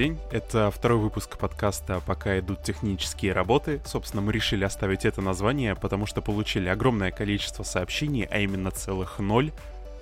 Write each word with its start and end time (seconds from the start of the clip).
день. 0.00 0.18
Это 0.30 0.70
второй 0.70 0.96
выпуск 0.96 1.36
подкаста 1.36 2.00
«Пока 2.06 2.38
идут 2.38 2.62
технические 2.62 3.34
работы». 3.34 3.82
Собственно, 3.84 4.22
мы 4.22 4.32
решили 4.32 4.64
оставить 4.64 5.04
это 5.04 5.20
название, 5.20 5.74
потому 5.74 6.06
что 6.06 6.22
получили 6.22 6.70
огромное 6.70 7.10
количество 7.10 7.64
сообщений, 7.64 8.26
а 8.30 8.38
именно 8.38 8.70
целых 8.70 9.18
ноль, 9.18 9.52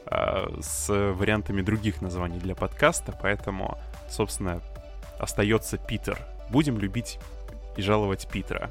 э, 0.06 0.60
с 0.60 0.88
вариантами 0.88 1.62
других 1.62 2.00
названий 2.00 2.38
для 2.38 2.54
подкаста, 2.54 3.12
поэтому, 3.20 3.76
собственно, 4.08 4.60
остается 5.18 5.78
Питер. 5.78 6.16
Будем 6.48 6.78
любить 6.78 7.18
и 7.76 7.82
жаловать 7.82 8.28
Питера. 8.28 8.70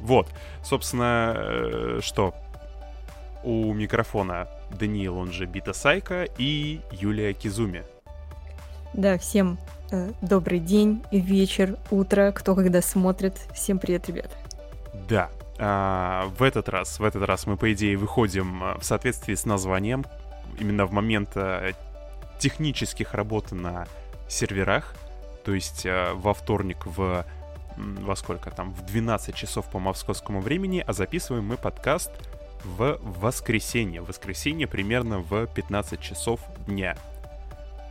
Вот, 0.00 0.26
собственно, 0.64 1.34
э, 1.36 2.00
что? 2.02 2.34
У 3.44 3.74
микрофона 3.74 4.48
Даниил, 4.70 5.18
он 5.18 5.32
же 5.32 5.44
Бита 5.44 5.74
Сайка, 5.74 6.26
и 6.38 6.80
Юлия 6.92 7.34
Кизуми. 7.34 7.82
Да, 8.94 9.18
всем 9.18 9.58
добрый 10.20 10.58
день, 10.58 11.02
вечер, 11.10 11.76
утро, 11.90 12.32
кто 12.32 12.54
когда 12.54 12.82
смотрит. 12.82 13.34
Всем 13.54 13.78
привет, 13.78 14.08
ребята. 14.08 14.36
Да, 15.08 15.30
а, 15.58 16.30
в 16.38 16.42
этот 16.42 16.68
раз, 16.68 16.98
в 16.98 17.04
этот 17.04 17.22
раз 17.24 17.46
мы, 17.46 17.56
по 17.56 17.72
идее, 17.72 17.96
выходим 17.96 18.62
а, 18.62 18.78
в 18.78 18.84
соответствии 18.84 19.34
с 19.34 19.44
названием, 19.44 20.04
именно 20.58 20.86
в 20.86 20.92
момент 20.92 21.30
а, 21.34 21.72
технических 22.38 23.14
работ 23.14 23.52
на 23.52 23.86
серверах, 24.28 24.94
то 25.44 25.52
есть 25.52 25.86
во 26.14 26.34
вторник 26.34 26.86
в 26.86 27.24
во 27.76 28.16
сколько 28.16 28.50
там, 28.50 28.72
в 28.72 28.84
12 28.84 29.34
часов 29.34 29.70
по 29.70 29.78
московскому 29.78 30.40
времени, 30.40 30.84
а 30.86 30.92
записываем 30.92 31.46
мы 31.46 31.56
подкаст 31.56 32.10
в 32.62 32.98
воскресенье. 33.00 34.02
В 34.02 34.08
воскресенье 34.08 34.66
примерно 34.66 35.20
в 35.20 35.46
15 35.46 35.98
часов 36.00 36.40
дня. 36.66 36.96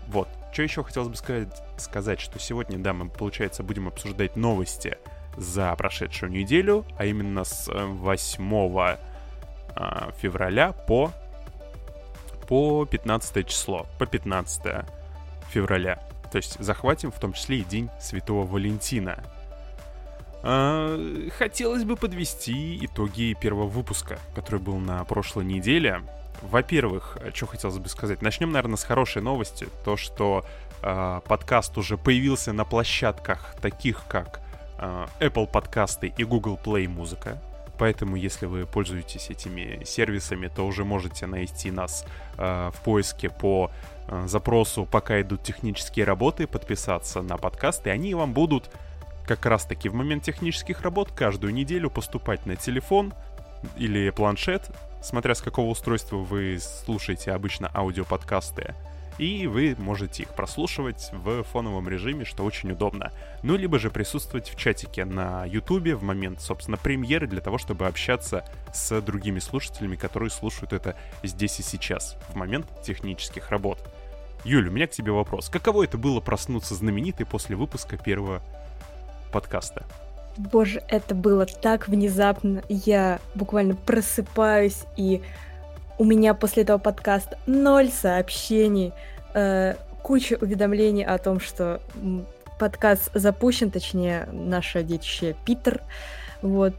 Вот. 0.08 0.28
Что 0.52 0.64
еще 0.64 0.83
хотелось 0.83 1.09
бы 1.09 1.16
сказать, 1.16 1.61
сказать, 1.78 2.19
что 2.19 2.39
сегодня, 2.39 2.78
да, 2.80 2.94
мы, 2.94 3.09
получается, 3.09 3.64
будем 3.64 3.88
обсуждать 3.88 4.36
новости 4.36 4.97
за 5.38 5.73
прошедшую 5.75 6.31
неделю, 6.31 6.86
а 6.97 7.05
именно 7.05 7.44
с 7.44 7.72
8 7.72 8.53
э, 8.53 8.97
а, 9.75 10.11
февраля 10.17 10.73
по, 10.73 11.11
по 12.47 12.86
15 12.86 13.47
число, 13.47 13.86
по 14.00 14.05
15 14.05 14.86
февраля. 15.50 16.00
То 16.31 16.38
есть 16.38 16.59
захватим 16.59 17.11
в 17.11 17.20
том 17.20 17.33
числе 17.33 17.59
и 17.59 17.64
День 17.64 17.89
Святого 18.00 18.45
Валентина. 18.45 19.23
А, 20.42 20.97
хотелось 21.38 21.83
бы 21.83 21.95
подвести 21.95 22.83
итоги 22.86 23.36
первого 23.39 23.67
выпуска, 23.67 24.20
который 24.36 24.59
был 24.59 24.77
на 24.77 25.03
прошлой 25.05 25.45
неделе. 25.45 26.02
Во-первых, 26.42 27.18
что 27.34 27.48
хотелось 27.48 27.78
бы 27.78 27.90
сказать. 27.90 28.22
Начнем, 28.22 28.52
наверное, 28.52 28.78
с 28.78 28.84
хорошей 28.84 29.22
новости. 29.22 29.68
То, 29.84 29.98
что 29.98 30.45
э, 30.82 31.22
подкаст 31.28 31.78
уже 31.78 31.98
появился 31.98 32.54
на 32.54 32.66
площадках 32.66 33.56
таких, 33.62 34.06
как 34.08 34.40
э, 34.78 35.06
Apple 35.20 35.48
подкасты 35.48 36.14
и 36.16 36.23
Google 36.23 36.60
Play 36.64 36.88
музыка. 36.88 37.42
Поэтому, 37.78 38.17
если 38.17 38.45
вы 38.45 38.66
пользуетесь 38.66 39.30
этими 39.30 39.84
сервисами, 39.86 40.48
то 40.48 40.67
уже 40.67 40.84
можете 40.84 41.28
найти 41.28 41.72
нас 41.72 42.06
э, 42.38 42.72
в 42.73 42.82
поиске 42.82 43.30
по 43.30 43.72
э, 44.08 44.28
запросу 44.28 44.86
«Пока 44.86 45.22
идут 45.22 45.44
технические 45.44 46.06
работы», 46.06 46.45
подписаться 46.45 47.22
на 47.22 47.38
подкаст, 47.38 47.88
и 47.88 47.90
они 47.90 48.14
вам 48.16 48.34
будут 48.34 48.70
как 49.26 49.45
раз-таки 49.45 49.90
в 49.90 49.94
момент 49.94 50.23
технических 50.23 50.82
работ 50.82 51.12
каждую 51.12 51.54
неделю 51.54 51.90
поступать 51.90 52.45
на 52.45 52.56
телефон 52.56 53.14
или 53.78 54.10
планшет 54.10 54.70
смотря 55.02 55.36
с 55.36 55.42
какого 55.42 55.69
устройства 55.69 56.17
вы 56.17 56.59
слушаете 56.59 57.31
обычно 57.31 57.69
аудиоподкасты. 57.73 58.75
И 59.17 59.47
вы 59.47 59.75
можете 59.78 60.23
их 60.23 60.30
прослушивать 60.30 61.09
в 61.11 61.44
фоновом 61.44 61.89
режиме, 61.89 62.23
что 62.23 62.45
очень 62.45 62.72
удобно. 62.72 63.11
Ну, 63.43 63.58
либо 63.58 63.77
же 63.77 63.92
присутствовать 63.92 64.49
в 64.49 64.55
чатике 64.58 65.04
на 65.04 65.43
YouTube 65.43 65.89
в 65.89 66.04
момент, 66.04 66.39
собственно, 66.39 66.77
премьеры 66.77 67.27
для 67.27 67.42
того, 67.42 67.58
чтобы 67.58 67.88
общаться 67.88 68.45
с 68.73 69.02
другими 69.02 69.39
слушателями, 69.39 69.98
которые 69.98 70.30
слушают 70.30 70.71
это 70.71 70.95
здесь 71.21 71.59
и 71.59 71.64
сейчас, 71.64 72.15
в 72.30 72.36
момент 72.36 72.65
технических 72.82 73.49
работ. 73.49 73.80
Юль, 74.45 74.70
у 74.70 74.71
меня 74.71 74.88
к 74.88 74.92
тебе 74.92 75.11
вопрос. 75.11 75.49
Каково 75.49 75.83
это 75.83 75.98
было 75.98 76.21
проснуться 76.21 76.73
знаменитой 76.73 77.26
после 77.26 77.58
выпуска 77.58 77.98
первого 77.98 78.42
подкаста? 79.33 79.86
Боже, 80.39 80.82
это 80.88 81.16
было 81.16 81.45
так 81.45 81.89
внезапно. 81.89 82.64
Я 82.70 83.20
буквально 83.36 83.76
просыпаюсь, 83.76 84.86
и 84.95 85.22
у 85.98 86.05
меня 86.05 86.33
после 86.33 86.64
этого 86.64 86.77
подкаста 86.77 87.38
ноль 87.45 87.89
сообщений, 87.89 88.94
э, 89.33 89.76
куча 90.02 90.38
уведомлений 90.39 91.04
о 91.04 91.17
том, 91.17 91.42
что 91.42 91.82
подкаст 92.58 93.10
запущен, 93.14 93.70
точнее, 93.70 94.30
наше 94.32 94.82
детище 94.82 95.36
Питер. 95.45 95.82
Вот. 96.42 96.73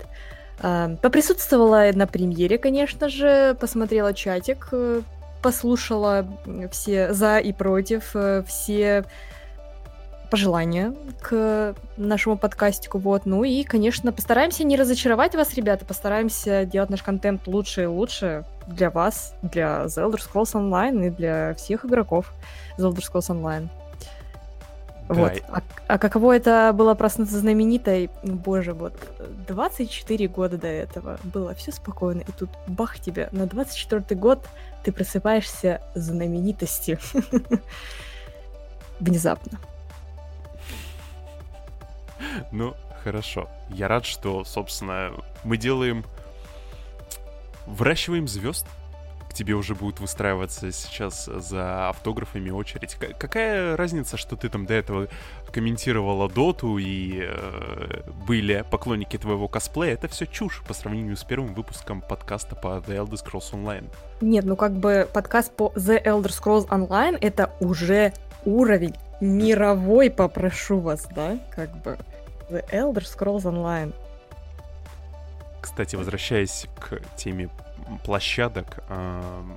Э, 0.63 0.97
поприсутствовала 1.03 1.91
на 1.93 2.07
премьере, 2.07 2.57
конечно 2.57 3.11
же, 3.11 3.55
посмотрела 3.61 4.15
чатик, 4.15 4.69
э, 4.73 5.03
послушала 5.43 6.27
все 6.73 7.13
за 7.13 7.37
и 7.37 7.53
против, 7.53 8.13
э, 8.15 8.43
все 8.47 9.05
пожелания 10.31 10.95
к 11.21 11.75
нашему 11.97 12.39
подкастику. 12.39 12.99
Вот. 12.99 13.27
Ну 13.27 13.45
и, 13.45 13.65
конечно, 13.65 14.13
постараемся 14.13 14.65
не 14.65 14.77
разочаровать 14.77 15.35
вас, 15.35 15.55
ребята, 15.55 15.85
постараемся 15.85 16.65
делать 16.65 16.91
наш 16.91 17.03
контент 17.03 17.47
лучше 17.47 17.83
и 17.83 17.87
лучше 17.87 18.45
для 18.67 18.91
вас, 18.91 19.35
для 19.43 19.85
The 19.87 20.07
Elder 20.07 20.19
Scrolls 20.19 20.55
Online 20.55 21.09
и 21.09 21.11
для 21.11 21.55
всех 21.55 21.85
игроков 21.85 22.33
The 22.79 22.91
Elder 22.91 23.01
Scrolls 23.01 23.29
Online. 23.29 23.69
Да. 25.09 25.15
Вот. 25.15 25.43
А, 25.49 25.63
а 25.89 25.99
каково 25.99 26.37
это 26.37 26.73
было 26.73 26.95
проснуться 26.95 27.39
знаменитой? 27.39 28.11
Боже, 28.23 28.75
вот 28.75 28.95
24 29.49 30.29
года 30.29 30.57
до 30.57 30.69
этого 30.69 31.19
было 31.25 31.53
все 31.55 31.73
спокойно, 31.73 32.21
и 32.21 32.33
тут 32.39 32.49
бах 32.69 33.01
тебе, 33.01 33.29
на 33.33 33.47
24 33.47 34.19
год 34.19 34.47
ты 34.85 34.93
просыпаешься 34.93 35.81
знаменитостью. 35.97 36.99
Внезапно. 39.01 39.59
Ну, 42.53 42.75
хорошо. 43.05 43.49
Я 43.69 43.89
рад, 43.89 44.05
что, 44.05 44.45
собственно, 44.45 45.13
мы 45.45 45.57
делаем... 45.57 46.05
Выращиваем 47.67 48.27
звезд. 48.27 48.67
К 49.29 49.33
тебе 49.33 49.55
уже 49.55 49.77
будет 49.77 50.01
выстраиваться 50.01 50.73
сейчас 50.73 51.27
за 51.27 51.91
автографами 51.91 52.51
очередь. 52.51 52.95
Какая 52.95 53.77
разница, 53.77 54.17
что 54.17 54.35
ты 54.35 54.49
там 54.49 54.67
до 54.67 54.75
этого 54.75 55.07
комментировала 55.53 56.29
доту 56.29 56.79
и 56.79 57.21
э, 57.23 58.03
были 58.27 58.65
поклонники 58.69 59.17
твоего 59.19 59.47
косплея? 59.47 59.95
Это 59.95 60.09
все 60.09 60.27
чушь 60.27 60.63
по 60.67 60.75
сравнению 60.75 61.17
с 61.17 61.23
первым 61.23 61.55
выпуском 61.55 62.01
подкаста 62.01 62.57
по 62.57 62.79
The 62.79 62.97
Elder 62.97 63.25
Scrolls 63.25 63.53
Online. 63.53 63.89
Нет, 64.21 64.45
ну 64.45 64.57
как 64.57 64.73
бы 64.73 65.09
подкаст 65.13 65.55
по 65.55 65.73
The 65.77 66.03
Elder 66.03 66.31
Scrolls 66.31 66.67
Online 66.67 67.17
это 67.21 67.53
уже 67.61 68.13
уровень 68.45 68.97
мировой, 69.21 70.11
попрошу 70.11 70.81
вас, 70.81 71.07
да, 71.15 71.39
как 71.51 71.71
бы. 71.83 71.99
The 72.51 72.69
Elder 72.71 73.03
Scrolls 73.03 73.45
Online. 73.45 73.95
Кстати, 75.61 75.97
возвращаясь 75.97 76.67
к 76.79 77.01
теме 77.17 77.51
площадок, 78.05 78.83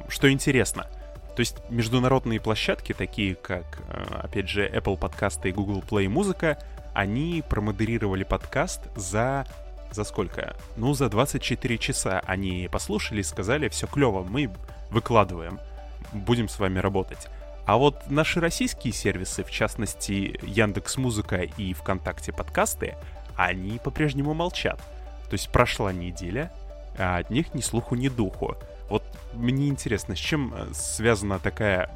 что 0.09 0.31
интересно, 0.31 0.87
то 1.35 1.39
есть 1.39 1.57
международные 1.69 2.39
площадки, 2.39 2.93
такие 2.93 3.35
как, 3.35 3.79
э, 3.89 4.19
опять 4.21 4.47
же, 4.47 4.67
Apple 4.67 4.97
подкасты 4.97 5.49
и 5.49 5.51
Google 5.51 5.81
Play 5.81 6.07
музыка, 6.07 6.59
они 6.93 7.43
промодерировали 7.47 8.23
подкаст 8.23 8.81
за... 8.95 9.45
За 9.91 10.03
сколько? 10.03 10.55
Ну, 10.75 10.93
за 10.93 11.09
24 11.09 11.77
часа. 11.77 12.21
Они 12.25 12.67
послушали 12.71 13.21
и 13.21 13.23
сказали, 13.23 13.67
все 13.69 13.85
клево, 13.87 14.23
мы 14.23 14.49
выкладываем, 14.89 15.59
будем 16.11 16.49
с 16.49 16.57
вами 16.57 16.79
работать. 16.79 17.27
А 17.65 17.77
вот 17.77 18.09
наши 18.09 18.39
российские 18.39 18.93
сервисы, 18.93 19.43
в 19.43 19.51
частности 19.51 20.37
Яндекс 20.43 20.97
Музыка 20.97 21.37
и 21.37 21.73
ВКонтакте 21.73 22.33
подкасты, 22.33 22.95
они 23.35 23.79
по-прежнему 23.79 24.33
молчат. 24.33 24.79
То 25.29 25.33
есть 25.33 25.49
прошла 25.49 25.93
неделя, 25.93 26.51
а 26.97 27.17
от 27.17 27.29
них 27.29 27.53
ни 27.53 27.61
слуху, 27.61 27.95
ни 27.95 28.09
духу. 28.09 28.55
Вот 28.89 29.03
мне 29.33 29.69
интересно, 29.69 30.15
с 30.15 30.19
чем 30.19 30.53
э, 30.53 30.73
связана 30.73 31.39
такая 31.39 31.89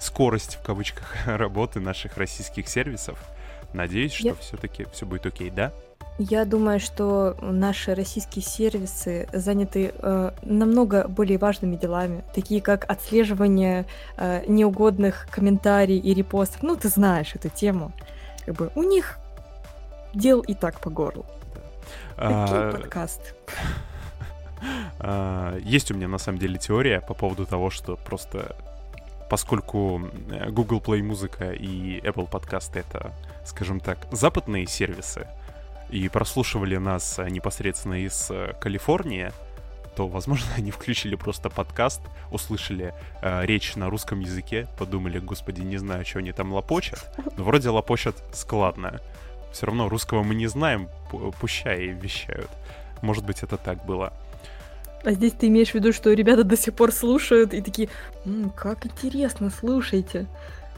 скорость 0.00 0.56
в 0.56 0.62
кавычках 0.62 1.14
работы 1.26 1.80
наших 1.80 2.16
российских 2.16 2.68
сервисов? 2.68 3.18
Надеюсь, 3.72 4.12
что 4.12 4.28
Я... 4.28 4.34
все-таки 4.34 4.86
все 4.92 5.06
будет 5.06 5.26
окей, 5.26 5.50
да? 5.50 5.72
Я 6.18 6.44
думаю, 6.44 6.78
что 6.78 7.36
наши 7.40 7.92
российские 7.92 8.44
сервисы 8.44 9.26
заняты 9.32 9.92
э, 9.96 10.30
намного 10.42 11.08
более 11.08 11.38
важными 11.38 11.74
делами, 11.74 12.22
такие 12.32 12.62
как 12.62 12.88
отслеживание 12.88 13.84
э, 14.16 14.44
неугодных 14.46 15.26
комментариев 15.30 16.04
и 16.04 16.14
репостов. 16.14 16.62
Ну, 16.62 16.76
ты 16.76 16.88
знаешь 16.88 17.34
эту 17.34 17.48
тему. 17.48 17.90
Как 18.46 18.54
бы 18.54 18.70
у 18.76 18.84
них 18.84 19.18
дел 20.14 20.40
и 20.40 20.54
так 20.54 20.78
по 20.78 20.88
горлу. 20.88 21.26
А... 22.16 22.72
подкаст. 22.72 23.34
А, 24.98 25.58
есть 25.58 25.90
у 25.90 25.94
меня 25.94 26.08
на 26.08 26.16
самом 26.16 26.38
деле 26.38 26.56
теория 26.56 27.02
по 27.02 27.12
поводу 27.12 27.44
того, 27.44 27.68
что 27.68 27.96
просто 27.96 28.56
поскольку 29.28 30.00
э, 30.30 30.48
Google 30.48 30.80
Play 30.80 31.02
Музыка 31.02 31.52
и 31.52 32.00
Apple 32.00 32.26
Подкасты— 32.30 32.78
это, 32.80 33.12
скажем 33.44 33.78
так, 33.78 33.98
западные 34.10 34.66
сервисы, 34.66 35.26
и 35.94 36.08
прослушивали 36.08 36.76
нас 36.76 37.20
э, 37.20 37.30
непосредственно 37.30 38.04
из 38.04 38.28
э, 38.28 38.54
Калифорнии, 38.60 39.30
то, 39.94 40.08
возможно, 40.08 40.48
они 40.56 40.72
включили 40.72 41.14
просто 41.14 41.50
подкаст, 41.50 42.00
услышали 42.32 42.92
э, 43.22 43.46
речь 43.46 43.76
на 43.76 43.88
русском 43.88 44.18
языке, 44.18 44.66
подумали, 44.76 45.20
господи, 45.20 45.60
не 45.60 45.76
знаю, 45.76 46.04
что 46.04 46.18
они 46.18 46.32
там 46.32 46.52
лопочат, 46.52 47.16
но 47.36 47.44
вроде 47.44 47.68
лопочат 47.68 48.16
складно. 48.32 49.00
Все 49.52 49.66
равно 49.66 49.88
русского 49.88 50.24
мы 50.24 50.34
не 50.34 50.48
знаем, 50.48 50.88
пущай 51.40 51.86
вещают. 51.86 52.50
Может 53.00 53.24
быть, 53.24 53.44
это 53.44 53.56
так 53.56 53.84
было. 53.86 54.12
А 55.04 55.12
здесь 55.12 55.32
ты 55.32 55.46
имеешь 55.46 55.70
в 55.70 55.74
виду, 55.74 55.92
что 55.92 56.12
ребята 56.12 56.42
до 56.42 56.56
сих 56.56 56.74
пор 56.74 56.90
слушают 56.90 57.54
и 57.54 57.60
такие, 57.60 57.88
М, 58.24 58.50
как 58.50 58.84
интересно, 58.84 59.48
слушайте. 59.48 60.26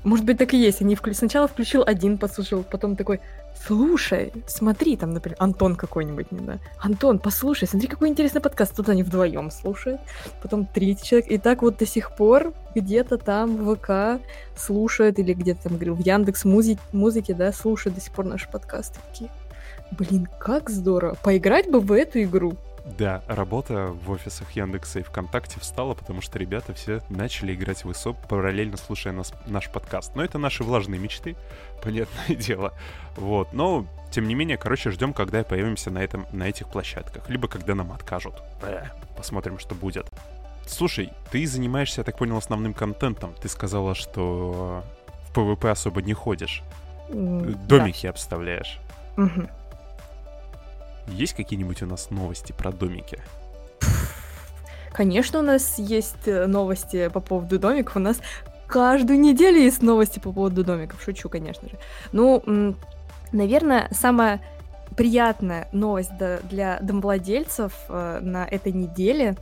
Может 0.05 0.27
быть, 0.27 0.37
так 0.37 0.53
и 0.53 0.59
есть. 0.59 0.83
Они 0.83 0.95
вклю... 0.95 1.15
сначала 1.15 1.49
включил 1.49 1.83
один, 1.87 2.19
послушал, 2.19 2.65
потом 2.65 2.97
такой, 2.97 3.21
слушай, 3.65 4.33
смотри, 4.47 4.97
там, 4.97 5.11
например, 5.11 5.37
Антон 5.39 5.77
какой-нибудь, 5.77 6.33
не 6.33 6.39
знаю. 6.39 6.61
Антон, 6.79 7.19
послушай, 7.19 7.67
смотри, 7.67 7.89
какой 7.89 8.09
интересный 8.09 8.41
подкаст. 8.41 8.77
Тут 8.77 8.89
они 8.89 9.03
вдвоем 9.03 9.51
слушают, 9.51 10.01
потом 10.43 10.67
третий 10.67 11.05
человек. 11.05 11.31
И 11.31 11.39
так 11.39 11.63
вот 11.63 11.79
до 11.79 11.87
сих 11.87 12.15
пор 12.17 12.53
где-то 12.75 13.19
там 13.19 13.57
в 13.57 13.77
ВК 13.77 14.23
слушают, 14.57 15.19
или 15.19 15.35
где-то 15.35 15.65
там, 15.65 15.75
говорил, 15.75 15.95
в 15.95 16.01
Яндекс 16.01 16.45
музыки, 16.45 16.81
музыки, 16.93 17.33
да, 17.33 17.53
слушают 17.53 17.97
до 17.97 18.01
сих 18.01 18.13
пор 18.13 18.27
наши 18.27 18.49
подкасты. 18.51 18.99
Такие, 19.11 19.31
блин, 19.93 20.29
как 20.39 20.71
здорово. 20.71 21.17
Поиграть 21.23 21.71
бы 21.71 21.81
в 21.81 21.93
эту 21.93 22.23
игру. 22.23 22.57
Да, 22.87 23.23
работа 23.27 23.89
в 23.89 24.11
офисах 24.11 24.53
Яндекса 24.53 25.01
и 25.01 25.03
ВКонтакте 25.03 25.59
встала, 25.59 25.95
потому 25.95 26.21
что 26.21 26.39
ребята 26.39 26.73
все 26.73 27.03
начали 27.09 27.53
играть 27.53 27.85
в 27.85 27.91
ИСО, 27.91 28.13
параллельно 28.13 28.77
слушая 28.77 29.13
нас, 29.13 29.35
наш 29.47 29.69
подкаст. 29.71 30.15
Но 30.15 30.23
это 30.23 30.39
наши 30.39 30.63
влажные 30.63 31.01
мечты, 31.01 31.37
понятное 31.83 32.37
дело. 32.37 32.73
Вот, 33.17 33.53
но, 33.53 33.87
тем 34.13 34.29
не 34.29 34.35
менее, 34.35 34.57
короче, 34.57 34.93
ждем, 34.93 35.13
когда 35.13 35.43
появимся 35.43 35.91
на, 35.91 35.99
этом, 35.99 36.27
на 36.33 36.49
этих 36.49 36.69
площадках. 36.69 37.29
Либо 37.29 37.49
когда 37.49 37.75
нам 37.75 37.93
откажут. 37.93 38.35
Посмотрим, 39.17 39.59
что 39.59 39.75
будет. 39.75 40.07
Слушай, 40.67 41.13
ты 41.31 41.47
занимаешься, 41.47 42.01
я 42.01 42.05
так 42.05 42.19
понял, 42.19 42.37
основным 42.37 42.73
контентом. 42.73 43.35
Ты 43.41 43.49
сказала, 43.49 43.95
что 43.95 44.85
в 45.29 45.33
ПВП 45.33 45.71
особо 45.71 46.03
не 46.03 46.13
ходишь. 46.13 46.63
Домики 47.09 48.03
да. 48.05 48.11
обставляешь. 48.11 48.79
Угу. 49.17 49.49
Есть 51.09 51.35
какие-нибудь 51.35 51.83
у 51.83 51.87
нас 51.87 52.11
новости 52.11 52.53
про 52.53 52.73
домики? 52.73 53.19
Конечно, 54.93 55.41
у 55.41 55.43
нас 55.43 55.79
есть 55.79 56.27
э, 56.27 56.47
новости 56.47 57.09
по 57.09 57.21
поводу 57.21 57.59
домиков. 57.59 57.97
У 57.97 58.01
нас 58.01 58.19
каждую 58.67 59.21
неделю 59.21 59.61
есть 59.61 59.83
новости 59.83 60.19
по 60.19 60.33
поводу 60.33 60.65
домиков. 60.65 61.03
Шучу, 61.03 61.29
конечно 61.29 61.69
же. 61.69 61.77
Ну, 62.13 62.75
наверное, 63.33 63.89
самая 63.93 64.41
приятная 64.97 65.69
новость 65.73 66.13
для 66.45 66.79
домовладельцев 66.81 67.73
э, 67.89 68.21
на 68.23 68.47
этой 68.47 68.73
неделе, 68.73 69.37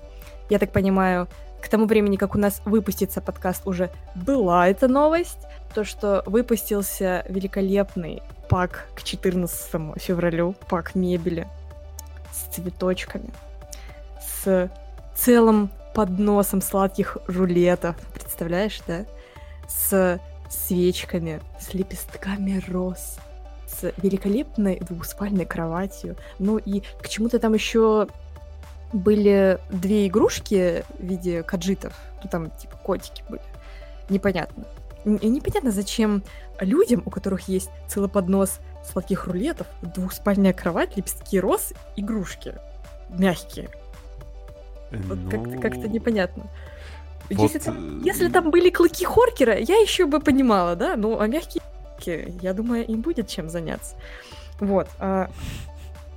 я 0.50 0.58
так 0.58 0.72
понимаю, 0.72 1.28
к 1.62 1.68
тому 1.68 1.86
времени, 1.86 2.16
как 2.16 2.34
у 2.34 2.38
нас 2.38 2.60
выпустится 2.64 3.20
подкаст, 3.20 3.66
уже 3.66 3.90
была 4.14 4.68
эта 4.68 4.88
новость, 4.88 5.38
то, 5.74 5.84
что 5.84 6.22
выпустился 6.26 7.24
великолепный 7.28 8.22
пак 8.48 8.88
к 8.94 9.02
14 9.02 10.00
февралю, 10.00 10.54
пак 10.68 10.94
мебели 10.94 11.46
с 12.32 12.54
цветочками, 12.54 13.30
с 14.20 14.70
целым 15.16 15.70
подносом 15.94 16.60
сладких 16.60 17.18
рулетов, 17.26 17.96
представляешь, 18.12 18.80
да? 18.86 19.04
С 19.68 20.20
свечками, 20.50 21.40
с 21.60 21.74
лепестками 21.74 22.62
роз, 22.68 23.18
с 23.66 23.92
великолепной 24.02 24.78
двухспальной 24.80 25.46
кроватью. 25.46 26.16
Ну 26.38 26.58
и 26.58 26.80
к 27.00 27.08
чему-то 27.08 27.38
там 27.38 27.54
еще 27.54 28.08
были 28.92 29.58
две 29.70 30.06
игрушки 30.06 30.84
в 30.98 31.04
виде 31.04 31.42
каджитов. 31.42 31.94
Ну 32.22 32.30
там 32.30 32.50
типа 32.50 32.76
котики 32.76 33.24
были. 33.28 33.42
Непонятно. 34.08 34.64
И 35.04 35.28
непонятно, 35.28 35.70
зачем 35.70 36.22
людям, 36.60 37.02
у 37.04 37.10
которых 37.10 37.48
есть 37.48 37.70
целый 37.88 38.08
поднос 38.08 38.60
сладких 38.84 39.26
рулетов, 39.26 39.66
двухспальная 39.82 40.52
кровать, 40.52 40.96
лепестки 40.96 41.40
роз, 41.40 41.72
игрушки 41.96 42.54
мягкие. 43.10 43.70
Вот 44.90 45.18
ну... 45.18 45.30
как-то, 45.30 45.58
как-то 45.58 45.88
непонятно. 45.88 46.44
Вот... 47.30 47.50
Если, 47.50 47.58
там, 47.58 48.02
если 48.02 48.28
там 48.28 48.50
были 48.50 48.70
клыки 48.70 49.04
Хоркера, 49.04 49.58
я 49.58 49.76
еще 49.76 50.06
бы 50.06 50.20
понимала, 50.20 50.76
да? 50.76 50.96
Ну, 50.96 51.18
а 51.18 51.26
мягкие 51.26 51.62
я 52.06 52.52
думаю, 52.52 52.86
им 52.86 53.00
будет 53.00 53.28
чем 53.28 53.48
заняться. 53.48 53.96
Вот. 54.60 54.88
А... 54.98 55.30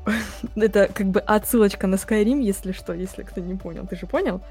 Это 0.56 0.90
как 0.94 1.07
бы 1.07 1.19
отсылочка 1.19 1.88
на 1.88 1.95
Skyrim, 1.95 2.42
если 2.42 2.72
что, 2.72 2.94
если 2.94 3.24
кто 3.24 3.42
не 3.42 3.56
понял. 3.56 3.86
Ты 3.88 3.95
же 3.95 4.06
понял? 4.06 4.42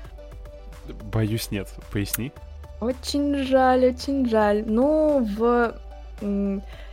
Боюсь, 1.12 1.50
нет. 1.50 1.68
Поясни. 1.92 2.32
Очень 2.80 3.44
жаль, 3.44 3.86
очень 3.86 4.28
жаль. 4.28 4.64
Ну, 4.66 5.26
в... 5.36 5.74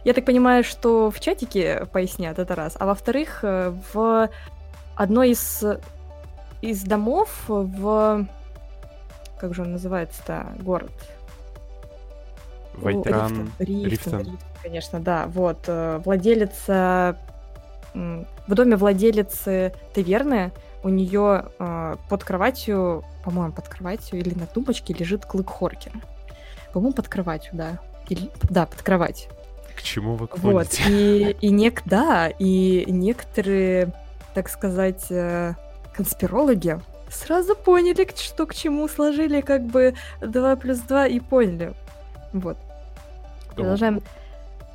Я 0.04 0.14
так 0.14 0.26
понимаю, 0.26 0.64
что 0.64 1.10
в 1.12 1.20
чатике 1.20 1.88
пояснят, 1.92 2.40
это 2.40 2.56
раз. 2.56 2.76
А 2.80 2.86
во-вторых, 2.86 3.40
э, 3.44 3.74
в 3.94 4.30
одной 4.96 5.32
из, 5.32 5.64
из 6.62 6.84
домов 6.84 7.30
в... 7.48 8.26
Как 9.40 9.54
же 9.54 9.62
он 9.62 9.72
называется-то? 9.74 10.48
Город. 10.60 10.92
Вайтран... 12.76 13.52
Рифтон, 13.60 13.86
Рифтон, 13.86 14.20
Рифтон, 14.20 14.40
конечно, 14.62 15.00
да. 15.00 15.26
Вот. 15.28 15.60
Э, 15.68 16.02
владелица... 16.04 17.18
В 17.94 18.56
доме 18.56 18.76
владелицы 18.76 19.74
таверны 19.94 20.52
у 20.84 20.90
нее 20.90 21.46
э, 21.60 21.96
под 22.10 22.24
кроватью, 22.24 23.04
по-моему, 23.24 23.54
под 23.54 23.68
кроватью 23.70 24.20
или 24.20 24.34
на 24.34 24.46
тумбочке 24.46 24.94
лежит 24.94 25.26
клык 25.26 25.50
Хоркера. 25.50 25.96
По-моему, 26.74 26.94
под 26.94 27.08
кроватью, 27.08 27.52
да. 27.54 27.80
Или, 28.10 28.30
да, 28.50 28.66
под 28.66 28.82
кроватью. 28.82 29.32
К 29.76 29.82
чему 29.82 30.16
вы 30.16 30.28
клоните? 30.28 30.84
Вот, 30.84 30.90
и, 30.90 31.36
и 31.42 31.50
нек, 31.50 31.82
да, 31.86 32.30
и 32.38 32.86
некоторые, 32.88 33.94
так 34.34 34.50
сказать, 34.50 35.06
э, 35.10 35.54
конспирологи 35.96 36.80
сразу 37.10 37.56
поняли, 37.56 38.08
что 38.16 38.46
к 38.46 38.54
чему, 38.54 38.88
сложили 38.88 39.42
как 39.42 39.64
бы 39.64 39.96
2 40.22 40.56
плюс 40.58 40.80
2 40.80 41.08
и 41.08 41.20
поняли. 41.20 41.74
Вот. 42.34 42.58
Продолжаем, 43.56 44.02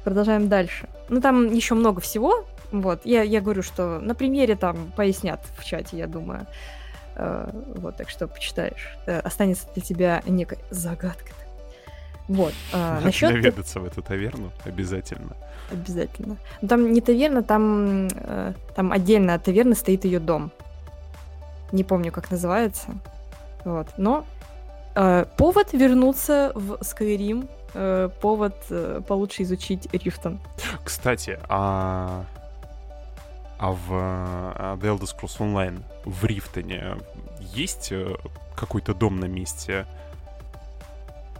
продолжаем 0.05 0.49
дальше. 0.49 0.88
Ну, 1.09 1.21
там 1.21 1.53
еще 1.53 1.75
много 1.75 2.00
всего, 2.00 2.47
вот, 2.73 3.05
я, 3.05 3.23
я 3.23 3.41
говорю, 3.41 3.63
что 3.63 3.99
на 4.01 4.15
примере 4.15 4.57
там 4.57 4.93
пояснят 4.97 5.41
в 5.57 5.65
чате, 5.65 5.99
я 5.99 6.07
думаю. 6.07 6.47
Uh, 7.17 7.81
вот, 7.81 7.97
так 7.97 8.11
что 8.11 8.29
почитаешь. 8.29 8.97
Uh, 9.07 9.19
останется 9.21 9.67
для 9.75 9.83
тебя 9.83 10.23
некая 10.25 10.61
загадка. 10.71 11.33
Вот. 12.29 12.53
Uh, 12.73 13.01
насчет... 13.03 13.33
Наведаться 13.33 13.81
в 13.81 13.85
эту 13.87 14.03
таверну 14.03 14.53
обязательно. 14.65 15.37
Обязательно. 15.73 16.37
Но 16.63 16.69
там 16.69 16.93
не 16.93 17.01
таверна, 17.01 17.43
там, 17.43 18.09
там 18.77 18.93
отдельно 18.93 19.35
от 19.35 19.43
таверны 19.43 19.75
стоит 19.75 20.05
ее 20.05 20.21
дом. 20.21 20.53
Не 21.73 21.83
помню, 21.83 22.13
как 22.13 22.31
называется. 22.31 22.91
Вот. 23.65 23.89
Но 23.97 24.25
повод 24.95 25.73
вернуться 25.73 26.53
в 26.55 26.75
Skyrim, 26.75 27.49
повод 28.21 28.55
получше 29.07 29.43
изучить 29.43 29.93
Рифтон. 29.93 30.39
Кстати, 30.85 31.39
а 31.49 32.25
а 33.59 33.73
в 33.73 33.91
uh, 33.91 34.79
The 34.79 34.99
Elder 34.99 35.09
Scrolls 35.09 35.38
Online 35.38 35.83
в 36.05 36.25
Рифтоне 36.25 36.97
есть 37.41 37.93
uh, 37.93 38.19
какой-то 38.57 38.95
дом 38.95 39.19
на 39.21 39.27
месте? 39.27 39.87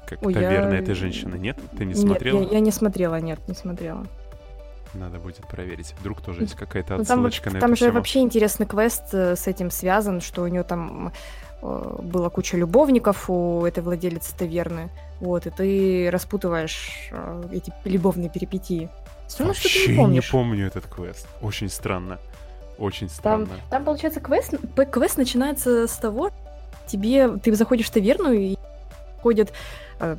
Как 0.07 0.23
Ой, 0.23 0.33
таверна 0.33 0.75
я... 0.75 0.81
этой 0.81 0.95
женщины, 0.95 1.37
нет? 1.37 1.59
Ты 1.77 1.85
не 1.85 1.93
нет, 1.93 1.99
смотрела? 1.99 2.43
Я, 2.43 2.49
я 2.49 2.61
не 2.61 2.71
смотрела, 2.71 3.21
нет, 3.21 3.39
не 3.47 3.55
смотрела. 3.55 4.07
Надо 4.95 5.19
будет 5.19 5.47
проверить. 5.47 5.95
Вдруг 6.01 6.21
тоже 6.21 6.43
есть 6.43 6.55
какая-то 6.55 6.97
отсылочка 6.97 7.51
ну, 7.51 7.61
там, 7.61 7.71
на 7.71 7.77
там 7.77 7.77
же 7.77 7.93
вообще 7.93 8.21
интересный 8.21 8.67
квест 8.67 9.03
э, 9.13 9.37
с 9.37 9.47
этим 9.47 9.71
связан, 9.71 10.21
что 10.21 10.43
у 10.43 10.47
нее 10.47 10.63
там 10.63 11.13
э, 11.61 11.97
была 12.03 12.31
куча 12.31 12.57
любовников 12.57 13.29
у 13.29 13.65
этой 13.67 13.83
владелицы 13.83 14.35
таверны. 14.37 14.89
Вот, 15.21 15.47
и 15.47 15.51
ты 15.51 16.11
распутываешь 16.11 17.11
э, 17.11 17.49
эти 17.53 17.73
любовные 17.85 18.31
перипетии. 18.31 18.89
Странно, 19.29 19.53
Вообще 19.53 19.69
что 19.69 19.85
ты 19.85 19.91
не 19.91 19.97
помнишь. 19.97 20.25
не 20.25 20.31
помню 20.31 20.67
этот 20.67 20.87
квест. 20.87 21.29
Очень 21.41 21.69
странно. 21.69 22.19
Очень 22.79 23.09
странно. 23.09 23.47
Там, 23.47 23.59
там 23.71 23.85
получается, 23.85 24.21
квест, 24.21 24.55
квест 24.91 25.17
начинается 25.17 25.87
с 25.87 25.97
того, 25.97 26.31
тебе 26.87 27.29
ты 27.39 27.55
заходишь 27.55 27.87
в 27.87 27.91
таверну 27.91 28.33
и 28.33 28.57
ходит 29.21 29.53
э, 30.01 30.17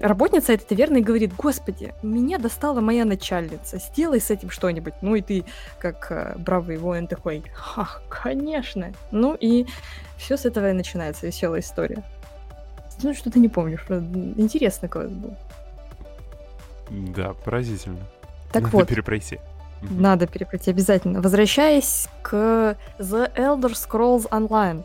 работница 0.00 0.52
этой 0.54 0.64
таверны 0.64 0.98
и 0.98 1.02
говорит, 1.02 1.34
господи, 1.36 1.94
меня 2.02 2.38
достала 2.38 2.80
моя 2.80 3.04
начальница, 3.04 3.78
сделай 3.78 4.20
с 4.20 4.30
этим 4.30 4.50
что-нибудь. 4.50 4.94
Ну 5.02 5.14
и 5.16 5.20
ты, 5.20 5.44
как 5.78 6.10
э, 6.10 6.34
бравый 6.38 6.78
воин, 6.78 7.06
такой, 7.06 7.42
ха, 7.52 7.88
конечно. 8.08 8.92
Ну 9.10 9.34
и 9.34 9.66
все 10.16 10.36
с 10.36 10.46
этого 10.46 10.70
и 10.70 10.72
начинается, 10.72 11.26
веселая 11.26 11.60
история. 11.60 12.02
Ну, 13.02 13.14
что-то 13.14 13.38
не 13.38 13.48
помню. 13.48 13.78
Что... 13.78 13.98
Интересный 13.98 14.88
квест 14.88 15.12
был. 15.12 15.34
Да, 16.90 17.34
поразительно. 17.44 18.00
Так 18.52 18.64
Надо 18.64 18.76
вот. 18.76 18.88
перепройти. 18.88 19.38
Надо 19.82 20.26
перепройти 20.26 20.70
обязательно. 20.70 21.20
Возвращаясь 21.22 22.08
к 22.22 22.76
The 22.98 23.34
Elder 23.34 23.72
Scrolls 23.72 24.28
Online. 24.28 24.84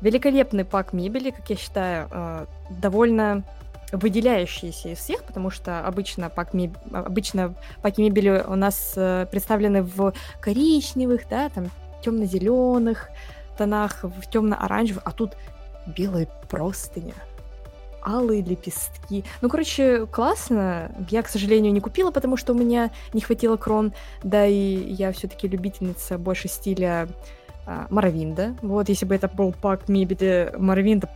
Великолепный 0.00 0.64
пак 0.64 0.92
мебели, 0.92 1.30
как 1.30 1.48
я 1.50 1.56
считаю, 1.56 2.08
э, 2.10 2.46
довольно 2.70 3.44
выделяющийся 3.92 4.90
из 4.90 4.98
всех, 4.98 5.24
потому 5.24 5.50
что 5.50 5.80
обычно, 5.86 6.30
пак 6.30 6.54
меб- 6.54 6.78
обычно 6.92 7.54
паки 7.82 8.00
мебели 8.02 8.42
у 8.46 8.54
нас 8.54 8.94
э, 8.96 9.26
представлены 9.30 9.82
в 9.82 10.12
коричневых, 10.40 11.28
да, 11.28 11.48
там 11.50 11.70
темно-зеленых 12.02 13.10
тонах, 13.58 14.02
в 14.04 14.30
темно-оранжевых, 14.30 15.02
а 15.04 15.10
тут 15.12 15.32
белые 15.86 16.28
простыни, 16.48 17.12
алые 18.04 18.42
лепестки. 18.42 19.24
Ну, 19.40 19.48
короче, 19.48 20.06
классно. 20.06 20.90
Я, 21.10 21.22
к 21.22 21.28
сожалению, 21.28 21.72
не 21.72 21.80
купила, 21.80 22.10
потому 22.10 22.36
что 22.36 22.52
у 22.52 22.56
меня 22.56 22.90
не 23.12 23.20
хватило 23.20 23.56
крон. 23.56 23.92
Да 24.22 24.46
и 24.46 24.54
я 24.54 25.12
все-таки 25.12 25.48
любительница 25.48 26.18
больше 26.18 26.48
стиля 26.48 27.08
а, 27.66 27.86
Моровинда. 27.90 28.56
Вот, 28.62 28.88
если 28.88 29.06
бы 29.06 29.14
это 29.14 29.28
был 29.28 29.52
пак 29.52 29.88
мебели 29.88 30.52
Моровинда, 30.56 31.08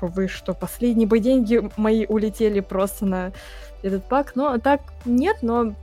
вы 0.00 0.28
что, 0.28 0.54
последние 0.54 1.06
бы 1.06 1.18
деньги 1.18 1.70
мои 1.76 2.06
улетели 2.06 2.60
просто 2.60 3.06
на 3.06 3.32
этот 3.82 4.04
пак. 4.04 4.34
Но 4.34 4.58
так 4.58 4.80
нет, 5.04 5.38
но, 5.42 5.74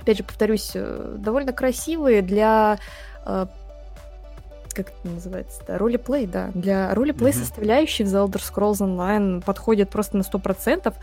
опять 0.00 0.18
же, 0.18 0.24
повторюсь, 0.24 0.72
э, 0.74 1.16
довольно 1.18 1.52
красивые 1.52 2.22
для 2.22 2.78
э, 3.24 3.46
как 4.74 4.88
это 4.88 5.14
называется-то? 5.14 5.78
Ролеплей, 5.78 6.26
да. 6.26 6.50
Для 6.54 6.94
ролеплей 6.94 7.32
Мгм. 7.32 7.40
составляющей 7.40 8.04
в 8.04 8.08
The 8.08 8.26
Elder 8.26 8.40
Scrolls 8.40 8.78
Online 8.78 9.42
подходит 9.42 9.90
просто 9.90 10.16
на 10.16 10.22
100% 10.22 10.94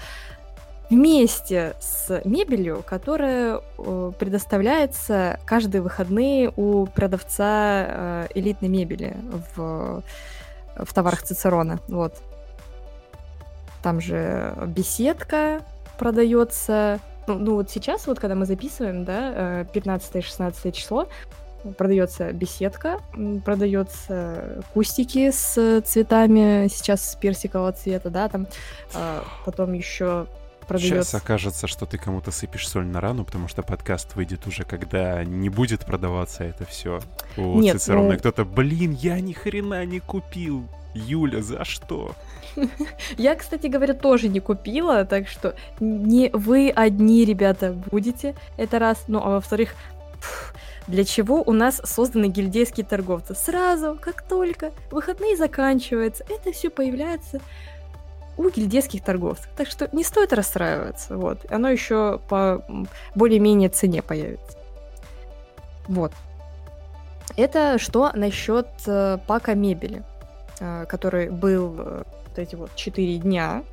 вместе 0.89 1.75
с 1.79 2.21
мебелью, 2.25 2.83
которая 2.85 3.61
э, 3.77 4.11
предоставляется 4.17 5.39
каждые 5.45 5.81
выходные 5.81 6.51
у 6.55 6.87
продавца 6.87 7.85
э, 7.87 8.27
элитной 8.33 8.69
мебели 8.69 9.15
в, 9.55 10.01
в 10.75 10.93
товарах 10.93 11.21
Цицерона. 11.21 11.79
Вот. 11.87 12.15
Там 13.83 14.01
же 14.01 14.53
беседка 14.67 15.61
продается. 15.97 16.99
Ну, 17.27 17.35
ну 17.35 17.55
вот 17.55 17.69
сейчас, 17.69 18.07
вот 18.07 18.19
когда 18.19 18.33
мы 18.33 18.45
записываем, 18.45 19.05
да, 19.05 19.61
15-16 19.73 20.71
число, 20.71 21.07
продается 21.77 22.31
беседка, 22.31 22.99
продается 23.45 24.63
кустики 24.73 25.31
с 25.31 25.81
цветами, 25.85 26.67
сейчас 26.69 27.11
с 27.11 27.15
персикового 27.15 27.71
цвета, 27.73 28.09
да, 28.09 28.27
там 28.29 28.47
а, 28.93 29.23
потом 29.45 29.73
еще 29.73 30.25
Сейчас 30.69 30.81
продается. 30.81 31.17
окажется, 31.17 31.67
что 31.67 31.85
ты 31.87 31.97
кому-то 31.97 32.29
сыпешь 32.31 32.67
соль 32.69 32.85
на 32.85 33.01
рану, 33.01 33.25
потому 33.25 33.47
что 33.47 33.63
подкаст 33.63 34.15
выйдет 34.15 34.45
уже, 34.45 34.65
когда 34.65 35.23
не 35.23 35.49
будет 35.49 35.83
продаваться 35.83 36.43
это 36.43 36.63
все 36.65 36.99
у 37.37 37.59
Нет, 37.59 37.81
Цицерона. 37.81 38.11
ну- 38.11 38.17
кто-то, 38.19 38.45
блин, 38.45 38.91
я 38.91 39.19
ни 39.19 39.33
хрена 39.33 39.83
не 39.85 39.99
купил. 39.99 40.67
Юля, 40.93 41.41
за 41.41 41.65
что? 41.65 42.13
Я, 43.17 43.35
кстати 43.35 43.67
говоря, 43.67 43.93
тоже 43.93 44.27
не 44.27 44.39
купила, 44.39 45.05
так 45.05 45.27
что 45.27 45.55
не 45.79 46.29
вы 46.33 46.71
одни, 46.75 47.25
ребята, 47.25 47.73
будете 47.91 48.35
это 48.57 48.79
раз. 48.79 49.03
Ну, 49.07 49.19
а 49.23 49.29
во-вторых, 49.29 49.75
для 50.89 51.05
чего 51.05 51.43
у 51.45 51.53
нас 51.53 51.81
созданы 51.85 52.29
гильдейские 52.29 52.85
торговцы? 52.85 53.35
Сразу, 53.35 53.97
как 54.01 54.23
только 54.23 54.71
выходные 54.89 55.37
заканчиваются, 55.37 56.25
это 56.27 56.51
все 56.51 56.71
появляется 56.71 57.39
у 58.37 58.49
гильдейских 58.49 59.03
торговцев. 59.03 59.47
Так 59.55 59.67
что 59.67 59.87
не 59.91 60.03
стоит 60.03 60.33
расстраиваться. 60.33 61.15
Вот. 61.15 61.45
Оно 61.51 61.69
еще 61.69 62.19
по 62.27 62.65
более-менее 63.13 63.69
цене 63.69 64.01
появится. 64.01 64.57
Вот. 65.87 66.11
Это 67.37 67.77
что 67.77 68.11
насчет 68.15 68.67
э, 68.87 69.19
пака 69.27 69.53
мебели, 69.53 70.03
э, 70.59 70.85
который 70.87 71.29
был 71.29 71.75
э, 71.77 72.03
вот 72.27 72.39
эти 72.39 72.55
вот 72.55 72.75
4 72.75 73.17
дня, 73.17 73.63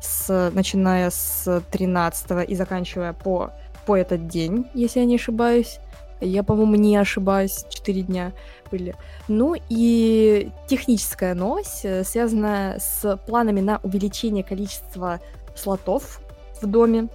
с, 0.00 0.50
начиная 0.52 1.10
с 1.10 1.62
13 1.70 2.48
и 2.48 2.54
заканчивая 2.56 3.12
по, 3.12 3.52
по 3.86 3.96
этот 3.96 4.26
день, 4.26 4.66
если 4.74 4.98
я 4.98 5.06
не 5.06 5.14
ошибаюсь. 5.14 5.78
Я, 6.20 6.42
по-моему, 6.42 6.74
не 6.74 6.96
ошибаюсь, 6.96 7.64
4 7.70 8.02
дня 8.02 8.32
были. 8.70 8.94
Ну 9.28 9.56
и 9.68 10.50
техническая 10.68 11.34
новость, 11.34 11.84
э, 11.84 12.04
связанная 12.04 12.78
с 12.78 13.16
планами 13.26 13.60
на 13.60 13.80
увеличение 13.82 14.44
количества 14.44 15.20
слотов 15.54 16.20
в 16.60 16.66
доме. 16.66 17.08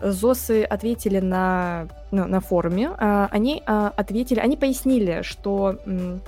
ЗОСы 0.00 0.62
ответили 0.62 1.18
на, 1.18 1.88
ну, 2.10 2.26
на 2.26 2.40
форуме. 2.40 2.90
а, 2.96 3.28
Они 3.30 3.62
а, 3.66 3.92
ответили, 3.96 4.38
они 4.38 4.56
пояснили, 4.56 5.22
что 5.22 5.78
э, 5.84 6.18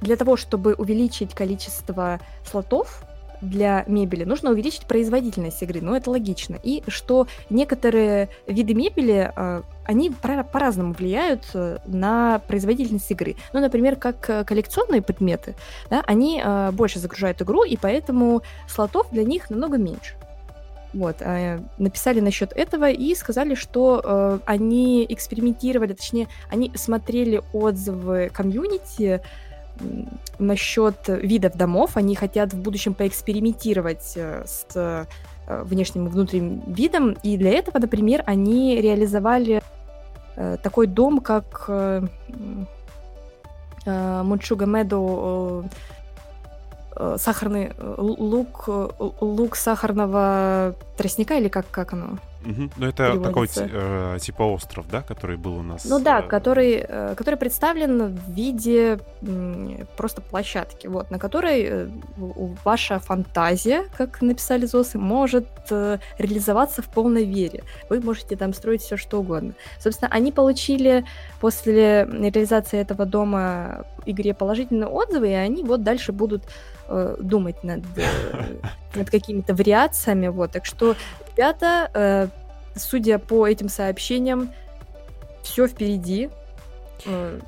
для 0.00 0.16
того, 0.16 0.36
чтобы 0.36 0.74
увеличить 0.74 1.34
количество 1.34 2.18
слотов 2.44 3.04
для 3.40 3.84
мебели, 3.86 4.24
нужно 4.24 4.50
увеличить 4.50 4.86
производительность 4.86 5.62
игры. 5.62 5.80
Ну, 5.80 5.94
это 5.94 6.10
логично. 6.10 6.58
И 6.62 6.82
что 6.88 7.26
некоторые 7.48 8.28
виды 8.46 8.74
мебели, 8.74 9.32
э, 9.34 9.62
они 9.84 10.10
по- 10.10 10.44
по-разному 10.44 10.92
влияют 10.92 11.44
э, 11.54 11.78
на 11.86 12.40
производительность 12.46 13.10
игры. 13.10 13.36
Ну, 13.52 13.60
например, 13.60 13.96
как 13.96 14.28
э, 14.28 14.44
коллекционные 14.44 15.02
предметы, 15.02 15.54
да, 15.88 16.02
они 16.06 16.40
э, 16.44 16.70
больше 16.72 16.98
загружают 16.98 17.40
игру, 17.42 17.64
и 17.64 17.76
поэтому 17.76 18.42
слотов 18.68 19.08
для 19.10 19.24
них 19.24 19.50
намного 19.50 19.78
меньше. 19.78 20.14
Вот, 20.92 21.16
э, 21.20 21.60
написали 21.78 22.20
насчет 22.20 22.52
этого 22.52 22.90
и 22.90 23.14
сказали, 23.14 23.54
что 23.54 24.40
они 24.44 25.06
экспериментировали, 25.08 25.92
точнее, 25.92 26.28
они 26.50 26.72
смотрели 26.74 27.42
отзывы 27.52 28.30
комьюнити 28.32 29.22
насчет 30.38 30.96
видов 31.06 31.56
домов. 31.56 31.96
Они 31.96 32.14
хотят 32.14 32.52
в 32.52 32.60
будущем 32.60 32.94
поэкспериментировать 32.94 34.12
э, 34.16 34.44
с 34.46 34.66
э, 34.74 35.04
внешним 35.46 36.06
и 36.06 36.10
внутренним 36.10 36.62
видом. 36.72 37.16
И 37.22 37.36
для 37.36 37.50
этого, 37.50 37.78
например, 37.78 38.22
они 38.26 38.80
реализовали 38.80 39.62
э, 40.36 40.56
такой 40.62 40.86
дом, 40.86 41.20
как 41.20 41.70
Мунчуга 43.86 44.66
Медоу, 44.66 45.64
э, 46.96 47.16
сахарный 47.18 47.72
лук, 47.96 48.68
лук 49.20 49.56
сахарного 49.56 50.74
тростника, 50.96 51.34
или 51.34 51.48
как, 51.48 51.70
как 51.70 51.94
оно? 51.94 52.18
Мгм. 52.42 52.70
Ну, 52.76 52.86
это 52.86 53.12
такой 53.12 53.20
Переводится. 53.48 53.64
ти- 53.64 53.70
э, 53.74 54.18
типа 54.20 54.42
остров, 54.44 54.86
да, 54.90 55.02
который 55.02 55.36
был 55.36 55.56
у 55.56 55.62
нас. 55.62 55.84
Ну 55.84 55.98
да, 56.00 56.20
э, 56.20 56.22
который, 56.22 56.84
э, 56.88 57.14
который 57.16 57.34
представлен 57.36 58.16
в 58.16 58.30
виде 58.32 58.98
м, 59.22 59.86
просто 59.96 60.22
площадки, 60.22 60.86
вот, 60.86 61.10
на 61.10 61.18
которой 61.18 61.62
э, 61.68 61.88
ваша 62.64 62.98
фантазия, 62.98 63.84
как 63.96 64.22
написали 64.22 64.64
ЗОСы, 64.66 64.98
может 64.98 65.46
э, 65.70 65.98
реализоваться 66.18 66.80
в 66.82 66.86
полной 66.88 67.24
вере. 67.24 67.62
Вы 67.90 68.00
можете 68.00 68.36
там 68.36 68.54
строить 68.54 68.80
все 68.82 68.96
что 68.96 69.20
угодно. 69.20 69.52
Собственно, 69.78 70.10
они 70.10 70.32
получили 70.32 71.04
после 71.40 72.04
реализации 72.06 72.78
этого 72.80 73.04
дома 73.04 73.84
игре 74.06 74.32
положительные 74.34 74.88
отзывы, 74.88 75.28
и 75.30 75.34
они 75.34 75.62
вот 75.62 75.82
дальше 75.82 76.12
будут 76.12 76.42
э, 76.90 77.16
думать 77.20 77.62
над, 77.64 77.84
э, 77.96 78.04
над 78.94 79.10
какими-то 79.10 79.54
вариациями. 79.54 80.28
Вот. 80.28 80.52
Так 80.52 80.66
что, 80.66 80.96
ребята, 81.36 81.90
э, 81.94 82.28
судя 82.76 83.18
по 83.18 83.46
этим 83.46 83.68
сообщениям, 83.68 84.50
все 85.42 85.66
впереди. 85.66 86.28
Э, 87.06 87.40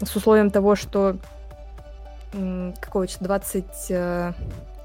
С 0.00 0.14
условием 0.14 0.50
того, 0.50 0.76
что 0.76 1.16
м, 2.34 2.74
какого 2.80 3.06
числа? 3.06 3.26
20, 3.26 3.64
э, 3.90 4.32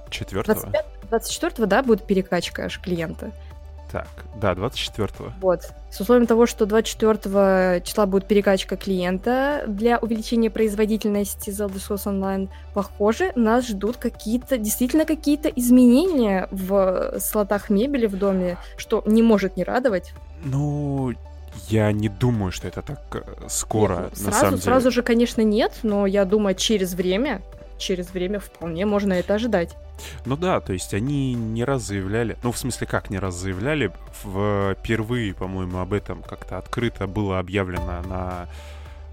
Четвертого. 0.09 0.61
25, 0.61 0.85
24 1.09 1.67
да, 1.67 1.83
будет 1.83 2.05
перекачка 2.07 2.65
аж 2.65 2.79
клиента. 2.79 3.31
Так, 3.93 4.07
да, 4.41 4.53
24-го. 4.53 5.33
Вот. 5.39 5.71
С 5.91 6.01
условием 6.01 6.25
того, 6.25 6.47
что 6.47 6.65
24 6.65 7.81
числа 7.81 8.07
будет 8.07 8.25
перекачка 8.25 8.75
клиента 8.75 9.65
для 9.67 9.99
увеличения 9.99 10.49
производительности 10.49 11.51
Zelda 11.51 11.75
Online, 11.75 12.49
похоже, 12.73 13.33
нас 13.35 13.67
ждут 13.67 13.97
какие-то, 13.97 14.57
действительно 14.57 15.05
какие-то 15.05 15.47
изменения 15.49 16.47
в 16.49 17.19
слотах 17.19 17.69
мебели 17.69 18.07
в 18.07 18.17
доме, 18.17 18.57
что 18.77 19.03
не 19.05 19.21
может 19.21 19.57
не 19.57 19.63
радовать. 19.63 20.15
Ну, 20.43 21.13
я 21.69 21.91
не 21.91 22.09
думаю, 22.09 22.51
что 22.51 22.67
это 22.67 22.81
так 22.81 22.99
э, 23.13 23.47
скоро, 23.47 23.95
Нет, 23.95 24.13
ну, 24.17 24.25
на 24.25 24.31
сразу, 24.31 24.39
самом 24.39 24.49
деле. 24.53 24.61
сразу 24.63 24.89
же, 24.91 25.03
конечно, 25.03 25.41
нет, 25.41 25.71
но 25.83 26.07
я 26.07 26.25
думаю, 26.25 26.55
через 26.55 26.95
время, 26.95 27.43
через 27.83 28.11
время 28.13 28.39
вполне 28.39 28.85
можно 28.85 29.13
это 29.13 29.35
ожидать. 29.35 29.75
Ну 30.25 30.35
да, 30.37 30.59
то 30.59 30.73
есть 30.73 30.93
они 30.93 31.33
не 31.33 31.63
раз 31.63 31.83
заявляли, 31.83 32.37
ну 32.43 32.51
в 32.51 32.57
смысле 32.57 32.87
как 32.87 33.09
не 33.09 33.19
раз 33.19 33.35
заявляли, 33.35 33.91
впервые, 34.11 35.33
по-моему, 35.33 35.77
об 35.79 35.93
этом 35.93 36.23
как-то 36.23 36.57
открыто 36.57 37.05
было 37.05 37.39
объявлено 37.39 38.01
на 38.01 38.47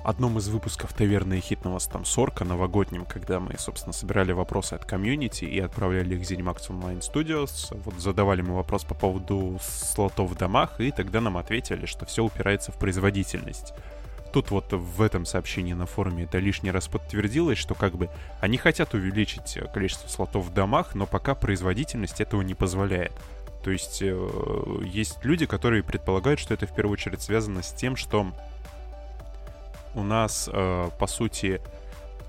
одном 0.03 0.39
из 0.39 0.49
выпусков 0.49 0.95
«Таверны 0.95 1.39
и 1.39 1.41
хитного 1.41 1.79
там 1.81 2.07
Сорка» 2.07 2.45
новогоднем, 2.45 3.05
когда 3.05 3.39
мы, 3.39 3.59
собственно, 3.59 3.93
собирали 3.93 4.33
вопросы 4.33 4.75
от 4.75 4.87
комьюнити 4.87 5.45
и 5.45 5.61
отправляли 5.61 6.15
их 6.15 6.27
в 6.27 6.31
ZeniMax 6.31 6.71
Online 6.71 7.01
Studios. 7.01 7.77
Вот 7.85 7.95
задавали 8.01 8.41
мы 8.41 8.57
вопрос 8.57 8.85
по 8.85 8.95
поводу 8.95 9.59
слотов 9.63 10.31
в 10.31 10.35
домах, 10.37 10.81
и 10.81 10.91
тогда 10.91 11.21
нам 11.21 11.37
ответили, 11.37 11.85
что 11.85 12.07
все 12.07 12.25
упирается 12.25 12.73
в 12.73 12.77
производительность. 12.77 13.75
Тут 14.33 14.51
вот 14.51 14.73
в 14.73 15.03
этом 15.03 15.27
сообщении 15.27 15.73
на 15.73 15.87
форуме 15.87 16.25
это 16.25 16.39
лишний 16.39 16.71
раз 16.71 16.87
подтвердилось, 16.87 17.59
что 17.59 17.75
как 17.75 17.95
бы 17.95 18.09
они 18.41 18.59
хотят 18.59 18.95
увеличить 18.95 19.59
количество 19.75 20.09
слотов 20.09 20.47
в 20.47 20.55
домах, 20.55 20.95
но 20.95 21.07
пока 21.07 21.35
производительность 21.35 22.21
этого 22.21 22.43
не 22.43 22.55
позволяет. 22.55 23.13
То 23.65 23.71
есть 23.71 24.01
э, 24.03 24.81
есть 24.85 25.19
люди, 25.25 25.47
которые 25.47 25.83
предполагают, 25.83 26.41
что 26.41 26.55
это 26.55 26.67
в 26.67 26.75
первую 26.75 26.95
очередь 26.95 27.21
связано 27.21 27.63
с 27.63 27.73
тем, 27.73 27.97
что 27.97 28.33
у 29.95 30.03
нас, 30.03 30.49
э, 30.51 30.91
по 30.99 31.07
сути, 31.09 31.61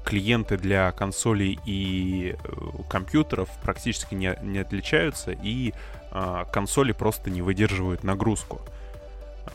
клиенты 0.03 0.58
для 0.58 0.91
консолей 0.91 1.60
и 1.65 2.36
э, 2.43 2.51
компьютеров 2.89 3.50
практически 3.62 4.15
не, 4.15 4.36
не 4.41 4.60
отличаются, 4.60 5.31
и 5.31 5.74
э, 6.12 6.46
консоли 6.51 6.91
просто 6.91 7.29
не 7.29 7.41
выдерживают 7.41 8.03
нагрузку 8.03 8.60
э, 8.65 8.80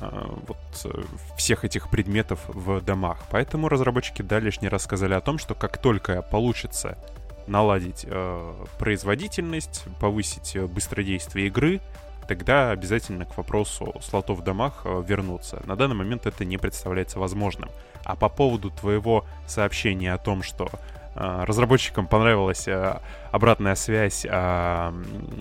вот 0.00 0.58
э, 0.84 1.02
всех 1.36 1.64
этих 1.64 1.90
предметов 1.90 2.40
в 2.48 2.80
домах. 2.80 3.22
Поэтому 3.30 3.68
разработчики 3.68 4.22
да 4.22 4.38
лишний 4.38 4.68
раз 4.68 4.84
сказали 4.84 5.14
о 5.14 5.20
том, 5.20 5.38
что 5.38 5.54
как 5.54 5.78
только 5.78 6.22
получится 6.22 6.98
наладить 7.46 8.04
э, 8.08 8.64
производительность, 8.78 9.84
повысить 10.00 10.56
э, 10.56 10.66
быстродействие 10.66 11.46
игры, 11.46 11.80
тогда 12.26 12.70
обязательно 12.70 13.24
к 13.24 13.36
вопросу 13.36 13.94
слотов 14.02 14.40
в 14.40 14.42
домах 14.42 14.82
э, 14.84 15.04
вернуться. 15.06 15.62
На 15.64 15.76
данный 15.76 15.94
момент 15.94 16.26
это 16.26 16.44
не 16.44 16.58
представляется 16.58 17.18
возможным. 17.18 17.70
А 18.04 18.16
по 18.16 18.28
поводу 18.28 18.70
твоего 18.70 19.24
сообщения 19.46 20.12
о 20.12 20.18
том, 20.18 20.42
что 20.42 20.68
э, 20.68 20.95
разработчикам 21.16 22.06
понравилась 22.06 22.68
э, 22.68 23.00
обратная 23.32 23.74
связь 23.74 24.26
о 24.28 24.92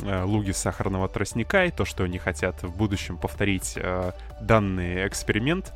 э, 0.03 0.23
луге 0.23 0.53
сахарного 0.53 1.09
тростника 1.09 1.65
и 1.65 1.71
то, 1.71 1.83
что 1.85 2.05
они 2.05 2.17
хотят 2.17 2.63
в 2.63 2.75
будущем 2.75 3.17
повторить 3.17 3.73
э, 3.75 4.11
данный 4.41 5.07
эксперимент, 5.07 5.73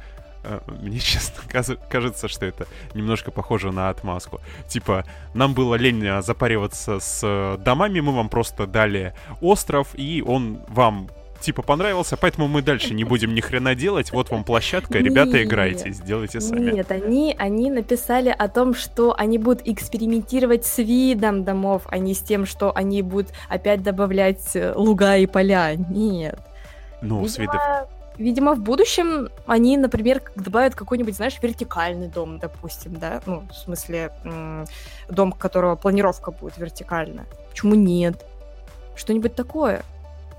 мне 0.67 0.99
честно 0.99 1.43
кажется, 1.89 2.29
что 2.29 2.45
это 2.45 2.65
немножко 2.93 3.29
похоже 3.29 3.73
на 3.73 3.89
отмазку. 3.89 4.39
Типа, 4.69 5.03
нам 5.33 5.53
было 5.53 5.75
лень 5.75 6.21
запариваться 6.21 6.99
с 7.01 7.57
домами, 7.59 7.99
мы 7.99 8.15
вам 8.15 8.29
просто 8.29 8.65
дали 8.65 9.13
остров, 9.41 9.89
и 9.95 10.23
он 10.25 10.61
вам 10.69 11.09
типа 11.39 11.61
понравился, 11.61 12.17
поэтому 12.17 12.47
мы 12.47 12.61
дальше 12.61 12.93
не 12.93 13.03
будем 13.03 13.33
ни 13.33 13.41
хрена 13.41 13.75
делать. 13.75 14.11
Вот 14.11 14.29
вам 14.29 14.43
площадка, 14.43 14.99
ребята, 14.99 15.37
нет, 15.37 15.47
играйте, 15.47 15.91
сделайте 15.91 16.41
сами. 16.41 16.71
Нет, 16.71 16.91
они, 16.91 17.35
они 17.37 17.71
написали 17.71 18.29
о 18.29 18.47
том, 18.47 18.73
что 18.73 19.15
они 19.17 19.37
будут 19.37 19.67
экспериментировать 19.67 20.65
с 20.65 20.77
видом 20.77 21.43
домов, 21.43 21.83
а 21.89 21.97
не 21.97 22.13
с 22.13 22.19
тем, 22.19 22.45
что 22.45 22.75
они 22.75 23.01
будут 23.01 23.31
опять 23.47 23.83
добавлять 23.83 24.55
э, 24.55 24.73
луга 24.75 25.17
и 25.17 25.25
поля. 25.25 25.75
Нет. 25.75 26.39
Ну, 27.01 27.23
Видимо... 27.23 27.29
с 27.29 27.37
видов 27.37 27.61
видимо, 28.19 28.53
в 28.53 28.59
будущем 28.59 29.29
они, 29.47 29.77
например, 29.77 30.21
добавят 30.35 30.75
какой-нибудь, 30.75 31.15
знаешь, 31.15 31.37
вертикальный 31.41 32.07
дом, 32.07 32.37
допустим, 32.37 32.99
да, 32.99 33.21
ну, 33.25 33.43
в 33.49 33.53
смысле, 33.53 34.11
дом, 35.09 35.31
которого 35.31 35.75
планировка 35.75 36.31
будет 36.31 36.57
вертикальная. 36.57 37.25
Почему 37.49 37.75
нет? 37.75 38.25
Что-нибудь 38.95 39.35
такое. 39.35 39.83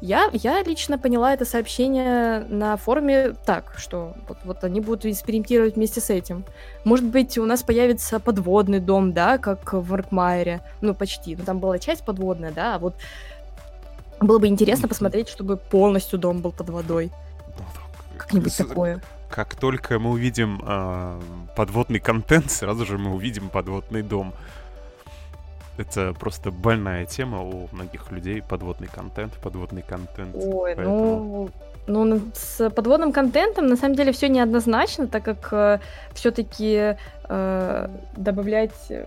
Я, 0.01 0.31
я 0.33 0.63
лично 0.63 0.99
поняла 0.99 1.35
это 1.35 1.45
сообщение 1.45 2.41
на 2.49 2.77
форуме 2.79 3.35
так, 3.45 3.75
что 3.77 4.15
вот, 4.29 4.39
вот 4.45 4.65
они 4.65 4.81
будут 4.81 5.05
экспериментировать 5.05 5.77
вместе 5.77 6.01
с 6.01 6.09
этим. 6.09 6.45
Может 6.85 7.05
быть, 7.05 7.37
у 7.37 7.45
нас 7.45 7.63
появится 7.63 8.19
подводный 8.19 8.81
дом, 8.81 9.13
да, 9.13 9.37
как 9.37 9.75
в 9.75 9.93
Аркмайере. 9.93 10.63
Ну, 10.81 10.95
почти. 10.95 11.37
Ну, 11.37 11.45
там 11.45 11.59
была 11.59 11.79
часть 11.79 12.05
подводная, 12.05 12.51
да, 12.51 12.77
а 12.77 12.79
вот 12.79 12.95
было 14.21 14.39
бы 14.39 14.47
интересно 14.47 14.89
посмотреть, 14.89 15.29
чтобы 15.29 15.59
полностью 15.59 16.19
дом 16.19 16.41
был 16.41 16.53
под 16.53 16.71
водой. 16.71 17.11
Ну, 17.59 17.65
Как-нибудь 18.17 18.57
такое. 18.57 19.03
Как 19.29 19.55
только 19.55 19.99
мы 19.99 20.11
увидим 20.11 20.63
э, 20.67 21.21
подводный 21.55 22.01
контент, 22.01 22.51
сразу 22.51 22.85
же 22.87 22.99
мы 22.99 23.15
увидим 23.15 23.49
подводный 23.49 24.03
дом. 24.03 24.35
Это 25.81 26.13
просто 26.13 26.51
больная 26.51 27.07
тема 27.07 27.41
у 27.41 27.69
многих 27.73 28.11
людей. 28.11 28.43
Подводный 28.43 28.89
контент, 28.89 29.33
подводный 29.43 29.81
контент. 29.81 30.35
Ой, 30.35 30.75
поэтому... 30.77 31.51
ну, 31.87 32.05
ну, 32.05 32.21
с 32.35 32.69
подводным 32.69 33.13
контентом 33.13 33.67
на 33.67 33.77
самом 33.77 33.95
деле 33.95 34.13
все 34.13 34.29
неоднозначно, 34.29 35.07
так 35.07 35.25
как 35.25 35.49
э, 35.53 35.79
все-таки 36.13 36.97
э, 37.29 37.89
добавлять 38.15 38.91
э, 38.91 39.07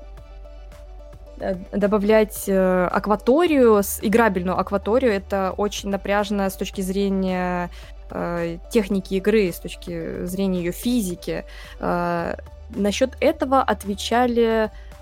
добавлять 1.72 2.46
э, 2.48 2.88
акваторию, 2.92 3.82
играбельную 4.02 4.58
акваторию, 4.58 5.12
это 5.12 5.54
очень 5.56 5.90
напряжно 5.90 6.50
с 6.50 6.56
точки 6.56 6.82
зрения 6.82 7.70
э, 8.10 8.58
техники 8.72 9.14
игры, 9.14 9.52
с 9.52 9.60
точки 9.60 10.26
зрения 10.26 10.60
ее 10.64 10.72
физики. 10.72 11.46
Э, 11.80 12.36
насчет 12.76 13.16
этого 13.20 13.62
отвечали 13.62 14.72
Э, 14.72 14.92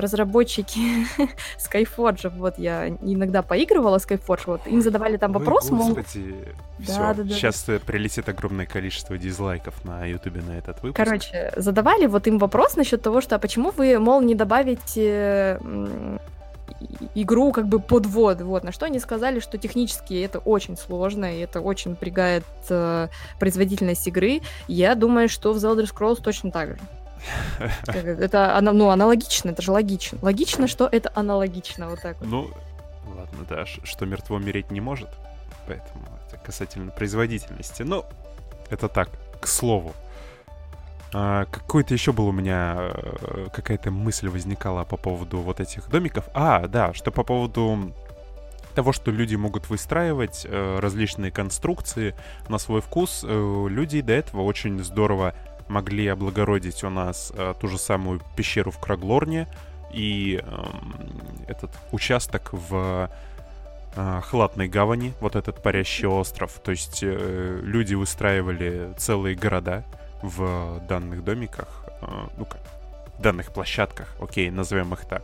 разработчики 0.00 1.06
Skyforge, 1.58 2.30
вот 2.36 2.58
я 2.58 2.88
иногда 2.88 3.42
поигрывала 3.42 3.96
Skyforge, 3.96 4.42
вот 4.46 4.66
им 4.66 4.82
задавали 4.82 5.16
там 5.16 5.32
вопрос, 5.32 5.70
мол... 5.70 5.88
Кстати, 5.90 6.34
все, 6.80 6.98
да, 6.98 7.14
да, 7.14 7.22
да. 7.24 7.34
сейчас 7.34 7.66
прилетит 7.86 8.28
огромное 8.28 8.66
количество 8.66 9.16
дизлайков 9.18 9.84
на 9.84 10.04
ютубе 10.04 10.42
на 10.42 10.52
этот 10.58 10.82
выпуск. 10.82 10.96
Короче, 10.96 11.52
задавали 11.56 12.06
вот 12.06 12.26
им 12.26 12.38
вопрос 12.38 12.76
насчет 12.76 13.02
того, 13.02 13.20
что 13.20 13.36
а 13.36 13.38
почему 13.38 13.70
вы, 13.70 13.98
мол, 13.98 14.20
не 14.20 14.34
добавите 14.34 15.58
игру 17.14 17.52
как 17.52 17.66
бы 17.66 17.80
под 17.80 18.06
вод, 18.06 18.40
вот, 18.42 18.64
на 18.64 18.72
что 18.72 18.86
они 18.86 18.98
сказали, 18.98 19.40
что 19.40 19.58
технически 19.58 20.22
это 20.22 20.38
очень 20.38 20.76
сложно, 20.76 21.36
и 21.36 21.40
это 21.40 21.60
очень 21.60 21.92
напрягает 21.92 22.44
э, 22.68 23.08
производительность 23.38 24.06
игры. 24.06 24.40
Я 24.68 24.94
думаю, 24.94 25.28
что 25.28 25.52
в 25.52 25.56
The 25.56 25.74
Elder 25.74 25.92
Scrolls 25.92 26.22
точно 26.22 26.50
так 26.50 26.70
же. 26.70 26.78
Это 27.86 28.58
ну, 28.60 28.90
аналогично, 28.90 29.50
это 29.50 29.62
же 29.62 29.72
логично. 29.72 30.18
Логично, 30.22 30.68
что 30.68 30.88
это 30.90 31.10
аналогично, 31.14 31.88
вот 31.88 32.00
так 32.00 32.18
вот. 32.20 32.28
Ну, 32.28 32.50
ладно, 33.06 33.44
да, 33.48 33.66
что 33.66 34.06
мертво 34.06 34.36
умереть 34.36 34.70
не 34.70 34.80
может, 34.80 35.08
поэтому 35.66 36.06
это 36.26 36.38
касательно 36.38 36.90
производительности. 36.90 37.82
Ну, 37.82 38.04
это 38.70 38.88
так, 38.88 39.10
к 39.40 39.46
слову. 39.46 39.94
А, 41.14 41.46
какой-то 41.46 41.94
еще 41.94 42.12
был 42.12 42.28
у 42.28 42.32
меня 42.32 42.76
э, 42.78 43.46
какая-то 43.52 43.90
мысль 43.90 44.28
возникала 44.28 44.84
по 44.84 44.96
поводу 44.96 45.38
вот 45.38 45.60
этих 45.60 45.88
домиков. 45.88 46.28
А, 46.34 46.66
да, 46.66 46.92
что 46.92 47.10
по 47.10 47.22
поводу 47.24 47.92
того, 48.74 48.92
что 48.92 49.10
люди 49.10 49.34
могут 49.34 49.70
выстраивать 49.70 50.46
э, 50.48 50.78
различные 50.80 51.32
конструкции 51.32 52.14
на 52.48 52.58
свой 52.58 52.80
вкус, 52.80 53.24
э, 53.26 53.66
люди 53.68 54.02
до 54.02 54.12
этого 54.12 54.42
очень 54.42 54.84
здорово 54.84 55.34
могли 55.68 56.06
облагородить 56.08 56.84
у 56.84 56.90
нас 56.90 57.32
э, 57.34 57.54
ту 57.60 57.68
же 57.68 57.78
самую 57.78 58.20
пещеру 58.36 58.70
в 58.70 58.78
Краглорне 58.78 59.48
и 59.92 60.40
э, 60.42 60.64
этот 61.46 61.70
участок 61.92 62.50
в 62.52 63.10
э, 63.96 64.20
Хлатной 64.24 64.68
гавани, 64.68 65.12
вот 65.20 65.36
этот 65.36 65.62
парящий 65.62 66.06
остров. 66.06 66.60
То 66.62 66.70
есть 66.70 67.00
э, 67.02 67.60
люди 67.62 67.94
выстраивали 67.94 68.92
целые 68.96 69.34
города 69.34 69.84
в 70.22 70.80
данных 70.88 71.24
домиках, 71.24 71.84
э, 72.02 72.06
ну 72.36 72.44
как, 72.44 72.60
данных 73.18 73.52
площадках, 73.52 74.14
окей, 74.20 74.50
назовем 74.50 74.92
их 74.94 75.04
так. 75.06 75.22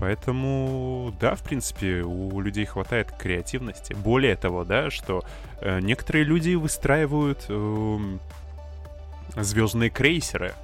Поэтому, 0.00 1.12
да, 1.20 1.34
в 1.34 1.42
принципе, 1.42 2.00
у 2.00 2.40
людей 2.40 2.64
хватает 2.64 3.12
креативности. 3.12 3.92
Более 3.92 4.34
того, 4.34 4.64
да, 4.64 4.90
что 4.90 5.22
э, 5.60 5.78
некоторые 5.80 6.24
люди 6.24 6.54
выстраивают 6.54 7.44
э, 7.50 7.98
звездные 9.36 9.90
крейсеры. 9.90 10.54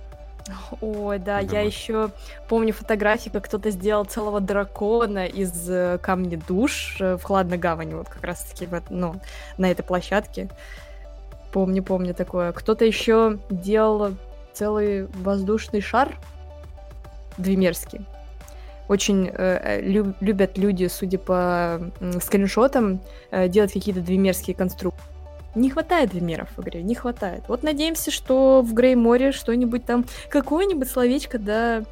Ой, 0.81 1.19
да, 1.19 1.41
я 1.41 1.61
еще 1.61 2.11
помню 2.49 2.73
фотографии, 2.73 3.31
как 3.31 3.47
кто-то 3.47 3.71
сделал 3.71 4.05
целого 4.05 4.41
дракона 4.41 5.27
из 5.27 5.69
э, 5.69 5.99
камня 6.01 6.41
душ 6.47 6.99
э, 7.01 7.17
в 7.17 7.23
Хладной 7.23 7.59
гавани, 7.59 7.95
вот 7.95 8.09
как 8.09 8.23
раз-таки 8.23 8.69
ну, 8.89 9.21
на 9.59 9.71
этой 9.71 9.83
площадке. 9.83 10.49
Помню, 11.53 11.83
помню 11.83 12.15
такое. 12.15 12.53
Кто-то 12.53 12.85
еще 12.85 13.39
делал 13.51 14.13
целый 14.53 15.07
воздушный 15.07 15.81
шар 15.81 16.15
двемерский. 17.39 18.07
Очень 18.89 19.31
э, 19.33 19.81
люб, 19.81 20.17
любят 20.21 20.59
люди, 20.59 20.87
судя 20.87 21.19
по 21.19 21.81
э, 22.01 22.21
скриншотам, 22.23 23.01
э, 23.31 23.49
делать 23.49 23.73
какие-то 23.73 24.01
двемерские 24.01 24.55
конструкции. 24.55 25.16
Не 25.57 25.71
хватает 25.71 26.13
вимеров 26.13 26.51
в 26.55 26.61
игре, 26.61 26.83
не 26.83 26.95
хватает. 26.95 27.45
Вот 27.49 27.63
надеемся, 27.63 28.11
что 28.11 28.61
в 28.61 28.75
Грейморе 28.75 29.33
что-нибудь 29.33 29.87
там, 29.87 30.05
какое-нибудь 30.29 30.89
словечко, 30.89 31.39
да, 31.39 31.83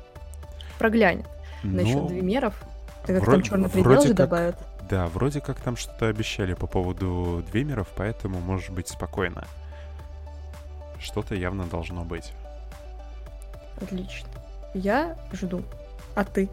проглянет 0.79 1.27
ну, 1.63 1.81
насчет 1.81 2.11
вимеров. 2.11 2.63
Так 3.07 3.17
как 3.21 3.25
там 3.25 3.43
черный 3.43 3.71
предел 3.71 4.03
же 4.03 4.09
как, 4.09 4.17
добавят. 4.17 4.57
Да, 4.91 5.07
вроде 5.07 5.41
как 5.41 5.59
там 5.61 5.79
что-то 5.79 6.09
обещали 6.09 6.53
по 6.53 6.67
поводу 6.67 7.43
двимеров, 7.51 7.89
поэтому 7.97 8.39
может 8.39 8.71
быть 8.71 8.89
спокойно. 8.89 9.47
Что-то 11.01 11.35
явно 11.35 11.65
должно 11.65 12.05
быть. 12.05 12.33
Отлично. 13.81 14.29
Я 14.75 15.17
жду. 15.33 15.63
А 16.15 16.25
ты? 16.25 16.51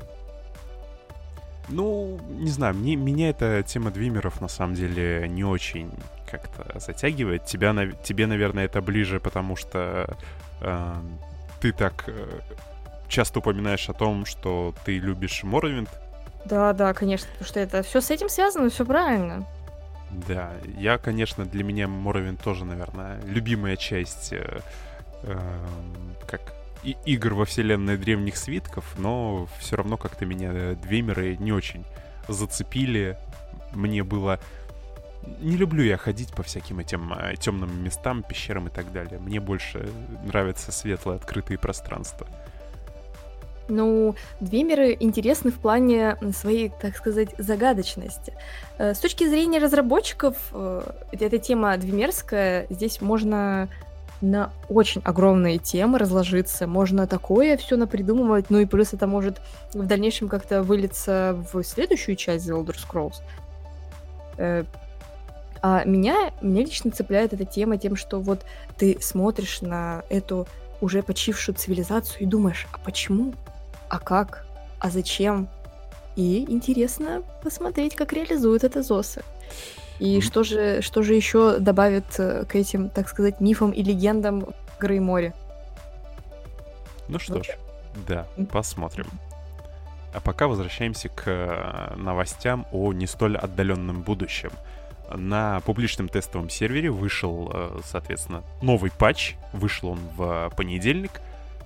Ну, 1.67 2.19
не 2.29 2.49
знаю, 2.49 2.73
мне, 2.75 2.95
меня 2.95 3.29
эта 3.29 3.63
тема 3.63 3.91
двимеров 3.91 4.39
на 4.39 4.47
самом 4.47 4.75
деле 4.75 5.27
не 5.27 5.43
очень 5.43 5.91
как-то 6.31 6.79
затягивает. 6.79 7.45
Тебя, 7.45 7.73
тебе, 8.03 8.27
наверное, 8.27 8.65
это 8.65 8.81
ближе, 8.81 9.19
потому 9.19 9.55
что 9.55 10.17
э, 10.61 10.95
ты 11.59 11.71
так 11.73 12.05
э, 12.07 12.39
часто 13.07 13.39
упоминаешь 13.39 13.89
о 13.89 13.93
том, 13.93 14.25
что 14.25 14.73
ты 14.85 14.97
любишь 14.97 15.43
Моровинд. 15.43 15.89
Да, 16.45 16.73
да, 16.73 16.93
конечно, 16.93 17.27
потому 17.31 17.47
что 17.47 17.59
это 17.59 17.83
все 17.83 18.01
с 18.01 18.09
этим 18.09 18.29
связано, 18.29 18.69
все 18.69 18.85
правильно. 18.85 19.45
Да, 20.27 20.51
я, 20.77 20.97
конечно, 20.97 21.45
для 21.45 21.63
меня 21.63 21.87
Моровинд 21.87 22.41
тоже, 22.41 22.65
наверное, 22.65 23.21
любимая 23.23 23.77
часть, 23.77 24.33
э, 24.33 24.59
э, 25.23 25.39
как 26.27 26.53
и 26.83 26.97
игр 27.05 27.33
во 27.35 27.45
вселенной 27.45 27.97
древних 27.97 28.37
свитков, 28.37 28.97
но 28.97 29.47
все 29.59 29.75
равно 29.75 29.97
как-то 29.97 30.25
меня 30.25 30.73
двемеры 30.75 31.37
не 31.37 31.51
очень 31.51 31.85
зацепили. 32.27 33.17
Мне 33.73 34.03
было... 34.03 34.39
Не 35.39 35.55
люблю 35.55 35.83
я 35.83 35.97
ходить 35.97 36.33
по 36.33 36.43
всяким 36.43 36.79
этим 36.79 37.13
э, 37.13 37.35
темным 37.35 37.83
местам, 37.83 38.23
пещерам 38.23 38.67
и 38.67 38.71
так 38.71 38.91
далее. 38.91 39.19
Мне 39.19 39.39
больше 39.39 39.89
нравятся 40.25 40.71
светлые 40.71 41.17
открытые 41.17 41.57
пространства. 41.57 42.27
Ну, 43.67 44.15
двемеры 44.39 44.97
интересны 44.99 45.51
в 45.51 45.59
плане 45.59 46.17
своей, 46.35 46.69
так 46.81 46.97
сказать, 46.97 47.29
загадочности. 47.37 48.33
Э, 48.77 48.93
с 48.93 48.99
точки 48.99 49.27
зрения 49.27 49.59
разработчиков, 49.59 50.35
э, 50.51 50.81
эта 51.11 51.37
тема 51.37 51.77
двемерская, 51.77 52.67
здесь 52.69 52.99
можно 53.01 53.69
на 54.21 54.51
очень 54.69 55.01
огромные 55.03 55.57
темы 55.57 55.99
разложиться. 55.99 56.67
Можно 56.67 57.07
такое 57.07 57.57
все 57.57 57.75
напридумывать, 57.75 58.49
ну 58.49 58.59
и 58.59 58.65
плюс 58.65 58.93
это 58.93 59.07
может 59.07 59.41
в 59.73 59.85
дальнейшем 59.85 60.27
как-то 60.29 60.63
вылиться 60.63 61.37
в 61.51 61.63
следующую 61.63 62.15
часть 62.15 62.47
The 62.47 62.55
Elder 62.55 62.75
Scrolls. 62.75 63.15
А 65.61 65.83
меня, 65.85 66.31
меня 66.41 66.63
лично 66.63 66.91
цепляет 66.91 67.33
эта 67.33 67.45
тема 67.45 67.77
тем, 67.77 67.95
что 67.95 68.19
вот 68.19 68.43
ты 68.77 68.97
смотришь 68.99 69.61
на 69.61 70.03
эту 70.09 70.47
уже 70.81 71.03
почившую 71.03 71.55
цивилизацию 71.55 72.23
и 72.23 72.25
думаешь, 72.25 72.67
а 72.71 72.79
почему? 72.79 73.33
А 73.87 73.99
как? 73.99 74.45
А 74.79 74.89
зачем? 74.89 75.47
И 76.15 76.45
интересно 76.49 77.23
посмотреть, 77.43 77.95
как 77.95 78.13
реализуют 78.13 78.63
это 78.63 78.81
Зосы. 78.81 79.23
И 79.99 80.17
mm-hmm. 80.17 80.21
что 80.21 80.43
же, 80.43 80.81
что 80.81 81.03
же 81.03 81.13
еще 81.13 81.59
добавит 81.59 82.05
э, 82.17 82.45
к 82.45 82.55
этим, 82.55 82.89
так 82.89 83.07
сказать, 83.07 83.39
мифам 83.39 83.71
и 83.71 83.83
легендам 83.83 84.47
Грей 84.79 84.99
море? 84.99 85.35
Ну 87.07 87.19
что 87.19 87.35
вот. 87.35 87.45
ж, 87.45 87.49
да, 88.07 88.25
посмотрим. 88.51 89.05
А 90.13 90.19
пока 90.19 90.47
возвращаемся 90.47 91.09
к 91.09 91.23
э, 91.27 91.93
новостям 91.95 92.65
о 92.71 92.91
не 92.93 93.05
столь 93.05 93.37
отдаленном 93.37 94.01
будущем. 94.01 94.51
На 95.15 95.59
публичном 95.61 96.07
тестовом 96.07 96.49
сервере 96.49 96.89
вышел, 96.89 97.51
э, 97.53 97.79
соответственно, 97.85 98.43
новый 98.61 98.91
патч. 98.91 99.35
Вышел 99.53 99.89
он 99.89 99.99
в 100.15 100.51
понедельник. 100.55 101.21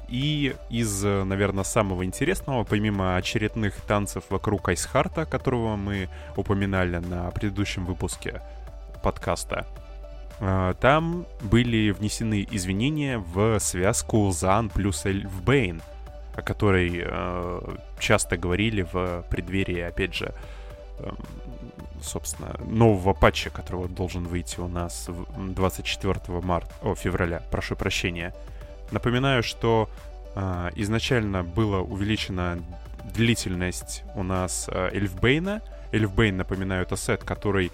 И 0.07 0.55
из, 0.69 1.03
наверное, 1.03 1.63
самого 1.63 2.05
интересного, 2.05 2.63
помимо 2.63 3.15
очередных 3.15 3.75
танцев 3.81 4.25
вокруг 4.29 4.69
Айсхарта, 4.69 5.25
которого 5.25 5.75
мы 5.75 6.09
упоминали 6.35 6.97
на 6.97 7.31
предыдущем 7.31 7.85
выпуске 7.85 8.41
подкаста, 9.01 9.65
э, 10.39 10.73
там 10.79 11.25
были 11.41 11.91
внесены 11.91 12.47
изменения 12.51 13.17
в 13.17 13.59
связку 13.59 14.29
Зан 14.31 14.69
плюс 14.69 15.05
Эльфбейн, 15.05 15.81
о 16.35 16.41
которой 16.41 17.01
э, 17.03 17.75
часто 17.99 18.37
говорили 18.37 18.81
в 18.81 19.23
преддверии, 19.29 19.79
опять 19.79 20.13
же, 20.13 20.33
эм, 20.99 21.17
собственно, 22.05 22.55
нового 22.65 23.13
патча, 23.13 23.49
которого 23.49 23.87
должен 23.87 24.25
выйти 24.25 24.59
у 24.59 24.67
нас 24.67 25.09
24 25.37 26.19
марта, 26.41 26.73
о, 26.81 26.95
февраля, 26.95 27.41
прошу 27.51 27.75
прощения. 27.75 28.33
Напоминаю, 28.91 29.43
что 29.43 29.89
э, 30.35 30.69
изначально 30.75 31.43
была 31.43 31.79
увеличена 31.81 32.59
длительность 33.13 34.03
у 34.15 34.23
нас 34.23 34.69
э, 34.71 34.89
Эльфбейна. 34.93 35.61
Эльфбейн, 35.91 36.37
напоминаю, 36.37 36.83
это 36.83 36.95
сет, 36.95 37.23
который 37.23 37.71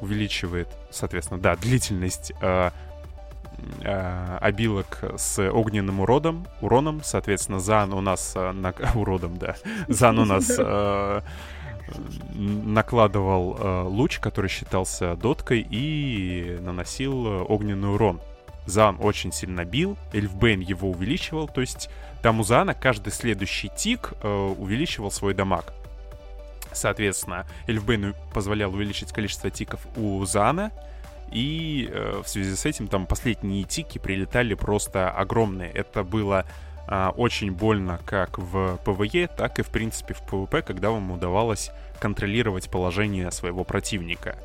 увеличивает, 0.00 0.68
соответственно, 0.90 1.40
да, 1.40 1.56
длительность 1.56 2.32
э, 2.40 2.70
э, 3.82 4.38
обилок 4.40 5.00
с 5.16 5.38
огненным 5.50 6.00
уродом, 6.00 6.46
уроном, 6.60 7.00
соответственно, 7.04 7.60
Зан 7.60 7.92
у 7.92 8.00
нас 8.00 8.32
э, 8.36 8.52
на... 8.52 8.74
уродом, 8.94 9.38
да, 9.38 9.56
Зан 9.88 10.18
у 10.18 10.24
нас 10.24 10.50
э, 10.56 11.20
накладывал 12.34 13.56
э, 13.58 13.82
луч, 13.82 14.18
который 14.18 14.48
считался 14.48 15.16
доткой, 15.16 15.66
и 15.68 16.58
наносил 16.60 17.46
огненный 17.50 17.92
урон. 17.92 18.20
Зан 18.66 18.98
очень 19.00 19.32
сильно 19.32 19.64
бил, 19.64 19.96
Эльфбейн 20.12 20.60
его 20.60 20.90
увеличивал, 20.90 21.48
то 21.48 21.60
есть 21.62 21.88
там 22.22 22.40
у 22.40 22.42
Зана 22.42 22.74
каждый 22.74 23.12
следующий 23.12 23.70
тик 23.74 24.12
э, 24.22 24.54
увеличивал 24.58 25.10
свой 25.10 25.34
дамаг. 25.34 25.72
Соответственно, 26.72 27.46
Эльфбейну 27.66 28.14
позволял 28.34 28.72
увеличить 28.72 29.12
количество 29.12 29.50
тиков 29.50 29.86
у 29.96 30.24
Зана, 30.26 30.70
и 31.32 31.88
э, 31.90 32.22
в 32.24 32.28
связи 32.28 32.54
с 32.54 32.66
этим 32.66 32.88
там 32.88 33.06
последние 33.06 33.64
тики 33.64 33.98
прилетали 33.98 34.54
просто 34.54 35.10
огромные. 35.10 35.70
Это 35.70 36.02
было 36.02 36.44
э, 36.88 37.08
очень 37.16 37.52
больно 37.52 38.00
как 38.04 38.38
в 38.38 38.78
ПВЕ, 38.84 39.28
так 39.28 39.58
и 39.58 39.62
в 39.62 39.68
принципе 39.68 40.14
в 40.14 40.22
ПВП, 40.22 40.62
когда 40.62 40.90
вам 40.90 41.10
удавалось 41.12 41.70
контролировать 42.00 42.70
положение 42.70 43.30
своего 43.30 43.64
противника. 43.64 44.36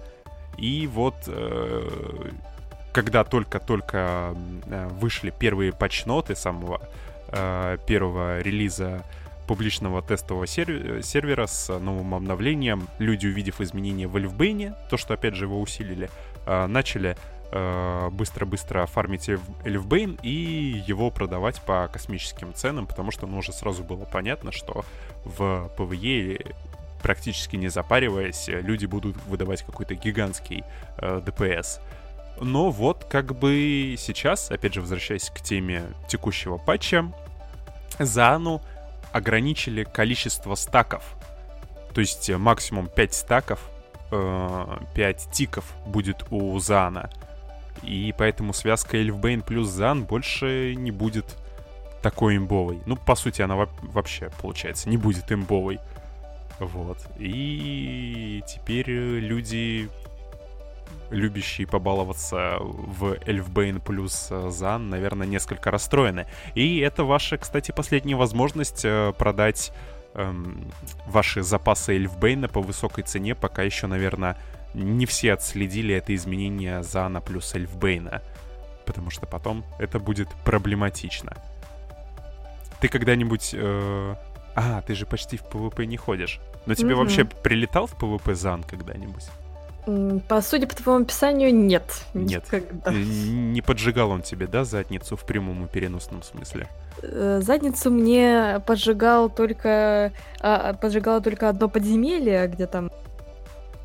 И 0.57 0.87
вот 0.87 1.15
э, 1.27 2.29
когда 2.93 3.23
только-только 3.23 4.35
э, 4.65 4.87
вышли 4.91 5.33
первые 5.37 5.73
патчноты 5.73 6.35
самого 6.35 6.81
э, 7.29 7.77
первого 7.87 8.39
релиза 8.39 9.03
публичного 9.47 10.01
тестового 10.01 10.47
сервера 10.47 11.47
с 11.47 11.77
новым 11.77 12.15
обновлением, 12.15 12.87
люди, 12.99 13.27
увидев 13.27 13.59
изменения 13.59 14.07
в 14.07 14.15
Эльфбейне, 14.15 14.73
то, 14.89 14.97
что, 14.97 15.15
опять 15.15 15.35
же, 15.35 15.45
его 15.45 15.59
усилили, 15.59 16.09
э, 16.45 16.67
начали 16.67 17.17
быстро-быстро 18.11 18.85
фармить 18.87 19.29
Эльфбейн 19.29 20.17
и 20.23 20.83
его 20.87 21.11
продавать 21.11 21.61
по 21.61 21.87
космическим 21.87 22.53
ценам, 22.53 22.87
потому 22.87 23.11
что, 23.11 23.27
ну, 23.27 23.37
уже 23.37 23.53
сразу 23.53 23.83
было 23.83 24.05
понятно, 24.05 24.51
что 24.51 24.85
в 25.23 25.69
PvE 25.77 26.55
практически 27.03 27.57
не 27.57 27.67
запариваясь, 27.67 28.47
люди 28.47 28.87
будут 28.87 29.17
выдавать 29.27 29.61
какой-то 29.61 29.93
гигантский 29.93 30.63
э, 30.97 31.21
ДПС. 31.23 31.79
Но 32.41 32.71
вот 32.71 33.03
как 33.03 33.35
бы 33.35 33.95
сейчас, 33.99 34.49
опять 34.49 34.73
же, 34.73 34.81
возвращаясь 34.81 35.29
к 35.29 35.41
теме 35.41 35.83
текущего 36.07 36.57
патча, 36.57 37.11
Зану 37.99 38.61
ограничили 39.11 39.83
количество 39.83 40.55
стаков. 40.55 41.03
То 41.93 42.01
есть 42.01 42.29
э, 42.29 42.37
максимум 42.37 42.87
5 42.87 43.13
стаков, 43.13 43.59
5 44.09 44.15
э, 44.15 45.13
тиков 45.31 45.65
будет 45.85 46.25
у 46.31 46.57
Зана. 46.59 47.11
И 47.81 48.13
поэтому 48.17 48.53
связка 48.53 48.97
Эльфбейн 48.97 49.41
плюс 49.41 49.67
Зан 49.69 50.03
больше 50.05 50.75
не 50.75 50.91
будет 50.91 51.37
такой 52.01 52.37
имбовой. 52.37 52.81
Ну, 52.85 52.95
по 52.95 53.15
сути, 53.15 53.41
она 53.41 53.67
вообще, 53.81 54.29
получается, 54.41 54.89
не 54.89 54.97
будет 54.97 55.31
имбовой. 55.31 55.79
Вот. 56.59 56.97
И 57.17 58.43
теперь 58.47 58.89
люди 58.89 59.89
любящие 61.09 61.67
побаловаться 61.67 62.57
в 62.59 63.17
Эльфбейн 63.25 63.79
плюс 63.79 64.27
э, 64.29 64.49
Зан, 64.49 64.89
наверное, 64.89 65.27
несколько 65.27 65.71
расстроены. 65.71 66.25
И 66.55 66.79
это 66.79 67.03
ваша, 67.03 67.37
кстати, 67.37 67.71
последняя 67.71 68.15
возможность 68.15 68.83
э, 68.83 69.13
продать 69.17 69.71
эм, 70.15 70.71
ваши 71.05 71.43
запасы 71.43 71.95
Эльфбейна 71.95 72.47
по 72.47 72.61
высокой 72.61 73.03
цене, 73.03 73.35
пока 73.35 73.61
еще, 73.61 73.87
наверное, 73.87 74.37
не 74.73 75.05
все 75.05 75.33
отследили 75.33 75.95
это 75.95 76.13
изменение 76.15 76.83
Зана 76.83 77.21
плюс 77.21 77.53
Эльфбейна. 77.55 78.21
Потому 78.85 79.09
что 79.09 79.25
потом 79.25 79.63
это 79.79 79.99
будет 79.99 80.29
проблематично. 80.43 81.33
Ты 82.79 82.87
когда-нибудь... 82.87 83.51
Э... 83.53 84.15
А, 84.55 84.81
ты 84.81 84.93
же 84.93 85.05
почти 85.05 85.37
в 85.37 85.43
ПВП 85.45 85.85
не 85.85 85.97
ходишь. 85.97 86.39
Но 86.65 86.75
тебе 86.75 86.91
mm-hmm. 86.91 86.95
вообще 86.95 87.25
прилетал 87.25 87.87
в 87.87 87.95
ПВП 87.95 88.35
Зан 88.35 88.63
когда-нибудь? 88.63 89.29
По 90.29 90.41
сути, 90.41 90.65
по 90.65 90.75
твоему 90.75 91.03
описанию, 91.03 91.53
нет. 91.53 91.83
Нет. 92.13 92.45
Никогда. 92.45 92.91
Не 92.93 93.61
поджигал 93.61 94.11
он 94.11 94.21
тебе, 94.21 94.47
да, 94.47 94.63
задницу 94.63 95.17
в 95.17 95.25
прямом 95.25 95.65
и 95.65 95.67
переносном 95.67 96.23
смысле? 96.23 96.67
Э, 97.01 97.41
задницу 97.41 97.91
мне 97.91 98.61
поджигал 98.65 99.29
только... 99.29 100.13
А, 100.39 100.73
поджигало 100.73 101.19
только 101.19 101.49
одно 101.49 101.67
подземелье, 101.67 102.47
где 102.47 102.65
там 102.65 102.91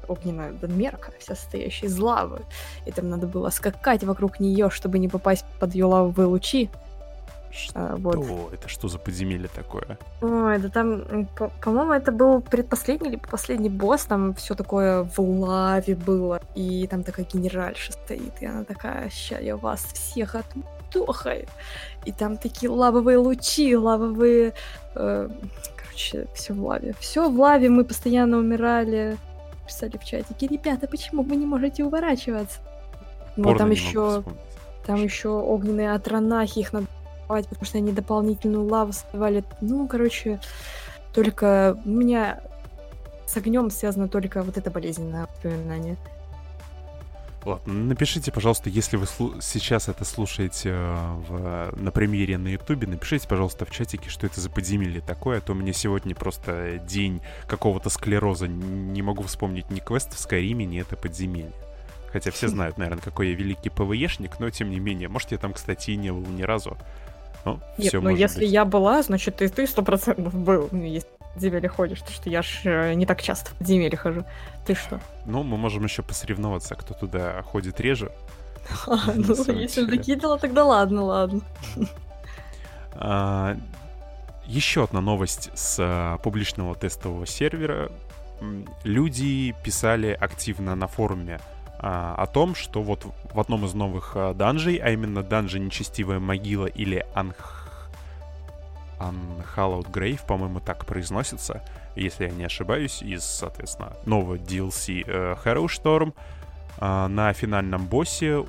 огненная 0.09 0.53
мерка, 0.63 1.13
вся 1.19 1.35
состоящая 1.35 1.87
из 1.87 1.99
лавы. 1.99 2.41
И 2.87 2.91
там 2.91 3.09
надо 3.09 3.27
было 3.27 3.51
скакать 3.51 4.05
вокруг 4.05 4.41
нее, 4.41 4.71
чтобы 4.71 4.99
не 4.99 5.09
попасть 5.09 5.45
под 5.61 5.75
ее 5.75 5.85
лавовые 5.85 6.27
лучи. 6.27 6.71
Что 7.51 7.73
а, 7.75 7.97
вот. 7.97 8.53
это 8.53 8.69
что 8.69 8.89
за 8.89 8.99
подземелье 8.99 9.49
такое? 9.49 9.99
Ой, 10.21 10.59
да 10.59 10.69
там, 10.69 11.27
по- 11.37 11.51
по-моему, 11.63 11.93
это 11.93 12.13
был 12.13 12.41
предпоследний 12.43 13.11
или 13.11 13.17
последний 13.17 13.71
босс, 13.71 14.05
там 14.05 14.35
все 14.35 14.55
такое 14.55 15.03
в 15.03 15.19
лаве 15.19 15.95
было, 15.97 16.41
и 16.55 16.87
там 16.87 17.03
такая 17.03 17.25
генеральша 17.25 17.93
стоит, 17.93 18.35
и 18.41 18.47
она 18.47 18.65
такая, 18.65 19.09
ща 19.11 19.39
я 19.39 19.57
вас 19.57 19.81
всех 19.81 20.35
отмудохаю. 20.35 21.47
И 22.05 22.13
там 22.13 22.37
такие 22.37 22.71
лавовые 22.71 23.17
лучи, 23.19 23.77
лавовые... 23.77 24.53
Э, 24.95 25.29
короче, 25.77 26.27
все 26.35 26.53
в 26.53 26.65
лаве. 26.65 26.95
Все 27.01 27.29
в 27.29 27.41
лаве, 27.41 27.69
мы 27.71 27.85
постоянно 27.85 28.39
умирали. 28.39 29.17
Писали 29.69 29.99
в 29.99 30.05
чатике, 30.05 30.47
ребята, 30.47 30.89
почему 30.89 31.23
вы 31.23 31.37
не 31.37 31.47
можете 31.47 31.85
уворачиваться? 31.85 32.59
Ну, 33.37 33.55
там 33.57 33.71
еще... 33.71 34.25
Там 34.87 35.05
еще 35.05 35.29
огненные 35.29 35.93
атронахи, 35.93 36.61
их 36.61 36.73
надо 36.73 36.87
потому 37.29 37.65
что 37.65 37.77
они 37.77 37.93
дополнительную 37.93 38.67
лаву 38.67 38.95
создавали. 38.95 39.45
Ну, 39.61 39.87
короче, 39.87 40.41
только 41.13 41.79
у 41.85 41.89
меня 41.91 42.41
с 43.27 43.37
огнем 43.37 43.71
связано 43.71 44.09
только 44.09 44.43
вот 44.43 44.57
это 44.57 44.71
болезненное 44.71 45.27
воспоминание. 45.27 45.99
Ладно, 47.49 47.73
напишите, 47.73 48.31
пожалуйста, 48.31 48.69
если 48.69 48.99
вы 48.99 49.07
сейчас 49.41 49.89
это 49.89 50.05
слушаете 50.05 50.69
э, 50.69 51.13
в, 51.29 51.73
на 51.81 51.91
премьере 51.91 52.37
на 52.37 52.49
Ютубе, 52.49 52.87
напишите, 52.87 53.27
пожалуйста, 53.27 53.65
в 53.65 53.71
чатике, 53.71 54.11
что 54.11 54.27
это 54.27 54.39
за 54.39 54.51
подземелье 54.51 55.01
такое, 55.01 55.39
а 55.39 55.41
то 55.41 55.53
у 55.53 55.55
меня 55.55 55.73
сегодня 55.73 56.15
просто 56.15 56.79
день 56.87 57.23
какого-то 57.47 57.89
склероза. 57.89 58.49
Не 58.49 59.01
могу 59.01 59.23
вспомнить 59.23 59.71
ни 59.71 59.81
квест 59.81 60.13
в 60.13 60.19
Скайриме, 60.19 60.67
ни 60.67 60.79
это 60.79 60.95
подземелье. 60.95 61.53
Хотя 62.13 62.31
все 62.33 62.49
знают, 62.49 62.77
наверное, 62.77 63.03
какой 63.03 63.31
я 63.31 63.35
великий 63.35 63.71
ПВЕшник, 63.71 64.39
но 64.41 64.51
тем 64.51 64.69
не 64.69 64.79
менее. 64.79 65.09
Может, 65.09 65.33
я 65.33 65.39
там, 65.39 65.55
кстати, 65.55 65.93
и 65.93 65.97
не 65.97 66.13
был 66.13 66.27
ни 66.31 66.43
разу. 66.43 66.77
Ну, 67.47 67.61
Нет, 67.79 67.95
но 67.95 68.11
если 68.11 68.41
быть. 68.41 68.51
я 68.51 68.67
была, 68.67 69.03
значит, 69.03 69.37
ты 69.37 69.49
ты 69.49 69.67
сто 69.67 69.83
процентов 69.83 70.35
был, 70.35 70.69
ну, 70.71 70.85
если 70.85 71.09
подземелье 71.39 71.69
ходишь, 71.69 72.01
потому 72.01 72.17
что 72.17 72.31
я 72.31 72.43
ж 72.43 72.61
э, 72.65 72.95
не 72.95 73.07
так 73.07 73.23
часто 73.23 73.51
в 73.51 73.55
подземелье 73.55 73.97
хожу. 73.97 74.25
Ты 74.67 74.75
что? 74.75 75.01
Ну, 75.25 75.45
мы 75.45 75.57
можем 75.57 75.85
еще 75.85 76.03
посоревноваться, 76.03 76.75
кто 76.75 76.95
туда 76.95 77.43
ходит 77.43 77.81
реже. 77.81 78.11
А, 78.87 79.13
ну, 79.15 79.35
если 79.53 79.85
докидала, 79.85 80.39
тогда 80.39 80.65
ладно, 80.65 81.05
ладно. 81.05 81.41
А, 82.93 83.57
еще 84.47 84.85
одна 84.85 85.01
новость 85.01 85.51
с 85.55 85.77
а, 85.79 86.19
публичного 86.19 86.75
тестового 86.75 87.27
сервера. 87.27 87.91
Люди 88.83 89.55
писали 89.65 90.17
активно 90.21 90.75
на 90.75 90.89
форуме 90.89 91.41
а, 91.79 92.15
о 92.17 92.27
том, 92.27 92.57
что 92.57 92.83
вот 92.83 93.07
в 93.33 93.39
одном 93.39 93.65
из 93.65 93.75
новых 93.75 94.13
а, 94.17 94.35
данжей, 94.35 94.77
а 94.77 94.91
именно 94.91 95.23
данжи 95.23 95.61
Нечестивая 95.61 96.19
могила 96.19 96.67
или 96.67 97.07
Анх... 97.15 97.58
Unhallowed 98.99 99.91
Grave, 99.91 100.25
по-моему, 100.27 100.61
так 100.61 100.87
произносится, 100.87 101.63
если 101.97 102.25
я 102.25 102.31
не 102.31 102.45
ошибаюсь, 102.45 103.03
из, 103.03 103.25
соответственно, 103.25 103.93
нового 104.05 104.37
DLC 104.37 105.05
э, 105.07 105.37
Harrow 105.45 105.67
Storm, 105.67 106.15
э, 106.81 107.07
на 107.07 107.33
финальном 107.33 107.87
боссе 107.87 108.45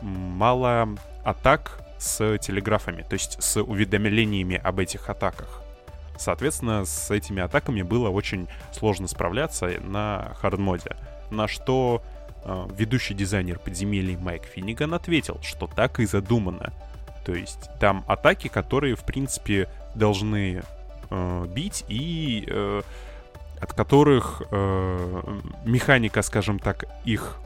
мало 0.00 0.88
атак 1.24 1.80
с 1.98 2.38
телеграфами, 2.38 3.02
то 3.02 3.14
есть 3.14 3.42
с 3.42 3.60
уведомлениями 3.60 4.56
об 4.56 4.78
этих 4.78 5.08
атаках. 5.10 5.62
Соответственно, 6.16 6.84
с 6.84 7.10
этими 7.10 7.42
атаками 7.42 7.82
было 7.82 8.08
очень 8.08 8.48
сложно 8.72 9.06
справляться 9.06 9.68
на 9.80 10.32
хардмоде, 10.40 10.96
на 11.30 11.46
что 11.46 12.02
а, 12.44 12.68
ведущий 12.76 13.14
дизайнер 13.14 13.58
подземелий 13.58 14.16
Майк 14.16 14.44
Финниган 14.44 14.94
ответил, 14.94 15.38
что 15.42 15.66
так 15.66 16.00
и 16.00 16.06
задумано. 16.06 16.72
То 17.24 17.34
есть 17.34 17.68
там 17.78 18.04
атаки, 18.08 18.48
которые, 18.48 18.96
в 18.96 19.04
принципе, 19.04 19.68
должны 19.98 20.62
э, 21.10 21.46
бить 21.48 21.84
и 21.88 22.44
э, 22.46 22.82
от 23.60 23.72
которых 23.72 24.42
э, 24.50 25.40
механика, 25.64 26.22
скажем 26.22 26.58
так, 26.58 26.84
их 27.04 27.38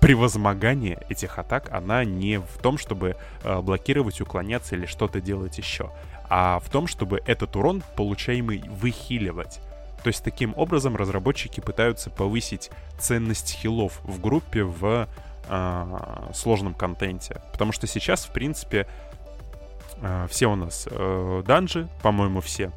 превозмогание 0.00 0.98
этих 1.08 1.38
атак, 1.38 1.68
она 1.72 2.04
не 2.04 2.38
в 2.38 2.58
том, 2.62 2.78
чтобы 2.78 3.16
э, 3.42 3.60
блокировать, 3.60 4.20
уклоняться 4.20 4.76
или 4.76 4.86
что-то 4.86 5.20
делать 5.20 5.58
еще, 5.58 5.90
а 6.28 6.60
в 6.60 6.68
том, 6.70 6.86
чтобы 6.86 7.22
этот 7.26 7.56
урон, 7.56 7.82
получаемый, 7.96 8.62
выхиливать. 8.68 9.60
То 10.02 10.08
есть 10.08 10.22
таким 10.22 10.54
образом 10.56 10.96
разработчики 10.96 11.60
пытаются 11.60 12.10
повысить 12.10 12.70
ценность 12.98 13.50
хилов 13.50 14.00
в 14.04 14.20
группе 14.20 14.62
в 14.62 15.08
э, 15.48 16.30
сложном 16.34 16.74
контенте. 16.74 17.40
Потому 17.52 17.72
что 17.72 17.86
сейчас, 17.86 18.24
в 18.24 18.32
принципе, 18.32 18.86
все 20.28 20.46
у 20.46 20.56
нас 20.56 20.88
э, 20.90 21.42
данжи, 21.46 21.88
по-моему, 22.02 22.40
все, 22.40 22.72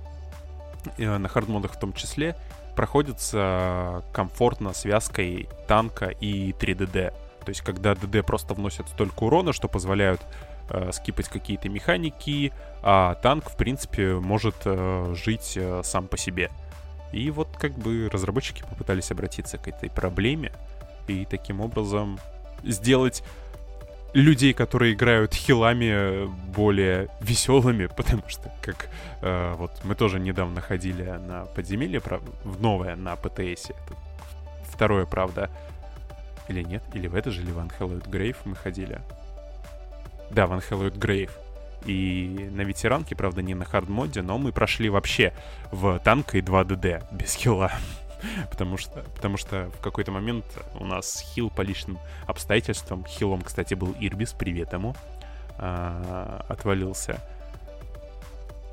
э, 0.97 1.17
на 1.17 1.27
хардмодах 1.27 1.73
в 1.73 1.79
том 1.79 1.93
числе, 1.93 2.35
проходятся 2.75 4.03
комфортно 4.13 4.73
связкой 4.73 5.49
танка 5.67 6.07
и 6.07 6.51
3DD. 6.53 7.13
То 7.43 7.49
есть 7.49 7.61
когда 7.61 7.95
ДД 7.95 8.25
просто 8.25 8.53
вносят 8.53 8.87
столько 8.89 9.23
урона, 9.23 9.53
что 9.53 9.67
позволяют 9.67 10.21
э, 10.69 10.91
скипать 10.93 11.27
какие-то 11.27 11.67
механики, 11.67 12.53
а 12.81 13.15
танк, 13.15 13.49
в 13.49 13.57
принципе, 13.57 14.13
может 14.13 14.55
э, 14.65 15.13
жить 15.15 15.53
э, 15.55 15.81
сам 15.83 16.07
по 16.07 16.17
себе. 16.17 16.49
И 17.11 17.31
вот 17.31 17.49
как 17.57 17.73
бы 17.73 18.09
разработчики 18.11 18.61
попытались 18.61 19.11
обратиться 19.11 19.57
к 19.57 19.67
этой 19.67 19.89
проблеме 19.89 20.51
и 21.07 21.25
таким 21.25 21.59
образом 21.59 22.19
сделать 22.63 23.23
людей, 24.13 24.53
которые 24.53 24.93
играют 24.93 25.33
хилами, 25.33 26.27
более 26.51 27.09
веселыми, 27.21 27.85
потому 27.97 28.23
что, 28.27 28.51
как 28.61 28.89
э, 29.21 29.53
вот 29.57 29.71
мы 29.83 29.95
тоже 29.95 30.19
недавно 30.19 30.61
ходили 30.61 31.03
на 31.03 31.45
подземелье, 31.45 32.01
в 32.43 32.61
новое 32.61 32.95
на 32.95 33.15
ПТС, 33.15 33.69
это 33.69 33.95
второе, 34.63 35.05
правда, 35.05 35.49
или 36.47 36.63
нет, 36.63 36.83
или 36.93 37.07
в 37.07 37.15
это 37.15 37.31
же, 37.31 37.41
или 37.41 37.51
в 37.51 37.57
Unhallowed 37.57 38.09
Grave 38.09 38.37
мы 38.45 38.55
ходили. 38.55 39.01
Да, 40.31 40.47
в 40.47 40.53
Unhallowed 40.53 40.97
Grave 40.97 41.31
и 41.85 42.49
на 42.51 42.61
ветеранке, 42.61 43.15
правда, 43.15 43.41
не 43.41 43.53
на 43.53 43.65
хардмоде, 43.65 44.21
но 44.21 44.37
мы 44.37 44.51
прошли 44.51 44.89
вообще 44.89 45.33
в 45.71 45.99
танка 45.99 46.37
и 46.37 46.41
2DD 46.41 47.03
без 47.11 47.35
хила. 47.35 47.71
потому 48.49 48.77
что, 48.77 49.03
потому 49.15 49.37
что 49.37 49.69
в 49.77 49.81
какой-то 49.81 50.11
момент 50.11 50.45
у 50.79 50.85
нас 50.85 51.21
хил 51.33 51.49
по 51.49 51.61
личным 51.61 51.99
обстоятельствам, 52.27 53.05
хилом, 53.05 53.41
кстати, 53.41 53.73
был 53.73 53.95
Ирбис, 53.99 54.33
привет 54.33 54.73
ему, 54.73 54.95
а, 55.57 56.45
отвалился. 56.47 57.19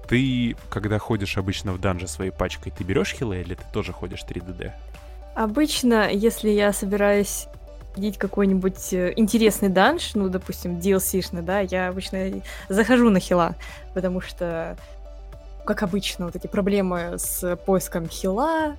Ты, 0.08 0.56
когда 0.70 0.98
ходишь 0.98 1.36
обычно 1.36 1.72
в 1.72 1.80
данже 1.80 2.06
своей 2.06 2.30
пачкой, 2.30 2.72
ты 2.76 2.84
берешь 2.84 3.12
хила 3.12 3.32
или 3.32 3.54
ты 3.54 3.64
тоже 3.72 3.92
ходишь 3.92 4.24
3DD? 4.28 4.70
Обычно, 5.34 6.10
если 6.10 6.48
я 6.48 6.72
собираюсь 6.72 7.48
проходить 7.96 8.18
какой-нибудь 8.18 8.92
э, 8.92 9.14
интересный 9.16 9.70
данж, 9.70 10.14
ну, 10.14 10.28
допустим, 10.28 10.78
DLC-шный, 10.78 11.40
да, 11.40 11.60
я 11.60 11.88
обычно 11.88 12.42
захожу 12.68 13.08
на 13.08 13.20
хила, 13.20 13.54
потому 13.94 14.20
что, 14.20 14.76
как 15.64 15.82
обычно, 15.82 16.26
вот 16.26 16.36
эти 16.36 16.46
проблемы 16.46 17.14
с 17.16 17.56
поиском 17.64 18.06
хила, 18.06 18.76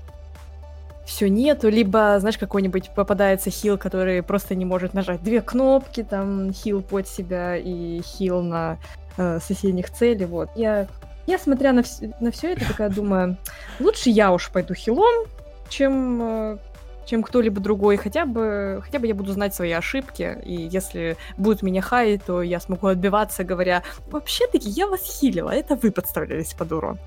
все 1.07 1.29
нету, 1.29 1.69
либо, 1.69 2.17
знаешь, 2.19 2.37
какой-нибудь 2.37 2.91
попадается 2.93 3.49
хил, 3.49 3.77
который 3.77 4.21
просто 4.21 4.55
не 4.55 4.65
может 4.65 4.93
нажать 4.93 5.23
две 5.23 5.41
кнопки, 5.41 6.03
там, 6.03 6.51
хил 6.51 6.81
под 6.81 7.07
себя 7.07 7.55
и 7.55 8.01
хил 8.01 8.41
на 8.41 8.77
э, 9.17 9.39
соседних 9.39 9.89
целей, 9.89 10.25
вот. 10.25 10.49
Я, 10.55 10.87
я 11.25 11.39
смотря 11.39 11.71
на, 11.71 11.79
вс- 11.79 12.13
на 12.19 12.29
все 12.31 12.51
это, 12.51 12.67
такая 12.67 12.89
думаю, 12.89 13.37
лучше 13.79 14.09
я 14.09 14.33
уж 14.33 14.51
пойду 14.51 14.73
хилом, 14.73 15.25
чем 15.69 16.21
э, 16.21 16.57
чем 17.05 17.23
кто-либо 17.23 17.61
другой. 17.61 17.95
Хотя 17.95 18.25
бы, 18.25 18.81
хотя 18.83 18.99
бы 18.99 19.07
я 19.07 19.15
буду 19.15 19.31
знать 19.31 19.55
свои 19.55 19.71
ошибки, 19.71 20.37
и 20.43 20.53
если 20.53 21.15
будут 21.37 21.63
меня 21.63 21.81
хаять, 21.81 22.25
то 22.25 22.41
я 22.41 22.59
смогу 22.59 22.87
отбиваться, 22.87 23.45
говоря, 23.45 23.83
вообще-таки 24.11 24.69
я 24.69 24.87
вас 24.87 25.01
хилила, 25.03 25.51
это 25.51 25.75
вы 25.75 25.91
подставлялись 25.91 26.53
под 26.53 26.71
урон. 26.73 26.99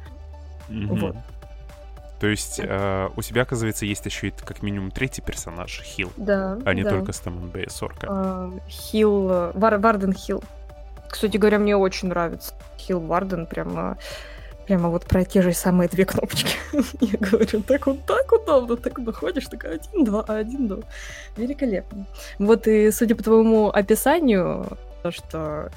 Mm-hmm. 0.70 0.86
Вот. 0.86 1.16
То 2.20 2.26
есть 2.26 2.61
э, 2.62 3.09
у 3.16 3.22
тебя, 3.22 3.42
оказывается, 3.42 3.87
есть 3.87 4.04
еще 4.04 4.28
и 4.28 4.30
как 4.30 4.62
минимум 4.62 4.90
третий 4.90 5.22
персонаж, 5.22 5.80
Хил. 5.83 6.12
Да. 6.16 6.59
А 6.64 6.74
не 6.74 6.85
да. 6.85 6.90
только 6.90 7.12
Стэмон 7.12 7.48
Бэй, 7.48 7.68
Сорка. 7.70 8.06
А, 8.11 8.52
Хил, 8.68 9.52
Вар, 9.54 9.78
Варден 9.78 10.12
Хил. 10.12 10.44
Кстати 11.09 11.38
говоря, 11.38 11.59
мне 11.59 11.76
очень 11.76 12.09
нравится. 12.09 12.54
Хил 12.78 13.00
Варден 13.00 13.46
прямо 13.46 13.96
Прямо 14.70 14.88
вот 14.88 15.04
про 15.04 15.24
те 15.24 15.42
же 15.42 15.52
самые 15.52 15.88
две 15.88 16.04
кнопочки. 16.04 16.56
Я 17.00 17.18
говорю, 17.18 17.61
так 17.61 17.88
вот 17.88 18.04
так 18.06 18.30
удобно, 18.30 18.76
так 18.76 18.98
находишь, 18.98 19.46
такая 19.46 19.74
один, 19.74 20.04
два, 20.04 20.20
один, 20.22 20.68
два. 20.68 20.83
Великолепно. 21.37 22.06
Вот 22.38 22.68
и 22.68 22.92
судя 22.92 23.16
по 23.16 23.24
твоему 23.24 23.70
описанию, 23.70 24.78
то, 25.02 25.11
что 25.11 25.72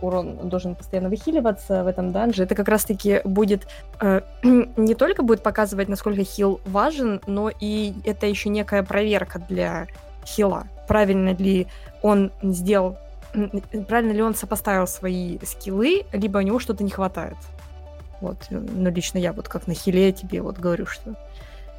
урон 0.00 0.48
должен 0.48 0.74
постоянно 0.74 1.08
выхиливаться 1.08 1.84
в 1.84 1.86
этом 1.86 2.12
данже, 2.12 2.44
это 2.44 2.54
как 2.54 2.68
раз-таки 2.68 3.20
будет 3.24 3.66
э, 4.00 4.20
не 4.42 4.94
только 4.94 5.22
будет 5.22 5.42
показывать, 5.42 5.88
насколько 5.88 6.24
хил 6.24 6.60
важен, 6.64 7.20
но 7.26 7.50
и 7.60 7.94
это 8.04 8.26
еще 8.26 8.48
некая 8.48 8.82
проверка 8.82 9.38
для 9.38 9.86
хила. 10.24 10.64
Правильно 10.88 11.34
ли 11.34 11.66
он 12.02 12.32
сделал 12.42 12.96
правильно 13.86 14.12
ли 14.12 14.22
он 14.22 14.34
сопоставил 14.34 14.86
свои 14.86 15.38
скиллы, 15.44 16.02
либо 16.12 16.38
у 16.38 16.40
него 16.40 16.58
что-то 16.58 16.82
не 16.82 16.90
хватает. 16.90 17.36
Вот, 18.20 18.36
ну, 18.50 18.90
лично 18.90 19.18
я 19.18 19.32
вот 19.32 19.48
как 19.48 19.66
на 19.66 19.74
хиле 19.74 20.12
тебе 20.12 20.42
вот 20.42 20.58
говорю, 20.58 20.86
что, 20.86 21.14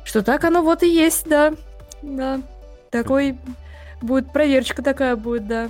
что 0.03 0.23
так 0.23 0.43
оно 0.43 0.61
вот 0.61 0.81
и 0.83 0.87
есть, 0.87 1.27
да. 1.27 1.53
Да. 2.01 2.41
Такой 2.89 3.37
будет 4.01 4.31
проверочка 4.31 4.81
такая 4.81 5.15
будет, 5.15 5.47
да. 5.47 5.69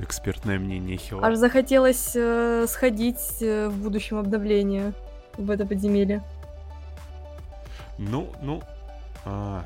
Экспертное 0.00 0.58
мнение 0.58 0.96
Хила. 0.96 1.26
Аж 1.26 1.36
захотелось 1.36 2.12
э, 2.14 2.66
сходить 2.68 3.42
э, 3.42 3.68
в 3.68 3.82
будущем 3.82 4.18
обновлении 4.18 4.92
в 5.36 5.50
это 5.50 5.66
подземелье. 5.66 6.22
Ну, 7.98 8.28
ну, 8.40 8.62
а, 9.26 9.62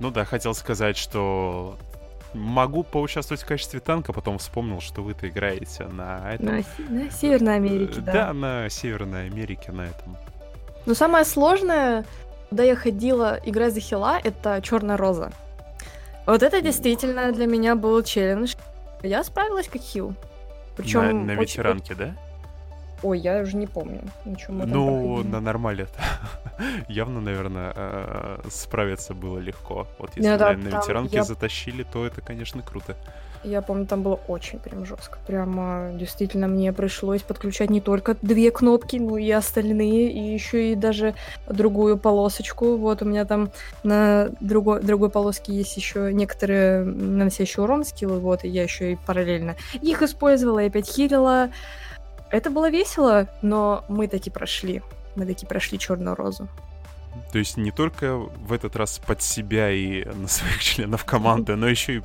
ну 0.00 0.10
да, 0.10 0.24
хотел 0.24 0.54
сказать, 0.54 0.96
что 0.96 1.76
могу 2.34 2.82
поучаствовать 2.82 3.42
в 3.42 3.46
качестве 3.46 3.80
танка, 3.80 4.12
потом 4.12 4.38
вспомнил, 4.38 4.80
что 4.80 5.02
вы-то 5.02 5.28
играете 5.28 5.86
на 5.86 6.32
этом. 6.32 6.46
На, 6.46 6.62
на 6.88 7.10
Северной 7.10 7.56
Америке, 7.56 8.00
да. 8.00 8.12
Да, 8.12 8.32
на 8.32 8.68
Северной 8.68 9.26
Америке, 9.26 9.72
на 9.72 9.82
этом. 9.82 10.16
Но 10.86 10.94
самое 10.94 11.24
сложное, 11.24 12.04
когда 12.50 12.64
я 12.64 12.76
ходила 12.76 13.38
играть 13.44 13.74
за 13.74 13.80
хила, 13.80 14.18
это 14.22 14.60
Черная 14.62 14.96
Роза. 14.96 15.32
Вот 16.26 16.42
это 16.42 16.60
действительно 16.60 17.32
для 17.32 17.46
меня 17.46 17.74
был 17.74 18.02
челлендж. 18.02 18.54
Я 19.02 19.24
справилась 19.24 19.68
как 19.68 19.82
хил. 19.82 20.14
Причем 20.76 21.26
на, 21.26 21.34
на 21.34 21.40
ветеранке, 21.40 21.94
очень... 21.94 22.04
да? 22.04 22.16
Ой, 23.02 23.18
я 23.20 23.40
уже 23.40 23.56
не 23.56 23.66
помню. 23.66 24.02
Ну, 24.48 25.22
на 25.22 25.40
нормале 25.40 25.86
явно, 26.88 27.20
наверное, 27.20 27.72
э, 27.74 28.40
справиться 28.50 29.14
было 29.14 29.38
легко. 29.38 29.86
Вот 29.98 30.16
если 30.16 30.30
ну, 30.30 30.38
да, 30.38 30.52
на, 30.52 30.58
на 30.58 30.68
ветеранке 30.68 31.16
я... 31.16 31.22
затащили, 31.22 31.84
то 31.84 32.04
это, 32.04 32.20
конечно, 32.20 32.62
круто. 32.62 32.96
Я 33.44 33.62
помню, 33.62 33.86
там 33.86 34.02
было 34.02 34.18
очень 34.28 34.58
прям 34.58 34.84
жестко. 34.84 35.18
Прямо 35.26 35.90
действительно 35.94 36.48
мне 36.48 36.72
пришлось 36.72 37.22
подключать 37.22 37.70
не 37.70 37.80
только 37.80 38.16
две 38.20 38.50
кнопки, 38.50 38.96
но 38.96 39.16
и 39.16 39.30
остальные, 39.30 40.12
и 40.12 40.32
еще 40.32 40.72
и 40.72 40.74
даже 40.74 41.14
другую 41.46 41.98
полосочку. 41.98 42.76
Вот 42.76 43.02
у 43.02 43.04
меня 43.04 43.24
там 43.24 43.50
на 43.82 44.30
другой, 44.40 44.82
другой 44.82 45.10
полоске 45.10 45.52
есть 45.52 45.76
еще 45.76 46.12
некоторые 46.12 46.82
наносящие 46.84 47.64
урон 47.64 47.84
скиллы, 47.84 48.18
вот, 48.18 48.44
и 48.44 48.48
я 48.48 48.62
еще 48.62 48.92
и 48.92 48.96
параллельно 48.96 49.56
их 49.80 50.02
использовала, 50.02 50.60
и 50.60 50.66
опять 50.66 50.88
хилила. 50.88 51.50
Это 52.30 52.50
было 52.50 52.70
весело, 52.70 53.28
но 53.40 53.84
мы 53.88 54.08
таки 54.08 54.30
прошли. 54.30 54.82
Мы 55.16 55.26
таки 55.26 55.46
прошли 55.46 55.78
черную 55.78 56.14
розу. 56.14 56.48
То 57.32 57.38
есть 57.38 57.56
не 57.56 57.70
только 57.70 58.16
в 58.16 58.52
этот 58.52 58.76
раз 58.76 58.98
под 58.98 59.22
себя 59.22 59.70
и 59.70 60.04
на 60.04 60.28
своих 60.28 60.62
членов 60.62 61.04
команды, 61.04 61.56
но 61.56 61.68
еще 61.68 61.96
и, 61.96 62.02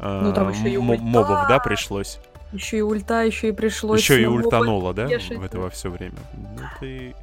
ну, 0.00 0.32
там 0.32 0.50
еще 0.50 0.70
и 0.70 0.78
мобов, 0.78 1.48
да, 1.48 1.58
пришлось? 1.58 2.18
Еще 2.52 2.78
и 2.78 2.80
ульта, 2.80 3.22
еще 3.22 3.48
и 3.48 3.52
пришлось. 3.52 4.00
Еще 4.00 4.22
и 4.22 4.26
ультанула, 4.26 4.92
да, 4.92 5.06
в 5.06 5.44
этого 5.44 5.70
все 5.70 5.90
время. 5.90 6.18
Ну 6.34 6.62
ты... 6.80 7.14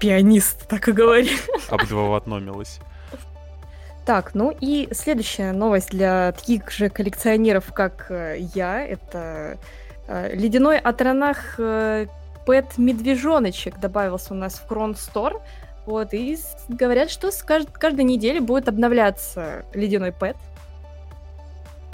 Пианист, 0.00 0.66
так 0.68 0.88
и 0.88 0.92
говори. 0.92 1.30
Обдвоватномилась. 1.70 2.80
Так, 4.04 4.34
ну 4.34 4.54
и 4.60 4.88
следующая 4.92 5.52
новость 5.52 5.90
для 5.90 6.32
таких 6.32 6.70
же 6.70 6.90
коллекционеров, 6.90 7.72
как 7.72 8.10
э, 8.10 8.36
я, 8.54 8.84
это 8.84 9.56
Э, 10.06 10.34
ледяной 10.34 10.78
атронах 10.78 11.54
э, 11.58 12.06
Пэт 12.46 12.76
Медвежоночек 12.76 13.78
добавился 13.80 14.34
у 14.34 14.36
нас 14.36 14.54
в 14.54 14.66
Крон 14.66 14.94
Стор. 14.96 15.40
Вот, 15.86 16.14
и 16.14 16.38
говорят, 16.68 17.10
что 17.10 17.30
с 17.30 17.44
кажд- 17.44 17.72
каждой 17.72 18.04
неделе 18.04 18.40
будет 18.40 18.68
обновляться 18.68 19.64
ледяной 19.74 20.12
Пэт. 20.12 20.36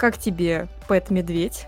Как 0.01 0.17
тебе 0.17 0.67
Пэт 0.87 1.11
Медведь? 1.11 1.67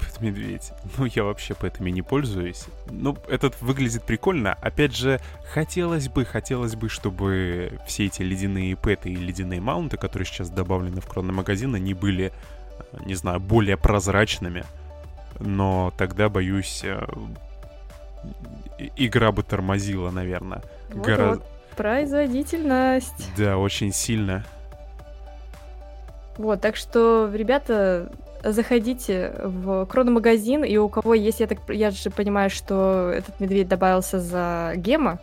Пэт 0.00 0.22
Медведь. 0.22 0.72
Ну, 0.96 1.04
я 1.04 1.24
вообще 1.24 1.54
пэтами 1.54 1.90
не 1.90 2.00
пользуюсь. 2.00 2.64
Ну, 2.90 3.18
этот 3.28 3.60
выглядит 3.60 4.04
прикольно. 4.04 4.54
Опять 4.62 4.96
же, 4.96 5.20
хотелось 5.52 6.08
бы, 6.08 6.24
хотелось 6.24 6.74
бы, 6.74 6.88
чтобы 6.88 7.78
все 7.86 8.06
эти 8.06 8.22
ледяные 8.22 8.76
пэты 8.76 9.10
и 9.10 9.16
ледяные 9.16 9.60
маунты, 9.60 9.98
которые 9.98 10.24
сейчас 10.24 10.48
добавлены 10.48 11.02
в 11.02 11.06
кронный 11.06 11.34
магазин, 11.34 11.74
они 11.74 11.92
были, 11.92 12.32
э, 12.78 12.96
не 13.04 13.14
знаю, 13.14 13.40
более 13.40 13.76
прозрачными 13.76 14.64
но 15.38 15.92
тогда, 15.98 16.30
боюсь, 16.30 16.80
э, 16.82 17.06
игра 18.96 19.32
бы 19.32 19.42
тормозила, 19.42 20.10
наверное. 20.10 20.62
Вот, 20.88 21.06
Гора... 21.06 21.28
вот. 21.34 21.42
Производительность. 21.76 23.30
Да, 23.36 23.58
очень 23.58 23.92
сильно. 23.92 24.46
Вот, 26.36 26.60
так 26.60 26.76
что, 26.76 27.30
ребята, 27.32 28.10
заходите 28.42 29.34
в 29.42 29.86
Крономагазин, 29.86 30.64
и 30.64 30.76
у 30.76 30.88
кого 30.88 31.14
есть, 31.14 31.40
я 31.40 31.46
так 31.46 31.58
я 31.68 31.90
же 31.90 32.10
понимаю, 32.10 32.50
что 32.50 33.10
этот 33.10 33.40
медведь 33.40 33.68
добавился 33.68 34.20
за 34.20 34.72
гема 34.76 35.18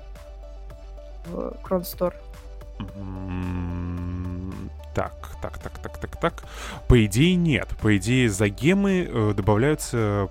в 1.26 1.56
Кронстор. 1.62 2.16
Так, 4.94 5.14
так, 5.42 5.58
так, 5.60 5.78
так, 5.80 5.98
так, 5.98 6.20
так. 6.20 6.44
По 6.88 7.06
идее, 7.06 7.36
нет. 7.36 7.70
По 7.82 7.96
идее, 7.96 8.30
за 8.30 8.50
гемы 8.50 9.08
э, 9.10 9.34
добавляются 9.34 10.30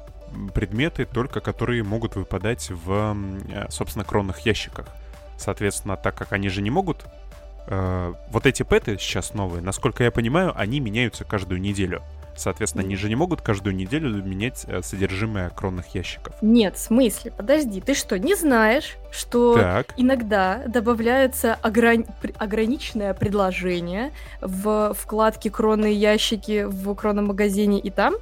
предметы, 0.54 1.06
только 1.06 1.40
которые 1.40 1.82
могут 1.82 2.16
выпадать 2.16 2.70
в, 2.70 3.16
э, 3.52 3.66
собственно, 3.70 4.04
кронных 4.04 4.40
ящиках. 4.40 4.86
Соответственно, 5.38 5.96
так 5.96 6.14
как 6.14 6.32
они 6.32 6.48
же 6.48 6.60
не 6.60 6.70
могут... 6.70 7.04
Э, 7.70 8.12
вот 8.30 8.46
эти 8.46 8.64
пэты 8.64 8.98
сейчас 8.98 9.32
новые, 9.32 9.62
насколько 9.62 10.02
я 10.02 10.10
понимаю, 10.10 10.52
они 10.56 10.80
меняются 10.80 11.24
каждую 11.24 11.60
неделю. 11.60 12.02
Соответственно, 12.36 12.84
они 12.84 12.96
же 12.96 13.08
не 13.08 13.16
могут 13.16 13.42
каждую 13.42 13.76
неделю 13.76 14.10
менять 14.24 14.64
э, 14.66 14.82
содержимое 14.82 15.50
кронных 15.50 15.94
ящиков. 15.94 16.34
Нет, 16.40 16.76
в 16.76 16.80
смысле? 16.80 17.32
Подожди, 17.36 17.80
ты 17.80 17.94
что, 17.94 18.18
не 18.18 18.34
знаешь, 18.34 18.96
что 19.10 19.54
так. 19.54 19.94
иногда 19.96 20.62
добавляется 20.66 21.54
ограни... 21.54 22.06
ограниченное 22.38 23.14
предложение 23.14 24.10
в 24.40 24.94
вкладке 24.94 25.50
кронные 25.50 25.94
ящики 25.94 26.64
в 26.64 26.94
кронном 26.94 27.26
магазине, 27.26 27.78
и 27.78 27.90
там 27.90 28.14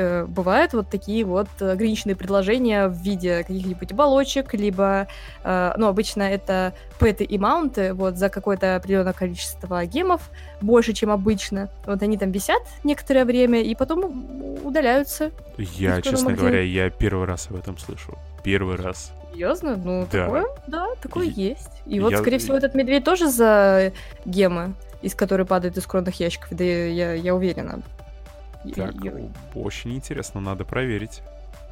э, 0.00 0.24
бывают 0.24 0.72
вот 0.72 0.88
такие 0.88 1.24
вот 1.24 1.48
ограниченные 1.60 2.16
предложения 2.16 2.88
в 2.88 2.94
виде 2.94 3.44
каких-нибудь 3.44 3.92
оболочек, 3.92 4.54
либо, 4.54 5.06
э, 5.44 5.72
ну, 5.76 5.86
обычно 5.88 6.22
это 6.22 6.72
пэты 6.98 7.24
и 7.24 7.38
маунты, 7.38 7.92
вот, 7.92 8.16
за 8.16 8.30
какое-то 8.30 8.76
определенное 8.76 9.12
количество 9.12 9.84
гемов, 9.84 10.30
больше, 10.60 10.92
чем 10.92 11.10
обычно. 11.10 11.68
Вот 11.86 12.02
они 12.02 12.16
там 12.16 12.32
висят 12.32 12.62
некоторое 12.84 13.24
время 13.24 13.62
и 13.62 13.74
потом 13.74 14.60
удаляются. 14.64 15.30
Я, 15.58 16.00
честно 16.00 16.32
говоря, 16.32 16.62
я 16.62 16.90
первый 16.90 17.26
раз 17.26 17.48
об 17.50 17.56
этом 17.56 17.76
слышу. 17.78 18.16
Первый 18.42 18.76
раз. 18.76 19.12
Серьезно? 19.32 19.76
Ну, 19.76 20.06
да. 20.10 20.24
такое, 20.24 20.46
да, 20.66 20.86
такое 21.02 21.26
и... 21.26 21.30
есть. 21.30 21.70
И 21.86 22.00
вот, 22.00 22.14
скорее 22.14 22.38
всего, 22.38 22.56
этот 22.56 22.74
медведь 22.74 23.04
тоже 23.04 23.28
за 23.28 23.92
гемы, 24.24 24.74
из 25.02 25.14
которых 25.14 25.48
падают 25.48 25.76
из 25.76 25.86
кронных 25.86 26.18
ящиков, 26.20 26.48
да 26.50 26.64
я, 26.64 27.14
я 27.14 27.34
уверена. 27.34 27.80
Так, 28.74 28.94
очень 29.54 29.94
интересно, 29.94 30.40
надо 30.40 30.64
проверить. 30.64 31.22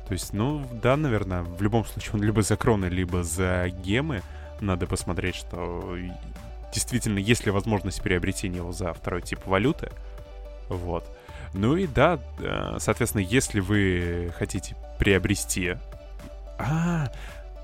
То 0.06 0.14
есть, 0.14 0.32
ну, 0.32 0.66
да, 0.82 0.96
наверное, 0.96 1.42
в 1.42 1.60
любом 1.60 1.84
случае 1.84 2.14
он 2.14 2.22
либо 2.22 2.42
за 2.42 2.56
кроны, 2.56 2.86
либо 2.86 3.22
за 3.22 3.68
гемы. 3.68 4.22
Надо 4.60 4.86
посмотреть, 4.86 5.34
что 5.34 5.96
действительно 6.72 7.18
есть 7.18 7.44
ли 7.44 7.52
возможность 7.52 8.02
приобретения 8.02 8.58
его 8.58 8.72
за 8.72 8.92
второй 8.92 9.22
тип 9.22 9.40
валюты. 9.46 9.90
Вот. 10.68 11.04
Ну 11.54 11.76
и 11.76 11.86
да, 11.86 12.18
э, 12.40 12.76
соответственно, 12.78 13.22
если 13.22 13.60
вы 13.60 14.32
хотите 14.36 14.76
приобрести... 14.98 15.76
А, 16.58 17.10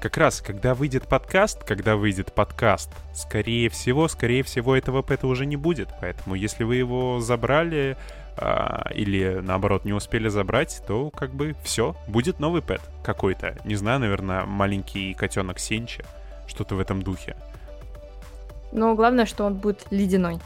как 0.00 0.18
раз, 0.18 0.42
когда 0.42 0.74
выйдет 0.74 1.08
подкаст, 1.08 1.64
когда 1.64 1.96
выйдет 1.96 2.32
подкаст, 2.32 2.90
скорее 3.14 3.70
всего, 3.70 4.06
скорее 4.08 4.42
всего, 4.42 4.76
этого 4.76 5.00
пэта 5.00 5.26
уже 5.26 5.46
не 5.46 5.56
будет. 5.56 5.88
Поэтому, 6.00 6.34
если 6.34 6.62
вы 6.64 6.76
его 6.76 7.20
забрали, 7.20 7.96
а, 8.36 8.90
или 8.92 9.40
наоборот 9.42 9.84
не 9.84 9.92
успели 9.92 10.28
забрать, 10.28 10.82
то 10.86 11.10
как 11.10 11.30
бы 11.30 11.54
все, 11.62 11.96
будет 12.08 12.40
новый 12.40 12.62
пэт 12.62 12.80
какой-то. 13.02 13.56
Не 13.64 13.76
знаю, 13.76 14.00
наверное, 14.00 14.44
маленький 14.44 15.14
котенок 15.14 15.58
Сенча, 15.58 16.04
что-то 16.46 16.74
в 16.74 16.80
этом 16.80 17.02
духе. 17.02 17.36
Но 18.72 18.94
главное, 18.94 19.26
что 19.26 19.44
он 19.44 19.54
будет 19.54 19.86
ледяной. 19.90 20.40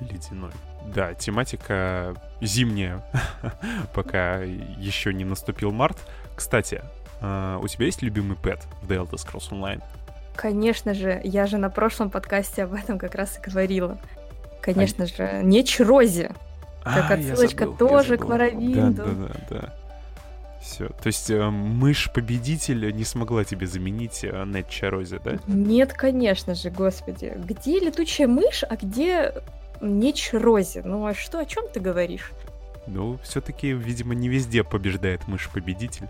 Ледяной. 0.00 0.52
Да, 0.94 1.14
тематика 1.14 2.14
зимняя, 2.40 3.04
пока 3.94 4.38
еще 4.38 5.12
не 5.12 5.24
наступил 5.24 5.72
март. 5.72 5.98
Кстати, 6.34 6.82
а, 7.20 7.58
у 7.58 7.68
тебя 7.68 7.86
есть 7.86 8.02
любимый 8.02 8.36
пэт 8.36 8.62
в 8.82 8.90
The 8.90 9.04
Elder 9.04 9.16
Scrolls 9.16 9.50
Online? 9.50 9.82
Конечно 10.36 10.94
же, 10.94 11.20
я 11.24 11.46
же 11.46 11.56
на 11.56 11.70
прошлом 11.70 12.10
подкасте 12.10 12.64
об 12.64 12.74
этом 12.74 12.98
как 12.98 13.14
раз 13.14 13.38
и 13.38 13.40
говорила. 13.40 13.98
Конечно 14.60 15.04
а... 15.04 15.06
же, 15.06 15.40
не 15.42 15.64
Чрози. 15.64 16.30
Как 16.94 17.10
а, 17.10 17.14
отсылочка 17.14 17.64
забыл, 17.64 17.76
тоже 17.76 18.16
к 18.16 18.24
Моровинду. 18.26 19.04
Да, 19.04 19.04
да, 19.04 19.28
да, 19.48 19.60
да. 19.60 19.74
Все. 20.62 20.88
То 20.88 21.06
есть 21.06 21.30
э, 21.30 21.50
мышь-победитель 21.50 22.94
не 22.94 23.04
смогла 23.04 23.44
тебе 23.44 23.66
заменить 23.66 24.24
э, 24.24 24.44
Нет 24.46 24.68
Чарози, 24.68 25.20
да? 25.22 25.38
Нет, 25.46 25.92
конечно 25.92 26.54
же, 26.54 26.70
господи. 26.70 27.34
Где 27.36 27.78
летучая 27.78 28.26
мыш, 28.26 28.64
а 28.68 28.76
где 28.76 29.32
Нечрози? 29.80 30.82
Ну 30.84 31.06
а 31.06 31.14
что, 31.14 31.38
о 31.38 31.44
чем 31.44 31.64
ты 31.72 31.80
говоришь? 31.80 32.32
Ну, 32.86 33.18
все-таки, 33.22 33.72
видимо, 33.72 34.14
не 34.14 34.28
везде 34.28 34.62
побеждает 34.62 35.26
мышь-победитель. 35.28 36.08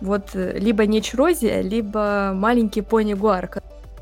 Вот 0.00 0.34
э, 0.34 0.58
либо 0.58 0.86
нечрозия, 0.86 1.60
либо 1.60 2.32
маленький 2.34 2.82
пони 2.82 3.14
гуар 3.14 3.50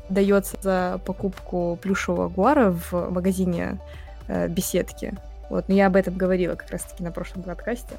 дается 0.09 0.57
за 0.61 1.01
покупку 1.05 1.77
плюшевого 1.81 2.29
гуара 2.29 2.71
в 2.71 3.09
магазине 3.09 3.79
э, 4.27 4.47
беседки. 4.47 5.15
Вот, 5.49 5.67
но 5.69 5.75
я 5.75 5.87
об 5.87 5.95
этом 5.95 6.15
говорила 6.15 6.55
как 6.55 6.71
раз-таки 6.71 7.03
на 7.03 7.11
прошлом 7.11 7.43
подкасте. 7.43 7.95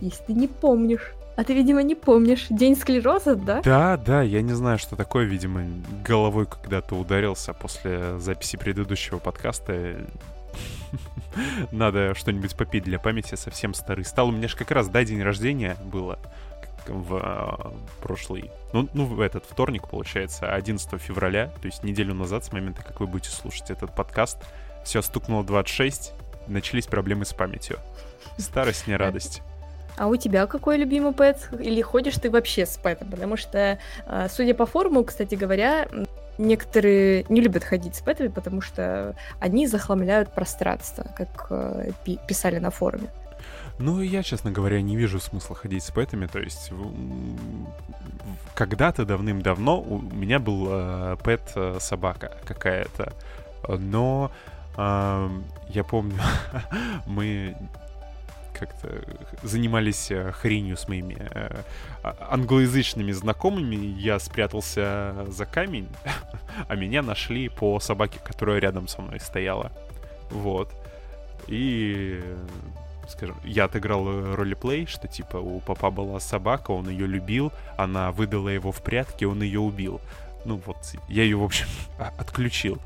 Если 0.00 0.24
ты 0.24 0.32
не 0.32 0.48
помнишь. 0.48 1.12
А 1.36 1.44
ты, 1.44 1.54
видимо, 1.54 1.82
не 1.82 1.94
помнишь. 1.94 2.46
День 2.50 2.76
склероза, 2.76 3.36
да? 3.36 3.62
Да, 3.62 3.96
да, 3.96 4.22
я 4.22 4.42
не 4.42 4.54
знаю, 4.54 4.78
что 4.78 4.96
такое, 4.96 5.24
видимо, 5.24 5.62
головой 6.04 6.46
когда-то 6.46 6.96
ударился 6.96 7.52
после 7.52 8.18
записи 8.18 8.56
предыдущего 8.56 9.18
подкаста. 9.18 9.96
Надо 11.72 12.14
что-нибудь 12.14 12.56
попить 12.56 12.84
для 12.84 12.98
памяти, 12.98 13.34
совсем 13.34 13.74
старый 13.74 14.04
стал. 14.04 14.28
У 14.28 14.32
меня 14.32 14.48
же 14.48 14.56
как 14.56 14.70
раз, 14.70 14.88
да, 14.88 15.04
день 15.04 15.22
рождения 15.22 15.76
было 15.84 16.18
в 16.88 17.20
э, 17.22 18.02
прошлый, 18.02 18.50
ну, 18.72 18.88
ну, 18.94 19.04
в 19.04 19.20
этот 19.20 19.44
вторник, 19.44 19.88
получается, 19.88 20.52
11 20.52 21.00
февраля, 21.00 21.52
то 21.60 21.66
есть 21.66 21.84
неделю 21.84 22.14
назад, 22.14 22.44
с 22.44 22.52
момента, 22.52 22.82
как 22.82 23.00
вы 23.00 23.06
будете 23.06 23.30
слушать 23.30 23.70
этот 23.70 23.94
подкаст, 23.94 24.38
все 24.84 25.02
стукнуло 25.02 25.44
26, 25.44 26.12
начались 26.48 26.86
проблемы 26.86 27.24
с 27.24 27.32
памятью. 27.32 27.78
Старость, 28.38 28.86
не 28.86 28.96
радость. 28.96 29.42
А 29.96 30.06
у 30.06 30.16
тебя 30.16 30.46
какой 30.46 30.78
любимый 30.78 31.12
пэт? 31.12 31.50
Или 31.58 31.82
ходишь 31.82 32.14
ты 32.14 32.30
вообще 32.30 32.66
с 32.66 32.76
пэтом? 32.76 33.10
Потому 33.10 33.36
что, 33.36 33.78
а, 34.06 34.28
судя 34.28 34.54
по 34.54 34.64
форуму, 34.64 35.02
кстати 35.02 35.34
говоря, 35.34 35.88
некоторые 36.38 37.26
не 37.28 37.40
любят 37.40 37.64
ходить 37.64 37.96
с 37.96 38.00
пэтами, 38.00 38.28
потому 38.28 38.60
что 38.60 39.16
они 39.40 39.66
захламляют 39.66 40.32
пространство, 40.32 41.04
как 41.16 41.48
э, 41.50 41.90
писали 42.28 42.58
на 42.58 42.70
форуме. 42.70 43.08
Ну, 43.80 44.00
я, 44.00 44.22
честно 44.22 44.50
говоря, 44.50 44.80
не 44.80 44.96
вижу 44.96 45.20
смысла 45.20 45.54
ходить 45.54 45.82
с 45.82 45.90
пэтами. 45.90 46.26
То 46.26 46.38
есть, 46.38 46.72
когда-то 48.54 49.04
давным-давно 49.04 49.80
у 49.80 50.00
меня 50.00 50.38
был 50.38 50.66
э, 50.68 51.16
пэт-собака 51.22 52.36
какая-то. 52.44 53.12
Но 53.68 54.30
я 54.78 55.84
помню, 55.84 56.20
мы 57.06 57.56
как-то 58.58 58.88
занимались 59.42 60.10
э, 60.10 60.32
хренью 60.32 60.76
с 60.76 60.88
моими 60.88 61.16
э, 61.18 61.62
а, 62.02 62.28
англоязычными 62.30 63.12
знакомыми. 63.12 63.76
Я 63.76 64.18
спрятался 64.18 65.26
за 65.28 65.46
камень, 65.46 65.88
а 66.68 66.74
меня 66.74 67.02
нашли 67.02 67.48
по 67.48 67.78
собаке, 67.80 68.18
которая 68.22 68.58
рядом 68.58 68.88
со 68.88 69.00
мной 69.00 69.20
стояла. 69.20 69.72
Вот. 70.30 70.72
И 71.46 72.22
скажем, 73.08 73.36
я 73.44 73.64
отыграл 73.64 74.34
ролеплей, 74.34 74.86
что 74.86 75.08
типа 75.08 75.38
у 75.38 75.60
папа 75.60 75.90
была 75.90 76.20
собака, 76.20 76.72
он 76.72 76.88
ее 76.88 77.06
любил, 77.06 77.52
она 77.76 78.12
выдала 78.12 78.48
его 78.48 78.72
в 78.72 78.82
прятки, 78.82 79.24
он 79.24 79.42
ее 79.42 79.60
убил. 79.60 80.00
Ну 80.44 80.60
вот, 80.66 80.76
я 81.08 81.22
ее, 81.22 81.36
в 81.36 81.44
общем, 81.44 81.66
отключил. 82.18 82.78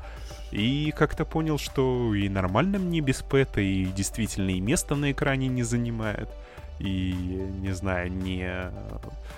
И 0.53 0.93
как-то 0.95 1.25
понял, 1.25 1.57
что 1.57 2.13
и 2.13 2.29
нормально 2.29 2.77
мне 2.77 2.99
без 2.99 3.23
пэта, 3.23 3.59
и 3.59 3.85
действительно 3.85 4.51
и 4.51 4.59
место 4.59 4.93
на 4.93 5.11
экране 5.11 5.47
не 5.47 5.63
занимает, 5.63 6.29
и, 6.77 7.11
не 7.59 7.71
знаю, 7.71 8.11
не 8.11 8.71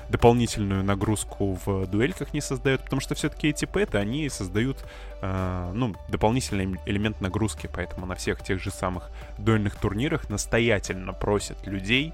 дополнительную 0.10 0.84
нагрузку 0.84 1.58
в 1.66 1.88
дуэльках 1.88 2.34
не 2.34 2.42
создает, 2.42 2.84
потому 2.84 3.00
что 3.00 3.16
все-таки 3.16 3.48
эти 3.48 3.64
пэты, 3.64 3.98
они 3.98 4.28
создают, 4.28 4.84
э, 5.22 5.72
ну, 5.74 5.96
дополнительный 6.10 6.78
элемент 6.86 7.22
нагрузки, 7.22 7.70
поэтому 7.74 8.06
на 8.06 8.16
всех 8.16 8.44
тех 8.44 8.62
же 8.62 8.70
самых 8.70 9.10
дуэльных 9.38 9.78
турнирах 9.78 10.30
настоятельно 10.30 11.14
просят 11.14 11.66
людей 11.66 12.14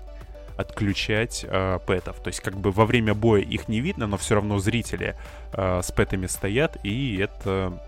отключать 0.58 1.44
э, 1.48 1.80
пэтов. 1.88 2.20
То 2.20 2.28
есть 2.28 2.42
как 2.42 2.56
бы 2.56 2.72
во 2.72 2.86
время 2.86 3.16
боя 3.16 3.42
их 3.42 3.68
не 3.68 3.80
видно, 3.80 4.06
но 4.06 4.18
все 4.18 4.36
равно 4.36 4.60
зрители 4.60 5.16
э, 5.54 5.82
с 5.82 5.92
пэтами 5.92 6.28
стоят, 6.28 6.78
и 6.84 7.18
это 7.18 7.82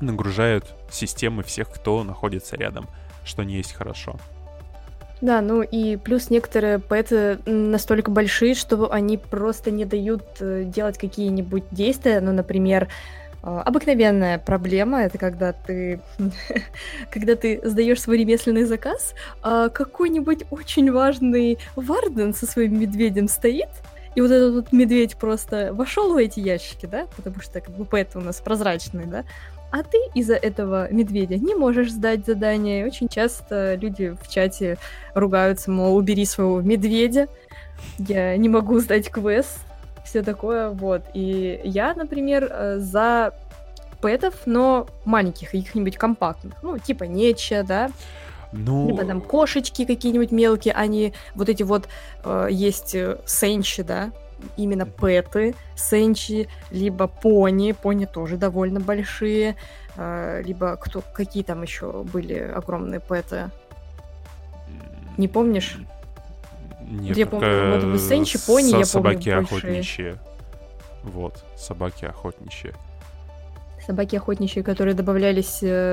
нагружают 0.00 0.64
системы 0.90 1.42
всех, 1.42 1.70
кто 1.70 2.04
находится 2.04 2.56
рядом, 2.56 2.86
что 3.24 3.42
не 3.42 3.56
есть 3.56 3.72
хорошо. 3.72 4.16
Да, 5.20 5.40
ну 5.40 5.62
и 5.62 5.96
плюс 5.96 6.30
некоторые 6.30 6.78
пэты 6.78 7.38
настолько 7.44 8.10
большие, 8.10 8.54
что 8.54 8.92
они 8.92 9.18
просто 9.18 9.70
не 9.70 9.84
дают 9.84 10.22
э, 10.40 10.62
делать 10.64 10.96
какие-нибудь 10.96 11.64
действия. 11.72 12.20
Ну, 12.20 12.32
например, 12.32 12.88
э, 13.42 13.62
обыкновенная 13.64 14.38
проблема 14.38 15.00
это 15.00 15.18
когда 15.18 15.52
ты 15.52 16.00
когда 17.10 17.34
ты 17.34 17.60
сдаешь 17.64 18.00
свой 18.00 18.18
ремесленный 18.18 18.62
заказ, 18.62 19.14
а 19.42 19.70
какой-нибудь 19.70 20.44
очень 20.52 20.92
важный 20.92 21.58
Варден 21.74 22.32
со 22.32 22.46
своим 22.46 22.78
медведем 22.78 23.26
стоит, 23.26 23.70
и 24.14 24.20
вот 24.20 24.30
этот 24.30 24.54
вот 24.54 24.72
медведь 24.72 25.16
просто 25.16 25.70
вошел 25.72 26.14
в 26.14 26.16
эти 26.16 26.38
ящики, 26.38 26.86
да, 26.86 27.06
потому 27.16 27.40
что 27.40 27.60
как 27.60 27.74
бы 27.74 27.84
пэт 27.84 28.14
у 28.14 28.20
нас 28.20 28.40
прозрачный, 28.40 29.06
да, 29.06 29.24
а 29.70 29.82
ты 29.82 29.98
из-за 30.14 30.34
этого 30.34 30.90
медведя 30.90 31.36
не 31.36 31.54
можешь 31.54 31.92
сдать 31.92 32.24
задание. 32.26 32.86
очень 32.86 33.08
часто 33.08 33.74
люди 33.74 34.16
в 34.20 34.28
чате 34.28 34.78
ругаются, 35.14 35.70
мол, 35.70 35.96
убери 35.96 36.24
своего 36.24 36.60
медведя, 36.60 37.28
я 37.98 38.36
не 38.36 38.48
могу 38.48 38.78
сдать 38.80 39.10
квест, 39.10 39.58
все 40.04 40.22
такое, 40.22 40.70
вот. 40.70 41.02
И 41.14 41.60
я, 41.64 41.94
например, 41.94 42.48
э, 42.50 42.78
за 42.78 43.34
пэтов, 44.00 44.34
но 44.46 44.86
маленьких, 45.04 45.50
каких-нибудь 45.50 45.96
компактных, 45.96 46.54
ну, 46.62 46.78
типа 46.78 47.04
неча, 47.04 47.62
да, 47.62 47.90
ну... 48.52 48.88
Либо 48.88 49.04
там 49.04 49.20
кошечки 49.20 49.84
какие-нибудь 49.84 50.30
мелкие, 50.30 50.72
они 50.72 51.12
вот 51.34 51.50
эти 51.50 51.62
вот 51.62 51.86
э, 52.24 52.48
есть 52.50 52.94
э, 52.94 53.18
сенчи, 53.26 53.82
да, 53.82 54.10
именно 54.56 54.86
пэты, 54.86 55.54
сенчи, 55.76 56.48
либо 56.70 57.06
пони, 57.06 57.72
пони 57.72 58.04
тоже 58.04 58.36
довольно 58.36 58.80
большие, 58.80 59.56
э, 59.96 60.42
либо 60.44 60.76
кто, 60.76 61.02
какие 61.12 61.42
там 61.42 61.62
еще 61.62 62.04
были 62.04 62.34
огромные 62.34 63.00
пэты. 63.00 63.50
Не 65.16 65.28
помнишь? 65.28 65.78
Нет, 66.80 67.16
я 67.16 67.26
помню, 67.26 67.80
вот 67.90 68.00
сенчи, 68.00 68.38
пони, 68.46 68.70
я 68.78 68.84
собаки 68.84 69.30
помню, 69.30 69.44
охотничьи. 69.44 70.14
Вот, 71.02 71.44
собаки 71.56 72.04
охотничьи. 72.06 72.72
Собаки 73.86 74.16
охотничьи, 74.16 74.62
которые 74.62 74.94
добавлялись 74.94 75.62
э, 75.62 75.92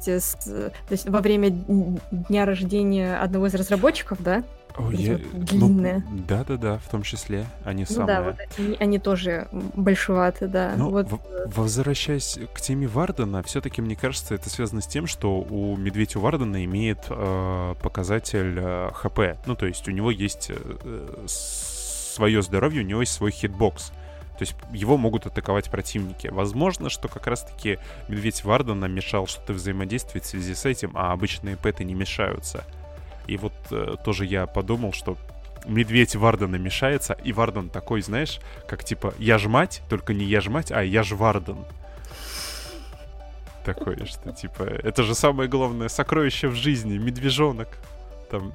с, 0.00 0.34
то 0.34 0.72
есть 0.90 1.08
во 1.08 1.20
время 1.20 1.50
дня 1.50 2.44
рождения 2.44 3.16
одного 3.18 3.46
из 3.46 3.54
разработчиков, 3.54 4.22
да? 4.22 4.44
О, 4.78 4.90
я... 4.92 5.18
вот 5.18 5.44
длинные. 5.44 6.04
Ну, 6.08 6.22
да-да-да, 6.28 6.78
в 6.78 6.88
том 6.88 7.02
числе. 7.02 7.46
Они 7.64 7.84
ну, 7.88 7.94
самые. 7.94 8.06
Да, 8.06 8.22
вот 8.22 8.36
они, 8.58 8.76
они 8.78 8.98
тоже 8.98 9.48
большеваты, 9.52 10.46
да. 10.46 10.74
Но 10.76 10.90
вот... 10.90 11.10
в- 11.10 11.20
возвращаясь 11.46 12.38
к 12.54 12.60
теме 12.60 12.86
Вардена, 12.86 13.42
все-таки 13.42 13.82
мне 13.82 13.96
кажется, 13.96 14.34
это 14.34 14.48
связано 14.48 14.80
с 14.80 14.86
тем, 14.86 15.06
что 15.06 15.40
у 15.40 15.76
медведя 15.76 16.18
Вардена 16.18 16.64
имеет 16.64 16.98
э, 17.08 17.74
показатель 17.82 18.54
э, 18.56 18.90
ХП. 18.94 19.20
Ну, 19.46 19.56
то 19.56 19.66
есть 19.66 19.88
у 19.88 19.90
него 19.90 20.10
есть 20.10 20.50
э, 20.50 21.26
свое 21.26 22.42
здоровье, 22.42 22.82
у 22.82 22.86
него 22.86 23.00
есть 23.00 23.12
свой 23.12 23.32
хитбокс. 23.32 23.92
То 24.38 24.44
есть 24.44 24.54
его 24.72 24.96
могут 24.96 25.26
атаковать 25.26 25.68
противники. 25.68 26.28
Возможно, 26.28 26.90
что 26.90 27.08
как 27.08 27.26
раз-таки 27.26 27.80
медведь 28.06 28.44
Вардена 28.44 28.84
мешал 28.84 29.26
что-то 29.26 29.52
взаимодействовать 29.52 30.24
в 30.24 30.28
связи 30.28 30.54
с 30.54 30.64
этим, 30.64 30.92
а 30.94 31.10
обычные 31.10 31.56
пэты 31.56 31.82
не 31.82 31.94
мешаются. 31.94 32.64
И 33.28 33.36
вот 33.36 33.52
э, 33.70 33.94
тоже 34.04 34.24
я 34.24 34.46
подумал, 34.46 34.92
что 34.92 35.16
медведь 35.66 36.16
Вардена 36.16 36.56
мешается, 36.56 37.12
и 37.12 37.32
Варден 37.32 37.68
такой, 37.68 38.00
знаешь, 38.00 38.40
как 38.66 38.84
типа 38.84 39.14
я 39.18 39.38
ж 39.38 39.46
мать, 39.46 39.82
только 39.88 40.14
не 40.14 40.24
я 40.24 40.40
ж 40.40 40.48
мать, 40.48 40.72
а 40.72 40.82
я 40.82 41.02
ж 41.02 41.14
Варден. 41.14 41.64
Такое, 43.64 44.06
что 44.06 44.32
типа, 44.32 44.62
это 44.62 45.02
же 45.02 45.14
самое 45.14 45.48
главное 45.48 45.88
сокровище 45.88 46.48
в 46.48 46.54
жизни, 46.54 46.96
медвежонок. 46.96 47.68
Там 48.30 48.52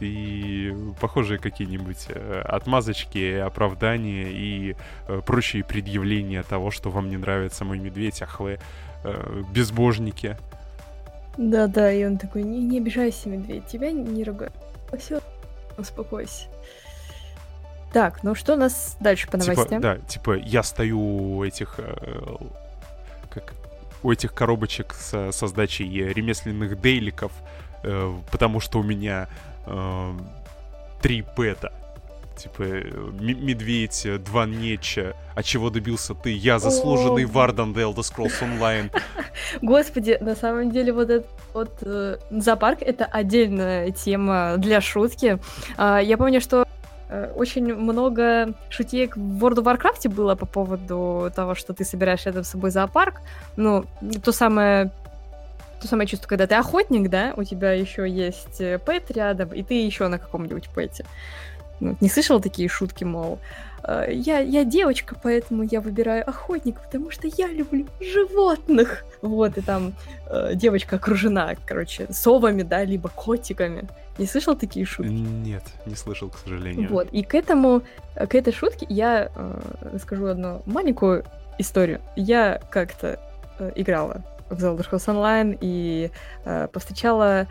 и 0.00 0.74
похожие 1.00 1.38
какие-нибудь 1.38 2.06
э, 2.08 2.42
отмазочки, 2.44 3.36
оправдания 3.36 4.30
и 4.30 4.76
э, 5.08 5.20
прочие 5.24 5.64
предъявления 5.64 6.42
того, 6.42 6.70
что 6.70 6.90
вам 6.90 7.08
не 7.08 7.16
нравится 7.16 7.64
мой 7.64 7.78
медведь, 7.78 8.22
ах 8.22 8.40
вы 8.40 8.58
э, 9.04 9.42
безбожники. 9.52 10.36
Да-да, 11.36 11.90
и 11.92 12.04
он 12.04 12.18
такой, 12.18 12.42
не, 12.42 12.58
не 12.60 12.78
обижайся, 12.78 13.28
медведь, 13.28 13.66
тебя 13.66 13.90
не 13.90 14.22
ругаю. 14.24 14.52
Все, 14.98 15.20
успокойся. 15.78 16.46
Так, 17.92 18.22
ну 18.22 18.34
что 18.34 18.54
у 18.54 18.56
нас 18.56 18.96
дальше 19.00 19.26
по 19.26 19.38
типа, 19.38 19.52
новостям? 19.52 19.82
Типа, 19.82 19.94
да, 19.94 20.06
типа 20.06 20.36
я 20.36 20.62
стою 20.62 21.00
у 21.36 21.44
этих, 21.44 21.74
э, 21.78 22.36
как 23.30 23.52
у 24.02 24.10
этих 24.10 24.32
коробочек 24.34 24.94
со, 24.94 25.30
со 25.30 25.46
сдачей 25.46 26.12
ремесленных 26.12 26.80
дейликов, 26.80 27.32
э, 27.82 28.12
потому 28.30 28.60
что 28.60 28.80
у 28.80 28.82
меня 28.82 29.28
э, 29.66 30.12
три 31.02 31.22
пэта. 31.22 31.72
Типа, 32.36 32.62
медведь, 32.62 34.06
два 34.24 34.46
неча, 34.46 35.14
а 35.34 35.42
чего 35.42 35.70
добился 35.70 36.14
ты? 36.14 36.30
Я 36.30 36.58
заслуженный 36.58 37.24
Вардан 37.24 37.72
The 37.72 37.92
Elder 37.92 38.02
Scrolls 38.02 38.40
Online. 38.40 38.90
Господи, 39.62 40.18
на 40.20 40.34
самом 40.34 40.70
деле 40.70 40.92
вот 40.92 41.10
этот 41.10 41.30
вот 41.54 41.70
э, 41.82 42.18
зоопарк— 42.30 42.78
это 42.82 43.04
отдельная 43.04 43.90
тема 43.90 44.54
для 44.58 44.80
шутки. 44.80 45.38
Э, 45.78 46.00
я 46.02 46.16
помню, 46.16 46.40
что 46.40 46.66
Э, 47.12 47.30
очень 47.36 47.74
много 47.74 48.54
шутеек 48.70 49.18
в 49.18 49.44
World 49.44 49.62
of 49.62 49.64
Warcraft 49.64 50.08
было 50.08 50.34
по 50.34 50.46
поводу 50.46 51.30
того, 51.36 51.54
что 51.54 51.74
ты 51.74 51.84
собираешь 51.84 52.24
рядом 52.24 52.42
с 52.42 52.48
собой 52.48 52.70
зоопарк. 52.70 53.20
Ну, 53.56 53.84
то 54.24 54.32
самое 54.32 54.90
то 55.82 55.88
самое 55.88 56.08
чувство, 56.08 56.28
когда 56.28 56.46
ты 56.46 56.54
охотник, 56.54 57.10
да, 57.10 57.34
у 57.36 57.42
тебя 57.42 57.72
еще 57.72 58.08
есть 58.08 58.60
э, 58.60 58.78
пэт 58.78 59.10
рядом, 59.10 59.50
и 59.50 59.62
ты 59.62 59.74
еще 59.84 60.08
на 60.08 60.18
каком-нибудь 60.18 60.70
пэте. 60.70 61.04
Ну, 61.80 61.96
не 62.00 62.08
слышал 62.08 62.40
такие 62.40 62.68
шутки, 62.68 63.04
мол, 63.04 63.38
«Э, 63.84 64.06
я, 64.10 64.38
я 64.38 64.64
девочка, 64.64 65.16
поэтому 65.20 65.64
я 65.64 65.80
выбираю 65.80 66.28
охотника, 66.28 66.80
потому 66.80 67.10
что 67.10 67.28
я 67.36 67.48
люблю 67.48 67.86
животных. 68.00 69.04
Вот, 69.20 69.58
и 69.58 69.60
там 69.60 69.94
э, 70.26 70.54
девочка 70.54 70.96
окружена, 70.96 71.54
короче, 71.66 72.06
совами, 72.10 72.62
да, 72.62 72.84
либо 72.84 73.08
котиками. 73.08 73.88
Не 74.18 74.26
слышал 74.26 74.56
такие 74.56 74.84
шутки? 74.84 75.10
Нет, 75.10 75.64
не 75.86 75.94
слышал, 75.94 76.28
к 76.28 76.38
сожалению. 76.38 76.90
Вот, 76.90 77.08
и 77.12 77.22
к 77.22 77.34
этому, 77.34 77.82
к 78.14 78.34
этой 78.34 78.52
шутке 78.52 78.86
я 78.88 79.30
э, 79.34 79.60
расскажу 79.92 80.26
одну 80.26 80.62
маленькую 80.66 81.24
историю. 81.58 82.00
Я 82.16 82.60
как-то 82.70 83.18
э, 83.58 83.72
играла 83.76 84.22
в 84.50 84.62
Zelda 84.62 84.86
Scrolls 84.88 85.06
Online 85.06 85.58
и 85.60 86.10
э, 86.44 86.68
повстречала 86.72 87.46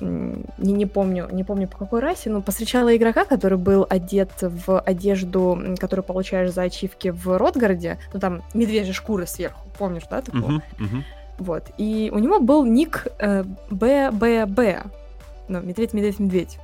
не, 0.00 0.72
не 0.72 0.86
помню, 0.86 1.28
не 1.32 1.44
помню 1.44 1.68
по 1.68 1.76
какой 1.76 2.00
расе, 2.00 2.30
но 2.30 2.40
повстречала 2.40 2.96
игрока, 2.96 3.24
который 3.24 3.58
был 3.58 3.86
одет 3.88 4.30
в 4.40 4.80
одежду, 4.80 5.58
которую 5.78 6.04
получаешь 6.04 6.52
за 6.52 6.62
ачивки 6.62 7.08
в 7.08 7.36
Ротгарде, 7.36 7.98
ну 8.12 8.20
там 8.20 8.42
медвежья 8.54 8.92
шкура 8.92 9.26
сверху, 9.26 9.66
помнишь, 9.78 10.04
да, 10.10 10.22
такого? 10.22 10.50
Uh-huh, 10.50 10.62
uh-huh. 10.78 11.02
Вот, 11.38 11.64
и 11.78 12.10
у 12.12 12.18
него 12.18 12.40
был 12.40 12.64
ник 12.64 13.06
э, 13.18 13.44
БББ, 13.70 14.90
ну, 15.48 15.60
медведь, 15.60 15.92
медведь, 15.92 16.18
медведь. 16.18 16.58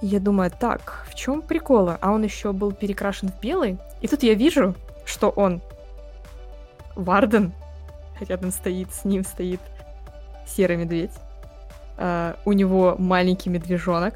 И 0.00 0.06
я 0.06 0.20
думаю, 0.20 0.50
так, 0.50 1.06
в 1.10 1.14
чем 1.14 1.42
приколы? 1.42 1.98
А 2.00 2.12
он 2.12 2.22
еще 2.22 2.52
был 2.52 2.72
перекрашен 2.72 3.28
в 3.28 3.40
белый, 3.40 3.78
и 4.00 4.08
тут 4.08 4.22
я 4.22 4.34
вижу, 4.34 4.74
что 5.04 5.28
он 5.30 5.60
Варден, 6.94 7.52
рядом 8.20 8.50
стоит, 8.50 8.92
с 8.92 9.04
ним 9.04 9.24
стоит 9.24 9.60
серый 10.46 10.76
медведь. 10.76 11.12
Uh, 11.98 12.36
у 12.44 12.52
него 12.52 12.94
маленький 12.96 13.50
медвежонок 13.50 14.14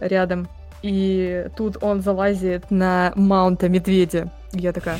рядом. 0.00 0.46
И 0.82 1.46
тут 1.56 1.82
он 1.82 2.00
залазит 2.00 2.70
на 2.70 3.12
маунта 3.16 3.68
медведя. 3.68 4.30
я 4.52 4.72
такая, 4.72 4.98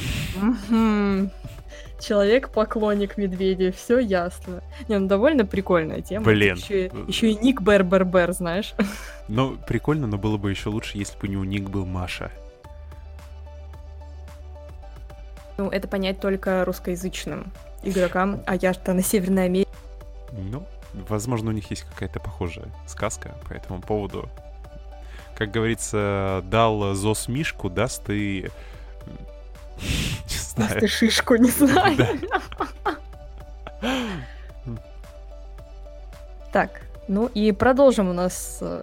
человек-поклонник 2.01 3.17
медведя, 3.17 3.73
все 3.73 3.99
ясно. 3.99 4.63
Не, 4.89 4.99
ну 4.99 5.07
довольно 5.07 5.47
прикольная 5.47 6.03
тема. 6.03 6.25
Блин. 6.25 6.57
Еще, 6.57 6.91
еще 7.07 7.31
и 7.31 7.35
ник 7.37 7.61
Bear 7.61 7.85
Bear 7.85 8.05
Bear, 8.05 8.33
знаешь. 8.33 8.75
Ну, 9.29 9.57
прикольно, 9.65 10.09
но 10.09 10.19
было 10.19 10.39
бы 10.39 10.51
еще 10.51 10.71
лучше, 10.71 10.99
если 10.99 11.17
бы 11.17 11.29
у 11.29 11.31
него 11.31 11.45
ник 11.45 11.71
был 11.71 11.87
Маша. 11.87 12.33
Ну, 15.57 15.69
это 15.69 15.87
понять 15.87 16.19
только 16.19 16.65
русскоязычным 16.65 17.53
игрокам, 17.85 18.43
а 18.45 18.57
я 18.57 18.75
что 18.75 18.93
на 18.93 19.05
Северной 19.05 19.45
Америке. 19.45 19.71
Ну, 20.33 20.67
возможно, 20.93 21.51
у 21.51 21.53
них 21.53 21.71
есть 21.71 21.83
какая-то 21.83 22.21
похожая 22.21 22.69
сказка 22.87 23.35
по 23.49 23.53
этому 23.53 23.81
поводу. 23.81 24.29
Как 25.35 25.51
говорится, 25.51 26.43
дал 26.45 26.95
ZOS 26.95 27.29
Мишку, 27.29 27.71
даст 27.71 28.11
и... 28.11 28.51
Не 29.81 30.37
знаю. 30.37 30.71
Даст 30.73 30.83
и 30.83 30.87
шишку, 30.87 31.37
не 31.37 31.51
знаю. 31.51 31.97
Так, 36.53 36.83
ну 37.09 37.27
и 37.27 37.53
продолжим 37.53 38.09
у 38.09 38.13
нас 38.13 38.59
э, 38.61 38.83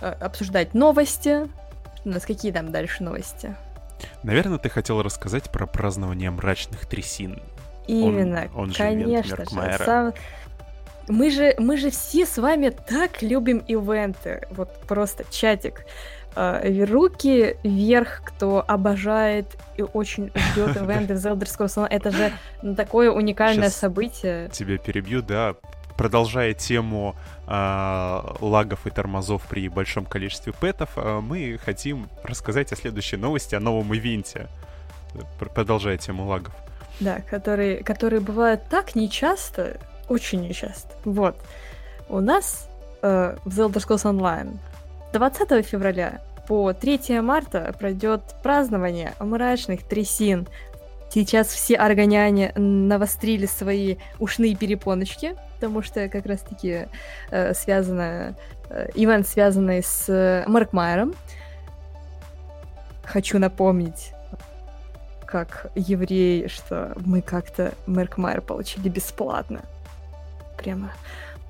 обсуждать 0.00 0.74
новости. 0.74 1.48
У 2.04 2.08
нас 2.08 2.24
какие 2.24 2.50
там 2.50 2.72
дальше 2.72 3.02
новости? 3.02 3.54
Наверное, 4.22 4.58
ты 4.58 4.68
хотел 4.68 5.02
рассказать 5.02 5.50
про 5.50 5.66
празднование 5.66 6.30
мрачных 6.30 6.86
трясин. 6.86 7.40
Именно, 7.86 8.48
он, 8.54 8.64
он 8.64 8.72
конечно 8.72 9.36
же. 9.36 9.46
Сам, 9.78 10.14
мы 11.08 11.30
же, 11.30 11.54
мы 11.58 11.76
же 11.76 11.90
все 11.90 12.26
с 12.26 12.38
вами 12.38 12.70
так 12.70 13.22
любим 13.22 13.58
ивенты. 13.58 14.46
Вот 14.50 14.80
просто 14.86 15.24
чатик. 15.30 15.84
Uh, 16.36 16.84
руки 16.86 17.56
вверх, 17.62 18.22
кто 18.24 18.64
обожает 18.66 19.46
и 19.76 19.82
очень 19.82 20.32
ждет 20.34 20.76
ивенты 20.82 21.14
в 21.14 21.18
Zelda 21.18 21.44
Scrolls 21.44 21.86
Это 21.88 22.10
же 22.10 22.32
такое 22.76 23.12
уникальное 23.12 23.68
Сейчас 23.68 23.76
событие. 23.76 24.48
Тебя 24.48 24.78
перебью, 24.78 25.22
да. 25.22 25.54
Продолжая 25.96 26.54
тему 26.54 27.14
э, 27.46 28.20
лагов 28.40 28.84
и 28.84 28.90
тормозов 28.90 29.42
при 29.48 29.68
большом 29.68 30.06
количестве 30.06 30.52
пэтов, 30.52 30.90
э, 30.96 31.20
мы 31.20 31.56
хотим 31.64 32.08
рассказать 32.24 32.72
о 32.72 32.76
следующей 32.76 33.16
новости, 33.16 33.54
о 33.54 33.60
новом 33.60 33.94
ивенте. 33.94 34.48
Продолжая 35.38 35.98
тему 35.98 36.26
лагов. 36.26 36.52
Да, 36.98 37.20
которые, 37.30 37.84
которые 37.84 38.18
бывают 38.18 38.62
так 38.68 38.96
нечасто, 38.96 39.78
очень 40.08 40.40
нечасто. 40.42 40.94
Вот. 41.04 41.36
У 42.08 42.20
нас 42.20 42.68
э, 43.02 43.36
в 43.44 43.58
Zelda 43.58 43.74
Scrolls 43.74 44.04
Online 44.04 44.58
20 45.12 45.64
февраля 45.64 46.20
по 46.46 46.72
3 46.72 47.20
марта 47.20 47.74
пройдет 47.78 48.22
празднование 48.42 49.14
мрачных 49.20 49.82
трясин. 49.84 50.46
Сейчас 51.10 51.48
все 51.48 51.76
органяне 51.76 52.52
навострили 52.56 53.46
свои 53.46 53.96
ушные 54.18 54.56
перепоночки, 54.56 55.36
потому 55.54 55.82
что 55.82 56.08
как 56.08 56.26
раз-таки 56.26 56.88
э, 57.30 57.54
связано, 57.54 58.34
э, 58.68 58.88
ивент, 58.94 59.28
связанный 59.28 59.82
с 59.82 60.08
э, 60.08 60.44
Маркмайером. 60.48 61.14
Хочу 63.04 63.38
напомнить, 63.38 64.12
как 65.24 65.70
еврей, 65.76 66.48
что 66.48 66.92
мы 66.96 67.22
как-то 67.22 67.72
Маркмайер 67.86 68.40
получили 68.40 68.88
бесплатно 68.88 69.62
прямо 70.56 70.92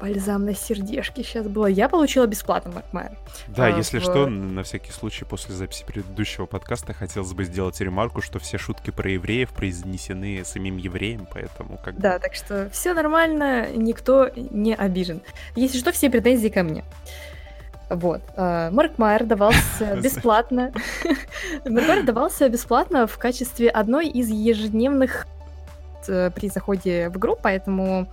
бальзам 0.01 0.45
на 0.45 0.55
сердечке 0.55 1.23
сейчас 1.23 1.47
было. 1.47 1.67
Я 1.67 1.89
получила 1.89 2.27
бесплатно 2.27 2.73
Маркмайер. 2.73 3.13
Да, 3.49 3.67
а, 3.67 3.69
если 3.77 3.99
в... 3.99 4.03
что, 4.03 4.27
на 4.27 4.63
всякий 4.63 4.93
случай, 4.93 5.25
после 5.25 5.55
записи 5.55 5.85
предыдущего 5.85 6.47
подкаста 6.47 6.93
хотелось 6.93 7.33
бы 7.33 7.45
сделать 7.45 7.81
ремарку, 7.81 8.21
что 8.21 8.39
все 8.39 8.59
шутки 8.59 8.91
про 8.91 9.11
евреев 9.11 9.51
произнесены 9.51 10.45
самим 10.45 10.77
евреем, 10.77 11.27
поэтому 11.33 11.79
как 11.79 11.99
Да, 11.99 12.19
так 12.19 12.35
что 12.35 12.69
все 12.71 12.93
нормально, 12.93 13.69
никто 13.75 14.31
не 14.35 14.75
обижен. 14.75 15.23
Если 15.57 15.79
что, 15.79 15.93
все 15.93 16.11
претензии 16.11 16.49
ко 16.49 16.63
мне. 16.63 16.85
Вот. 17.89 18.23
А, 18.37 18.71
Марк 18.71 18.99
Майер 18.99 19.25
давался 19.25 19.97
бесплатно. 20.03 20.73
Марк 21.65 21.89
Майер 21.89 22.05
давался 22.05 22.49
бесплатно 22.49 23.07
в 23.07 23.17
качестве 23.19 23.71
одной 23.71 24.09
из 24.09 24.29
ежедневных 24.29 25.27
э, 26.09 26.31
при 26.35 26.49
заходе 26.49 27.11
в 27.11 27.19
игру, 27.19 27.39
поэтому 27.41 28.09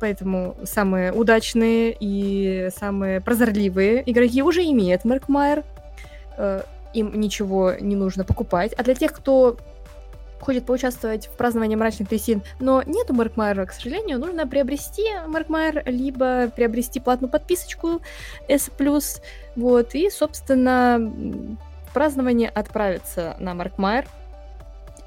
поэтому 0.00 0.56
самые 0.64 1.12
удачные 1.12 1.96
и 1.98 2.70
самые 2.76 3.20
прозорливые 3.20 4.02
игроки 4.10 4.42
уже 4.42 4.62
имеют 4.64 5.04
Маркмайер. 5.04 5.64
Э, 6.36 6.62
им 6.94 7.20
ничего 7.20 7.74
не 7.80 7.96
нужно 7.96 8.24
покупать. 8.24 8.72
А 8.74 8.82
для 8.82 8.94
тех, 8.94 9.12
кто 9.12 9.58
хочет 10.40 10.66
поучаствовать 10.66 11.26
в 11.26 11.36
праздновании 11.36 11.74
мрачных 11.74 12.08
трясин, 12.08 12.42
но 12.60 12.82
нету 12.82 13.14
Маркмайера, 13.14 13.64
к 13.66 13.72
сожалению, 13.72 14.18
нужно 14.18 14.46
приобрести 14.46 15.04
Маркмайер, 15.26 15.82
либо 15.86 16.48
приобрести 16.48 17.00
платную 17.00 17.30
подписочку 17.30 18.02
S+, 18.48 18.70
вот, 19.56 19.94
и, 19.94 20.10
собственно, 20.10 20.98
в 21.88 21.94
празднование 21.94 22.50
отправиться 22.50 23.36
на 23.38 23.54
Маркмайер 23.54 24.06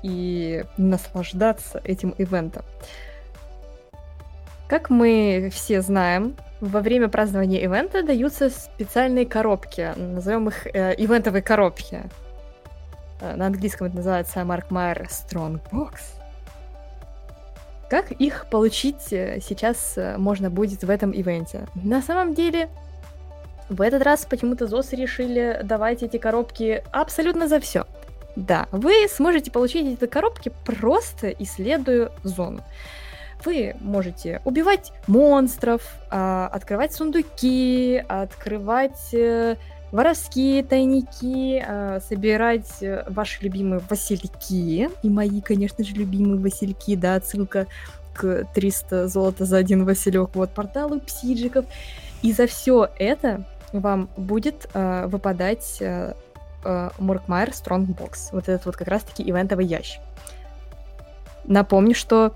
и 0.01 0.65
наслаждаться 0.77 1.81
этим 1.83 2.15
ивентом. 2.17 2.63
Как 4.67 4.89
мы 4.89 5.49
все 5.53 5.81
знаем, 5.81 6.35
во 6.59 6.81
время 6.81 7.07
празднования 7.07 7.61
ивента 7.61 8.03
даются 8.03 8.49
специальные 8.49 9.25
коробки, 9.25 9.93
назовем 9.95 10.49
их 10.49 10.67
э, 10.67 10.93
ивентовые 10.97 11.41
коробки. 11.41 12.03
Э, 13.21 13.35
на 13.35 13.47
английском 13.47 13.87
это 13.87 13.95
называется 13.97 14.39
Mark 14.39 14.67
Meyer 14.69 15.07
Strong 15.07 15.61
Box. 15.71 15.99
Как 17.89 18.11
их 18.11 18.47
получить 18.49 19.13
э, 19.13 19.39
сейчас 19.41 19.97
э, 19.97 20.17
можно 20.17 20.49
будет 20.49 20.83
в 20.83 20.89
этом 20.89 21.11
ивенте? 21.11 21.67
На 21.75 22.01
самом 22.01 22.33
деле, 22.33 22.69
в 23.69 23.81
этот 23.81 24.01
раз 24.03 24.25
почему-то 24.25 24.67
ЗОС 24.67 24.91
решили 24.91 25.61
давать 25.63 26.03
эти 26.03 26.17
коробки 26.17 26.83
абсолютно 26.91 27.47
за 27.47 27.61
все. 27.61 27.85
Да, 28.35 28.67
вы 28.71 29.07
сможете 29.09 29.49
получить 29.49 29.93
эти 29.93 30.09
коробки 30.09 30.51
просто 30.65 31.29
исследуя 31.29 32.11
зону. 32.23 32.63
Вы 33.45 33.75
можете 33.79 34.41
убивать 34.45 34.91
монстров, 35.07 35.81
а, 36.09 36.49
открывать 36.51 36.93
сундуки, 36.93 38.03
открывать 38.07 39.13
э, 39.13 39.55
воровские 39.91 40.63
тайники, 40.63 41.63
а, 41.65 41.99
собирать 41.99 42.81
э, 42.81 43.03
ваши 43.07 43.43
любимые 43.43 43.81
васильки. 43.89 44.89
И 45.03 45.09
мои, 45.09 45.41
конечно 45.41 45.83
же, 45.83 45.93
любимые 45.93 46.41
васильки, 46.41 46.95
да, 46.95 47.15
отсылка 47.15 47.67
к 48.13 48.45
300 48.53 49.07
золота 49.07 49.45
за 49.45 49.57
один 49.57 49.85
василек, 49.85 50.31
вот, 50.33 50.49
порталу 50.49 50.99
псиджиков. 50.99 51.65
И 52.23 52.33
за 52.33 52.47
все 52.47 52.89
это 52.97 53.45
вам 53.71 54.09
будет 54.17 54.67
э, 54.73 55.07
выпадать 55.07 55.77
э, 55.79 56.13
э, 56.63 56.89
Муркмайер 56.99 57.53
Стронгбокс. 57.53 58.29
Вот 58.31 58.49
этот 58.49 58.65
вот 58.65 58.75
как 58.75 58.87
раз-таки 58.87 59.29
ивентовый 59.29 59.65
ящик. 59.65 60.01
Напомню, 61.45 61.95
что 61.95 62.33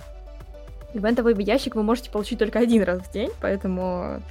ивентовый 0.93 1.35
ящик 1.43 1.75
вы 1.75 1.83
можете 1.83 2.09
получить 2.09 2.39
только 2.39 2.59
один 2.59 2.83
раз 2.83 2.99
в 2.99 3.11
день, 3.11 3.31
поэтому, 3.41 4.21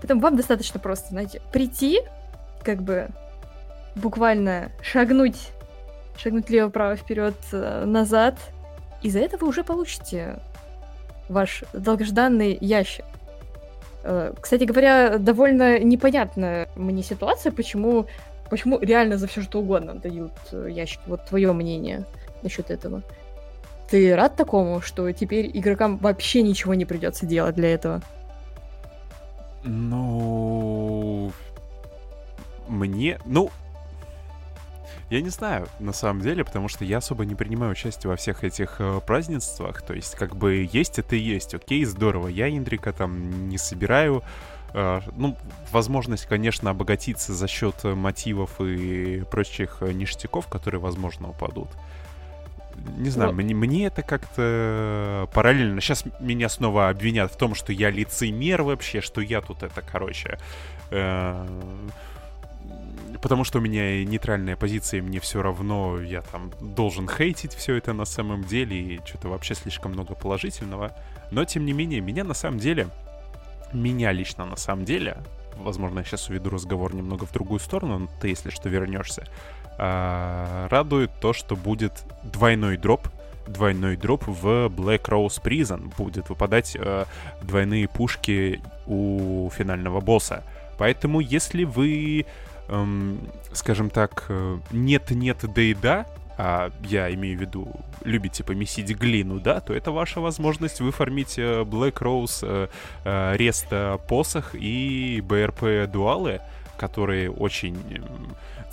поэтому 0.00 0.20
вам 0.20 0.36
достаточно 0.36 0.80
просто, 0.80 1.08
знаете, 1.08 1.40
прийти, 1.52 2.00
как 2.62 2.82
бы 2.82 3.08
буквально 3.94 4.70
шагнуть, 4.82 5.48
шагнуть 6.16 6.50
лево-право, 6.50 6.96
вперед, 6.96 7.36
э, 7.52 7.84
назад, 7.84 8.38
и 9.02 9.10
за 9.10 9.20
это 9.20 9.36
вы 9.38 9.48
уже 9.48 9.64
получите 9.64 10.38
ваш 11.28 11.64
долгожданный 11.72 12.56
ящик. 12.60 13.04
Э, 14.04 14.32
кстати 14.40 14.64
говоря, 14.64 15.18
довольно 15.18 15.78
непонятная 15.78 16.68
мне 16.76 17.02
ситуация, 17.02 17.52
почему, 17.52 18.06
почему 18.50 18.78
реально 18.78 19.18
за 19.18 19.26
все 19.26 19.42
что 19.42 19.60
угодно 19.60 19.94
дают 19.94 20.32
э, 20.52 20.68
ящики. 20.70 21.02
Вот 21.06 21.24
твое 21.24 21.52
мнение 21.52 22.04
насчет 22.42 22.70
этого. 22.70 23.02
Ты 23.88 24.14
рад 24.16 24.36
такому, 24.36 24.80
что 24.80 25.10
теперь 25.12 25.50
игрокам 25.54 25.98
вообще 25.98 26.42
ничего 26.42 26.74
не 26.74 26.84
придется 26.84 27.24
делать 27.26 27.54
для 27.54 27.72
этого? 27.72 28.02
Ну, 29.62 31.32
мне, 32.68 33.18
ну, 33.24 33.50
я 35.08 35.20
не 35.20 35.28
знаю, 35.28 35.68
на 35.78 35.92
самом 35.92 36.20
деле, 36.20 36.44
потому 36.44 36.68
что 36.68 36.84
я 36.84 36.98
особо 36.98 37.24
не 37.24 37.36
принимаю 37.36 37.72
участие 37.72 38.10
во 38.10 38.16
всех 38.16 38.42
этих 38.42 38.76
э, 38.80 39.00
празднествах. 39.06 39.82
То 39.82 39.94
есть, 39.94 40.16
как 40.16 40.34
бы, 40.34 40.68
есть 40.72 40.98
это 40.98 41.14
и 41.14 41.20
есть. 41.20 41.54
Окей, 41.54 41.84
здорово. 41.84 42.26
Я 42.26 42.48
Индрика 42.48 42.92
там 42.92 43.48
не 43.48 43.56
собираю. 43.56 44.24
Э, 44.74 45.00
ну, 45.16 45.36
возможность, 45.70 46.26
конечно, 46.26 46.70
обогатиться 46.70 47.34
за 47.34 47.46
счет 47.46 47.84
мотивов 47.84 48.60
и 48.60 49.22
прочих 49.30 49.80
ништяков, 49.80 50.48
которые, 50.48 50.80
возможно, 50.80 51.30
упадут. 51.30 51.68
Не 52.96 53.10
знаю, 53.10 53.30
вот. 53.30 53.36
мне, 53.36 53.54
мне 53.54 53.86
это 53.86 54.02
как-то 54.02 55.28
параллельно. 55.32 55.80
Сейчас 55.80 56.04
меня 56.20 56.48
снова 56.48 56.88
обвинят 56.88 57.32
в 57.32 57.36
том, 57.36 57.54
что 57.54 57.72
я 57.72 57.90
лицемер 57.90 58.62
вообще, 58.62 59.00
что 59.00 59.20
я 59.20 59.40
тут 59.40 59.62
это, 59.62 59.82
короче... 59.82 60.38
Э 60.90 61.46
потому 63.22 63.44
что 63.44 63.58
у 63.58 63.60
меня 63.60 64.04
нейтральная 64.04 64.56
позиция, 64.56 64.98
и 64.98 65.00
мне 65.00 65.20
все 65.20 65.42
равно, 65.42 66.00
я 66.00 66.22
там 66.22 66.52
должен 66.60 67.08
хейтить 67.08 67.54
все 67.54 67.74
это 67.74 67.92
на 67.92 68.04
самом 68.04 68.44
деле, 68.44 68.78
и 68.78 69.00
что-то 69.04 69.28
вообще 69.28 69.54
слишком 69.54 69.92
много 69.92 70.14
положительного. 70.14 70.94
Но, 71.30 71.44
тем 71.44 71.64
не 71.64 71.72
менее, 71.72 72.00
меня 72.00 72.22
на 72.22 72.34
самом 72.34 72.58
деле, 72.58 72.88
меня 73.72 74.12
лично 74.12 74.46
на 74.46 74.56
самом 74.56 74.84
деле, 74.84 75.18
возможно, 75.56 76.00
я 76.00 76.04
сейчас 76.04 76.28
уведу 76.28 76.50
разговор 76.50 76.94
немного 76.94 77.26
в 77.26 77.32
другую 77.32 77.60
сторону, 77.60 77.98
но 77.98 78.08
ты, 78.20 78.28
если 78.28 78.50
что, 78.50 78.68
вернешься, 78.68 79.26
радует 79.78 81.10
то, 81.20 81.32
что 81.32 81.56
будет 81.56 81.92
двойной 82.22 82.76
дроп, 82.76 83.08
двойной 83.46 83.96
дроп 83.96 84.24
в 84.26 84.66
Black 84.66 85.04
Rose 85.04 85.42
Prison. 85.42 85.92
Будет 85.96 86.28
выпадать 86.28 86.76
э, 86.78 87.04
двойные 87.42 87.88
пушки 87.88 88.60
у 88.86 89.50
финального 89.54 90.00
босса. 90.00 90.42
Поэтому, 90.78 91.20
если 91.20 91.64
вы 91.64 92.26
эм, 92.68 93.18
скажем 93.52 93.90
так, 93.90 94.26
э, 94.28 94.58
нет-нет, 94.70 95.38
да 95.54 95.62
и 95.62 95.74
да, 95.74 96.06
а 96.38 96.70
я 96.82 97.12
имею 97.14 97.38
в 97.38 97.40
виду, 97.40 97.68
любите 98.04 98.44
помесить 98.44 98.90
глину, 98.90 99.40
да, 99.40 99.60
то 99.60 99.72
это 99.72 99.90
ваша 99.90 100.20
возможность 100.20 100.80
выформить 100.80 101.38
э, 101.38 101.62
Black 101.62 101.94
Rose, 101.94 102.68
э, 103.04 103.36
Реста 103.36 103.98
посох 104.08 104.54
и 104.54 105.22
БРП 105.26 105.90
дуалы, 105.90 106.40
которые 106.76 107.30
очень 107.30 107.78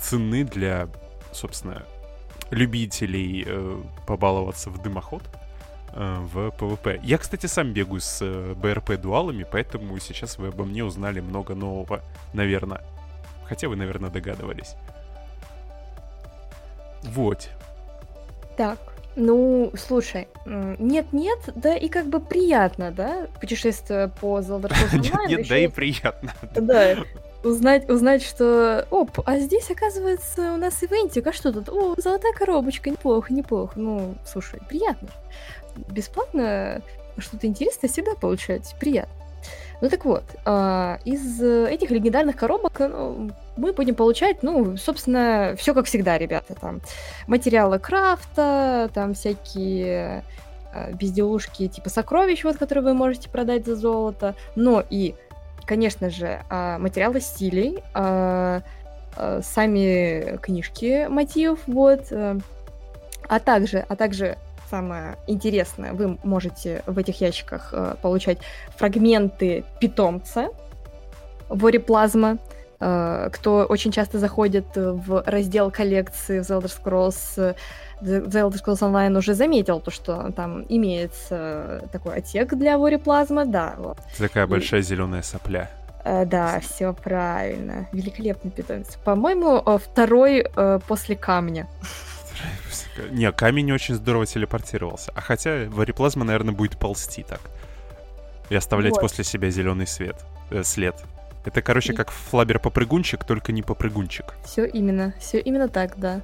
ценны 0.00 0.44
для, 0.44 0.88
собственно, 1.32 1.84
любителей 2.50 3.46
побаловаться 4.06 4.70
в 4.70 4.82
дымоход 4.82 5.22
в 5.92 6.48
PvP. 6.58 7.00
Я, 7.04 7.18
кстати, 7.18 7.46
сам 7.46 7.72
бегаю 7.72 8.00
с 8.00 8.20
БРП 8.56 9.00
дуалами, 9.00 9.46
поэтому 9.50 9.98
сейчас 9.98 10.38
вы 10.38 10.48
обо 10.48 10.64
мне 10.64 10.84
узнали 10.84 11.20
много 11.20 11.54
нового, 11.54 12.02
наверное. 12.32 12.82
Хотя 13.46 13.68
вы, 13.68 13.76
наверное, 13.76 14.10
догадывались. 14.10 14.74
Вот. 17.02 17.48
Так, 18.56 18.78
ну, 19.16 19.72
слушай, 19.76 20.26
нет-нет, 20.46 21.38
да 21.54 21.76
и 21.76 21.88
как 21.88 22.06
бы 22.06 22.20
приятно, 22.20 22.90
да, 22.90 23.28
путешествие 23.40 24.08
по 24.08 24.42
Золотаркосу 24.42 24.96
Нет-нет, 24.98 25.48
да 25.48 25.58
и 25.58 25.68
приятно. 25.68 26.34
Да, 26.54 26.96
узнать, 27.44 27.88
узнать, 27.88 28.22
что, 28.22 28.86
оп, 28.90 29.20
а 29.24 29.38
здесь, 29.38 29.70
оказывается, 29.70 30.52
у 30.52 30.56
нас 30.56 30.82
ивентик, 30.82 31.26
а 31.26 31.32
что 31.32 31.52
тут? 31.52 31.68
О, 31.68 31.94
золотая 31.96 32.32
коробочка, 32.32 32.90
неплохо, 32.90 33.32
неплохо. 33.32 33.72
Ну, 33.76 34.14
слушай, 34.24 34.60
приятно. 34.68 35.08
Бесплатно 35.88 36.82
что-то 37.18 37.46
интересное 37.46 37.88
всегда 37.88 38.14
получать, 38.14 38.74
приятно. 38.80 39.14
Ну 39.80 39.88
так 39.88 40.04
вот, 40.04 40.24
а, 40.44 40.98
из 41.04 41.42
этих 41.42 41.90
легендарных 41.90 42.36
коробок 42.36 42.78
ну, 42.78 43.30
мы 43.56 43.72
будем 43.72 43.94
получать, 43.94 44.42
ну, 44.42 44.76
собственно, 44.76 45.54
все 45.58 45.74
как 45.74 45.86
всегда, 45.86 46.16
ребята. 46.16 46.54
Там 46.54 46.80
материалы 47.26 47.78
крафта, 47.78 48.90
там 48.94 49.14
всякие 49.14 50.24
а, 50.72 50.90
безделушки 50.92 51.68
типа 51.68 51.90
сокровищ, 51.90 52.44
вот, 52.44 52.56
которые 52.56 52.84
вы 52.84 52.94
можете 52.94 53.28
продать 53.28 53.66
за 53.66 53.76
золото. 53.76 54.34
Но 54.56 54.82
и, 54.88 55.14
конечно 55.66 56.10
же, 56.10 56.42
а, 56.50 56.78
материалы 56.78 57.20
стилей, 57.20 57.82
сами 59.42 60.38
книжки 60.38 61.06
мотивов, 61.08 61.60
вот, 61.66 62.06
э, 62.10 62.36
а 63.28 63.40
также, 63.40 63.84
а 63.88 63.96
также 63.96 64.38
самое 64.68 65.16
интересное, 65.26 65.92
вы 65.92 66.18
можете 66.24 66.82
в 66.86 66.98
этих 66.98 67.20
ящиках 67.20 67.70
э, 67.72 67.94
получать 68.02 68.38
фрагменты 68.76 69.64
питомца 69.78 70.48
Вори-плазма, 71.48 72.38
э, 72.38 72.53
кто 72.78 73.66
очень 73.68 73.92
часто 73.92 74.18
заходит 74.18 74.66
в 74.74 75.22
раздел 75.26 75.70
коллекции 75.70 76.40
в 76.40 76.50
Elder 76.50 76.70
Scrolls, 76.70 77.56
The 78.02 78.26
Elder 78.26 78.62
Scrolls 78.62 78.80
Online 78.80 79.16
уже 79.16 79.34
заметил 79.34 79.80
то, 79.80 79.90
что 79.90 80.32
там 80.32 80.64
имеется 80.68 81.88
такой 81.92 82.16
отсек 82.16 82.54
для 82.54 82.76
Вори-плазма, 82.76 83.46
да. 83.46 83.74
Вот. 83.78 83.98
Такая 84.18 84.46
И... 84.46 84.48
большая 84.48 84.82
зеленая 84.82 85.22
сопля. 85.22 85.70
Uh, 86.04 86.26
да, 86.26 86.60
все 86.60 86.92
правильно. 86.92 87.88
Великолепный 87.92 88.50
питомец. 88.50 88.98
По-моему, 89.04 89.62
э, 89.64 89.78
второй 89.78 90.44
после 90.86 91.16
камня. 91.16 91.66
Не, 93.10 93.30
камень 93.32 93.72
очень 93.72 93.94
здорово 93.94 94.26
телепортировался. 94.26 95.12
А 95.14 95.20
хотя 95.20 95.64
вариплазма, 95.68 96.24
наверное, 96.24 96.54
будет 96.54 96.78
ползти 96.78 97.22
так. 97.22 97.40
И 98.50 98.54
оставлять 98.54 98.92
вот. 98.92 99.00
после 99.00 99.24
себя 99.24 99.50
зеленый 99.50 99.86
свет, 99.86 100.16
э, 100.50 100.62
след. 100.62 100.96
Это, 101.44 101.62
короче, 101.62 101.92
как 101.92 102.10
флабер-попрыгунчик, 102.10 103.24
только 103.24 103.52
не 103.52 103.62
попрыгунчик. 103.62 104.34
Все 104.44 104.64
именно, 104.64 105.14
все 105.18 105.38
именно 105.38 105.68
так, 105.68 105.98
да. 105.98 106.22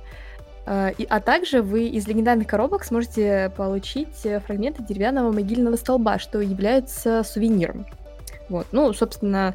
А, 0.67 0.89
и, 0.89 1.05
а 1.05 1.21
также 1.21 1.63
вы 1.63 1.89
из 1.89 2.07
легендарных 2.07 2.47
коробок 2.47 2.85
сможете 2.85 3.53
получить 3.57 4.25
э, 4.25 4.41
фрагменты 4.41 4.83
деревянного 4.83 5.33
могильного 5.33 5.77
столба, 5.77 6.19
что 6.19 6.41
является 6.41 7.23
сувениром. 7.25 7.87
Вот, 8.49 8.69
ну, 8.73 8.93
собственно, 8.93 9.55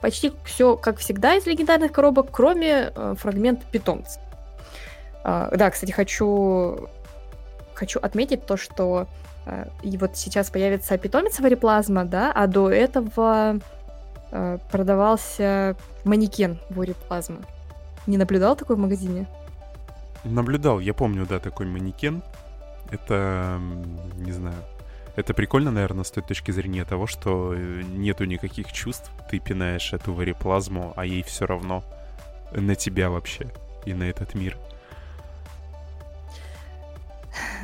почти 0.00 0.32
все, 0.44 0.76
как 0.76 0.98
всегда, 0.98 1.36
из 1.36 1.46
легендарных 1.46 1.92
коробок, 1.92 2.28
кроме 2.30 2.92
э, 2.94 3.14
фрагмента 3.18 3.64
питомца. 3.70 4.20
Uh, 5.24 5.56
да, 5.56 5.70
кстати, 5.70 5.92
хочу, 5.92 6.88
хочу 7.74 8.00
отметить 8.00 8.44
то, 8.44 8.56
что 8.56 9.06
uh, 9.46 9.70
и 9.84 9.96
вот 9.96 10.16
сейчас 10.16 10.50
появится 10.50 10.98
питомец 10.98 11.38
вариплазма, 11.38 12.04
да, 12.04 12.32
а 12.32 12.48
до 12.48 12.68
этого 12.68 13.60
продавался 14.70 15.76
манекен 16.04 16.58
вариплазма. 16.70 17.38
Не 18.06 18.16
наблюдал 18.16 18.56
такой 18.56 18.76
в 18.76 18.78
магазине? 18.78 19.26
Наблюдал, 20.24 20.80
я 20.80 20.94
помню, 20.94 21.26
да, 21.26 21.38
такой 21.38 21.66
манекен. 21.66 22.22
Это, 22.90 23.60
не 24.16 24.32
знаю, 24.32 24.56
это 25.14 25.34
прикольно, 25.34 25.70
наверное, 25.70 26.04
с 26.04 26.10
той 26.10 26.22
точки 26.22 26.52
зрения 26.52 26.84
того, 26.84 27.06
что 27.06 27.52
э, 27.54 27.82
нету 27.82 28.24
никаких 28.24 28.72
чувств, 28.72 29.10
ты 29.30 29.38
пинаешь 29.38 29.92
эту 29.92 30.14
вариплазму, 30.14 30.94
а 30.96 31.04
ей 31.04 31.22
все 31.22 31.46
равно 31.46 31.84
на 32.52 32.74
тебя 32.74 33.10
вообще 33.10 33.46
и 33.84 33.94
на 33.94 34.04
этот 34.04 34.34
мир. 34.34 34.56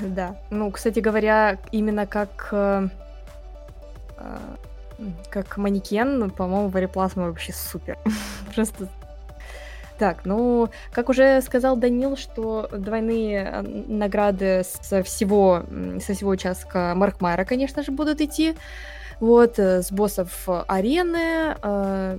Да. 0.00 0.36
Ну, 0.50 0.70
кстати 0.70 1.00
говоря, 1.00 1.58
именно 1.72 2.06
как, 2.06 2.48
э, 2.52 2.88
как 5.30 5.56
манекен, 5.56 6.30
по-моему, 6.30 6.68
вариплазма 6.68 7.26
вообще 7.26 7.52
супер. 7.52 7.98
Просто 8.54 8.88
так, 9.98 10.24
ну, 10.24 10.68
как 10.92 11.08
уже 11.08 11.42
сказал 11.42 11.76
Данил, 11.76 12.16
что 12.16 12.68
двойные 12.72 13.50
э, 13.52 13.62
награды 13.62 14.62
со 14.64 15.02
всего, 15.02 15.64
со 16.00 16.14
всего 16.14 16.30
участка 16.30 16.92
Маркмайра, 16.94 17.44
конечно 17.44 17.82
же, 17.82 17.90
будут 17.90 18.20
идти. 18.20 18.54
Вот, 19.18 19.58
э, 19.58 19.82
с 19.82 19.90
боссов 19.90 20.48
арены, 20.68 21.56
э, 21.60 22.18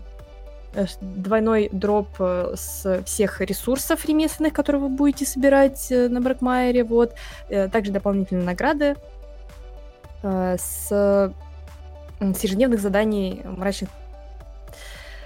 двойной 1.01 1.69
дроп 1.71 2.09
с 2.19 3.01
всех 3.05 3.41
ресурсов 3.41 4.05
ремесленных, 4.05 4.53
которые 4.53 4.83
вы 4.83 4.89
будете 4.89 5.25
собирать 5.25 5.87
на 5.89 6.19
Маркмайере, 6.19 6.83
вот. 6.83 7.15
Также 7.49 7.91
дополнительные 7.91 8.45
награды 8.45 8.95
с, 10.21 11.33
с 12.19 12.43
ежедневных 12.43 12.81
заданий 12.81 13.41
мрачных 13.43 13.89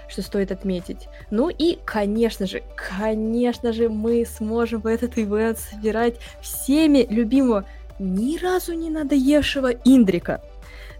что 0.06 0.22
стоит 0.22 0.52
отметить. 0.52 1.08
Ну 1.30 1.48
и, 1.48 1.78
конечно 1.84 2.46
же, 2.46 2.62
конечно 2.76 3.72
же, 3.72 3.88
мы 3.88 4.24
сможем 4.24 4.80
в 4.82 4.86
этот 4.86 5.18
ивент 5.18 5.58
собирать 5.58 6.16
всеми 6.40 7.06
любимого, 7.08 7.64
ни 7.98 8.38
разу 8.38 8.74
не 8.74 8.90
надоевшего 8.90 9.72
Индрика. 9.84 10.40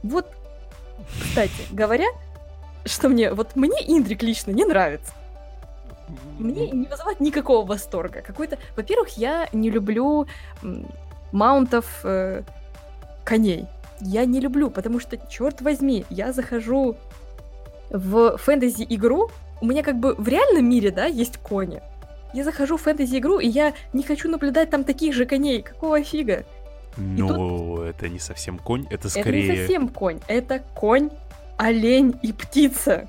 Вот, 0.03 0.27
кстати 1.23 1.53
говоря, 1.71 2.07
что 2.85 3.09
мне, 3.09 3.33
вот 3.33 3.55
мне 3.55 3.79
Индрик 3.87 4.23
лично 4.23 4.51
не 4.51 4.65
нравится. 4.65 5.13
Мне 6.39 6.71
не 6.71 6.87
вызывает 6.87 7.21
никакого 7.21 7.65
восторга. 7.65 8.21
Какой-то, 8.21 8.59
во-первых, 8.77 9.17
я 9.17 9.49
не 9.53 9.71
люблю 9.71 10.27
маунтов 11.33 12.01
э, 12.05 12.43
коней. 13.25 13.67
Я 14.05 14.27
не 14.27 14.39
люблю, 14.39 14.71
потому 14.71 15.01
что, 15.01 15.17
черт 15.29 15.63
возьми, 15.63 16.05
я 16.11 16.33
захожу 16.33 16.97
в 17.91 18.37
фэнтези-игру, 18.37 19.31
у 19.61 19.67
меня 19.67 19.83
как 19.83 19.99
бы 19.99 20.15
в 20.15 20.29
реальном 20.29 20.69
мире, 20.69 20.91
да, 20.91 21.07
есть 21.07 21.39
кони. 21.39 21.81
Я 22.35 22.45
захожу 22.45 22.77
в 22.77 22.83
фэнтези-игру, 22.83 23.39
и 23.39 23.49
я 23.49 23.73
не 23.93 24.03
хочу 24.03 24.29
наблюдать 24.29 24.69
там 24.69 24.85
таких 24.85 25.15
же 25.15 25.25
коней. 25.25 25.63
Какого 25.63 26.03
фига? 26.03 26.45
Ну, 26.97 27.29
тут... 27.29 27.87
это 27.87 28.09
не 28.09 28.19
совсем 28.19 28.59
конь, 28.59 28.87
это 28.91 29.09
скорее... 29.09 29.45
Это 29.45 29.53
не 29.53 29.59
совсем 29.59 29.89
конь, 29.89 30.21
это 30.27 30.63
конь, 30.75 31.11
олень 31.57 32.15
и 32.23 32.33
птица. 32.33 33.09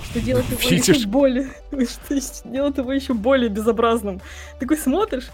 Что 0.00 0.20
делает 0.20 0.46
его 0.50 0.60
Видишь? 0.70 0.96
еще 0.96 1.08
более... 1.08 1.48
Что 1.72 2.48
делает 2.48 2.78
его 2.78 2.92
еще 2.92 3.14
более 3.14 3.48
безобразным. 3.48 4.20
Такой 4.60 4.76
смотришь, 4.76 5.30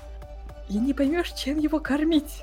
и 0.71 0.79
не 0.79 0.95
поймешь, 0.95 1.33
чем 1.33 1.59
его 1.59 1.79
кормить. 1.79 2.43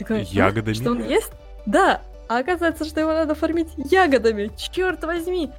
Такой, 0.00 0.22
Ягодами? 0.22 0.74
Что 0.74 0.90
он 0.92 1.06
ест? 1.06 1.32
Да, 1.66 2.00
а 2.28 2.38
оказывается, 2.38 2.84
что 2.84 3.00
его 3.00 3.12
надо 3.12 3.34
фармить 3.34 3.68
ягодами. 3.76 4.50
Черт 4.56 5.04
возьми! 5.04 5.50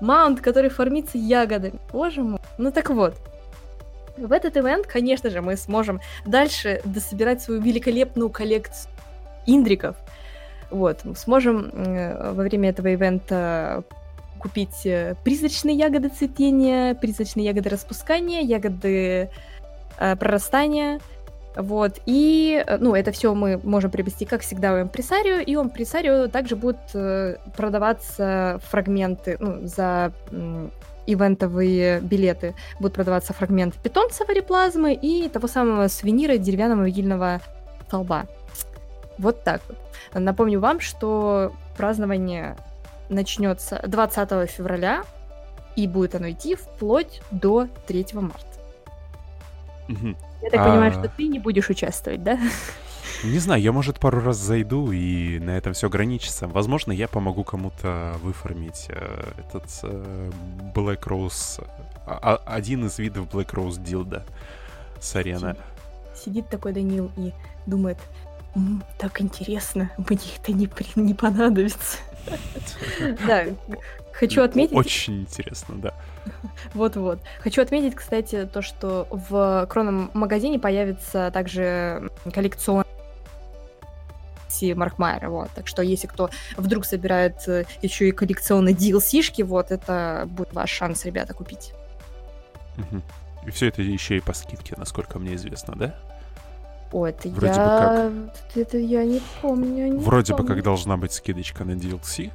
Маунт, 0.00 0.40
который 0.40 0.70
фармится 0.70 1.18
ягодами. 1.18 1.78
Боже 1.92 2.22
мой. 2.22 2.40
Ну 2.56 2.72
так 2.72 2.90
вот. 2.90 3.14
В 4.16 4.32
этот 4.32 4.56
ивент, 4.56 4.86
конечно 4.86 5.30
же, 5.30 5.40
мы 5.40 5.56
сможем 5.56 6.00
дальше 6.24 6.80
дособирать 6.84 7.42
свою 7.42 7.60
великолепную 7.60 8.30
коллекцию 8.30 8.90
индриков. 9.46 9.96
Вот, 10.70 11.00
сможем 11.16 11.70
э, 11.72 12.32
во 12.32 12.42
время 12.42 12.70
этого 12.70 12.88
ивента 12.88 13.82
купить 14.38 14.86
э, 14.86 15.16
призрачные 15.24 15.76
ягоды 15.76 16.08
цветения, 16.08 16.94
призрачные 16.94 17.46
ягоды 17.46 17.70
распускания, 17.70 18.40
ягоды 18.42 19.30
э, 19.98 20.16
прорастания, 20.16 21.00
вот, 21.56 21.98
и, 22.06 22.62
э, 22.64 22.76
ну, 22.78 22.94
это 22.94 23.12
все 23.12 23.34
мы 23.34 23.60
можем 23.62 23.90
приобрести, 23.90 24.24
как 24.24 24.42
всегда, 24.42 24.74
у 24.74 24.80
импресарио, 24.82 25.40
и 25.40 25.56
у 25.56 25.62
импресарио 25.62 26.28
также 26.28 26.56
будут 26.56 26.78
э, 26.94 27.36
продаваться 27.56 28.60
фрагменты, 28.70 29.36
ну, 29.40 29.66
за 29.66 30.12
ивентовые 31.06 32.00
билеты 32.00 32.54
будут 32.78 32.94
продаваться 32.94 33.32
фрагменты 33.32 33.78
питомца 33.82 34.24
вариплазмы 34.26 34.94
и 34.94 35.28
того 35.28 35.48
самого 35.48 35.88
сувенира 35.88 36.36
деревянного 36.36 36.84
вигильного 36.84 37.40
столба. 37.86 38.26
Вот 39.18 39.42
так 39.42 39.60
вот. 39.66 39.76
Напомню 40.14 40.60
вам, 40.60 40.78
что 40.78 41.52
празднование 41.76 42.56
начнется 43.08 43.82
20 43.84 44.48
февраля, 44.48 45.02
и 45.74 45.88
будет 45.88 46.14
оно 46.14 46.30
идти 46.30 46.54
вплоть 46.54 47.22
до 47.30 47.66
3 47.86 48.06
марта. 48.12 48.44
Я 50.42 50.50
так 50.50 50.60
а... 50.60 50.70
понимаю, 50.70 50.92
что 50.92 51.08
ты 51.08 51.28
не 51.28 51.38
будешь 51.38 51.68
участвовать, 51.70 52.22
да? 52.22 52.38
Не 53.24 53.38
знаю, 53.38 53.60
я, 53.60 53.70
может, 53.72 54.00
пару 54.00 54.20
раз 54.22 54.38
зайду 54.38 54.92
и 54.92 55.38
на 55.40 55.50
этом 55.50 55.74
все 55.74 55.88
ограничится. 55.88 56.46
Возможно, 56.48 56.90
я 56.90 57.06
помогу 57.06 57.44
кому-то 57.44 58.14
выформить 58.22 58.86
э, 58.88 59.32
этот 59.38 59.64
э, 59.82 60.30
Black 60.74 61.02
Rose, 61.02 61.62
а, 62.06 62.18
а, 62.22 62.42
один 62.46 62.86
из 62.86 62.98
видов 62.98 63.26
Black 63.26 63.50
Rose 63.52 63.82
Дилда 63.82 64.24
с 65.00 65.16
арены. 65.16 65.38
Сидит, 65.38 65.58
сидит 66.24 66.48
такой 66.48 66.72
Данил 66.72 67.10
и 67.18 67.32
думает, 67.66 67.98
М, 68.56 68.82
так 68.98 69.20
интересно, 69.20 69.90
мне 69.96 70.18
это 70.36 70.52
не, 70.52 70.68
не 70.96 71.14
понадобится. 71.14 71.98
Да, 73.26 73.44
хочу 74.20 74.42
отметить... 74.42 74.76
Очень 74.76 75.22
интересно, 75.22 75.74
да. 75.76 75.94
Вот-вот. 76.74 77.20
Хочу 77.40 77.62
отметить, 77.62 77.94
кстати, 77.94 78.48
то, 78.52 78.62
что 78.62 79.08
в 79.10 79.66
кроном 79.70 80.10
магазине 80.14 80.58
появится 80.58 81.30
также 81.32 82.10
коллекцион 82.32 82.84
Марк 84.74 84.98
Майера, 84.98 85.30
вот. 85.30 85.48
Так 85.54 85.66
что 85.66 85.82
если 85.82 86.06
кто 86.06 86.28
вдруг 86.58 86.84
собирает 86.84 87.36
э, 87.48 87.64
еще 87.80 88.08
и 88.08 88.12
коллекционные 88.12 88.74
DLC-шки, 88.74 89.42
вот, 89.42 89.70
это 89.70 90.28
будет 90.28 90.52
ваш 90.52 90.70
шанс, 90.70 91.06
ребята, 91.06 91.32
купить. 91.32 91.72
Угу. 92.76 93.02
И 93.46 93.50
все 93.52 93.68
это 93.68 93.80
еще 93.80 94.18
и 94.18 94.20
по 94.20 94.34
скидке, 94.34 94.74
насколько 94.76 95.18
мне 95.18 95.34
известно, 95.36 95.74
да? 95.76 95.94
О, 96.92 97.06
это 97.06 97.28
Вроде 97.30 97.54
я... 97.54 98.10
Бы 98.10 98.30
как... 98.32 98.56
Это 98.56 98.76
я 98.76 99.04
не 99.04 99.22
помню. 99.40 99.92
Не 99.92 99.98
Вроде 99.98 100.34
помню. 100.34 100.48
бы 100.48 100.54
как 100.54 100.64
должна 100.64 100.96
быть 100.96 101.12
скидочка 101.12 101.64
на 101.64 101.72
DLC. 101.72 102.30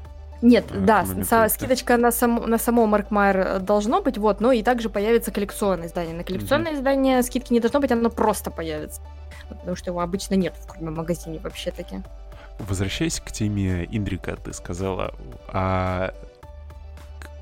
Нет, 0.46 0.66
а, 0.70 0.78
да, 0.78 1.06
со, 1.24 1.50
скидочка 1.50 1.98
на, 1.98 2.12
сам, 2.12 2.36
на 2.48 2.60
само 2.60 2.86
Маркмайер 2.86 3.60
должно 3.60 4.02
быть, 4.04 4.20
вот, 4.20 4.42
но 4.42 4.52
и 4.52 4.62
также 4.62 4.90
появится 4.90 5.32
коллекционное 5.32 5.88
издание. 5.88 6.14
На 6.14 6.24
коллекционное 6.24 6.74
mm-hmm. 6.74 6.76
издание 6.76 7.24
скидки 7.24 7.52
не 7.52 7.60
должно 7.60 7.80
быть, 7.80 7.92
оно 7.92 8.12
просто 8.12 8.52
появится. 8.52 9.02
Потому 9.50 9.76
что 9.76 9.90
его 9.90 10.02
обычно 10.02 10.36
нет 10.36 10.54
в 10.62 10.68
крупном 10.68 10.94
магазине 10.94 11.40
вообще-таки. 11.40 12.04
Возвращаясь 12.60 13.20
к 13.20 13.32
теме 13.32 13.86
Индрика, 13.86 14.36
ты 14.36 14.54
сказала, 14.54 15.16
а 15.48 16.14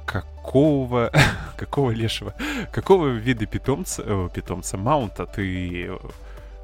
какого, 0.05 1.11
какого 1.57 1.91
лешего, 1.91 2.33
какого 2.71 3.07
вида 3.07 3.45
питомца, 3.45 4.01
э, 4.05 4.29
питомца 4.33 4.77
маунта 4.77 5.25
ты, 5.25 5.91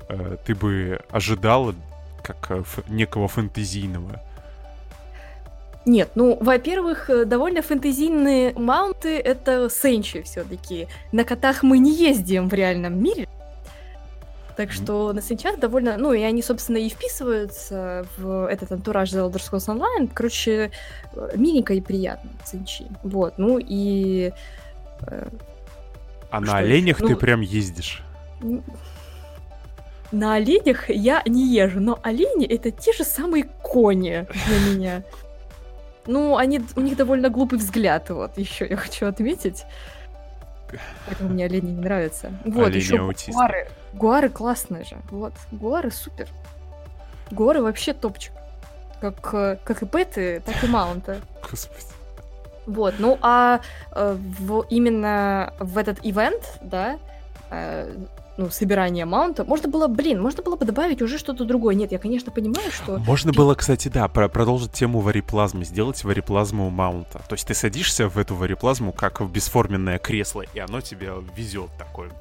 э, 0.07 0.37
ты 0.45 0.55
бы 0.55 1.01
ожидала 1.11 1.75
как 2.23 2.49
э, 2.49 2.63
некого 2.87 3.27
фэнтезийного? 3.27 4.21
Нет, 5.85 6.11
ну, 6.15 6.37
во-первых, 6.39 7.09
э, 7.09 7.25
довольно 7.25 7.61
фэнтезийные 7.61 8.53
маунты— 8.53 9.17
это 9.19 9.69
сенчи 9.69 10.21
все 10.21 10.43
таки 10.43 10.87
На 11.11 11.23
котах 11.23 11.63
мы 11.63 11.79
не 11.79 11.93
ездим 11.93 12.49
в 12.49 12.53
реальном 12.53 13.01
мире. 13.01 13.27
Так 14.55 14.73
что 14.73 15.13
на 15.13 15.21
сенчах 15.21 15.57
довольно... 15.57 15.95
Ну, 15.97 16.11
и 16.11 16.21
они, 16.21 16.41
собственно, 16.41 16.75
и 16.75 16.89
вписываются 16.89 18.05
в 18.17 18.45
этот 18.45 18.73
антураж 18.73 19.09
The 19.13 19.31
Elder 19.31 19.37
Scrolls 19.37 19.73
Online. 19.73 20.11
Короче, 20.13 20.71
э, 21.13 21.31
миленько 21.35 21.73
и 21.73 21.79
приятно, 21.79 22.29
сенчи. 22.45 22.85
Вот, 23.01 23.37
ну 23.37 23.57
и... 23.57 24.33
Э, 25.07 25.29
а 26.29 26.41
на 26.41 26.57
оленях 26.57 26.99
ну, 26.99 27.07
ты 27.07 27.15
прям 27.15 27.39
ездишь? 27.39 28.03
На 30.11 30.33
оленях 30.33 30.89
я 30.89 31.23
не 31.25 31.47
езжу, 31.47 31.79
но 31.79 31.97
олени— 32.03 32.45
это 32.47 32.69
те 32.69 32.91
же 32.91 33.05
самые 33.05 33.45
кони 33.61 34.27
для 34.45 34.73
меня. 34.73 35.03
Ну, 36.09 36.37
они, 36.37 36.59
у 36.75 36.81
них 36.81 36.97
довольно 36.97 37.29
глупый 37.29 37.59
взгляд, 37.59 38.09
вот, 38.09 38.35
еще 38.39 38.67
я 38.67 38.77
хочу 38.77 39.05
отметить. 39.05 39.63
Поэтому 41.05 41.29
мне 41.29 41.45
олени 41.45 41.69
не 41.69 41.81
нравятся. 41.81 42.31
Вот, 42.45 42.73
еще 42.73 42.97
гуары. 43.27 43.67
Гуары 43.93 44.29
классные 44.29 44.85
же. 44.85 44.97
Вот, 45.11 45.33
гуары 45.51 45.91
супер. 45.91 46.27
Гуары 47.29 47.61
вообще 47.61 47.93
топчик. 47.93 48.33
Как, 48.99 49.21
как 49.63 49.83
и 49.83 49.85
пэты, 49.85 50.41
так 50.43 50.63
и 50.63 50.67
маунты. 50.67 51.21
Господи. 51.47 51.85
Вот, 52.65 52.95
ну 52.97 53.19
а 53.21 53.61
э, 53.91 54.17
в, 54.39 54.65
именно 54.71 55.53
в 55.59 55.77
этот 55.77 55.99
ивент, 56.01 56.59
да, 56.61 56.97
э, 57.51 57.95
ну, 58.39 58.49
собирание 58.49 59.03
маунта, 59.03 59.43
можно 59.43 59.67
было, 59.67 59.87
блин, 59.87 60.21
можно 60.21 60.41
было 60.41 60.55
бы 60.55 60.63
добавить 60.65 61.01
уже 61.01 61.17
что-то 61.17 61.43
другое. 61.43 61.75
Нет, 61.75 61.91
я, 61.91 61.99
конечно, 61.99 62.31
понимаю, 62.31 62.71
что... 62.71 62.97
Можно 62.99 63.33
было, 63.33 63.53
кстати, 63.53 63.89
да, 63.89 64.07
про 64.07 64.29
продолжить 64.29 64.71
тему 64.71 65.01
вариплазмы, 65.01 65.65
сделать 65.65 66.05
вариплазму 66.05 66.69
маунта. 66.69 67.19
То 67.27 67.35
есть 67.35 67.45
ты 67.45 67.53
садишься 67.53 68.07
в 68.07 68.17
эту 68.17 68.35
вариплазму, 68.35 68.93
как 68.93 69.19
в 69.19 69.29
бесформенное 69.29 69.99
кресло, 69.99 70.45
и 70.53 70.59
оно 70.59 70.79
тебя 70.79 71.15
везет 71.35 71.69
такое. 71.77 72.11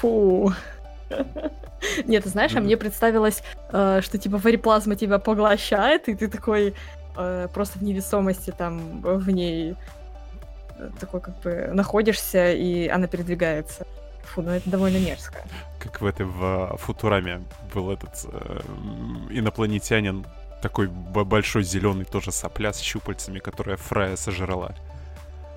Фу. 0.00 0.52
Нет, 2.04 2.24
ты 2.24 2.28
знаешь, 2.28 2.54
а 2.54 2.60
мне 2.60 2.76
представилось, 2.76 3.42
э, 3.72 4.00
что 4.02 4.18
типа 4.18 4.36
вариплазма 4.36 4.96
тебя 4.96 5.18
поглощает, 5.18 6.10
и 6.10 6.14
ты 6.14 6.28
такой 6.28 6.74
э, 7.16 7.48
просто 7.54 7.78
в 7.78 7.82
невесомости 7.82 8.50
там 8.50 9.00
в 9.00 9.30
ней 9.30 9.76
э, 10.76 10.90
такой 11.00 11.22
как 11.22 11.40
бы 11.40 11.70
находишься, 11.72 12.52
и 12.52 12.88
она 12.88 13.06
передвигается. 13.06 13.86
Фу, 14.22 14.42
ну 14.42 14.50
это 14.50 14.68
довольно 14.68 14.98
мерзко. 14.98 15.42
Как 15.78 16.00
в 16.00 16.06
этой 16.06 16.26
в 16.26 16.76
Футураме 16.78 17.42
был 17.74 17.90
этот 17.90 18.24
э, 18.24 18.60
инопланетянин, 19.30 20.26
такой 20.62 20.88
большой 20.88 21.62
зеленый 21.62 22.04
тоже 22.04 22.32
сопля 22.32 22.72
с 22.72 22.80
щупальцами, 22.80 23.38
которая 23.38 23.76
Фрая 23.76 24.16
сожрала. 24.16 24.74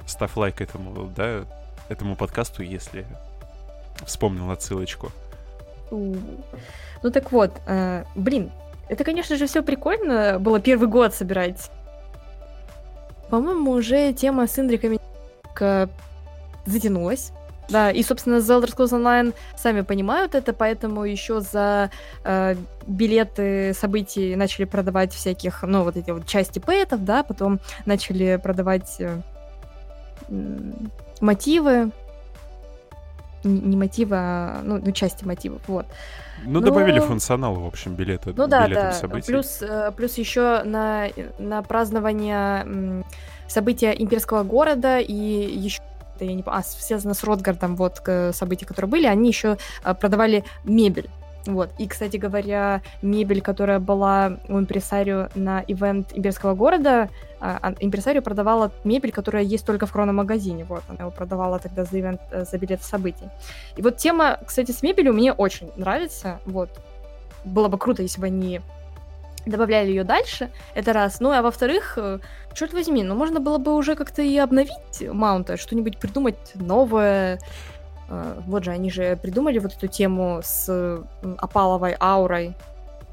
Ставь 0.05 0.35
лайк 0.35 0.61
этому, 0.61 1.07
да, 1.15 1.45
этому 1.89 2.15
подкасту, 2.15 2.63
если 2.63 3.05
вспомнил 4.05 4.49
отсылочку. 4.51 5.11
Ну 5.89 7.11
так 7.11 7.31
вот, 7.31 7.51
э, 7.67 8.05
блин, 8.15 8.51
это, 8.87 9.03
конечно 9.03 9.35
же, 9.37 9.47
все 9.47 9.61
прикольно. 9.61 10.37
Было 10.39 10.59
первый 10.59 10.87
год 10.87 11.13
собирать. 11.13 11.69
По-моему, 13.29 13.71
уже 13.71 14.13
тема 14.13 14.47
с 14.47 14.59
индриками 14.59 14.99
затянулась. 16.65 17.31
Да, 17.71 17.91
и, 17.91 18.03
собственно, 18.03 18.35
Elder 18.35 18.75
Scrolls 18.75 18.91
Online 18.91 19.33
сами 19.55 19.81
понимают 19.81 20.35
это, 20.35 20.53
поэтому 20.53 21.05
еще 21.05 21.39
за 21.39 21.89
э, 22.23 22.55
билеты 22.85 23.73
событий 23.73 24.35
начали 24.35 24.65
продавать 24.65 25.13
всяких, 25.13 25.63
ну, 25.63 25.83
вот 25.83 25.95
эти 25.95 26.11
вот 26.11 26.25
части 26.27 26.59
пэтов, 26.59 27.03
да, 27.03 27.23
потом 27.23 27.59
начали 27.85 28.39
продавать 28.41 28.97
э, 28.99 29.21
мотивы, 31.21 31.91
не 33.43 33.75
мотивы, 33.75 34.15
а 34.17 34.61
ну, 34.63 34.79
ну, 34.83 34.91
части 34.91 35.23
мотивов, 35.23 35.61
вот. 35.67 35.85
Ну, 36.43 36.59
Но... 36.59 36.61
добавили 36.61 36.99
функционал, 36.99 37.55
в 37.55 37.65
общем, 37.65 37.95
билеты. 37.95 38.33
Ну 38.35 38.47
да, 38.47 38.67
да. 38.67 38.91
Событий. 38.91 39.27
Плюс, 39.27 39.61
э, 39.61 39.91
плюс 39.95 40.17
еще 40.17 40.63
на, 40.63 41.07
на 41.39 41.61
празднование 41.63 43.03
события 43.47 43.91
имперского 43.91 44.43
города 44.43 44.99
и 44.99 45.13
еще 45.13 45.81
я 46.25 46.33
не 46.33 46.43
помню, 46.43 46.59
а, 46.59 46.63
связано 46.63 47.13
с 47.13 47.23
Ротгардом, 47.23 47.75
вот 47.75 48.01
события, 48.33 48.65
которые 48.65 48.89
были, 48.89 49.05
они 49.05 49.29
еще 49.29 49.57
э, 49.83 49.93
продавали 49.93 50.43
мебель. 50.63 51.09
Вот. 51.45 51.71
И, 51.79 51.87
кстати 51.87 52.17
говоря, 52.17 52.81
мебель, 53.01 53.41
которая 53.41 53.79
была 53.79 54.37
у 54.47 54.59
импресарио 54.59 55.29
на 55.33 55.63
ивент 55.67 56.11
имперского 56.13 56.53
города, 56.53 57.09
а, 57.39 57.57
а, 57.61 57.73
импресарио 57.79 58.21
продавала 58.21 58.71
мебель, 58.83 59.11
которая 59.11 59.43
есть 59.43 59.65
только 59.65 59.85
в 59.85 59.91
хрономагазине. 59.91 60.65
Вот, 60.65 60.83
она 60.87 60.99
его 60.99 61.11
продавала 61.11 61.57
тогда 61.59 61.83
за 61.83 61.99
ивент, 61.99 62.21
э, 62.31 62.45
за 62.45 62.57
билет 62.57 62.83
событий. 62.83 63.29
И 63.75 63.81
вот 63.81 63.97
тема, 63.97 64.39
кстати, 64.45 64.71
с 64.71 64.83
мебелью 64.83 65.13
мне 65.13 65.33
очень 65.33 65.71
нравится. 65.75 66.39
Вот. 66.45 66.69
Было 67.43 67.67
бы 67.67 67.79
круто, 67.79 68.03
если 68.03 68.21
бы 68.21 68.27
они 68.27 68.61
добавляли 69.45 69.89
ее 69.89 70.03
дальше, 70.03 70.49
это 70.75 70.93
раз. 70.93 71.19
Ну, 71.19 71.31
а 71.31 71.41
во-вторых, 71.41 71.93
э, 71.97 72.19
черт 72.53 72.73
возьми, 72.73 73.03
ну 73.03 73.15
можно 73.15 73.39
было 73.39 73.57
бы 73.57 73.75
уже 73.75 73.95
как-то 73.95 74.21
и 74.21 74.37
обновить 74.37 75.01
маунта, 75.01 75.57
что-нибудь 75.57 75.97
придумать 75.97 76.51
новое, 76.55 77.39
Э, 78.11 78.41
вот 78.45 78.63
же, 78.63 78.71
они 78.71 78.91
же 78.91 79.15
придумали 79.15 79.59
вот 79.59 79.73
эту 79.73 79.87
тему 79.87 80.41
с 80.43 81.01
опаловой 81.37 81.95
аурой, 81.99 82.53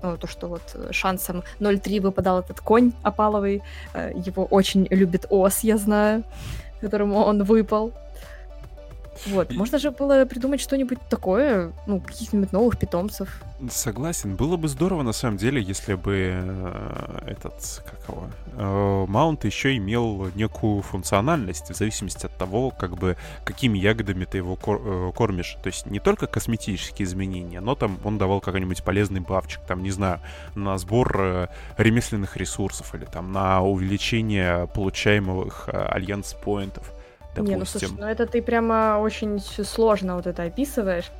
ну, 0.02 0.16
то, 0.16 0.26
что 0.26 0.48
вот 0.48 0.62
шансом 0.90 1.42
0.3 1.60 2.00
выпадал 2.00 2.40
этот 2.40 2.60
конь 2.60 2.92
опаловый, 3.02 3.62
э, 3.94 4.12
его 4.14 4.44
очень 4.44 4.86
любит 4.90 5.26
Ос, 5.30 5.60
я 5.60 5.76
знаю, 5.78 6.24
которому 6.80 7.22
он 7.24 7.44
выпал. 7.44 7.92
Вот, 9.26 9.52
можно 9.52 9.78
же 9.78 9.90
было 9.90 10.24
придумать 10.24 10.60
что-нибудь 10.60 10.98
такое, 11.08 11.72
ну, 11.86 12.00
каких-нибудь 12.00 12.52
новых 12.52 12.78
питомцев. 12.78 13.42
Согласен. 13.70 14.36
Было 14.36 14.56
бы 14.56 14.68
здорово, 14.68 15.02
на 15.02 15.12
самом 15.12 15.36
деле, 15.36 15.60
если 15.60 15.94
бы 15.94 16.30
э, 16.32 17.22
этот, 17.26 17.82
как 17.84 18.08
его, 18.08 18.28
э, 18.52 19.06
маунт 19.08 19.44
еще 19.44 19.76
имел 19.76 20.30
некую 20.36 20.82
функциональность 20.82 21.70
в 21.70 21.74
зависимости 21.74 22.26
от 22.26 22.36
того, 22.36 22.70
как 22.70 22.96
бы, 22.96 23.16
какими 23.44 23.78
ягодами 23.78 24.24
ты 24.26 24.38
его 24.38 24.56
э, 24.64 25.12
кормишь. 25.14 25.56
То 25.62 25.66
есть 25.68 25.86
не 25.86 25.98
только 25.98 26.28
косметические 26.28 27.06
изменения, 27.06 27.60
но 27.60 27.74
там 27.74 27.98
он 28.04 28.16
давал 28.16 28.40
какой-нибудь 28.40 28.84
полезный 28.84 29.20
бавчик, 29.20 29.60
там, 29.66 29.82
не 29.82 29.90
знаю, 29.90 30.20
на 30.54 30.78
сбор 30.78 31.48
ремесленных 31.76 32.36
ресурсов 32.36 32.94
или 32.94 33.04
там 33.04 33.32
на 33.32 33.60
увеличение 33.62 34.68
получаемых 34.68 35.68
альянс-поинтов 35.72 36.92
допустим. 37.44 37.50
Не, 37.50 37.56
ну 37.56 37.64
слушай, 37.64 37.92
ну 37.98 38.06
это 38.06 38.26
ты 38.26 38.42
прямо 38.42 38.98
очень 39.00 39.40
сложно 39.40 40.16
вот 40.16 40.26
это 40.26 40.44
описываешь. 40.44 41.10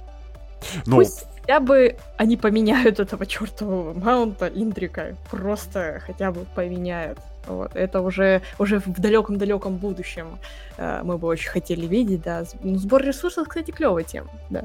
Ну... 0.86 0.96
Пусть 0.96 1.26
хотя 1.48 1.60
бы 1.60 1.96
они 2.18 2.36
поменяют 2.36 3.00
этого 3.00 3.24
чертового 3.24 3.98
маунта 3.98 4.48
Индрика. 4.48 5.16
Просто 5.30 6.02
хотя 6.04 6.30
бы 6.30 6.44
поменяют. 6.54 7.18
Вот. 7.46 7.74
Это 7.74 8.02
уже, 8.02 8.42
уже 8.58 8.80
в 8.80 9.00
далеком-далеком 9.00 9.76
будущем 9.76 10.38
э, 10.76 11.00
мы 11.02 11.16
бы 11.16 11.26
очень 11.28 11.48
хотели 11.48 11.86
видеть, 11.86 12.20
да. 12.22 12.44
Ну, 12.62 12.76
сбор 12.76 13.02
ресурсов, 13.02 13.48
кстати, 13.48 13.70
клевая 13.70 14.04
тема, 14.04 14.28
да. 14.50 14.64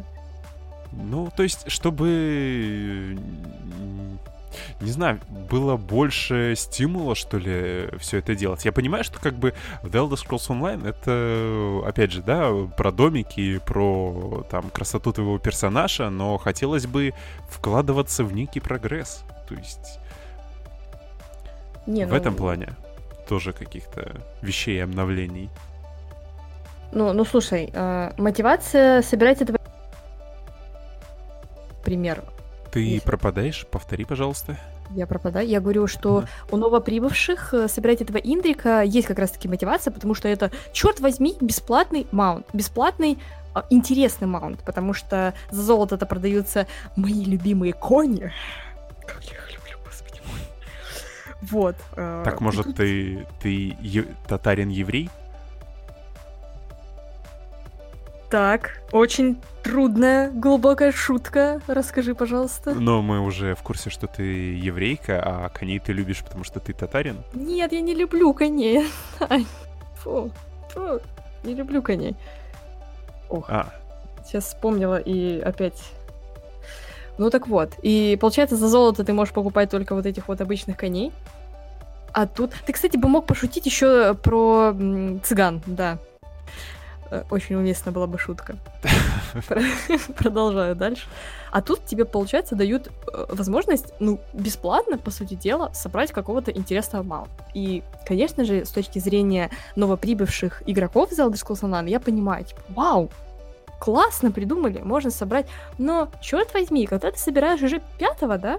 Ну, 0.92 1.32
то 1.36 1.44
есть, 1.44 1.72
чтобы 1.72 3.18
не 4.82 4.92
знаю, 4.92 5.20
было 5.50 5.78
больше 5.78 6.54
стимула, 6.56 7.16
что 7.16 7.38
ли, 7.38 7.90
все 8.00 8.20
это 8.20 8.36
делать. 8.36 8.66
Я 8.66 8.72
понимаю, 8.72 9.04
что 9.04 9.20
как 9.20 9.36
бы 9.36 9.54
The 9.84 9.92
Elder 9.92 10.16
Scrolls 10.16 10.50
Online 10.50 10.88
это, 10.88 11.88
опять 11.88 12.12
же, 12.12 12.22
да, 12.22 12.52
про 12.78 12.92
домики, 12.92 13.60
про 13.66 14.46
там 14.50 14.70
красоту 14.70 15.14
твоего 15.14 15.38
персонажа, 15.38 16.10
но 16.10 16.38
хотелось 16.38 16.88
бы 16.88 17.14
вкладываться 17.50 18.24
в 18.24 18.34
некий 18.34 18.60
прогресс. 18.60 19.24
То 19.48 19.56
есть 19.56 20.00
не, 21.86 22.06
в 22.06 22.10
ну... 22.10 22.16
этом 22.16 22.36
плане 22.36 22.70
тоже 23.28 23.54
каких-то 23.54 24.12
вещей 24.42 24.78
и 24.78 24.80
обновлений. 24.80 25.50
Ну, 26.92 27.12
ну 27.14 27.26
слушай, 27.26 27.70
э, 27.74 28.12
мотивация 28.18 29.02
собирать 29.02 29.42
этого 29.42 29.58
пример 31.84 32.24
ты 32.74 33.02
пропадаешь? 33.06 33.68
Повтори, 33.70 34.04
пожалуйста. 34.04 34.58
Я 34.90 35.06
пропадаю. 35.06 35.48
Я 35.48 35.62
говорю, 35.62 35.88
что 35.88 36.20
uh 36.20 36.28
у 36.52 36.58
новоприбывших 36.58 37.54
э, 37.54 37.68
собирать 37.68 38.02
этого 38.02 38.18
индрика 38.18 38.82
есть 38.82 39.08
как 39.08 39.20
раз-таки 39.20 39.48
мотивация, 39.48 39.92
потому 39.92 40.14
что 40.14 40.28
это, 40.28 40.52
черт 40.72 41.00
возьми, 41.00 41.36
бесплатный 41.40 42.06
маунт. 42.12 42.46
Бесплатный 42.54 43.18
а, 43.54 43.66
интересный 43.70 44.28
маунт, 44.28 44.60
потому 44.64 44.94
что 44.94 45.34
за 45.52 45.62
золото 45.62 45.96
это 45.96 46.06
продаются 46.06 46.68
мои 46.96 47.24
любимые 47.24 47.74
кони. 47.74 48.32
Как 49.08 49.24
я 49.24 49.34
их 49.34 49.54
люблю, 49.54 49.78
господи 49.86 50.22
мой. 50.26 50.42
Вот. 51.42 51.76
Э, 51.96 52.24
так, 52.26 52.42
может, 52.42 52.76
ты, 52.76 53.26
ты 53.42 53.76
татарин-еврей? 54.28 55.10
Так, 58.34 58.82
очень 58.92 59.40
трудная, 59.62 60.32
глубокая 60.32 60.92
шутка. 60.92 61.62
Расскажи, 61.68 62.16
пожалуйста. 62.16 62.74
Но 62.74 63.04
мы 63.04 63.20
уже 63.20 63.54
в 63.54 63.62
курсе, 63.62 63.92
что 63.92 64.08
ты 64.08 64.24
еврейка, 64.24 65.22
а 65.24 65.50
коней 65.50 65.78
ты 65.78 65.94
любишь, 65.94 66.24
потому 66.24 66.44
что 66.44 66.60
ты 66.60 66.74
татарин. 66.74 67.18
Нет, 67.36 67.72
я 67.72 67.82
не 67.82 67.94
люблю 67.94 68.34
коней. 68.34 68.88
Фу, 69.98 70.32
фу, 70.70 71.00
не 71.44 71.54
люблю 71.54 71.84
коней. 71.84 72.16
Ох, 73.30 73.46
а. 73.52 73.72
сейчас 74.26 74.46
вспомнила 74.46 74.98
и 74.98 75.40
опять... 75.40 75.80
Ну 77.20 77.30
так 77.30 77.48
вот, 77.48 77.74
и 77.84 78.18
получается 78.20 78.56
за 78.56 78.68
золото 78.68 79.04
ты 79.04 79.14
можешь 79.14 79.32
покупать 79.32 79.70
только 79.70 79.94
вот 79.94 80.08
этих 80.08 80.28
вот 80.28 80.42
обычных 80.42 80.76
коней. 80.76 81.12
А 82.14 82.26
тут... 82.26 82.54
Ты, 82.66 82.74
кстати, 82.74 82.98
бы 82.98 83.08
мог 83.10 83.28
пошутить 83.28 83.68
еще 83.68 84.16
про 84.16 84.76
цыган, 85.24 85.62
да. 85.68 86.00
Э, 87.14 87.24
очень 87.30 87.56
уместна 87.56 87.92
была 87.92 88.08
бы 88.08 88.18
шутка. 88.18 88.56
Продолжаю 90.18 90.76
дальше. 90.76 91.08
А 91.52 91.62
тут 91.62 91.86
тебе, 91.86 92.06
получается, 92.06 92.56
дают 92.56 92.88
э, 92.88 93.26
возможность, 93.30 93.94
ну, 94.00 94.20
бесплатно, 94.34 94.98
по 94.98 95.12
сути 95.12 95.36
дела, 95.36 95.72
собрать 95.74 96.12
какого-то 96.12 96.50
интересного 96.50 97.04
мало. 97.04 97.28
И, 97.54 97.84
конечно 98.08 98.46
же, 98.46 98.66
с 98.66 98.70
точки 98.70 98.98
зрения 98.98 99.52
новоприбывших 99.76 100.64
игроков 100.66 101.12
из 101.12 101.20
Elder 101.20 101.34
Scrolls 101.34 101.62
Online, 101.62 101.90
я 101.90 102.00
понимаю, 102.00 102.46
типа, 102.46 102.62
вау, 102.70 103.12
классно 103.80 104.32
придумали, 104.32 104.80
можно 104.80 105.12
собрать, 105.12 105.46
но, 105.78 106.10
черт 106.20 106.52
возьми, 106.56 106.88
когда 106.88 107.12
ты 107.12 107.20
собираешь 107.20 107.62
уже 107.62 107.80
пятого, 108.00 108.40
да, 108.40 108.58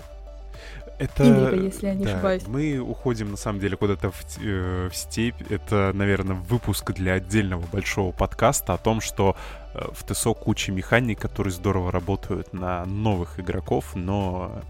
это... 0.98 1.24
Индика, 1.24 1.56
если 1.56 1.86
я 1.86 1.94
не 1.94 2.04
да, 2.04 2.14
ошибаюсь. 2.14 2.46
Мы 2.46 2.78
уходим, 2.78 3.30
на 3.30 3.36
самом 3.36 3.60
деле, 3.60 3.76
куда-то 3.76 4.10
в, 4.10 4.24
э, 4.40 4.88
в 4.90 4.96
степь. 4.96 5.50
Это, 5.50 5.92
наверное, 5.94 6.36
выпуск 6.36 6.92
для 6.92 7.14
отдельного 7.14 7.64
большого 7.66 8.12
подкаста 8.12 8.74
о 8.74 8.78
том, 8.78 9.00
что 9.00 9.36
э, 9.74 9.86
в 9.92 10.04
ТСО 10.04 10.34
куча 10.34 10.72
механик, 10.72 11.20
которые 11.20 11.52
здорово 11.52 11.90
работают 11.92 12.52
на 12.52 12.84
новых 12.84 13.40
игроков, 13.40 13.94
но 13.94 14.62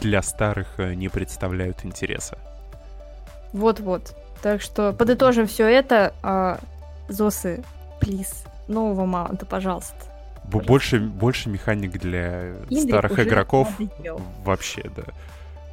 для 0.00 0.22
старых 0.22 0.78
э, 0.78 0.94
не 0.94 1.08
представляют 1.08 1.84
интереса. 1.84 2.38
Вот-вот. 3.52 4.16
Так 4.42 4.60
что 4.60 4.92
подытожим 4.92 5.46
все 5.46 5.66
это. 5.66 6.12
А, 6.22 6.58
Зосы, 7.08 7.62
плиз, 8.00 8.44
нового 8.68 9.06
маунта, 9.06 9.46
пожалуйста. 9.46 9.94
Больше, 10.44 11.00
больше 11.00 11.48
механик 11.48 11.92
для 11.92 12.50
Индрик 12.68 12.88
старых 12.88 13.18
игроков. 13.18 13.68
Вообще, 14.44 14.90
да. 14.94 15.04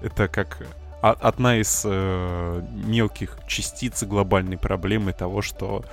Это 0.01 0.27
как 0.27 0.65
одна 1.01 1.57
из 1.57 1.83
э, 1.85 2.61
мелких 2.71 3.37
частиц 3.47 4.03
глобальной 4.03 4.57
проблемы 4.57 5.13
того, 5.13 5.41
что 5.41 5.83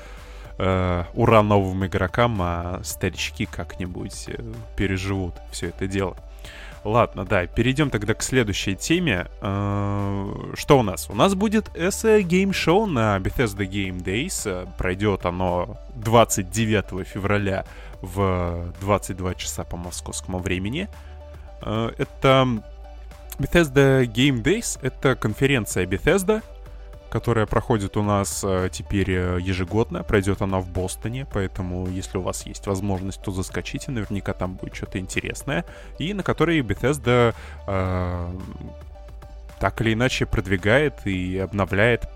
э, 0.58 1.04
ура 1.14 1.42
новым 1.42 1.86
игрокам, 1.86 2.38
а 2.40 2.80
старички 2.84 3.46
как-нибудь 3.46 4.24
э, 4.28 4.42
переживут 4.76 5.34
все 5.50 5.68
это 5.68 5.86
дело. 5.86 6.16
Ладно, 6.84 7.24
да, 7.24 7.46
перейдем 7.46 7.90
тогда 7.90 8.14
к 8.14 8.22
следующей 8.22 8.76
теме. 8.76 9.26
Э, 9.40 10.52
что 10.54 10.78
у 10.78 10.82
нас? 10.82 11.08
У 11.10 11.14
нас 11.14 11.34
будет 11.34 11.68
SE 11.74 12.22
Game 12.22 12.50
Show 12.50 12.86
на 12.86 13.16
Bethesda 13.18 13.68
Game 13.68 14.02
Days. 14.02 14.68
Пройдет 14.76 15.26
оно 15.26 15.78
29 15.96 17.06
февраля 17.06 17.64
в 18.00 18.72
22 18.80 19.34
часа 19.34 19.64
по 19.64 19.76
московскому 19.76 20.38
времени. 20.38 20.88
Э, 21.62 21.90
это 21.98 22.62
Bethesda 23.38 24.04
Game 24.04 24.42
Days— 24.42 24.78
это 24.82 25.14
конференция 25.14 25.86
Bethesda, 25.86 26.42
которая 27.08 27.46
проходит 27.46 27.96
у 27.96 28.02
нас 28.02 28.42
э, 28.44 28.68
теперь 28.72 29.10
э, 29.10 29.38
ежегодно. 29.40 30.02
Пройдет 30.02 30.42
она 30.42 30.58
в 30.58 30.68
Бостоне, 30.68 31.24
поэтому 31.32 31.86
если 31.86 32.18
у 32.18 32.22
вас 32.22 32.46
есть 32.46 32.66
возможность, 32.66 33.22
то 33.22 33.30
заскочите, 33.30 33.92
наверняка 33.92 34.32
там 34.32 34.54
будет 34.54 34.74
что-то 34.74 34.98
интересное. 34.98 35.64
И 35.98 36.12
на 36.14 36.24
которой 36.24 36.60
Bethesda 36.60 37.34
э, 37.66 38.38
так 39.60 39.80
или 39.80 39.94
иначе 39.94 40.26
продвигает 40.26 41.06
и 41.06 41.38
обновляет 41.38 42.08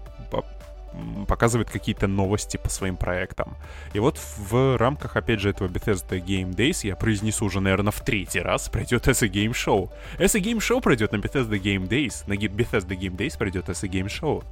показывает 1.26 1.70
какие-то 1.70 2.06
новости 2.06 2.56
по 2.56 2.68
своим 2.68 2.96
проектам. 2.96 3.56
И 3.94 3.98
вот 3.98 4.18
в 4.18 4.76
рамках, 4.76 5.16
опять 5.16 5.40
же, 5.40 5.50
этого 5.50 5.68
Bethesda 5.68 6.22
Game 6.22 6.54
Days, 6.54 6.86
я 6.86 6.96
произнесу 6.96 7.46
уже, 7.46 7.60
наверное, 7.60 7.92
в 7.92 8.00
третий 8.00 8.40
раз, 8.40 8.68
пройдет 8.68 9.08
SE 9.08 9.28
Game 9.28 9.52
Show. 9.52 9.90
SE 10.18 10.40
Game 10.40 10.58
Show 10.58 10.80
пройдет 10.80 11.12
на 11.12 11.16
Bethesda 11.16 11.60
Game 11.60 11.88
Days, 11.88 12.24
на 12.26 12.34
Bethesda 12.34 12.96
Game 12.98 13.16
Days 13.16 13.38
пройдет 13.38 13.68
SE 13.68 13.88
Game 13.88 14.06
Show. 14.06 14.44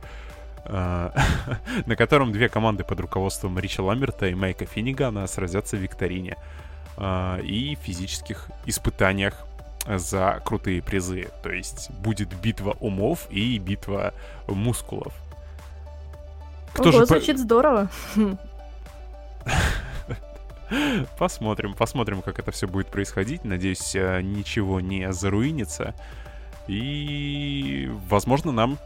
Uh, 0.66 1.18
на 1.86 1.96
котором 1.96 2.32
две 2.32 2.50
команды 2.50 2.84
под 2.84 3.00
руководством 3.00 3.58
Рича 3.58 3.82
Ламберта 3.82 4.26
и 4.26 4.34
Майка 4.34 4.66
Финнигана 4.66 5.26
сразятся 5.26 5.78
в 5.78 5.80
викторине 5.80 6.36
uh, 6.98 7.42
и 7.42 7.76
физических 7.76 8.46
испытаниях 8.66 9.46
за 9.86 10.40
крутые 10.44 10.82
призы. 10.82 11.28
То 11.42 11.50
есть 11.50 11.90
будет 11.90 12.34
битва 12.40 12.76
умов 12.80 13.26
и 13.30 13.58
битва 13.58 14.12
мускулов. 14.46 15.14
Кто 16.72 16.88
Ого, 16.90 17.00
же 17.00 17.06
звучит 17.06 17.36
по... 17.36 17.42
здорово. 17.42 17.88
Посмотрим, 21.18 21.74
посмотрим, 21.74 22.22
как 22.22 22.38
это 22.38 22.52
все 22.52 22.68
будет 22.68 22.86
происходить. 22.86 23.44
Надеюсь, 23.44 23.96
э, 23.96 24.20
ничего 24.22 24.80
не 24.80 25.12
заруинится. 25.12 25.94
И, 26.68 27.90
возможно, 28.08 28.52
нам 28.52 28.78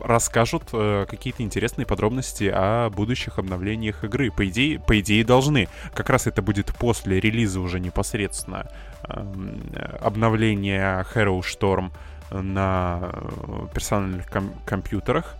расскажут 0.00 0.64
э, 0.72 1.06
какие-то 1.08 1.42
интересные 1.42 1.86
подробности 1.86 2.50
о 2.52 2.90
будущих 2.90 3.38
обновлениях 3.38 4.04
игры. 4.04 4.30
По 4.30 4.48
идее, 4.48 4.78
по 4.78 4.98
идее 5.00 5.24
должны. 5.24 5.68
Как 5.94 6.10
раз 6.10 6.26
это 6.26 6.42
будет 6.42 6.72
после 6.74 7.20
релиза 7.20 7.60
уже 7.60 7.80
непосредственно 7.80 8.70
э, 9.08 9.98
обновления 10.00 11.04
Hero 11.14 11.40
Storm 11.40 11.90
на 12.30 13.10
э, 13.12 13.66
персональных 13.74 14.30
ком- 14.30 14.54
компьютерах 14.64 15.34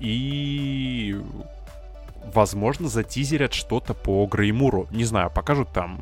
и 0.00 1.20
возможно, 2.34 2.88
затизерят 2.88 3.52
что-то 3.52 3.94
по 3.94 4.26
Греймуру. 4.26 4.88
Не 4.90 5.04
знаю, 5.04 5.30
покажут 5.30 5.70
там 5.72 6.00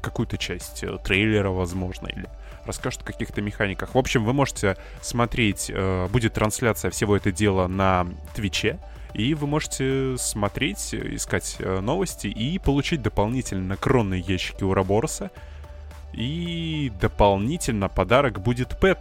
какую-то 0.00 0.38
часть 0.38 0.84
э, 0.84 0.98
трейлера, 1.02 1.50
возможно, 1.50 2.06
или 2.08 2.28
расскажут 2.64 3.02
о 3.02 3.04
каких-то 3.04 3.40
механиках. 3.40 3.94
В 3.94 3.98
общем, 3.98 4.24
вы 4.24 4.32
можете 4.32 4.76
смотреть, 5.00 5.70
э, 5.74 6.08
будет 6.08 6.34
трансляция 6.34 6.90
всего 6.90 7.16
этого 7.16 7.34
дела 7.34 7.66
на 7.66 8.06
Твиче, 8.34 8.78
и 9.14 9.34
вы 9.34 9.46
можете 9.46 10.16
смотреть, 10.18 10.94
искать 10.94 11.56
э, 11.58 11.80
новости 11.80 12.26
и 12.26 12.58
получить 12.58 13.02
дополнительно 13.02 13.76
кронные 13.76 14.20
ящики 14.20 14.64
у 14.64 14.74
Раборса. 14.74 15.30
И 16.12 16.90
дополнительно 17.00 17.88
подарок 17.88 18.40
будет 18.40 18.80
пэт. 18.80 18.98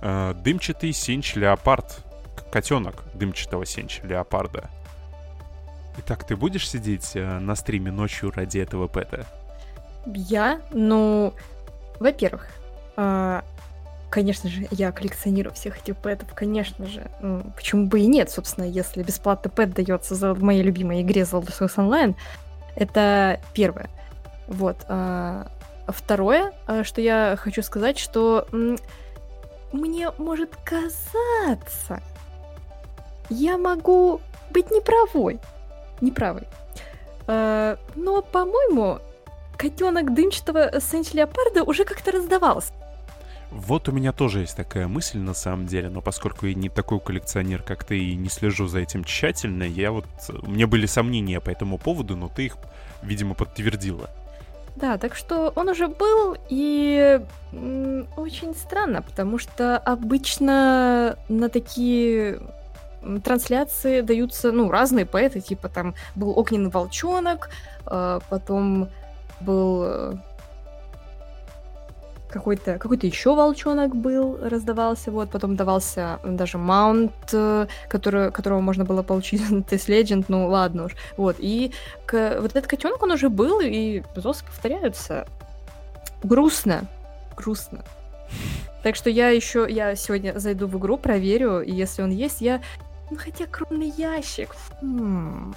Дымчатый 0.00 0.92
синч 0.92 1.34
леопард 1.34 2.04
котенок 2.50 3.04
дымчатого 3.14 3.66
сенча 3.66 4.06
леопарда. 4.06 4.70
Итак, 5.98 6.24
ты 6.24 6.36
будешь 6.36 6.68
сидеть 6.68 7.12
э, 7.14 7.38
на 7.38 7.56
стриме 7.56 7.90
ночью 7.90 8.30
ради 8.30 8.58
этого 8.58 8.86
пэта? 8.86 9.26
Я? 10.06 10.60
Ну, 10.72 11.34
во-первых, 11.98 12.48
э, 12.96 13.42
конечно 14.08 14.48
же, 14.48 14.68
я 14.70 14.92
коллекционирую 14.92 15.52
всех 15.54 15.78
этих 15.78 15.96
пэтов, 15.96 16.32
конечно 16.34 16.86
же. 16.86 17.10
Ну, 17.20 17.42
почему 17.56 17.86
бы 17.86 18.00
и 18.00 18.06
нет, 18.06 18.30
собственно, 18.30 18.64
если 18.64 19.02
бесплатный 19.02 19.50
пэт 19.50 19.74
дается 19.74 20.14
за 20.14 20.34
в 20.34 20.42
моей 20.42 20.62
любимой 20.62 21.02
игре 21.02 21.22
Zelda 21.22 21.48
Source 21.48 21.76
Online. 21.76 22.14
Это 22.76 23.40
первое. 23.52 23.90
Вот. 24.46 24.76
А, 24.88 25.48
второе, 25.88 26.52
э, 26.68 26.84
что 26.84 27.00
я 27.00 27.36
хочу 27.36 27.62
сказать, 27.62 27.98
что 27.98 28.46
мне 29.72 30.10
может 30.16 30.56
казаться, 30.64 32.00
я 33.30 33.58
могу 33.58 34.20
быть 34.50 34.70
неправой. 34.70 35.40
Неправой. 36.00 36.44
Э, 37.26 37.76
но, 37.94 38.22
по-моему, 38.22 39.00
котенок 39.56 40.14
дымчатого 40.14 40.80
Сенч 40.80 41.12
Леопарда 41.12 41.64
уже 41.64 41.84
как-то 41.84 42.12
раздавался. 42.12 42.72
Вот 43.50 43.88
у 43.88 43.92
меня 43.92 44.12
тоже 44.12 44.40
есть 44.40 44.56
такая 44.56 44.88
мысль 44.88 45.18
на 45.18 45.32
самом 45.32 45.66
деле, 45.66 45.88
но 45.88 46.02
поскольку 46.02 46.46
я 46.46 46.54
не 46.54 46.68
такой 46.68 47.00
коллекционер, 47.00 47.62
как 47.62 47.82
ты, 47.82 47.98
и 47.98 48.14
не 48.14 48.28
слежу 48.28 48.66
за 48.66 48.80
этим 48.80 49.04
тщательно, 49.04 49.62
я 49.62 49.90
вот... 49.90 50.04
У 50.42 50.50
меня 50.50 50.66
были 50.66 50.84
сомнения 50.84 51.40
по 51.40 51.48
этому 51.48 51.78
поводу, 51.78 52.14
но 52.14 52.28
ты 52.28 52.46
их, 52.46 52.56
видимо, 53.02 53.34
подтвердила. 53.34 54.10
Да, 54.76 54.98
так 54.98 55.16
что 55.16 55.52
он 55.56 55.70
уже 55.70 55.88
был, 55.88 56.36
и 56.50 57.20
очень 58.16 58.54
странно, 58.54 59.02
потому 59.02 59.38
что 59.38 59.78
обычно 59.78 61.16
на 61.28 61.48
такие 61.48 62.40
трансляции 63.22 64.00
даются, 64.00 64.52
ну, 64.52 64.70
разные 64.70 65.06
поэты, 65.06 65.40
типа 65.40 65.68
там 65.68 65.94
был 66.14 66.38
Огненный 66.38 66.70
Волчонок, 66.70 67.50
э, 67.86 68.20
потом 68.28 68.88
был 69.40 69.82
э, 69.84 70.14
какой-то 72.28 72.78
какой-то 72.78 73.06
еще 73.06 73.34
волчонок 73.34 73.96
был, 73.96 74.38
раздавался, 74.42 75.10
вот, 75.10 75.30
потом 75.30 75.56
давался 75.56 76.18
даже 76.24 76.58
маунт, 76.58 77.12
э, 77.32 77.66
который, 77.88 78.30
которого 78.30 78.60
можно 78.60 78.84
было 78.84 79.02
получить 79.02 79.42
Тест 79.68 79.88
Legend, 79.88 80.26
ну 80.28 80.46
ладно 80.48 80.84
уж, 80.84 80.92
вот, 81.16 81.36
и 81.38 81.72
к, 82.06 82.38
вот 82.40 82.50
этот 82.50 82.66
котенок, 82.66 83.02
он 83.02 83.12
уже 83.12 83.28
был, 83.28 83.60
и 83.60 84.02
зосы 84.14 84.44
повторяются. 84.44 85.26
Грустно, 86.22 86.86
грустно. 87.36 87.84
Так 88.82 88.94
что 88.94 89.10
я 89.10 89.30
еще, 89.30 89.66
я 89.68 89.94
сегодня 89.96 90.38
зайду 90.38 90.66
в 90.66 90.78
игру, 90.78 90.98
проверю, 90.98 91.60
и 91.60 91.72
если 91.72 92.02
он 92.02 92.10
есть, 92.10 92.40
я 92.40 92.60
ну 93.10 93.16
хотя 93.16 93.46
кровный 93.46 93.92
ящик. 93.96 94.54
Хм. 94.80 95.54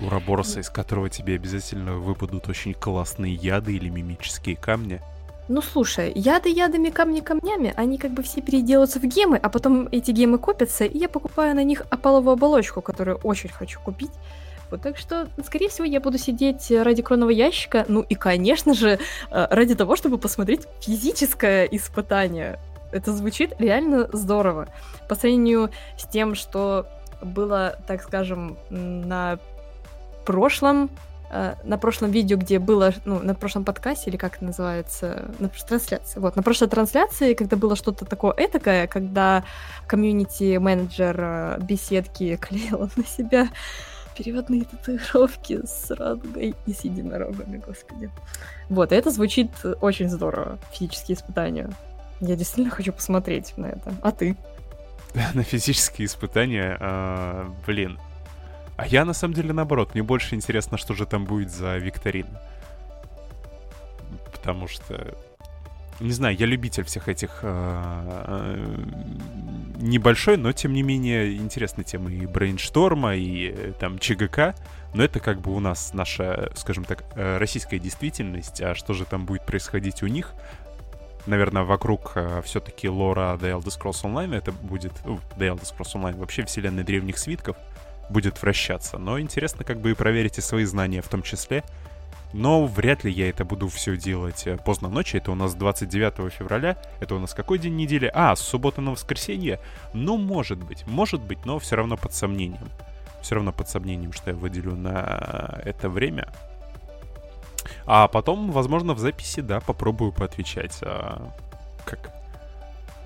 Урабороса, 0.00 0.60
из 0.60 0.70
которого 0.70 1.08
тебе 1.08 1.36
обязательно 1.36 1.94
выпадут 1.94 2.48
очень 2.48 2.74
классные 2.74 3.34
яды 3.34 3.74
или 3.74 3.88
мимические 3.88 4.56
камни. 4.56 5.00
Ну 5.46 5.60
слушай, 5.60 6.10
яды 6.14 6.48
ядами, 6.48 6.88
камни 6.88 7.20
камнями, 7.20 7.72
они 7.76 7.98
как 7.98 8.12
бы 8.12 8.22
все 8.22 8.40
переделаются 8.40 8.98
в 8.98 9.04
гемы, 9.04 9.36
а 9.36 9.50
потом 9.50 9.88
эти 9.92 10.10
гемы 10.10 10.38
копятся, 10.38 10.84
и 10.84 10.98
я 10.98 11.08
покупаю 11.08 11.54
на 11.54 11.62
них 11.62 11.82
опаловую 11.90 12.32
оболочку, 12.32 12.80
которую 12.80 13.18
очень 13.18 13.50
хочу 13.50 13.78
купить. 13.80 14.10
Вот, 14.70 14.80
так 14.80 14.96
что, 14.96 15.28
скорее 15.44 15.68
всего, 15.68 15.84
я 15.84 16.00
буду 16.00 16.16
сидеть 16.16 16.70
ради 16.70 17.02
кронного 17.02 17.30
ящика, 17.30 17.84
ну 17.88 18.00
и, 18.00 18.14
конечно 18.14 18.72
же, 18.72 18.98
э, 19.30 19.46
ради 19.50 19.74
того, 19.74 19.96
чтобы 19.96 20.16
посмотреть 20.16 20.62
физическое 20.80 21.66
испытание 21.66 22.58
это 22.94 23.12
звучит 23.12 23.54
реально 23.58 24.08
здорово. 24.12 24.68
По 25.08 25.14
сравнению 25.14 25.70
с 25.98 26.06
тем, 26.06 26.34
что 26.34 26.86
было, 27.22 27.76
так 27.86 28.02
скажем, 28.02 28.56
на 28.70 29.38
прошлом 30.24 30.90
э, 31.30 31.54
на 31.64 31.78
прошлом 31.78 32.10
видео, 32.10 32.36
где 32.36 32.58
было, 32.58 32.92
ну, 33.04 33.20
на 33.20 33.34
прошлом 33.34 33.64
подкасте, 33.64 34.10
или 34.10 34.16
как 34.16 34.36
это 34.36 34.44
называется, 34.44 35.30
на 35.38 35.48
трансляции, 35.48 36.20
вот, 36.20 36.36
на 36.36 36.42
прошлой 36.42 36.68
трансляции, 36.68 37.34
когда 37.34 37.56
было 37.56 37.76
что-то 37.76 38.04
такое 38.04 38.34
этакое, 38.36 38.86
когда 38.86 39.44
комьюнити-менеджер 39.86 41.16
э, 41.20 41.58
беседки 41.60 42.36
клеила 42.40 42.88
на 42.96 43.04
себя 43.04 43.48
переводные 44.16 44.64
татуировки 44.64 45.60
с 45.66 45.90
радугой 45.90 46.54
и 46.66 46.72
с 46.72 46.84
единорогами, 46.84 47.60
господи. 47.66 48.10
Вот, 48.68 48.92
это 48.92 49.10
звучит 49.10 49.50
очень 49.80 50.08
здорово, 50.08 50.58
физические 50.72 51.16
испытания. 51.16 51.70
Я 52.20 52.36
действительно 52.36 52.74
хочу 52.74 52.92
посмотреть 52.92 53.56
на 53.56 53.66
это. 53.66 53.94
А 54.02 54.12
ты? 54.12 54.36
На 55.34 55.42
физические 55.42 56.06
испытания, 56.06 56.76
э, 56.80 57.50
блин. 57.66 57.98
А 58.76 58.86
я 58.88 59.04
на 59.04 59.12
самом 59.12 59.34
деле 59.34 59.52
наоборот, 59.52 59.94
мне 59.94 60.02
больше 60.02 60.34
интересно, 60.34 60.76
что 60.78 60.94
же 60.94 61.06
там 61.06 61.24
будет 61.26 61.50
за 61.50 61.76
викторина. 61.76 62.40
Потому 64.32 64.66
что 64.66 65.16
не 66.00 66.10
знаю, 66.10 66.36
я 66.36 66.46
любитель 66.46 66.82
всех 66.82 67.08
этих 67.08 67.38
э, 67.42 68.74
небольшой, 69.76 70.36
но 70.36 70.50
тем 70.52 70.72
не 70.72 70.82
менее 70.82 71.36
интересной 71.36 71.84
темы 71.84 72.12
и 72.12 72.26
брейншторма, 72.26 73.14
и 73.14 73.72
там 73.78 74.00
ЧГК. 74.00 74.56
Но 74.92 75.04
это 75.04 75.20
как 75.20 75.40
бы 75.40 75.54
у 75.54 75.60
нас 75.60 75.92
наша, 75.94 76.50
скажем 76.56 76.84
так, 76.84 77.04
российская 77.14 77.78
действительность. 77.78 78.60
А 78.60 78.74
что 78.74 78.92
же 78.92 79.04
там 79.04 79.24
будет 79.24 79.46
происходить 79.46 80.02
у 80.02 80.08
них? 80.08 80.34
Наверное, 81.26 81.64
вокруг 81.64 82.12
э, 82.14 82.42
все-таки 82.44 82.88
лора 82.88 83.38
The 83.40 83.58
Elder 83.58 83.66
Scrolls 83.66 84.02
Online 84.02 84.36
это 84.36 84.52
будет... 84.52 84.92
Uh, 85.04 85.20
The 85.36 85.54
Elder 85.54 85.62
Scrolls 85.62 85.94
Online 85.94 86.18
вообще 86.18 86.44
вселенной 86.44 86.84
древних 86.84 87.18
свитков 87.18 87.56
будет 88.10 88.40
вращаться. 88.42 88.98
Но 88.98 89.18
интересно 89.18 89.64
как 89.64 89.80
бы 89.80 89.90
и 89.90 89.94
проверить 89.94 90.38
и 90.38 90.40
свои 90.40 90.64
знания 90.64 91.02
в 91.02 91.08
том 91.08 91.22
числе. 91.22 91.64
Но 92.32 92.66
вряд 92.66 93.04
ли 93.04 93.12
я 93.12 93.28
это 93.28 93.44
буду 93.44 93.68
все 93.68 93.96
делать 93.96 94.46
э, 94.46 94.56
поздно 94.56 94.88
ночью. 94.88 95.20
Это 95.20 95.30
у 95.30 95.34
нас 95.36 95.54
29 95.54 96.32
февраля. 96.32 96.76
Это 97.00 97.14
у 97.14 97.18
нас 97.20 97.32
какой 97.32 97.58
день 97.58 97.76
недели? 97.76 98.10
А, 98.12 98.34
суббота 98.34 98.80
на 98.80 98.90
воскресенье. 98.90 99.60
Ну, 99.92 100.16
может 100.16 100.58
быть. 100.58 100.84
Может 100.86 101.20
быть, 101.20 101.44
но 101.46 101.58
все 101.60 101.76
равно 101.76 101.96
под 101.96 102.12
сомнением. 102.12 102.68
Все 103.22 103.36
равно 103.36 103.52
под 103.52 103.68
сомнением, 103.68 104.12
что 104.12 104.30
я 104.30 104.36
выделю 104.36 104.74
на 104.74 105.60
это 105.64 105.88
время. 105.88 106.28
А 107.86 108.08
потом, 108.08 108.50
возможно, 108.50 108.94
в 108.94 108.98
записи, 108.98 109.40
да, 109.40 109.60
попробую 109.60 110.12
поотвечать. 110.12 110.78
А, 110.82 111.30
как? 111.84 112.14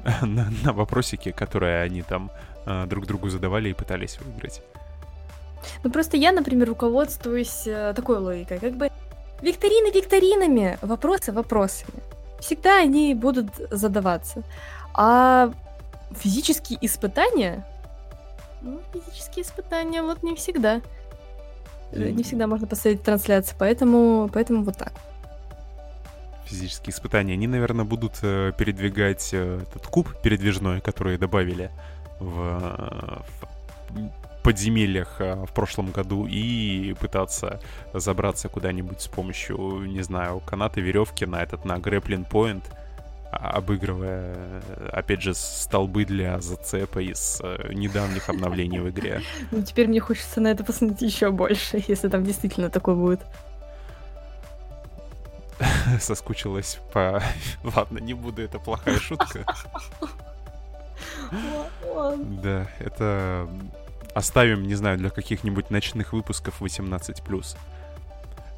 на, 0.23 0.51
на 0.65 0.73
вопросики, 0.73 1.33
которые 1.33 1.83
они 1.83 2.03
там 2.03 2.31
а, 2.67 2.87
друг 2.87 3.07
другу 3.07 3.29
задавали 3.29 3.71
и 3.71 3.75
пытались 3.75 4.19
выиграть. 4.21 4.63
Ну 5.83 5.91
просто 5.91 6.17
я, 6.17 6.33
например, 6.33 6.69
руководствуюсь 6.69 7.65
а, 7.67 7.93
такой 7.95 8.19
логикой, 8.19 8.59
как 8.59 8.75
бы 8.75 8.91
викторины 9.43 9.93
викторинами, 9.93 10.79
вопросы 10.83 11.33
вопросами. 11.33 12.03
Всегда 12.41 12.79
они 12.79 13.15
будут 13.15 13.49
задаваться. 13.71 14.43
А 14.95 15.51
физические 16.13 16.79
испытания, 16.83 17.67
ну, 18.63 18.81
физические 18.93 19.45
испытания 19.45 20.03
вот 20.03 20.23
не 20.23 20.35
всегда. 20.35 20.81
Э, 21.93 22.11
не 22.11 22.23
всегда 22.23 22.47
можно 22.47 22.67
поставить 22.67 23.03
трансляцию, 23.03 23.57
поэтому, 23.59 24.31
поэтому 24.33 24.65
вот 24.65 24.77
так. 24.77 24.93
Физические 26.45 26.95
испытания. 26.95 27.35
Они, 27.35 27.47
наверное, 27.47 27.85
будут 27.85 28.15
э, 28.23 28.53
передвигать 28.57 29.31
э, 29.33 29.61
этот 29.63 29.87
куб 29.87 30.15
передвижной, 30.23 30.81
который 30.81 31.19
добавили 31.19 31.71
в, 32.21 33.23
в 33.91 34.43
подземельях 34.43 35.21
в 35.21 35.53
прошлом 35.55 35.91
году 35.91 36.27
и 36.27 36.95
пытаться 37.01 37.61
забраться 37.93 38.49
куда-нибудь 38.49 39.01
с 39.01 39.09
помощью, 39.09 39.83
не 39.87 40.01
знаю, 40.01 40.41
каната, 40.41 40.81
веревки 40.81 41.27
на 41.27 41.43
этот, 41.43 41.67
на 41.67 41.77
Grappling 41.77 42.27
Point 42.31 42.63
обыгрывая, 43.31 44.63
опять 44.93 45.23
же, 45.23 45.35
столбы 45.35 46.05
для 46.05 46.41
зацепа 46.41 47.01
из 47.01 47.41
э, 47.43 47.73
недавних 47.73 48.29
обновлений 48.29 48.81
в 48.81 48.89
игре. 48.89 49.23
Ну, 49.51 49.63
теперь 49.63 49.89
мне 49.89 50.01
хочется 50.01 50.41
на 50.41 50.49
это 50.49 50.65
посмотреть 50.65 51.03
еще 51.03 51.31
больше, 51.31 51.83
если 51.89 52.09
там 52.09 52.25
действительно 52.25 52.71
такое 52.71 52.95
будет. 52.95 53.21
Соскучилась 56.01 56.79
по... 56.93 57.23
Ладно, 57.63 57.99
не 57.99 58.15
буду, 58.15 58.43
это 58.43 58.59
плохая 58.59 58.99
шутка. 58.99 59.45
Да, 62.43 62.67
это 62.79 63.49
оставим, 64.15 64.65
не 64.65 64.75
знаю, 64.75 64.99
для 64.99 65.11
каких-нибудь 65.11 65.71
ночных 65.71 66.13
выпусков 66.13 66.63
18+. 66.63 67.57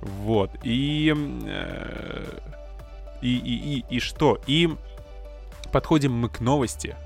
Вот, 0.01 0.51
и 0.63 1.15
э, 1.47 2.25
и, 3.21 3.37
и, 3.37 3.79
и, 3.79 3.97
и 3.97 4.01
что? 4.01 4.39
И 4.47 4.69
подходим 5.73 6.13
мы 6.13 6.29
к 6.29 6.41
новости 6.41 6.97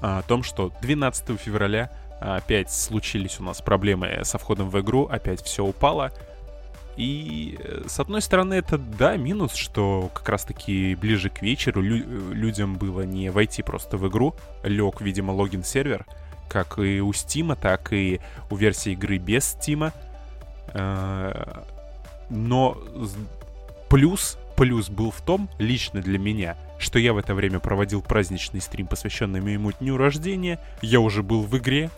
о 0.00 0.22
том, 0.22 0.42
что 0.42 0.72
12 0.80 1.40
февраля 1.40 1.90
опять 2.20 2.72
случились 2.72 3.38
у 3.40 3.44
нас 3.44 3.60
проблемы 3.60 4.20
со 4.24 4.38
входом 4.38 4.70
в 4.70 4.80
игру, 4.80 5.06
опять 5.06 5.42
все 5.42 5.64
упало. 5.64 6.12
И 6.96 7.56
э, 7.60 7.84
с 7.86 8.00
одной 8.00 8.20
стороны 8.20 8.54
это 8.54 8.76
да, 8.76 9.16
минус, 9.16 9.54
что 9.54 10.10
как 10.12 10.28
раз 10.28 10.42
таки 10.42 10.96
ближе 10.96 11.30
к 11.30 11.42
вечеру 11.42 11.80
лю- 11.80 12.32
людям 12.32 12.74
было 12.74 13.02
не 13.02 13.30
войти 13.30 13.62
просто 13.62 13.96
в 13.96 14.08
игру, 14.08 14.34
лег, 14.64 15.00
видимо, 15.00 15.30
логин 15.30 15.62
сервер, 15.62 16.06
как 16.48 16.80
и 16.80 17.00
у 17.00 17.12
Стима, 17.12 17.54
так 17.54 17.92
и 17.92 18.20
у 18.50 18.56
версии 18.56 18.92
игры 18.92 19.18
без 19.18 19.44
Стима. 19.44 19.92
Э, 20.74 21.62
но 22.30 22.76
плюс 23.88 24.36
Плюс 24.58 24.90
был 24.90 25.12
в 25.12 25.20
том, 25.20 25.48
лично 25.60 26.00
для 26.00 26.18
меня, 26.18 26.56
что 26.80 26.98
я 26.98 27.12
в 27.12 27.16
это 27.16 27.32
время 27.32 27.60
проводил 27.60 28.02
праздничный 28.02 28.60
стрим, 28.60 28.88
посвященный 28.88 29.40
моему 29.40 29.70
дню 29.70 29.96
рождения, 29.96 30.58
я 30.82 30.98
уже 30.98 31.22
был 31.22 31.42
в 31.44 31.56
игре, 31.56 31.90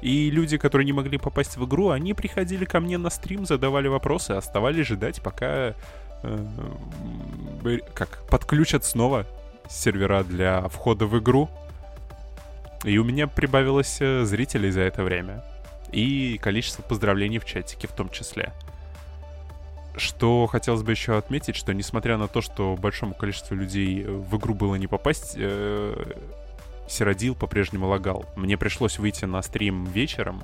и 0.00 0.30
люди, 0.30 0.58
которые 0.58 0.84
не 0.84 0.92
могли 0.92 1.18
попасть 1.18 1.56
в 1.56 1.66
игру, 1.66 1.88
они 1.88 2.14
приходили 2.14 2.64
ко 2.64 2.78
мне 2.78 2.98
на 2.98 3.10
стрим, 3.10 3.46
задавали 3.46 3.88
вопросы, 3.88 4.30
оставались 4.30 4.86
ждать, 4.86 5.20
пока 5.20 5.74
э, 6.22 7.78
как 7.94 8.22
подключат 8.30 8.84
снова 8.84 9.26
сервера 9.68 10.22
для 10.22 10.68
входа 10.68 11.06
в 11.06 11.18
игру. 11.18 11.50
И 12.84 12.96
у 12.98 13.02
меня 13.02 13.26
прибавилось 13.26 13.96
э, 13.98 14.22
зрителей 14.24 14.70
за 14.70 14.82
это 14.82 15.02
время. 15.02 15.42
И 15.90 16.38
количество 16.40 16.82
поздравлений 16.82 17.40
в 17.40 17.44
чатике 17.44 17.88
в 17.88 17.92
том 17.92 18.08
числе. 18.08 18.52
Что 19.98 20.46
хотелось 20.46 20.82
бы 20.82 20.92
еще 20.92 21.18
отметить, 21.18 21.56
что 21.56 21.74
несмотря 21.74 22.16
на 22.16 22.28
то, 22.28 22.40
что 22.40 22.76
большому 22.76 23.14
количеству 23.14 23.56
людей 23.56 24.04
в 24.04 24.36
игру 24.36 24.54
было 24.54 24.76
не 24.76 24.86
попасть, 24.86 25.34
э, 25.36 26.14
Сиродил 26.88 27.34
по-прежнему 27.34 27.86
лагал. 27.86 28.24
Мне 28.34 28.56
пришлось 28.56 28.98
выйти 28.98 29.26
на 29.26 29.42
стрим 29.42 29.84
вечером. 29.84 30.42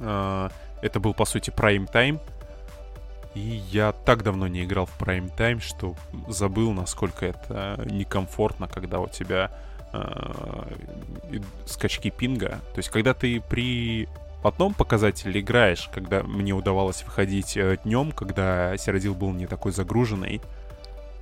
Э, 0.00 0.48
это 0.82 1.00
был, 1.00 1.14
по 1.14 1.24
сути, 1.24 1.50
прайм-тайм. 1.50 2.20
И 3.34 3.40
я 3.40 3.92
так 3.92 4.22
давно 4.22 4.46
не 4.46 4.64
играл 4.64 4.86
в 4.86 4.96
прайм-тайм, 4.96 5.60
что 5.60 5.96
забыл, 6.28 6.72
насколько 6.72 7.26
это 7.26 7.82
некомфортно, 7.86 8.68
когда 8.68 9.00
у 9.00 9.08
тебя 9.08 9.50
э, 9.92 11.40
скачки 11.66 12.10
пинга. 12.10 12.60
То 12.74 12.78
есть, 12.78 12.90
когда 12.90 13.12
ты 13.12 13.40
при 13.40 14.08
Потом 14.44 14.74
показатель 14.74 15.40
играешь, 15.40 15.88
когда 15.90 16.22
мне 16.22 16.52
удавалось 16.52 17.02
выходить 17.02 17.56
э, 17.56 17.78
днем, 17.82 18.12
когда 18.12 18.76
Сиродил 18.76 19.14
был 19.14 19.32
не 19.32 19.46
такой 19.46 19.72
загруженный, 19.72 20.42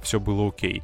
все 0.03 0.19
было 0.19 0.49
окей. 0.49 0.83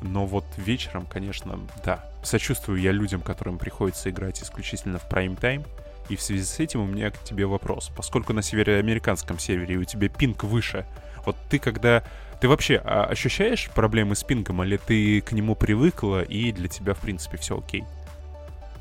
Но 0.00 0.24
вот 0.24 0.44
вечером, 0.56 1.04
конечно, 1.04 1.58
да, 1.84 2.08
сочувствую 2.22 2.80
я 2.80 2.92
людям, 2.92 3.22
которым 3.22 3.58
приходится 3.58 4.08
играть 4.08 4.40
исключительно 4.40 5.00
в 5.00 5.08
прайм-тайм. 5.08 5.64
И 6.08 6.14
в 6.14 6.22
связи 6.22 6.44
с 6.44 6.60
этим 6.60 6.80
у 6.82 6.86
меня 6.86 7.10
к 7.10 7.18
тебе 7.24 7.44
вопрос. 7.44 7.90
Поскольку 7.96 8.32
на 8.32 8.42
североамериканском 8.42 9.40
сервере 9.40 9.78
у 9.78 9.84
тебя 9.84 10.08
пинг 10.08 10.44
выше, 10.44 10.86
вот 11.26 11.34
ты 11.50 11.58
когда... 11.58 12.04
Ты 12.40 12.46
вообще 12.46 12.80
а, 12.84 13.06
ощущаешь 13.06 13.68
проблемы 13.74 14.14
с 14.14 14.22
пингом, 14.22 14.62
или 14.62 14.76
ты 14.76 15.20
к 15.22 15.32
нему 15.32 15.56
привыкла, 15.56 16.22
и 16.22 16.52
для 16.52 16.68
тебя, 16.68 16.94
в 16.94 17.00
принципе, 17.00 17.36
все 17.36 17.58
окей? 17.58 17.82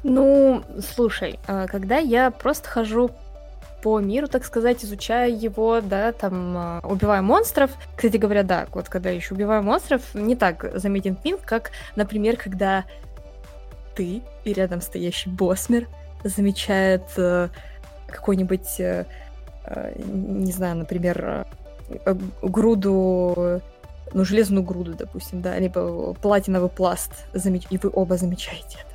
Ну, 0.10 0.64
слушай, 0.96 1.38
а, 1.48 1.68
когда 1.68 1.98
я 1.98 2.32
просто 2.32 2.70
хожу 2.70 3.12
по 3.84 4.00
миру, 4.00 4.28
так 4.28 4.46
сказать, 4.46 4.86
изучаю 4.86 5.38
его, 5.38 5.82
да, 5.82 6.14
там, 6.14 6.56
а, 6.58 6.80
убиваю 6.84 7.24
монстров. 7.24 7.72
Кстати 7.94 8.16
говоря, 8.16 8.44
да, 8.44 8.68
вот 8.72 8.88
когда 8.88 9.10
еще 9.10 9.36
убиваю 9.36 9.64
монстров, 9.64 10.02
не 10.14 10.38
так 10.38 10.72
заметен 10.76 11.16
пинг, 11.16 11.42
как, 11.42 11.72
например, 11.98 12.38
когда 12.38 12.86
ты 13.96 14.22
и 14.46 14.54
рядом 14.54 14.80
стоящий 14.80 15.30
боссмер 15.30 15.90
замечает 16.24 17.04
э, 17.18 17.50
какой-нибудь, 18.08 18.80
э, 18.80 19.06
э, 19.66 20.02
не 20.06 20.54
знаю, 20.54 20.78
например, 20.78 21.46
э, 21.90 22.16
груду, 22.42 23.62
ну, 24.14 24.24
железную 24.24 24.64
груду, 24.64 24.94
допустим, 24.94 25.42
да, 25.42 25.60
либо 25.60 26.14
платиновый 26.14 26.70
пласт, 26.70 27.12
замеч... 27.34 27.64
и 27.70 27.78
вы 27.78 27.92
оба 27.94 28.16
замечаете. 28.16 28.87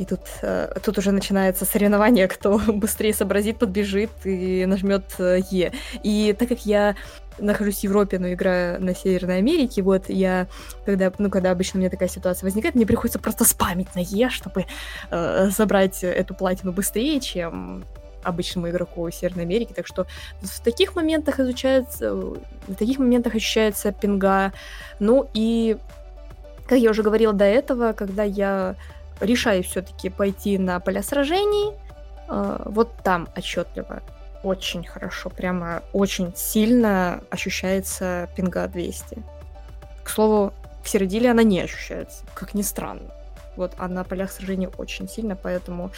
И 0.00 0.06
тут, 0.06 0.20
э, 0.40 0.72
тут 0.82 0.96
уже 0.96 1.12
начинается 1.12 1.66
соревнование, 1.66 2.26
кто 2.26 2.58
быстрее 2.68 3.12
сообразит, 3.12 3.58
подбежит 3.58 4.10
и 4.24 4.64
нажмет 4.64 5.04
э, 5.18 5.40
Е. 5.50 5.72
И 6.02 6.34
так 6.38 6.48
как 6.48 6.64
я 6.64 6.96
нахожусь 7.38 7.80
в 7.80 7.84
Европе, 7.84 8.18
но 8.18 8.32
играю 8.32 8.82
на 8.82 8.94
Северной 8.94 9.38
Америке, 9.38 9.82
вот 9.82 10.08
я, 10.08 10.46
когда, 10.86 11.12
ну, 11.18 11.28
когда 11.28 11.50
обычно 11.50 11.78
у 11.78 11.80
меня 11.80 11.90
такая 11.90 12.08
ситуация 12.08 12.46
возникает, 12.46 12.76
мне 12.76 12.86
приходится 12.86 13.18
просто 13.18 13.44
спамить 13.44 13.94
на 13.94 14.00
Е, 14.00 14.30
чтобы 14.30 14.64
э, 15.10 15.50
забрать 15.50 16.02
эту 16.02 16.34
платину 16.34 16.72
быстрее, 16.72 17.20
чем 17.20 17.84
обычному 18.22 18.70
игроку 18.70 19.10
Северной 19.10 19.44
Америки. 19.44 19.74
Так 19.76 19.86
что 19.86 20.06
в 20.40 20.60
таких 20.60 20.96
моментах 20.96 21.40
изучается, 21.40 22.14
в 22.14 22.74
таких 22.78 22.98
моментах 22.98 23.34
ощущается 23.34 23.92
пинга. 23.92 24.54
Ну 24.98 25.28
и, 25.34 25.76
как 26.66 26.78
я 26.78 26.90
уже 26.90 27.02
говорила 27.02 27.34
до 27.34 27.44
этого, 27.44 27.92
когда 27.92 28.22
я 28.22 28.76
решаю 29.20 29.62
все-таки 29.62 30.10
пойти 30.10 30.58
на 30.58 30.80
поля 30.80 31.02
сражений. 31.02 31.74
Э, 32.28 32.62
вот 32.66 32.90
там 33.02 33.28
отчетливо 33.36 34.02
очень 34.42 34.84
хорошо, 34.84 35.30
прямо 35.30 35.82
очень 35.92 36.32
сильно 36.34 37.22
ощущается 37.30 38.28
пинга 38.36 38.66
200. 38.68 39.22
К 40.02 40.08
слову, 40.08 40.52
в 40.82 40.88
середине 40.88 41.30
она 41.30 41.42
не 41.42 41.60
ощущается, 41.60 42.24
как 42.34 42.54
ни 42.54 42.62
странно. 42.62 43.10
Вот, 43.56 43.72
а 43.78 43.88
на 43.88 44.04
полях 44.04 44.32
сражений 44.32 44.68
очень 44.78 45.08
сильно, 45.08 45.36
поэтому, 45.36 45.90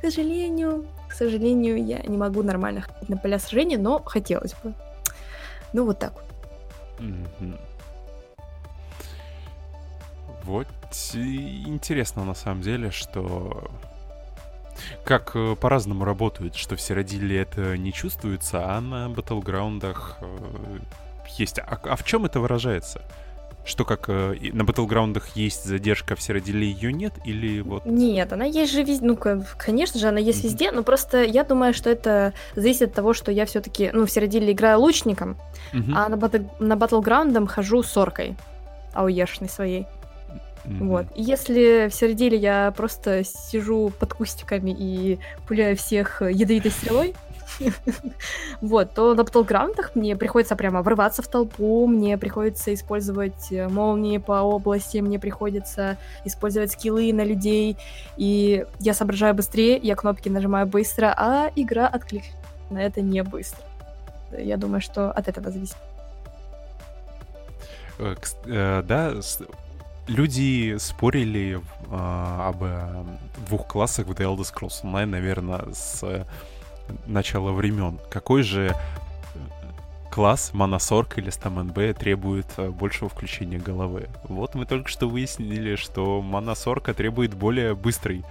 к 0.00 0.04
сожалению, 0.04 0.86
к 1.08 1.12
сожалению, 1.12 1.84
я 1.84 1.98
не 1.98 2.16
могу 2.16 2.42
нормально 2.42 2.80
ходить 2.80 3.08
на 3.08 3.18
поля 3.18 3.38
сражений, 3.38 3.76
но 3.76 4.02
хотелось 4.02 4.54
бы. 4.62 4.72
Ну, 5.74 5.84
вот 5.84 5.98
так 5.98 6.12
вот. 6.14 6.24
Мгм. 7.00 7.58
Вот 10.44 10.66
интересно 11.14 12.24
на 12.24 12.34
самом 12.34 12.62
деле, 12.62 12.90
что 12.90 13.70
как 15.04 15.32
э, 15.34 15.54
по-разному 15.60 16.04
работают, 16.04 16.56
что 16.56 16.76
в 16.76 16.80
Сиродиле 16.80 17.40
это 17.40 17.76
не 17.76 17.92
чувствуется, 17.92 18.64
а 18.76 18.80
на 18.80 19.08
батлграундах 19.08 20.16
э, 20.20 20.78
есть. 21.38 21.58
А, 21.58 21.78
а 21.84 21.96
в 21.96 22.04
чем 22.04 22.24
это 22.24 22.40
выражается? 22.40 23.02
Что 23.64 23.84
как 23.84 24.08
э, 24.08 24.34
на 24.52 24.64
батлграундах 24.64 25.36
есть 25.36 25.64
задержка, 25.64 26.16
в 26.16 26.22
Сиродиле 26.22 26.66
ее 26.68 26.92
нет? 26.92 27.12
Или 27.24 27.60
вот... 27.60 27.84
Нет, 27.86 28.32
она 28.32 28.44
есть 28.44 28.72
же 28.72 28.82
везде. 28.82 29.04
Ну, 29.06 29.16
конечно 29.58 30.00
же, 30.00 30.08
она 30.08 30.18
есть 30.18 30.38
Мгм. 30.40 30.48
везде, 30.48 30.72
но 30.72 30.82
просто 30.82 31.22
я 31.22 31.44
думаю, 31.44 31.74
что 31.74 31.88
это 31.90 32.32
зависит 32.56 32.88
от 32.88 32.94
того, 32.94 33.12
что 33.14 33.30
я 33.30 33.46
все-таки, 33.46 33.90
ну, 33.92 34.04
в 34.06 34.10
середине 34.10 34.50
играю 34.52 34.80
лучником, 34.80 35.36
Мгм. 35.72 35.96
а 35.96 36.08
на, 36.08 36.16
бат- 36.16 36.60
на 36.60 36.76
батлграундом 36.76 37.46
хожу 37.46 37.82
с 37.84 37.96
оркой 37.96 38.36
ауешной 38.94 39.48
своей. 39.48 39.86
Мгм. 40.64 40.88
Вот. 40.88 41.06
И 41.14 41.22
если 41.22 41.88
в 41.88 41.94
середине 41.94 42.36
я 42.36 42.72
просто 42.76 43.24
сижу 43.24 43.92
под 43.98 44.14
кустиками 44.14 44.70
и 44.70 45.18
пуляю 45.46 45.76
всех 45.76 46.22
ядовитой 46.22 46.70
стрелой, 46.70 47.14
вот, 48.60 48.94
то 48.94 49.14
на 49.14 49.24
батлграундах 49.24 49.94
мне 49.94 50.16
приходится 50.16 50.56
прямо 50.56 50.82
врываться 50.82 51.22
в 51.22 51.28
толпу, 51.28 51.86
мне 51.86 52.16
приходится 52.16 52.72
использовать 52.72 53.50
э, 53.50 53.68
молнии 53.68 54.18
по 54.18 54.40
области, 54.42 54.98
мне 54.98 55.18
приходится 55.18 55.98
использовать 56.24 56.72
скиллы 56.72 57.12
на 57.12 57.24
людей, 57.24 57.76
и 58.16 58.64
я 58.78 58.94
соображаю 58.94 59.34
быстрее, 59.34 59.76
я 59.76 59.96
кнопки 59.96 60.28
нажимаю 60.28 60.66
быстро, 60.66 61.14
а 61.16 61.50
игра 61.56 61.86
откликается 61.86 62.38
на 62.70 62.78
это 62.78 63.00
не 63.00 63.22
быстро. 63.22 63.62
Я 64.36 64.56
думаю, 64.56 64.80
что 64.80 65.10
от 65.10 65.28
этого 65.28 65.50
зависит. 65.50 65.76
Э, 67.98 68.14
э, 68.46 68.82
да, 68.82 69.12
люди 70.06 70.76
спорили 70.78 71.60
а, 71.90 72.48
об 72.48 72.62
э, 72.62 73.04
двух 73.46 73.66
классах 73.66 74.06
в 74.06 74.12
The 74.12 74.24
Elder 74.24 74.42
Scrolls 74.42 74.82
Online, 74.82 75.06
наверное, 75.06 75.64
с 75.72 76.02
э, 76.02 76.24
начала 77.06 77.52
времен. 77.52 77.98
Какой 78.10 78.42
же 78.42 78.68
э, 78.68 78.74
класс 80.10 80.50
Моносорк 80.52 81.18
или 81.18 81.30
Стамен 81.30 81.68
Б 81.68 81.92
требует 81.94 82.46
э, 82.56 82.70
большего 82.70 83.08
включения 83.08 83.58
головы? 83.58 84.08
Вот 84.24 84.54
мы 84.54 84.66
только 84.66 84.88
что 84.88 85.08
выяснили, 85.08 85.76
что 85.76 86.20
Моносорка 86.22 86.94
требует 86.94 87.34
более 87.34 87.74
быстрой 87.74 88.24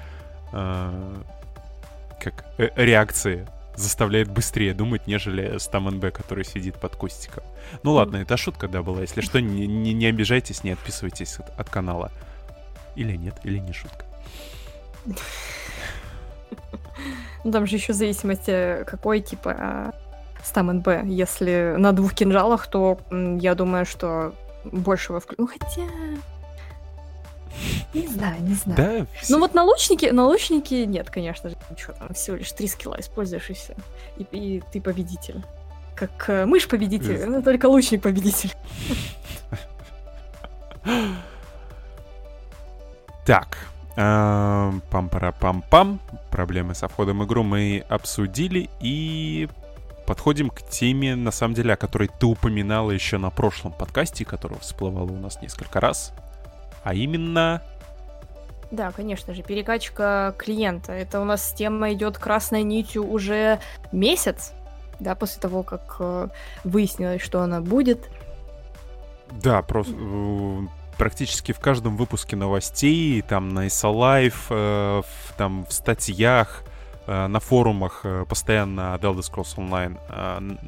э, 0.51 1.15
как 2.19 2.45
э, 2.57 2.69
реакции 2.75 3.47
заставляет 3.81 4.29
быстрее 4.29 4.73
думать, 4.73 5.07
нежели 5.07 5.57
Стамен 5.57 5.99
Б, 5.99 6.11
который 6.11 6.45
сидит 6.45 6.75
под 6.79 6.95
кустиком. 6.95 7.43
Ну 7.83 7.93
ладно, 7.93 8.17
это 8.17 8.37
шутка, 8.37 8.67
да, 8.67 8.81
была. 8.81 9.01
Если 9.01 9.21
что, 9.21 9.41
не, 9.41 9.67
не, 9.67 9.93
не 9.93 10.05
обижайтесь, 10.05 10.63
не 10.63 10.71
отписывайтесь 10.71 11.37
от, 11.39 11.59
от 11.59 11.69
канала. 11.69 12.11
Или 12.95 13.15
нет, 13.15 13.35
или 13.43 13.57
не 13.57 13.73
шутка. 13.73 14.05
Ну, 17.43 17.51
там 17.51 17.65
же 17.65 17.75
еще 17.75 17.93
зависимость, 17.93 18.47
э, 18.47 18.83
какой, 18.85 19.21
типа, 19.21 19.93
стам 20.43 20.67
НБ. 20.67 21.05
Если 21.05 21.75
на 21.77 21.91
двух 21.91 22.13
кинжалах, 22.13 22.67
то 22.67 22.99
я 23.09 23.55
думаю, 23.55 23.85
что 23.85 24.33
большего. 24.63 25.21
Ну, 25.37 25.47
хотя... 25.47 25.87
Не 27.93 28.07
знаю, 28.07 28.41
не 28.41 28.53
знаю. 28.53 28.77
Да, 28.77 29.05
Ну 29.29 29.39
вот 29.39 29.53
на 29.53 29.63
лучнике, 29.63 30.11
на 30.13 30.25
лучнике 30.25 30.85
нет, 30.85 31.09
конечно 31.09 31.49
же, 31.49 31.55
ничего 31.69 31.93
там, 31.93 32.13
всего 32.13 32.37
лишь 32.37 32.51
три 32.51 32.67
скилла 32.67 32.97
используешь 32.99 33.49
и 33.49 33.53
все. 33.53 33.75
И, 34.17 34.23
и 34.31 34.63
ты 34.71 34.79
победитель. 34.81 35.43
Как 35.95 36.29
э, 36.29 36.45
мышь 36.45 36.67
победитель, 36.67 37.15
Э. 37.17 37.25
но 37.25 37.41
только 37.41 37.65
лучник 37.67 38.01
победитель. 38.01 38.51
Так, 43.25 43.57
эм, 43.97 44.81
пам-пара-пам-пам. 44.89 45.99
Проблемы 46.31 46.73
со 46.75 46.87
входом 46.87 47.19
в 47.19 47.25
игру 47.25 47.43
мы 47.43 47.83
обсудили 47.87 48.69
и 48.79 49.47
подходим 50.07 50.49
к 50.49 50.61
теме, 50.63 51.15
на 51.15 51.31
самом 51.31 51.53
деле, 51.53 51.73
о 51.73 51.77
которой 51.77 52.09
ты 52.19 52.25
упоминала 52.25 52.91
еще 52.91 53.17
на 53.17 53.29
прошлом 53.29 53.71
подкасте, 53.73 54.25
которого 54.25 54.59
всплывало 54.59 55.11
у 55.11 55.17
нас 55.17 55.41
несколько 55.41 55.79
раз. 55.79 56.13
А 56.83 56.93
именно... 56.93 57.61
Да, 58.71 58.91
конечно 58.91 59.33
же, 59.33 59.43
перекачка 59.43 60.33
клиента. 60.37 60.93
Это 60.93 61.19
у 61.19 61.25
нас 61.25 61.53
тема 61.53 61.91
идет 61.91 62.17
красной 62.17 62.63
нитью 62.63 63.05
уже 63.05 63.59
месяц, 63.91 64.53
да, 64.99 65.13
после 65.13 65.41
того, 65.41 65.63
как 65.63 65.97
э, 65.99 66.27
выяснилось, 66.63 67.21
что 67.21 67.41
она 67.41 67.59
будет. 67.59 68.09
Да, 69.31 69.61
просто 69.61 69.93
э, 69.97 70.67
практически 70.97 71.51
в 71.51 71.59
каждом 71.59 71.97
выпуске 71.97 72.35
новостей, 72.35 73.21
там 73.23 73.49
на 73.49 73.65
ISO 73.65 74.31
э, 74.49 75.01
там 75.35 75.65
в 75.65 75.73
статьях, 75.73 76.63
э, 77.07 77.27
на 77.27 77.39
форумах 77.39 78.01
э, 78.03 78.25
постоянно 78.29 78.95
The 79.01 79.11
Elder 79.11 79.21
Scrolls 79.21 79.57
Online 79.57 80.59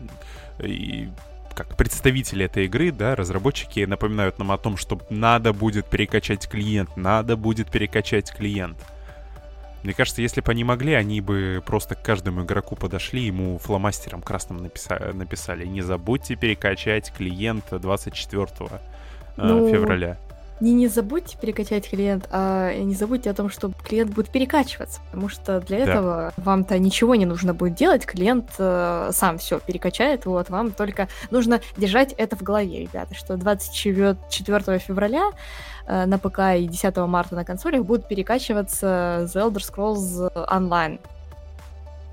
и 0.59 1.09
как 1.55 1.77
представители 1.77 2.45
этой 2.45 2.65
игры, 2.65 2.91
да, 2.91 3.15
разработчики 3.15 3.81
напоминают 3.85 4.39
нам 4.39 4.51
о 4.51 4.57
том, 4.57 4.77
что 4.77 4.99
надо 5.09 5.53
будет 5.53 5.85
перекачать 5.85 6.47
клиент, 6.47 6.95
надо 6.97 7.37
будет 7.37 7.71
перекачать 7.71 8.31
клиент. 8.31 8.77
Мне 9.83 9.93
кажется, 9.93 10.21
если 10.21 10.39
бы 10.39 10.49
они 10.51 10.63
могли, 10.63 10.93
они 10.93 11.19
бы 11.19 11.61
просто 11.65 11.95
к 11.95 12.01
каждому 12.01 12.43
игроку 12.43 12.75
подошли, 12.75 13.23
ему 13.23 13.57
фломастером 13.57 14.21
красным 14.21 14.65
написа- 14.65 15.13
написали, 15.13 15.65
не 15.65 15.81
забудьте 15.81 16.35
перекачать 16.35 17.11
клиента 17.11 17.79
24 17.79 18.47
э, 18.59 18.79
Ну, 19.35 19.69
февраля. 19.69 20.17
Не, 20.63 20.71
не 20.71 20.87
забудьте 20.87 21.37
перекачать 21.37 21.89
клиент, 21.89 22.29
а 22.31 22.73
не 22.73 22.95
забудьте 22.95 23.29
о 23.29 23.33
том, 23.33 23.49
что 23.49 23.73
клиент 23.85 24.11
будет 24.13 24.29
перекачиваться, 24.29 25.01
потому 25.07 25.27
что 25.27 25.59
для 25.59 25.79
Да. 25.79 25.91
этого 25.91 26.33
вам-то 26.37 26.79
ничего 26.79 27.15
не 27.15 27.25
нужно 27.25 27.53
будет 27.53 27.75
делать, 27.75 28.05
клиент 28.05 28.49
э, 28.59 29.09
сам 29.11 29.39
все 29.39 29.59
перекачает, 29.59 30.25
вот, 30.25 30.49
вам 30.49 30.71
только 30.71 31.09
нужно 31.31 31.59
держать 31.75 32.13
это 32.13 32.37
в 32.37 32.43
голове, 32.43 32.79
ребята, 32.79 33.13
что 33.13 33.35
24 33.35 34.79
февраля 34.79 35.31
э, 35.85 36.05
на 36.05 36.17
ПК 36.17 36.39
и 36.57 36.65
10 36.65 36.95
марта 36.95 37.35
на 37.35 37.43
консолях 37.43 37.83
будут 37.83 38.07
перекачиваться 38.07 39.27
The 39.33 39.51
Elder 39.51 39.57
Scrolls 39.57 40.31
Online 40.47 41.01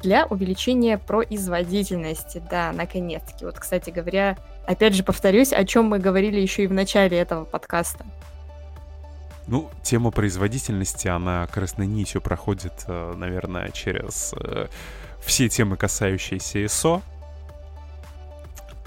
для 0.03 0.27
увеличения 0.27 0.99
производительности, 0.99 2.43
да, 2.51 2.73
наконец-таки. 2.73 3.45
Вот, 3.45 3.61
кстати 3.61 3.91
говоря, 3.91 4.37
опять 4.67 4.95
же 4.95 5.05
повторюсь, 5.05 5.53
о 5.53 5.65
чем 5.65 5.85
мы 5.85 6.01
говорили 6.01 6.41
еще 6.41 6.65
и 6.65 6.67
в 6.67 6.73
начале 6.73 7.17
этого 7.17 7.45
подкаста. 7.45 8.05
Ну, 9.51 9.69
тема 9.83 10.13
производительности, 10.13 11.09
она 11.09 11.45
красной 11.49 11.89
нитью 11.89 12.21
проходит, 12.21 12.85
э, 12.87 13.15
наверное, 13.17 13.71
через 13.71 14.33
э, 14.37 14.69
все 15.21 15.49
темы, 15.49 15.77
касающиеся 15.77 16.61
ISO. 16.61 17.03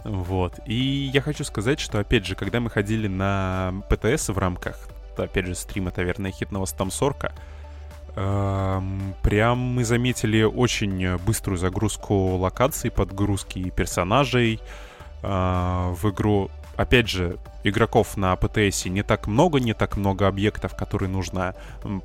Вот. 0.06 0.62
И 0.66 1.12
я 1.14 1.20
хочу 1.20 1.44
сказать, 1.44 1.82
что, 1.82 2.00
опять 2.00 2.26
же, 2.26 2.36
когда 2.36 2.62
мы 2.62 2.70
ходили 2.70 3.10
на 3.10 3.74
ПТС 3.90 4.30
в 4.30 4.38
рамках, 4.38 4.88
опять 5.18 5.48
же, 5.48 5.56
стрима 5.56 5.92
Таверна 5.92 6.32
Хитного 6.32 6.64
Стамсорка, 6.64 7.34
эм, 8.16 9.16
прям 9.22 9.58
мы 9.58 9.84
заметили 9.84 10.44
очень 10.44 11.18
быструю 11.18 11.58
загрузку 11.58 12.38
локаций, 12.38 12.90
подгрузки 12.90 13.70
персонажей 13.70 14.62
э, 15.24 15.28
в 15.28 16.10
игру. 16.10 16.50
Опять 16.76 17.08
же, 17.08 17.38
игроков 17.64 18.18
на 18.18 18.36
ПТС 18.36 18.86
не 18.86 19.04
так 19.04 19.28
много, 19.28 19.60
не 19.60 19.74
так 19.74 19.96
много 19.96 20.28
объектов, 20.28 20.76
которые 20.76 21.10
нужно 21.10 21.56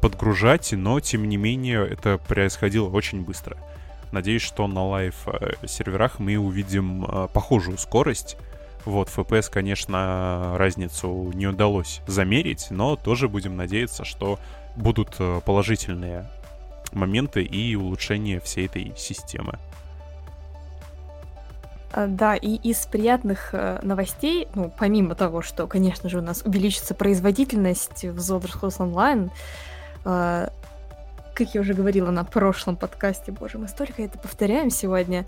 подгружать, 0.00 0.72
но 0.72 1.00
тем 1.00 1.28
не 1.28 1.36
менее 1.36 1.86
это 1.86 2.18
происходило 2.18 2.88
очень 2.88 3.22
быстро. 3.22 3.56
Надеюсь, 4.12 4.42
что 4.42 4.66
на 4.66 4.84
live 4.86 5.14
э, 5.26 5.54
мы 6.18 6.36
увидим 6.38 7.04
э, 7.04 7.28
похожую 7.32 7.78
скорость. 7.78 8.36
Вот, 8.84 9.08
FPS, 9.08 9.50
конечно, 9.50 10.54
разницу 10.56 11.30
не 11.34 11.46
удалось 11.46 12.00
замерить, 12.06 12.68
но 12.70 12.96
тоже 12.96 13.28
будем 13.28 13.56
надеяться, 13.56 14.04
что 14.04 14.38
будут 14.76 15.16
э, 15.18 15.40
положительные 15.44 16.26
моменты 16.92 17.42
и 17.42 17.74
улучшения 17.74 18.40
всей 18.40 18.66
этой 18.66 18.94
системы. 18.96 19.58
А, 21.92 22.06
Да, 22.06 22.36
и 22.36 22.56
из 22.56 22.86
приятных 22.86 23.50
э, 23.52 23.78
новостей, 23.82 24.48
ну, 24.54 24.72
помимо 24.76 25.14
того, 25.14 25.42
что, 25.42 25.66
конечно 25.66 26.08
же, 26.08 26.18
у 26.18 26.22
нас 26.22 26.42
увеличится 26.42 26.94
производительность 26.94 28.04
в 28.04 28.18
Elder 28.18 28.50
Scrolls 28.52 28.78
Online, 28.78 29.30
э, 30.04 30.48
как 31.34 31.54
я 31.54 31.60
уже 31.60 31.72
говорила 31.72 32.10
на 32.10 32.24
прошлом 32.24 32.76
подкасте, 32.76 33.30
боже, 33.30 33.58
мы 33.58 33.68
столько 33.68 34.02
это 34.02 34.18
повторяем 34.18 34.70
сегодня, 34.70 35.24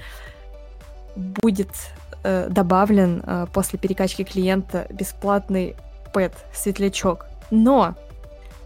будет 1.15 1.71
э, 2.25 2.49
добавлен 2.51 3.23
э, 3.25 3.47
после 3.53 3.79
перекачки 3.79 4.25
клиента 4.25 4.87
бесплатный 4.91 5.77
Пэт, 6.13 6.33
светлячок. 6.53 7.27
Но, 7.53 7.95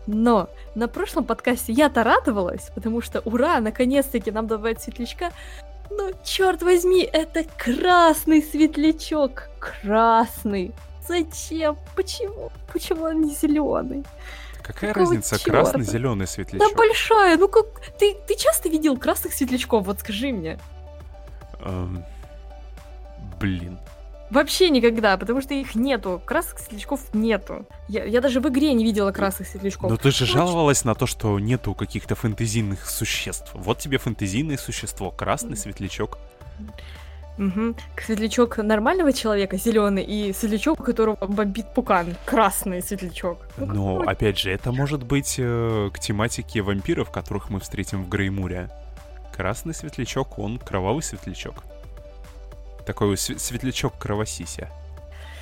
но 0.07 0.49
на 0.75 0.89
прошлом 0.89 1.25
подкасте 1.25 1.73
я-то 1.73 2.03
радовалась, 2.03 2.71
потому 2.75 3.03
что 3.03 3.21
ура, 3.21 3.61
наконец-таки 3.61 4.31
нам 4.31 4.47
добавят 4.47 4.81
светлячка. 4.81 5.31
Но, 5.97 6.11
черт 6.25 6.63
возьми, 6.63 7.09
это 7.13 7.45
красный 7.57 8.43
светлячок. 8.43 9.49
Красный. 9.59 10.73
Зачем? 11.07 11.77
Почему? 11.95 12.51
Почему 12.73 13.05
он 13.05 13.23
не 13.23 13.35
зеленый? 13.35 14.05
Какая 14.63 14.95
Какого 14.95 15.11
разница, 15.11 15.39
красный, 15.39 15.85
зеленый 15.85 16.27
светлячок? 16.27 16.71
Да 16.71 16.75
большая. 16.77 17.37
Ну 17.37 17.49
как 17.49 17.67
ты, 17.99 18.17
ты 18.27 18.35
часто 18.37 18.69
видел 18.71 18.97
красных 18.97 19.35
светлячков? 19.35 19.85
Вот 19.85 20.01
скажи 20.01 20.33
мне. 20.33 20.59
Эм... 21.61 22.05
Блин. 23.39 23.79
Вообще 24.35 24.69
никогда, 24.69 25.17
потому 25.17 25.41
что 25.41 25.55
их 25.55 25.77
нету. 25.77 26.21
Красных 26.25 26.59
светлячков 26.59 27.01
нету. 27.15 27.67
Я, 27.89 28.05
я 28.05 28.21
даже 28.21 28.41
в 28.41 28.49
игре 28.49 28.73
не 28.73 28.83
видела 28.83 29.13
красных 29.13 29.47
светлячков. 29.47 29.89
Но 29.89 29.97
ты 29.97 30.11
же 30.11 30.27
жаловалась 30.27 30.85
на 30.85 30.97
то, 30.97 31.07
что 31.07 31.39
нету 31.39 31.73
каких-то 31.73 32.17
фэнтезийных 32.17 32.91
существ. 32.91 33.53
Вот 33.55 33.79
тебе 33.79 33.99
фэнтезийное 33.99 34.57
существо, 34.57 35.13
красный 35.13 35.57
светлячок. 35.57 36.19
Угу. 37.39 37.77
Светлячок 38.05 38.59
нормального 38.59 39.13
человека 39.13 39.57
зеленый 39.57 40.03
и 40.03 40.33
светлячок, 40.33 40.85
которого 40.85 41.15
бомбит 41.27 41.73
пукан, 41.73 42.17
красный 42.25 42.83
светлячок. 42.83 43.39
Ну, 43.57 43.67
Но 43.67 44.01
опять 44.01 44.39
же, 44.39 44.51
это 44.51 44.73
может 44.73 45.05
быть 45.05 45.37
э, 45.39 45.91
к 45.93 45.99
тематике 46.01 46.61
вампиров, 46.63 47.13
которых 47.13 47.51
мы 47.51 47.61
встретим 47.61 48.03
в 48.03 48.09
Греймуре. 48.09 48.69
Красный 49.33 49.75
светлячок, 49.75 50.41
он 50.41 50.59
кровавый 50.59 51.05
светлячок. 51.05 51.63
Такой 52.87 53.17
светлячок 53.17 53.95
кровосися. 53.99 54.69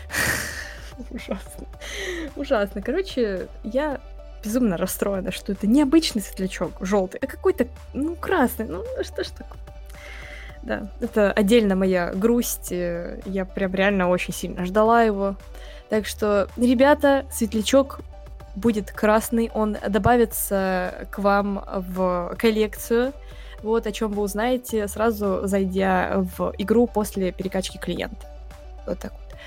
Ужасно. 1.11 1.67
Ужасно. 2.37 2.83
Короче, 2.83 3.49
я 3.65 4.01
безумно 4.45 4.77
расстроена, 4.77 5.31
что 5.31 5.53
это 5.53 5.67
необычный 5.67 6.23
светлячок 6.23 6.73
желтый, 6.81 7.21
а 7.23 7.27
какой-то, 7.27 7.67
ну, 7.95 8.15
красный. 8.17 8.67
Ну, 8.67 8.85
что 9.03 9.25
ж 9.25 9.29
такое? 9.29 9.59
Да, 10.63 10.89
это 11.01 11.33
отдельно 11.33 11.75
моя 11.75 12.13
грусть. 12.15 12.71
Э, 12.71 13.21
я 13.27 13.45
прям 13.45 13.75
реально 13.75 14.09
очень 14.09 14.33
сильно 14.33 14.65
ждала 14.65 15.03
его. 15.03 15.37
Так 15.89 16.07
что, 16.07 16.49
ребята, 16.57 17.27
светлячок 17.33 18.01
будет 18.55 18.93
красный, 18.93 19.51
он 19.55 19.77
добавится 19.89 21.07
к 21.11 21.19
вам 21.19 21.65
в 21.67 22.37
коллекцию. 22.39 23.13
Вот 23.63 23.87
о 23.87 23.93
чем 23.93 24.13
вы 24.13 24.23
узнаете, 24.23 24.89
сразу 24.89 25.41
зайдя 25.45 26.25
в 26.37 26.53
игру 26.59 26.87
после 26.87 27.33
перекачки 27.33 27.79
клиента. 27.79 28.27
Вот 28.87 28.99
так 28.99 29.13
вот. 29.13 29.39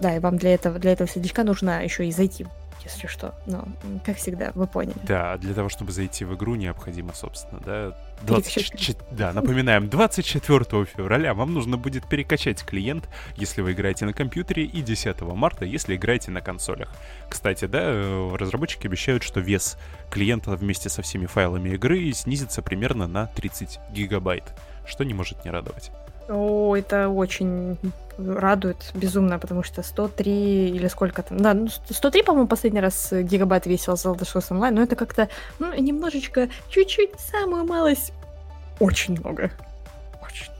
Да, 0.00 0.16
и 0.16 0.20
вам 0.20 0.38
для 0.38 0.54
этого, 0.54 0.78
для 0.78 0.92
этого 0.92 1.08
светлячка 1.08 1.42
нужно 1.42 1.82
еще 1.82 2.06
и 2.06 2.12
зайти 2.12 2.46
если 2.88 3.06
что. 3.06 3.34
Но, 3.46 3.66
как 4.04 4.16
всегда, 4.16 4.52
вы 4.54 4.66
поняли. 4.66 4.96
Да, 5.04 5.36
для 5.36 5.54
того, 5.54 5.68
чтобы 5.68 5.92
зайти 5.92 6.24
в 6.24 6.34
игру, 6.34 6.54
необходимо, 6.54 7.14
собственно, 7.14 7.60
да, 7.60 7.96
24... 8.22 8.98
Да, 9.10 9.32
напоминаем, 9.32 9.88
24 9.88 10.84
февраля 10.84 11.34
вам 11.34 11.54
нужно 11.54 11.76
будет 11.76 12.08
перекачать 12.08 12.64
клиент, 12.64 13.08
если 13.36 13.62
вы 13.62 13.72
играете 13.72 14.06
на 14.06 14.12
компьютере, 14.12 14.64
и 14.64 14.82
10 14.82 15.20
марта, 15.22 15.64
если 15.64 15.96
играете 15.96 16.30
на 16.30 16.40
консолях. 16.40 16.92
Кстати, 17.28 17.66
да, 17.66 17.80
э, 17.82 18.36
разработчики 18.36 18.86
обещают, 18.86 19.22
что 19.22 19.40
вес 19.40 19.78
клиента 20.10 20.50
вместе 20.56 20.88
со 20.88 21.02
всеми 21.02 21.26
файлами 21.26 21.70
игры 21.70 22.12
снизится 22.12 22.62
примерно 22.62 23.06
на 23.06 23.26
30 23.26 23.78
гигабайт, 23.92 24.44
что 24.86 25.04
не 25.04 25.14
может 25.14 25.44
не 25.44 25.50
радовать. 25.50 25.90
О, 26.28 26.76
это 26.76 27.08
очень 27.08 27.78
радует 28.18 28.90
безумно, 28.94 29.38
потому 29.38 29.62
что 29.62 29.82
103 29.82 30.70
или 30.70 30.88
сколько 30.88 31.22
там... 31.22 31.38
Да, 31.38 31.54
ну 31.54 31.68
103, 31.68 32.22
по-моему, 32.22 32.48
последний 32.48 32.80
раз 32.80 33.12
гигабайт 33.12 33.66
весил 33.66 33.94
Scrolls 33.94 34.50
Online, 34.50 34.72
но 34.72 34.82
это 34.82 34.96
как-то, 34.96 35.28
ну, 35.58 35.72
немножечко, 35.74 36.48
чуть-чуть, 36.68 37.18
самую 37.18 37.64
малость, 37.64 38.12
очень 38.80 39.18
много. 39.18 39.50
Очень. 40.22 40.50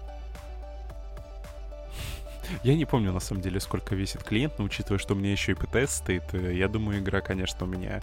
Я 2.63 2.75
не 2.75 2.85
помню, 2.85 3.13
на 3.13 3.21
самом 3.21 3.43
деле, 3.43 3.61
сколько 3.61 3.95
весит 3.95 4.23
клиент, 4.23 4.59
но 4.59 4.65
учитывая, 4.65 4.99
что 4.99 5.15
у 5.15 5.17
меня 5.17 5.33
еще 5.33 5.53
и 5.53 5.55
ПТС 5.55 5.97
стоит, 5.97 6.25
э, 6.33 6.55
я 6.55 6.69
думаю, 6.69 7.01
игра, 7.01 7.21
конечно, 7.21 7.67
у 7.67 7.69
меня 7.69 8.03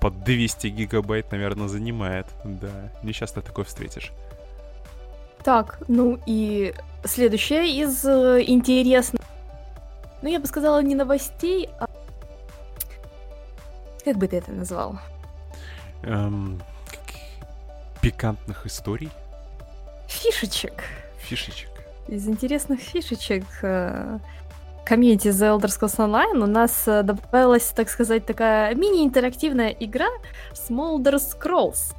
под 0.00 0.24
200 0.24 0.68
гигабайт, 0.68 1.30
наверное, 1.32 1.68
занимает. 1.68 2.26
Да, 2.44 2.92
не 3.02 3.12
часто 3.12 3.42
такое 3.42 3.64
встретишь. 3.64 4.12
Так, 5.46 5.78
ну 5.86 6.18
и 6.26 6.74
следующее 7.04 7.70
из 7.80 8.04
э, 8.04 8.42
интересных, 8.48 9.22
ну 10.20 10.28
я 10.28 10.40
бы 10.40 10.46
сказала 10.48 10.82
не 10.82 10.96
новостей, 10.96 11.70
а 11.78 11.86
как 14.04 14.16
бы 14.16 14.26
ты 14.26 14.38
это 14.38 14.50
назвал? 14.50 14.98
Эм, 16.02 16.60
пикантных 18.02 18.66
историй? 18.66 19.08
Фишечек. 20.08 20.82
Фишечек. 21.20 21.70
Из 22.08 22.26
интересных 22.26 22.80
фишечек 22.80 23.44
э, 23.62 24.18
комьюнити 24.84 25.28
The 25.28 25.60
Elder 25.60 25.68
Scrolls 25.68 25.98
Online 25.98 26.42
у 26.42 26.46
нас 26.46 26.88
э, 26.88 27.04
добавилась, 27.04 27.68
так 27.68 27.88
сказать, 27.88 28.26
такая 28.26 28.74
мини-интерактивная 28.74 29.70
игра 29.78 30.08
Smolder 30.54 31.20
Scrolls, 31.20 31.94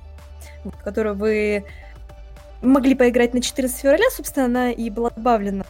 в 0.65 0.84
которую 0.84 1.15
вы 1.15 1.65
могли 2.62 2.96
поиграть 2.96 3.34
на 3.34 3.42
14 3.42 3.80
февраля, 3.80 4.06
собственно, 4.12 4.46
она 4.46 4.72
и 4.72 4.90
была 4.90 5.10
добавлена 5.10 5.66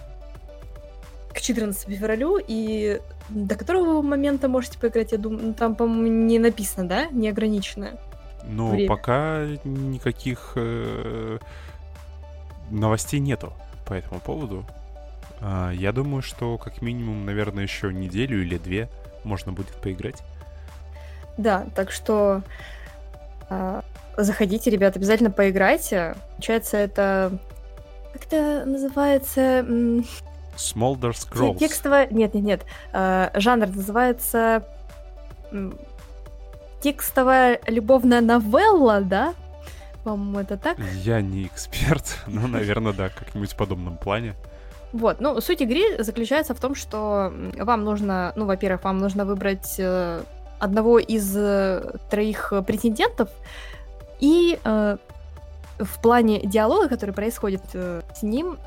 к 1.34 1.42
14 1.42 1.88
февралю, 1.90 2.40
и 2.46 3.00
до 3.30 3.56
которого 3.56 4.02
момента 4.02 4.48
можете 4.48 4.80
поиграть, 4.80 5.12
я 5.12 5.18
думаю, 5.18 5.48
ну, 5.48 5.54
там, 5.54 5.76
по-моему, 5.76 6.08
не 6.08 6.40
написано, 6.40 6.88
да? 6.88 7.08
Неограниченное. 7.12 7.98
Ну, 8.44 8.72
время. 8.72 8.88
пока 8.88 9.46
никаких 9.64 10.54
э, 10.56 11.38
новостей 12.70 13.20
нету 13.20 13.54
по 13.86 13.94
этому 13.94 14.20
поводу. 14.20 14.66
Э, 15.42 15.72
я 15.74 15.92
думаю, 15.92 16.22
что 16.22 16.58
как 16.58 16.82
минимум, 16.82 17.26
наверное, 17.26 17.64
еще 17.64 17.94
неделю 17.94 18.42
или 18.42 18.58
две 18.58 18.90
можно 19.24 19.52
будет 19.52 19.76
поиграть. 19.82 20.24
Да, 21.38 21.68
так 21.76 21.92
что 21.92 22.42
э, 23.50 23.82
Заходите, 24.18 24.72
ребят, 24.72 24.98
обязательно 24.98 25.30
поиграйте. 25.30 26.16
Получается, 26.32 26.78
это... 26.78 27.38
Как 28.14 28.26
это 28.26 28.64
называется? 28.66 29.62
Smolder 30.56 31.12
Scrolls. 31.12 31.60
Текстовая... 31.60 32.08
Нет, 32.10 32.34
нет, 32.34 32.44
нет. 32.44 32.66
Э, 32.94 33.30
жанр 33.36 33.68
называется... 33.68 34.64
Текстовая 36.82 37.60
любовная 37.68 38.22
новелла, 38.22 39.02
да? 39.02 39.36
По-моему, 40.04 40.40
это 40.40 40.58
так? 40.58 40.78
Я 41.04 41.22
не 41.22 41.46
эксперт, 41.46 42.18
но, 42.28 42.48
наверное, 42.48 42.94
да, 42.94 43.10
как-нибудь 43.10 43.52
в 43.52 43.56
подобном 43.56 43.98
плане. 43.98 44.34
Вот, 44.94 45.20
ну, 45.20 45.40
суть 45.42 45.62
игры 45.62 46.02
заключается 46.02 46.56
в 46.56 46.60
том, 46.60 46.74
что 46.74 47.32
вам 47.60 47.84
нужно, 47.84 48.34
ну, 48.36 48.46
во-первых, 48.46 48.84
вам 48.84 48.98
нужно 48.98 49.26
выбрать 49.26 49.76
э, 49.78 50.24
одного 50.60 50.98
из 50.98 51.36
э, 51.36 51.98
троих 52.10 52.54
претендентов, 52.66 53.30
и 54.20 54.60
э, 54.64 54.98
в 55.80 56.02
плане 56.02 56.42
диалога, 56.42 56.90
который 56.90 57.14
происходит 57.14 57.64
э, 57.74 58.02
с 58.16 58.24
ним, 58.24 58.58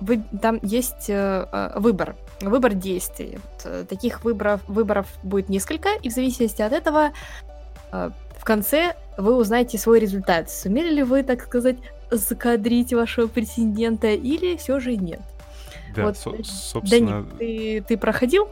вы, 0.00 0.22
там 0.42 0.58
есть 0.62 1.08
э, 1.08 1.46
э, 1.50 1.78
выбор, 1.78 2.16
выбор 2.40 2.74
действий. 2.74 3.38
Вот, 3.42 3.72
э, 3.72 3.84
таких 3.88 4.24
выборов, 4.24 4.60
выборов 4.68 5.06
будет 5.22 5.48
несколько, 5.48 5.90
и 6.02 6.10
в 6.10 6.12
зависимости 6.12 6.62
от 6.62 6.72
этого 6.72 7.12
э, 7.92 8.10
в 8.38 8.44
конце 8.44 8.94
вы 9.16 9.36
узнаете 9.36 9.78
свой 9.78 10.00
результат. 10.00 10.50
Сумели 10.50 10.90
ли 10.90 11.02
вы, 11.02 11.22
так 11.22 11.42
сказать, 11.42 11.76
закадрить 12.10 12.92
вашего 12.92 13.26
претендента 13.26 14.08
или 14.08 14.56
все 14.56 14.80
же 14.80 14.96
нет? 14.96 15.20
Да, 15.94 16.04
вот, 16.04 16.18
со- 16.18 16.44
собственно... 16.44 17.22
Даник, 17.22 17.38
ты, 17.38 17.84
ты 17.88 17.96
проходил 17.96 18.48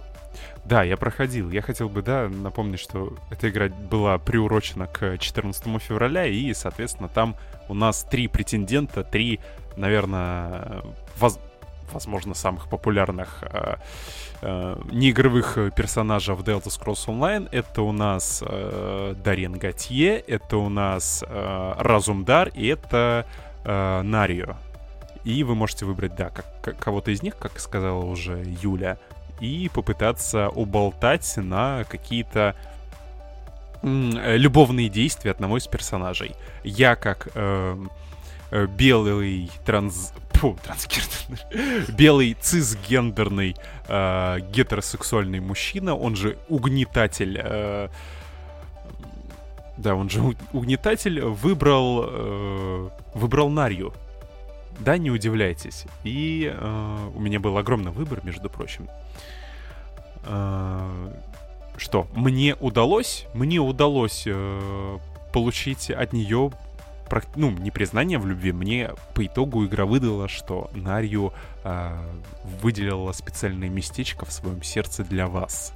да, 0.64 0.82
я 0.82 0.96
проходил. 0.96 1.50
Я 1.50 1.62
хотел 1.62 1.88
бы, 1.88 2.02
да, 2.02 2.28
напомнить, 2.28 2.80
что 2.80 3.16
эта 3.30 3.48
игра 3.48 3.68
была 3.68 4.18
приурочена 4.18 4.86
к 4.86 5.18
14 5.18 5.82
февраля, 5.82 6.26
и, 6.26 6.52
соответственно, 6.54 7.08
там 7.08 7.36
у 7.68 7.74
нас 7.74 8.04
три 8.04 8.28
претендента, 8.28 9.04
три, 9.04 9.40
наверное, 9.76 10.82
воз... 11.18 11.38
возможно, 11.92 12.34
самых 12.34 12.68
популярных 12.68 13.42
э, 13.42 13.76
э, 14.42 14.76
неигровых 14.90 15.58
персонажа 15.74 16.34
в 16.34 16.42
Delta 16.42 16.66
Scrolls 16.66 17.06
Online. 17.06 17.48
Это 17.50 17.82
у 17.82 17.92
нас 17.92 18.42
э, 18.46 19.14
Дарьен 19.22 19.54
Готье, 19.54 20.18
это 20.18 20.56
у 20.56 20.68
нас 20.68 21.24
э, 21.26 21.72
Разумдар 21.78 22.48
и 22.48 22.66
это 22.66 23.26
э, 23.64 24.02
Нарио. 24.02 24.56
И 25.24 25.42
вы 25.42 25.54
можете 25.54 25.86
выбрать, 25.86 26.14
да, 26.14 26.30
как, 26.30 26.78
кого-то 26.78 27.10
из 27.10 27.22
них, 27.22 27.36
как 27.38 27.58
сказала 27.58 28.04
уже 28.04 28.42
Юля, 28.62 28.98
и 29.40 29.70
попытаться 29.72 30.48
уболтать 30.48 31.36
на 31.36 31.84
какие-то 31.84 32.54
любовные 33.82 34.88
действия 34.88 35.30
одного 35.30 35.58
из 35.58 35.66
персонажей. 35.66 36.34
Я 36.62 36.96
как 36.96 37.28
э, 37.34 37.76
э, 38.50 38.66
белый 38.66 39.50
транс... 39.66 40.12
Фу, 40.32 40.58
трансгендерный. 40.64 41.84
белый 41.96 42.36
цисгендерный 42.40 43.56
э, 43.86 44.38
гетеросексуальный 44.50 45.40
мужчина, 45.40 45.94
он 45.94 46.16
же 46.16 46.38
угнетатель... 46.48 47.38
Э, 47.42 47.88
да, 49.76 49.94
он 49.94 50.08
же 50.08 50.22
угнетатель 50.52 51.20
выбрал, 51.20 52.04
э, 52.06 52.88
выбрал 53.14 53.50
Нарью. 53.50 53.92
Да, 54.80 54.98
не 54.98 55.10
удивляйтесь. 55.10 55.84
И 56.02 56.52
э, 56.52 57.10
у 57.14 57.20
меня 57.20 57.40
был 57.40 57.56
огромный 57.56 57.92
выбор, 57.92 58.20
между 58.24 58.50
прочим. 58.50 58.88
Э, 60.24 61.12
что? 61.76 62.06
Мне 62.14 62.56
удалось, 62.60 63.26
мне 63.34 63.58
удалось 63.58 64.24
э, 64.26 64.98
получить 65.32 65.90
от 65.90 66.12
нее 66.12 66.52
ну, 67.36 67.50
не 67.50 67.70
признание 67.70 68.18
в 68.18 68.26
любви, 68.26 68.52
мне 68.52 68.90
по 69.14 69.24
итогу 69.24 69.64
игра 69.64 69.84
выдала, 69.84 70.28
что 70.28 70.70
Нарью 70.74 71.32
э, 71.62 71.96
выделила 72.62 73.12
специальное 73.12 73.68
местечко 73.68 74.24
в 74.24 74.32
своем 74.32 74.62
сердце 74.62 75.04
для 75.04 75.28
вас. 75.28 75.72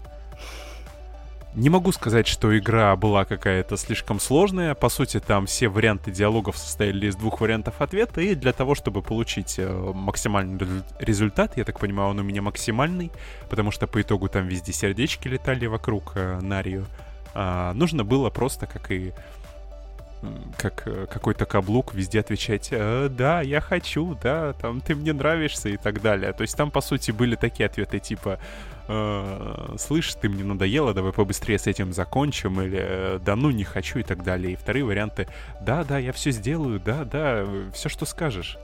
Не 1.55 1.70
могу 1.70 1.93
сказать, 1.93 2.27
что 2.27 2.57
игра 2.57 2.95
была 2.95 3.25
какая-то 3.25 3.77
слишком 3.77 4.20
сложная. 4.20 4.75
По 4.75 4.89
сути, 4.89 5.19
там 5.19 5.47
все 5.47 5.69
варианты 5.69 6.11
диалогов 6.11 6.59
состояли 6.59 7.07
из 7.07 7.16
двух 7.16 7.41
вариантов 7.41 7.81
ответа. 7.81 8.20
И 8.20 8.35
для 8.35 8.53
того, 8.53 8.75
чтобы 8.75 9.03
получить 9.03 9.59
э, 9.59 9.93
максимальный 9.95 10.59
результат, 10.99 11.57
я 11.57 11.65
так 11.65 11.81
понимаю, 11.81 12.11
он 12.11 12.20
у 12.20 12.23
меня 12.23 12.43
максимальный, 12.43 13.11
потому 13.49 13.70
что 13.70 13.87
по 13.87 14.01
итогу 14.01 14.29
там 14.29 14.47
везде 14.47 14.73
сердечки 14.73 15.27
летали 15.27 15.66
вокруг 15.66 16.12
э, 16.15 16.39
Нарию. 16.41 16.87
Э, 17.35 17.73
нужно 17.75 18.05
было 18.05 18.31
просто, 18.31 18.66
как 18.66 18.91
и 18.93 19.12
как 20.57 20.83
э, 20.87 21.07
какой-то 21.11 21.47
каблук 21.47 21.95
везде 21.95 22.20
отвечать 22.20 22.69
э, 22.73 23.09
«Да, 23.11 23.41
я 23.41 23.61
хочу, 23.61 24.16
да, 24.20 24.53
там 24.55 24.81
ты 24.81 24.95
мне 24.95 25.12
нравишься» 25.12 25.69
и 25.69 25.77
так 25.77 26.03
далее. 26.03 26.33
То 26.33 26.43
есть 26.43 26.57
там, 26.57 26.70
по 26.70 26.81
сути, 26.81 27.11
были 27.11 27.37
такие 27.37 27.66
ответы 27.66 27.99
типа 28.01 28.39
э, 28.89 29.77
«Слышь, 29.78 30.15
ты 30.15 30.28
мне 30.28 30.44
надоело, 30.44 30.94
давай 30.94 31.12
побыстрее 31.12 31.59
с 31.59 31.66
этим 31.66 31.93
закончим» 31.93 32.60
или 32.60 32.78
э, 32.81 33.19
«Да 33.24 33.36
ну, 33.36 33.51
не 33.51 33.65
хочу» 33.65 33.98
и 33.98 34.02
так 34.02 34.24
далее. 34.24 34.55
И 34.55 34.56
вторые 34.56 34.85
варианты 34.85 35.28
«Да, 35.60 35.85
да, 35.85 35.98
я 35.98 36.12
все 36.12 36.31
сделаю, 36.31 36.81
да, 36.81 37.05
да, 37.05 37.47
все, 37.73 37.89
что 37.89 38.05
скажешь». 38.06 38.59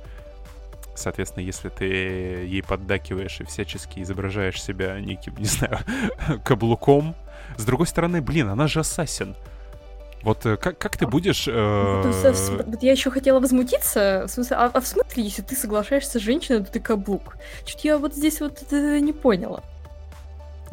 Соответственно, 0.97 1.45
если 1.45 1.69
ты 1.69 1.85
ей 1.85 2.63
поддакиваешь 2.63 3.41
и 3.41 3.45
всячески 3.45 4.01
изображаешь 4.01 4.63
себя 4.63 4.99
неким, 5.01 5.35
не 5.39 5.47
знаю, 5.47 5.79
каблуком, 6.45 7.15
с 7.57 7.65
другой 7.65 7.87
стороны, 7.87 8.21
блин, 8.21 8.49
она 8.49 8.69
же 8.69 8.81
ассасин. 8.81 9.35
Вот 10.23 10.47
э, 10.47 10.57
как, 10.57 10.79
как 10.79 10.97
ты 10.97 11.07
будешь... 11.07 11.47
Э... 11.47 12.03
Я 12.81 12.93
еще 12.93 13.11
хотела 13.11 13.41
возмутиться. 13.41 14.25
В 14.27 14.31
смысле, 14.31 14.57
а, 14.57 14.71
а 14.73 14.81
в 14.81 14.87
смысле, 14.87 15.23
если 15.23 15.43
ты 15.43 15.55
соглашаешься 15.55 16.19
с 16.19 16.23
женщиной, 16.23 16.65
то 16.65 16.73
ты 16.73 16.81
каблук? 16.81 17.37
Чуть 17.67 17.85
я 17.85 17.99
вот 17.99 18.15
здесь 18.15 18.41
вот 18.41 18.63
это 18.63 19.01
не 19.01 19.13
поняла. 19.13 19.63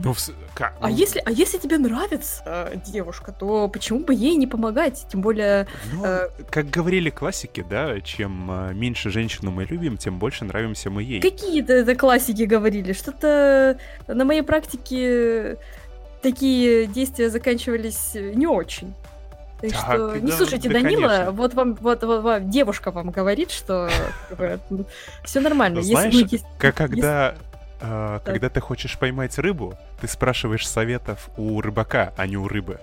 Ну, 0.04 0.16
как? 0.54 0.74
А, 0.80 0.90
ну... 0.90 0.96
если, 0.96 1.22
а 1.26 1.32
если 1.32 1.58
тебе 1.58 1.78
нравится 1.78 2.42
э, 2.46 2.76
девушка, 2.86 3.32
то 3.32 3.68
почему 3.68 4.00
бы 4.00 4.14
ей 4.14 4.36
не 4.36 4.48
помогать? 4.48 5.06
Тем 5.10 5.22
более... 5.22 5.68
Ну, 5.94 6.04
э... 6.04 6.30
Как 6.50 6.70
говорили 6.70 7.10
классики, 7.10 7.66
да, 7.68 8.00
чем 8.02 8.50
э, 8.52 8.74
меньше 8.74 9.10
женщину 9.10 9.52
мы 9.52 9.66
любим, 9.66 9.98
тем 9.98 10.18
больше 10.18 10.46
нравимся 10.46 10.90
мы 10.90 11.04
ей. 11.04 11.22
Какие-то 11.22 11.74
это 11.74 11.96
классики 11.96 12.44
говорили. 12.44 12.94
Что-то 12.94 13.78
на 14.08 14.26
моей 14.26 14.42
практике 14.42 15.58
такие 16.22 16.88
действия 16.88 17.30
заканчивались 17.30 18.12
не 18.14 18.48
очень. 18.48 18.94
Так, 19.62 19.72
так 19.72 19.80
что 19.82 20.20
не 20.20 20.32
да, 20.32 20.38
слушайте 20.38 20.70
да, 20.70 20.82
Данила, 20.82 21.28
вот 21.32 21.54
вам 21.54 21.76
вот, 21.76 22.04
вот, 22.04 22.24
вот 22.24 22.50
девушка 22.50 22.90
вам 22.90 23.12
говорит, 23.12 23.52
что 23.52 23.90
все 25.24 25.40
нормально. 25.40 25.84
Знаешь, 25.84 26.14
если, 26.14 26.36
есть, 26.36 26.46
как 26.58 26.76
когда 26.76 27.36
э, 27.82 28.20
когда 28.24 28.50
ты 28.50 28.62
хочешь 28.62 28.98
поймать 28.98 29.38
рыбу, 29.38 29.78
ты 30.00 30.08
спрашиваешь 30.08 30.68
советов 30.68 31.30
у 31.38 31.60
рыбака, 31.62 32.14
а 32.18 32.28
не 32.28 32.38
у 32.38 32.48
рыбы. 32.48 32.80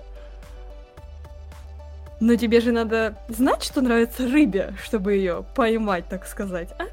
Но 2.21 2.35
тебе 2.35 2.61
же 2.61 2.73
надо 2.73 3.17
знать, 3.29 3.63
что 3.63 3.81
нравится 3.81 4.25
рыбе, 4.29 4.75
чтобы 4.83 5.15
ее 5.15 5.45
поймать, 5.55 6.09
так 6.09 6.27
сказать, 6.27 6.71
а? 6.79 6.87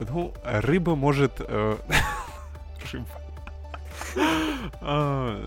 Ну, 0.00 0.34
рыба 0.44 0.96
может... 0.96 1.32
Э, 1.38 1.76
рыба. 2.92 3.06
А, 4.80 5.40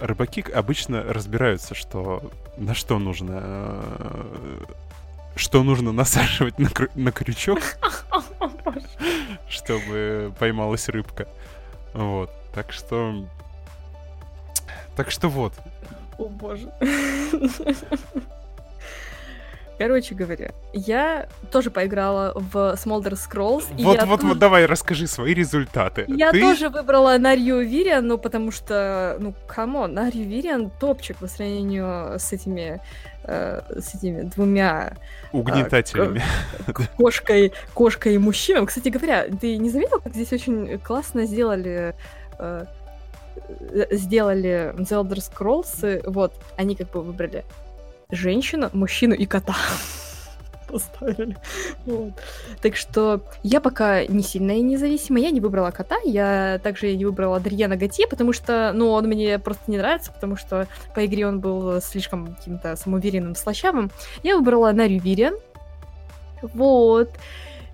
рыбаки 0.00 0.44
обычно 0.52 1.02
разбираются, 1.02 1.74
что 1.74 2.30
на 2.56 2.74
что 2.74 2.98
нужно 2.98 3.40
э, 3.42 4.64
что 5.40 5.62
нужно 5.62 5.90
насаживать 5.92 6.58
на, 6.58 6.66
крю- 6.66 6.90
на 6.94 7.12
крючок, 7.12 7.60
чтобы 9.48 10.32
поймалась 10.38 10.88
рыбка. 10.88 11.26
Вот. 11.94 12.30
Так 12.54 12.72
что... 12.72 13.26
Так 14.96 15.10
что 15.10 15.28
вот. 15.28 15.54
О 16.18 16.26
боже. 16.26 16.70
Короче 19.78 20.14
говоря, 20.14 20.52
я 20.74 21.26
тоже 21.50 21.70
поиграла 21.70 22.34
в 22.34 22.74
Smolder 22.74 23.12
Scrolls. 23.12 23.64
Вот, 23.78 24.02
вот, 24.04 24.20
тоже... 24.20 24.26
вот, 24.26 24.38
давай, 24.38 24.66
расскажи 24.66 25.06
свои 25.06 25.32
результаты. 25.32 26.04
Я 26.06 26.32
Ты... 26.32 26.42
тоже 26.42 26.68
выбрала 26.68 27.16
Нарью 27.16 27.66
Вириан, 27.66 28.06
ну, 28.06 28.18
потому 28.18 28.50
что, 28.50 29.16
ну, 29.20 29.32
come 29.46 29.73
on, 29.73 29.94
Нарью 29.94 30.28
Вириан 30.28 30.70
топчик 30.78 31.16
по 31.16 31.28
сравнению 31.28 32.18
с 32.18 32.30
этими 32.30 32.82
э, 33.30 33.80
с 33.80 33.94
этими 33.94 34.22
двумя 34.22 34.92
э, 35.32 35.36
угнетателями. 35.36 36.22
Э, 36.66 36.72
кошкой, 36.96 37.52
кошкой 37.74 38.14
и 38.14 38.18
мужчиной. 38.18 38.66
Кстати 38.66 38.88
говоря, 38.88 39.26
ты 39.40 39.56
не 39.56 39.70
заметил, 39.70 40.00
как 40.00 40.12
здесь 40.12 40.32
очень 40.32 40.78
классно 40.78 41.26
сделали 41.26 41.94
э, 42.38 42.64
сделали 43.90 44.74
The 44.76 45.02
Elder 45.02 45.18
Scrolls, 45.18 46.02
вот, 46.10 46.32
они 46.56 46.74
как 46.74 46.90
бы 46.90 47.02
выбрали 47.02 47.44
женщину, 48.10 48.68
мужчину 48.72 49.14
и 49.14 49.26
кота 49.26 49.56
поставили. 50.70 51.36
Вот. 51.86 52.12
Так 52.62 52.76
что 52.76 53.20
я 53.42 53.60
пока 53.60 54.04
не 54.04 54.22
сильно 54.22 54.52
и 54.52 54.62
независима. 54.62 55.18
Я 55.18 55.30
не 55.30 55.40
выбрала 55.40 55.70
кота, 55.70 55.96
я 56.04 56.60
также 56.62 56.94
не 56.94 57.04
выбрала 57.04 57.36
Адриена 57.36 57.76
Готье, 57.76 58.06
потому 58.06 58.32
что, 58.32 58.72
ну, 58.74 58.90
он 58.90 59.06
мне 59.06 59.38
просто 59.38 59.70
не 59.70 59.78
нравится, 59.78 60.12
потому 60.12 60.36
что 60.36 60.68
по 60.94 61.04
игре 61.04 61.26
он 61.26 61.40
был 61.40 61.80
слишком 61.80 62.34
каким-то 62.34 62.76
самоуверенным, 62.76 63.34
слащавым. 63.34 63.90
Я 64.22 64.36
выбрала 64.36 64.72
Нарю 64.72 65.00
Вириан. 65.00 65.34
Вот. 66.42 67.10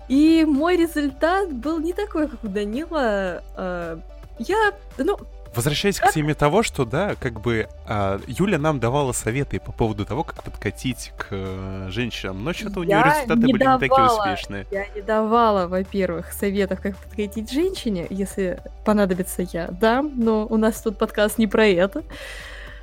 И 0.07 0.45
мой 0.47 0.77
результат 0.77 1.51
был 1.53 1.79
не 1.79 1.93
такой, 1.93 2.27
как 2.27 2.43
у 2.43 2.47
Данила. 2.47 3.43
А, 3.55 3.99
я, 4.39 4.73
ну, 4.97 5.17
Возвращаясь 5.57 5.99
к 5.99 6.11
теме 6.13 6.35
того, 6.35 6.61
что, 6.61 6.85
да, 6.85 7.15
как 7.19 7.41
бы 7.41 7.67
а, 7.87 8.21
Юля 8.27 8.59
нам 8.59 8.79
давала 8.79 9.11
советы 9.11 9.59
по 9.59 9.71
поводу 9.71 10.05
того, 10.05 10.23
как 10.23 10.43
подкатить 10.43 11.11
к 11.17 11.27
э, 11.31 11.87
женщинам, 11.89 12.43
но 12.43 12.53
что-то 12.53 12.81
у 12.81 12.83
нее 12.83 13.01
результаты 13.03 13.39
не 13.39 13.53
были 13.53 13.63
давала, 13.63 13.79
не 13.81 13.89
такие 13.89 14.05
успешные. 14.05 14.67
Я 14.69 14.87
не 14.89 15.01
давала, 15.01 15.65
во-первых, 15.67 16.31
советов, 16.31 16.79
как 16.79 16.95
подкатить 16.95 17.51
женщине, 17.51 18.05
если 18.11 18.59
понадобится 18.85 19.41
я, 19.51 19.69
да, 19.71 20.03
но 20.03 20.45
у 20.45 20.57
нас 20.57 20.79
тут 20.79 20.99
подкаст 20.99 21.39
не 21.39 21.47
про 21.47 21.65
это. 21.65 22.03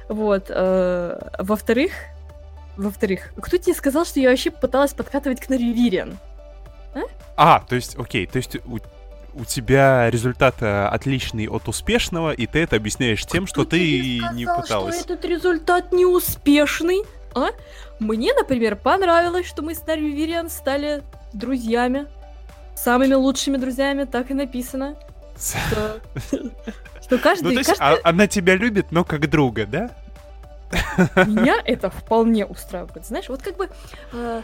Вот. 0.09 0.47
Э, 0.49 1.31
во-вторых, 1.39 1.93
во-вторых, 2.77 3.33
кто 3.37 3.57
тебе 3.57 3.75
сказал, 3.75 4.05
что 4.05 4.19
я 4.19 4.31
вообще 4.31 4.51
пыталась 4.51 4.93
подкатывать 4.95 5.41
к 5.41 5.49
Наривириан? 5.49 6.19
А? 6.93 7.01
а, 7.37 7.65
то 7.69 7.77
есть, 7.77 7.97
окей, 7.97 8.27
то 8.27 8.39
есть 8.39 8.57
у 8.67 8.79
у 9.35 9.45
тебя 9.45 10.11
результат 10.11 10.57
э, 10.61 10.87
отличный 10.87 11.49
от 11.49 11.69
успешного, 11.69 12.33
и 12.33 12.47
ты 12.47 12.61
это 12.61 12.77
объясняешь 12.77 13.25
тем, 13.27 13.45
Кто 13.47 13.63
что 13.63 13.65
ты 13.71 14.19
сказал, 14.19 14.35
не 14.35 14.47
пыталась. 14.47 15.01
что 15.01 15.15
этот 15.15 15.25
результат 15.25 15.93
неуспешный? 15.93 17.03
А? 17.35 17.49
Мне, 17.99 18.33
например, 18.35 18.77
понравилось, 18.77 19.47
что 19.47 19.63
мы 19.63 19.75
с 19.75 19.81
Дарью 19.81 20.15
Вириан 20.15 20.51
стали 20.51 21.03
друзьями. 21.33 22.07
Самыми 22.77 23.15
лучшими 23.15 23.57
друзьями, 23.57 24.05
так 24.05 24.31
и 24.31 24.35
написано. 24.35 24.97
Что, 25.37 26.01
что 27.03 27.19
каждый... 27.19 27.45
Ну, 27.45 27.51
то 27.51 27.59
есть 27.59 27.71
каждый... 27.71 28.01
А, 28.03 28.09
она 28.09 28.27
тебя 28.27 28.57
любит, 28.57 28.91
но 28.91 29.05
как 29.05 29.29
друга, 29.29 29.67
да? 29.67 29.91
Меня 31.27 31.57
это 31.65 31.91
вполне 31.91 32.47
устраивает. 32.47 33.07
Знаешь, 33.07 33.29
вот 33.29 33.43
как 33.43 33.57
бы... 33.57 33.69
Э, 34.13 34.43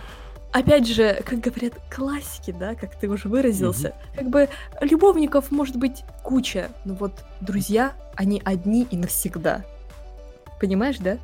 опять 0.52 0.86
же, 0.86 1.22
как 1.24 1.40
говорят 1.40 1.74
классики, 1.94 2.52
да, 2.52 2.74
как 2.74 2.94
ты 2.96 3.08
уже 3.08 3.28
выразился, 3.28 3.88
mm-hmm. 3.88 4.16
как 4.16 4.30
бы 4.30 4.48
любовников 4.80 5.50
может 5.50 5.76
быть 5.76 6.04
куча, 6.22 6.70
но 6.84 6.94
вот 6.94 7.12
друзья, 7.40 7.92
они 8.16 8.42
одни 8.44 8.86
и 8.90 8.96
навсегда. 8.96 9.64
Понимаешь, 10.60 10.98
да? 10.98 11.18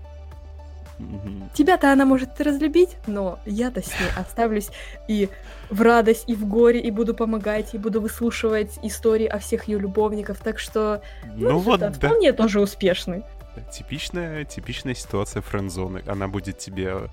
Mm-hmm. 0.99 1.51
Тебя-то 1.53 1.93
она 1.93 2.07
может 2.07 2.41
разлюбить, 2.41 2.97
но 3.07 3.39
я-то 3.45 3.83
с 3.83 3.89
ней 3.89 4.09
оставлюсь 4.17 4.71
и 5.09 5.29
в 5.69 5.83
радость, 5.83 6.25
и 6.27 6.35
в 6.35 6.47
горе, 6.49 6.81
и 6.81 6.91
буду 6.91 7.15
помогать, 7.15 7.75
и 7.75 7.79
буду 7.79 8.01
выслушивать 8.01 8.79
истории 8.83 9.27
о 9.27 9.39
всех 9.39 9.69
ее 9.69 9.79
любовниках, 9.79 10.39
так 10.39 10.59
что 10.59 11.03
ну, 11.35 11.51
ну 11.51 11.59
вот, 11.59 11.81
да. 11.81 11.93
вполне 11.93 12.33
тоже 12.33 12.61
успешный. 12.61 13.25
Типичная, 13.73 14.45
типичная 14.45 14.95
ситуация 14.95 15.43
френдзоны. 15.43 16.03
Она 16.07 16.29
будет 16.29 16.59
тебе 16.59 17.09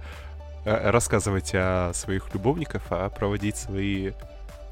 рассказывать 0.65 1.51
о 1.53 1.91
своих 1.93 2.33
любовниках, 2.33 2.83
а 2.89 3.09
проводить 3.09 3.57
свои 3.57 4.11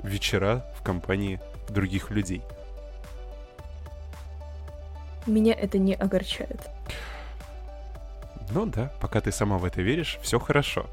вечера 0.03 0.65
в 0.77 0.83
компании 0.83 1.39
других 1.69 2.11
людей. 2.11 2.41
Меня 5.27 5.53
это 5.53 5.77
не 5.77 5.93
огорчает. 5.93 6.61
Ну 8.53 8.65
да, 8.65 8.91
пока 8.99 9.21
ты 9.21 9.31
сама 9.31 9.57
в 9.57 9.65
это 9.65 9.81
веришь, 9.81 10.17
все 10.21 10.39
хорошо. 10.39 10.87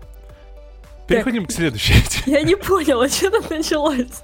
Переходим 1.06 1.42
так, 1.42 1.50
к 1.50 1.52
следующей. 1.52 1.94
Я 2.30 2.42
не 2.42 2.54
поняла, 2.54 3.08
что 3.08 3.30
там 3.30 3.42
началось. 3.50 4.22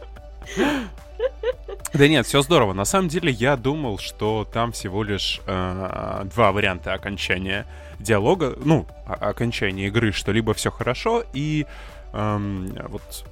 Да 1.95 2.09
нет, 2.09 2.27
все 2.27 2.43
здорово. 2.43 2.73
На 2.75 2.85
самом 2.85 3.09
деле 3.09 3.31
я 3.31 3.57
думал, 3.57 3.99
что 3.99 4.47
там 4.53 4.73
всего 4.73 5.05
лишь 5.05 5.41
э, 5.47 6.25
два 6.35 6.53
варианта 6.53 6.93
окончания 6.93 7.67
диалога, 8.05 8.55
ну, 8.65 8.87
окончания 9.07 9.89
игры, 9.89 10.13
что 10.13 10.33
либо 10.33 10.55
все 10.55 10.71
хорошо 10.71 11.25
и 11.33 11.67
э, 12.13 12.67
вот 12.89 13.25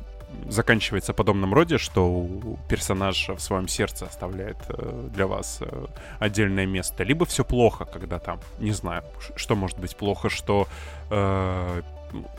заканчивается 0.49 1.13
подобном 1.13 1.55
роде, 1.55 1.79
что 1.79 2.27
персонаж 2.69 3.29
в 3.29 3.39
своем 3.39 3.69
сердце 3.69 4.07
оставляет 4.07 4.57
э, 4.69 5.09
для 5.15 5.27
вас 5.27 5.59
э, 5.61 5.87
отдельное 6.19 6.67
место, 6.67 7.05
либо 7.05 7.25
все 7.27 7.45
плохо, 7.45 7.85
когда 7.85 8.19
там, 8.19 8.41
не 8.59 8.73
знаю, 8.73 9.05
что 9.37 9.55
может 9.57 9.79
быть 9.79 9.97
плохо, 9.97 10.31
что 10.31 10.67
э, 11.11 11.83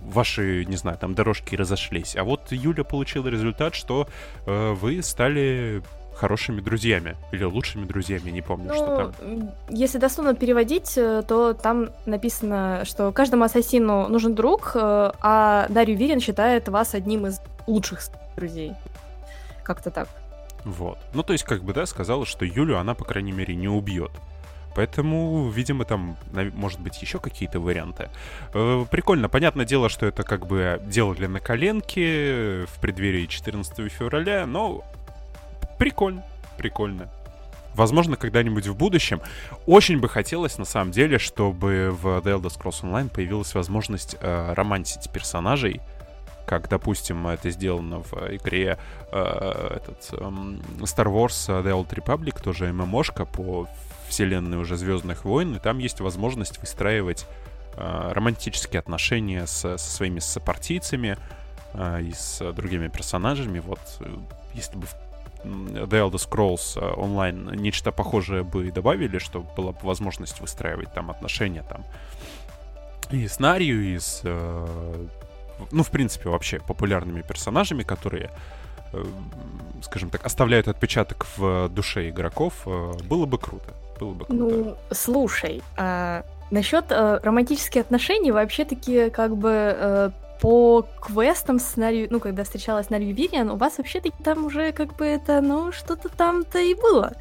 ваши, 0.02 0.66
не 0.66 0.76
знаю, 0.76 0.98
там 0.98 1.14
дорожки 1.14 1.56
разошлись. 1.56 2.16
А 2.16 2.24
вот 2.24 2.52
Юля 2.52 2.84
получила 2.84 3.28
результат, 3.28 3.76
что 3.76 4.08
э, 4.46 4.74
вы 4.74 5.02
стали 5.04 5.82
хорошими 6.16 6.62
друзьями 6.62 7.16
или 7.32 7.44
лучшими 7.44 7.86
друзьями, 7.86 8.30
не 8.30 8.42
помню, 8.42 8.70
ну, 8.70 8.76
что 8.76 8.96
там. 8.96 9.52
Если 9.70 9.98
дословно 9.98 10.36
переводить, 10.36 10.98
э, 10.98 11.24
то 11.28 11.54
там 11.54 11.90
написано, 12.06 12.84
что 12.86 13.12
каждому 13.12 13.44
ассасину 13.44 14.08
нужен 14.08 14.36
друг, 14.36 14.72
э, 14.76 15.12
а 15.22 15.68
Дарью 15.70 15.98
Вирин 15.98 16.20
считает 16.20 16.70
вас 16.70 16.94
одним 16.94 17.28
из 17.28 17.42
лучших 17.68 18.02
друзей. 18.36 18.74
Как-то 19.64 19.92
так. 19.92 20.08
Вот. 20.66 20.98
Ну, 21.14 21.24
то 21.24 21.34
есть, 21.34 21.44
как 21.44 21.64
бы, 21.64 21.74
да, 21.74 21.86
сказала, 21.86 22.26
что 22.26 22.46
Юлю 22.46 22.78
она, 22.78 22.94
по 22.94 23.04
крайней 23.04 23.32
мере, 23.32 23.56
не 23.56 23.68
убьет. 23.68 24.12
Поэтому, 24.76 25.50
видимо, 25.50 25.86
там, 25.86 26.18
может 26.54 26.80
быть, 26.80 27.00
еще 27.02 27.20
какие-то 27.20 27.60
варианты. 27.60 28.10
Э, 28.54 28.86
прикольно. 28.90 29.30
Понятное 29.30 29.66
дело, 29.66 29.90
что 29.90 30.06
это 30.06 30.24
как 30.24 30.48
бы 30.48 30.82
делали 30.86 31.28
на 31.28 31.40
коленке 31.40 32.66
в 32.66 32.80
преддверии 32.82 33.28
14 33.28 33.92
февраля, 33.92 34.46
но 34.48 34.84
прикольно, 35.84 36.24
прикольно. 36.58 37.10
Возможно, 37.76 38.16
когда-нибудь 38.16 38.68
в 38.68 38.76
будущем. 38.76 39.22
Очень 39.66 40.00
бы 40.00 40.08
хотелось, 40.08 40.58
на 40.58 40.64
самом 40.64 40.92
деле, 40.92 41.20
чтобы 41.20 41.90
в 41.92 42.06
The 42.06 42.40
Elder 42.40 42.58
Scrolls 42.58 42.84
Online 42.84 43.10
появилась 43.10 43.54
возможность 43.54 44.16
э, 44.22 44.54
романсить 44.54 45.12
персонажей, 45.12 45.82
как, 46.46 46.70
допустим, 46.70 47.28
это 47.28 47.50
сделано 47.50 48.00
в 48.00 48.14
игре 48.34 48.78
э, 49.12 49.76
этот, 49.76 50.08
э, 50.14 50.16
Star 50.84 51.08
Wars 51.08 51.50
The 51.50 51.74
Old 51.74 51.90
Republic, 51.90 52.42
тоже 52.42 52.72
ММОшка 52.72 53.26
по 53.26 53.68
вселенной 54.08 54.60
уже 54.60 54.78
Звездных 54.78 55.26
войн, 55.26 55.56
и 55.56 55.60
там 55.60 55.80
есть 55.80 56.00
возможность 56.00 56.60
выстраивать 56.60 57.26
э, 57.76 58.12
романтические 58.14 58.80
отношения 58.80 59.48
с, 59.48 59.78
со 59.78 59.78
своими 59.78 60.20
сопартийцами 60.20 61.18
э, 61.74 62.04
и 62.04 62.14
с 62.14 62.54
другими 62.54 62.88
персонажами. 62.88 63.60
Вот 63.60 63.82
э, 64.00 64.16
если 64.54 64.78
бы 64.78 64.86
в 64.86 65.03
The 65.44 65.90
Elder 65.90 66.14
Scrolls 66.14 66.78
Online 66.98 67.56
нечто 67.56 67.92
похожее 67.92 68.44
бы 68.44 68.72
добавили, 68.72 69.18
чтобы 69.18 69.48
была 69.56 69.72
бы 69.72 69.80
возможность 69.84 70.40
выстраивать 70.40 70.94
там 70.94 71.12
отношения 71.12 71.64
там 71.64 71.84
и 73.14 73.28
с 73.28 73.40
Нарью, 73.40 73.84
и 73.84 74.00
с, 74.00 74.22
э, 74.24 75.06
ну, 75.72 75.84
в 75.84 75.90
принципе, 75.90 76.30
вообще 76.30 76.60
популярными 76.60 77.22
персонажами, 77.22 77.84
которые, 77.84 78.32
э, 78.92 79.04
скажем 79.82 80.10
так, 80.10 80.26
оставляют 80.26 80.68
отпечаток 80.68 81.28
в 81.38 81.70
душе 81.70 82.10
игроков, 82.10 82.54
э, 82.66 82.94
было 83.04 83.26
бы 83.26 83.38
круто. 83.38 83.74
Было 84.00 84.14
бы 84.14 84.26
круто. 84.26 84.34
Ну, 84.34 84.78
слушай, 84.92 85.62
а 85.78 86.26
насчет 86.52 86.86
э, 86.92 87.20
романтических 87.24 87.82
отношений 87.82 88.32
вообще-таки 88.32 89.10
как 89.10 89.38
бы 89.38 89.50
э, 89.52 90.10
по 90.44 90.86
квестам 91.00 91.58
сценарию, 91.58 92.10
ну, 92.10 92.20
когда 92.20 92.44
встречалась 92.44 92.90
на 92.90 93.00
Вивиан, 93.00 93.50
у 93.50 93.56
вас 93.56 93.78
вообще-таки 93.78 94.22
там 94.22 94.46
уже 94.46 94.74
как 94.74 94.94
бы 94.98 95.06
это, 95.06 95.40
ну, 95.40 95.72
что-то 95.72 96.10
там-то 96.10 96.60
и 96.60 96.76
было. 96.76 97.14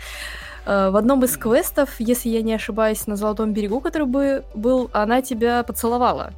Uh, 0.65 0.90
в 0.90 0.97
одном 0.97 1.24
из 1.24 1.36
квестов, 1.36 1.90
если 1.99 2.28
я 2.28 2.43
не 2.43 2.55
ошибаюсь, 2.55 3.07
на 3.07 3.16
Золотом 3.16 3.53
берегу, 3.53 3.81
который 3.81 4.07
бы 4.07 4.44
был, 4.55 4.90
она 4.93 5.23
тебя 5.23 5.62
поцеловала. 5.62 6.32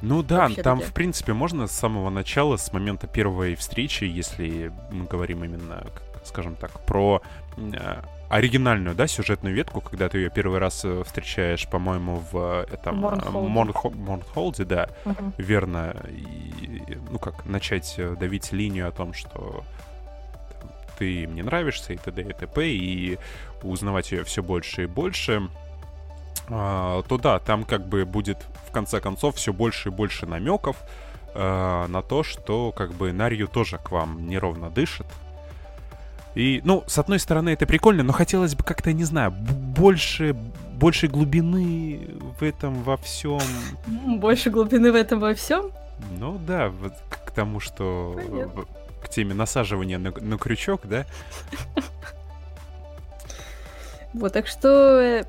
Ну 0.00 0.22
да, 0.22 0.50
там, 0.62 0.80
в 0.80 0.92
принципе, 0.94 1.34
можно 1.34 1.66
с 1.66 1.72
самого 1.72 2.08
начала, 2.08 2.56
с 2.56 2.72
момента 2.72 3.06
первой 3.06 3.54
встречи, 3.54 4.04
если 4.04 4.72
мы 4.90 5.04
говорим 5.04 5.44
именно, 5.44 5.86
скажем 6.24 6.56
так, 6.56 6.72
про 6.86 7.22
э, 7.56 8.02
оригинальную, 8.30 8.94
да, 8.94 9.08
сюжетную 9.08 9.54
ветку, 9.54 9.80
когда 9.80 10.08
ты 10.08 10.18
ее 10.18 10.30
первый 10.30 10.60
раз 10.60 10.84
э, 10.84 11.02
встречаешь, 11.04 11.68
по-моему, 11.68 12.22
в 12.30 12.64
э, 12.70 12.74
этом 12.74 12.98
Морнхолде, 12.98 14.64
да, 14.64 14.88
угу. 15.04 15.32
верно, 15.36 15.96
и, 16.08 16.96
ну 17.10 17.18
как, 17.18 17.44
начать 17.44 17.96
э, 17.98 18.14
давить 18.18 18.52
линию 18.52 18.88
о 18.88 18.92
том, 18.92 19.14
что 19.14 19.64
ты 20.96 21.26
мне 21.26 21.42
нравишься, 21.42 21.92
и 21.92 21.96
т.д. 21.96 22.22
и 22.22 22.32
т.п., 22.32 22.68
и 22.68 23.18
узнавать 23.64 24.12
ее 24.12 24.22
все 24.22 24.44
больше 24.44 24.84
и 24.84 24.86
больше, 24.86 25.48
а, 26.48 27.02
то 27.02 27.18
да, 27.18 27.40
там 27.40 27.64
как 27.64 27.88
бы 27.88 28.04
будет 28.04 28.46
в 28.68 28.70
конце 28.70 29.00
концов 29.00 29.36
все 29.36 29.52
больше 29.52 29.88
и 29.88 29.92
больше 29.92 30.26
намеков 30.26 30.76
на 31.34 32.02
то, 32.08 32.24
что 32.24 32.72
как 32.72 32.92
бы 32.92 33.12
Нарью 33.12 33.46
тоже 33.46 33.78
к 33.78 33.92
вам 33.92 34.28
неровно 34.28 34.68
дышит, 34.68 35.06
и, 36.34 36.60
ну, 36.64 36.84
с 36.86 36.98
одной 36.98 37.18
стороны, 37.18 37.50
это 37.50 37.66
прикольно, 37.66 38.02
но 38.02 38.12
хотелось 38.12 38.54
бы 38.54 38.62
как-то, 38.62 38.92
не 38.92 39.04
знаю, 39.04 39.32
больше, 39.32 40.36
больше 40.74 41.08
глубины 41.08 42.08
в 42.38 42.42
этом 42.42 42.82
во 42.82 42.96
всем. 42.96 43.40
Больше 43.86 44.50
глубины 44.50 44.92
в 44.92 44.94
этом 44.94 45.18
во 45.20 45.34
всем? 45.34 45.70
Ну 46.18 46.38
да, 46.46 46.68
вот 46.68 46.94
к 47.10 47.30
тому, 47.32 47.60
что 47.60 48.16
Понятно. 48.16 48.64
к 49.02 49.08
теме 49.08 49.34
насаживания 49.34 49.98
на, 49.98 50.12
на 50.12 50.38
крючок, 50.38 50.82
да? 50.84 51.04
Вот, 54.12 54.32
так 54.32 54.48
что 54.48 55.00
э, 55.00 55.24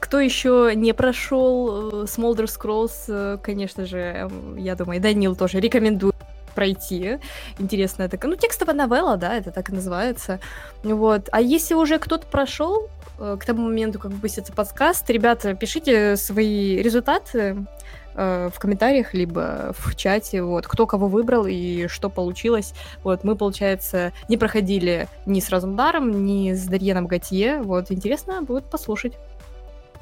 кто 0.00 0.20
еще 0.20 0.72
не 0.74 0.94
прошел 0.94 2.02
э, 2.02 2.04
Smolder 2.04 2.46
Scrolls, 2.46 3.04
э, 3.08 3.38
конечно 3.42 3.84
же, 3.84 4.30
я 4.56 4.74
думаю, 4.74 5.02
Данил 5.02 5.36
тоже 5.36 5.60
рекомендую 5.60 6.14
пройти. 6.56 7.18
Интересная 7.60 8.08
такая, 8.08 8.30
ну, 8.30 8.36
текстовая 8.36 8.74
новелла, 8.74 9.16
да, 9.16 9.36
это 9.36 9.52
так 9.52 9.70
и 9.70 9.72
называется. 9.72 10.40
Вот. 10.82 11.28
А 11.30 11.40
если 11.40 11.74
уже 11.74 11.98
кто-то 11.98 12.26
прошел, 12.26 12.88
э, 13.20 13.36
к 13.38 13.44
тому 13.44 13.62
моменту, 13.62 14.00
как 14.00 14.10
выпустится 14.10 14.52
подкаст, 14.52 15.08
ребята, 15.10 15.54
пишите 15.54 16.16
свои 16.16 16.78
результаты 16.82 17.66
э, 18.14 18.50
в 18.52 18.58
комментариях, 18.58 19.12
либо 19.12 19.74
в 19.78 19.94
чате, 19.94 20.42
вот, 20.42 20.66
кто 20.66 20.86
кого 20.86 21.08
выбрал 21.08 21.46
и 21.46 21.86
что 21.88 22.08
получилось. 22.08 22.72
Вот, 23.04 23.22
мы, 23.22 23.36
получается, 23.36 24.12
не 24.28 24.38
проходили 24.38 25.08
ни 25.26 25.40
с 25.40 25.50
Разумдаром, 25.50 26.24
ни 26.24 26.54
с 26.54 26.64
Дарьеном 26.64 27.06
Готье, 27.06 27.60
вот, 27.60 27.92
интересно 27.92 28.42
будет 28.42 28.64
послушать. 28.64 29.12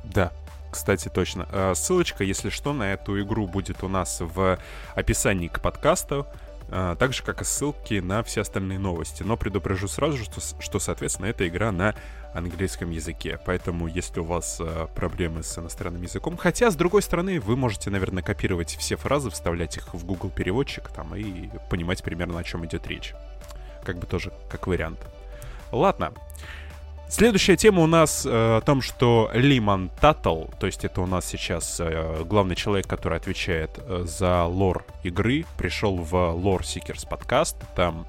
Да, 0.04 0.30
кстати, 0.74 1.08
точно. 1.08 1.46
Э, 1.52 1.72
ссылочка, 1.76 2.24
если 2.24 2.50
что, 2.50 2.72
на 2.72 2.92
эту 2.94 3.22
игру 3.22 3.46
будет 3.46 3.84
у 3.84 3.88
нас 3.88 4.18
в 4.20 4.58
описании 4.96 5.46
к 5.46 5.60
подкасту. 5.60 6.26
А, 6.76 6.96
так 6.96 7.12
же, 7.12 7.22
как 7.22 7.40
и 7.40 7.44
ссылки 7.44 8.00
на 8.00 8.24
все 8.24 8.40
остальные 8.40 8.80
новости. 8.80 9.22
Но 9.22 9.36
предупрежу 9.36 9.86
сразу, 9.86 10.18
что, 10.18 10.40
что 10.58 10.80
соответственно, 10.80 11.26
эта 11.26 11.46
игра 11.46 11.70
на 11.70 11.94
английском 12.34 12.90
языке. 12.90 13.38
Поэтому, 13.46 13.86
если 13.86 14.18
у 14.18 14.24
вас 14.24 14.58
а, 14.60 14.88
проблемы 14.88 15.44
с 15.44 15.56
иностранным 15.56 16.02
языком, 16.02 16.36
хотя, 16.36 16.72
с 16.72 16.74
другой 16.74 17.02
стороны, 17.02 17.38
вы 17.38 17.54
можете, 17.54 17.90
наверное, 17.90 18.24
копировать 18.24 18.74
все 18.76 18.96
фразы, 18.96 19.30
вставлять 19.30 19.76
их 19.76 19.94
в 19.94 20.04
Google 20.04 20.30
переводчик 20.30 20.88
там 20.88 21.14
и 21.14 21.48
понимать 21.70 22.02
примерно, 22.02 22.40
о 22.40 22.42
чем 22.42 22.66
идет 22.66 22.88
речь. 22.88 23.14
Как 23.84 23.98
бы 24.00 24.08
тоже 24.08 24.32
как 24.50 24.66
вариант. 24.66 24.98
Ладно. 25.70 26.12
Следующая 27.08 27.56
тема 27.56 27.82
у 27.82 27.86
нас 27.86 28.26
э, 28.26 28.28
о 28.30 28.60
том, 28.60 28.80
что 28.80 29.30
Лиман 29.34 29.90
Таттл, 30.00 30.44
то 30.58 30.66
есть 30.66 30.84
это 30.84 31.00
у 31.00 31.06
нас 31.06 31.26
сейчас 31.26 31.78
э, 31.78 32.24
главный 32.24 32.56
человек, 32.56 32.88
который 32.88 33.18
отвечает 33.18 33.70
э, 33.78 34.04
за 34.04 34.44
лор 34.44 34.84
игры, 35.04 35.44
пришел 35.56 35.96
в 35.96 36.12
Lore 36.12 36.62
Seekers 36.62 37.08
подкаст. 37.08 37.56
Там 37.76 38.06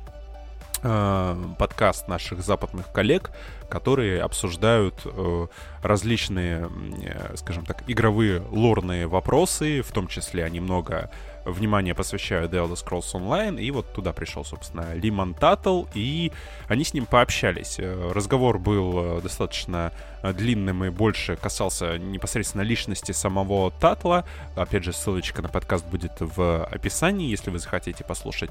э, 0.81 1.37
подкаст 1.59 2.07
наших 2.07 2.41
западных 2.41 2.91
коллег, 2.91 3.31
которые 3.69 4.21
обсуждают 4.21 5.01
э, 5.05 5.47
различные, 5.83 6.69
э, 7.03 7.35
скажем 7.35 7.65
так, 7.65 7.83
игровые 7.87 8.41
лорные 8.49 9.07
вопросы, 9.07 9.81
в 9.81 9.91
том 9.91 10.07
числе 10.07 10.43
они 10.45 10.59
много 10.59 11.11
внимание 11.45 11.93
посвящаю 11.93 12.49
The 12.49 12.65
Elder 12.65 12.75
Scrolls 12.75 13.13
Online, 13.13 13.61
и 13.61 13.71
вот 13.71 13.93
туда 13.93 14.13
пришел, 14.13 14.43
собственно, 14.43 14.93
Лимон 14.95 15.33
Таттл, 15.33 15.85
и 15.93 16.31
они 16.67 16.83
с 16.83 16.93
ним 16.93 17.05
пообщались. 17.05 17.75
Э, 17.79 18.11
разговор 18.13 18.59
был 18.59 19.17
э, 19.17 19.21
достаточно 19.21 19.91
э, 20.21 20.33
длинным 20.33 20.83
и 20.85 20.89
больше 20.89 21.35
касался 21.35 21.97
непосредственно 21.97 22.63
личности 22.63 23.11
самого 23.11 23.71
Татла. 23.71 24.25
Опять 24.55 24.83
же, 24.83 24.93
ссылочка 24.93 25.41
на 25.41 25.49
подкаст 25.49 25.85
будет 25.85 26.13
в 26.19 26.65
описании, 26.65 27.29
если 27.29 27.51
вы 27.51 27.59
захотите 27.59 28.03
послушать. 28.03 28.49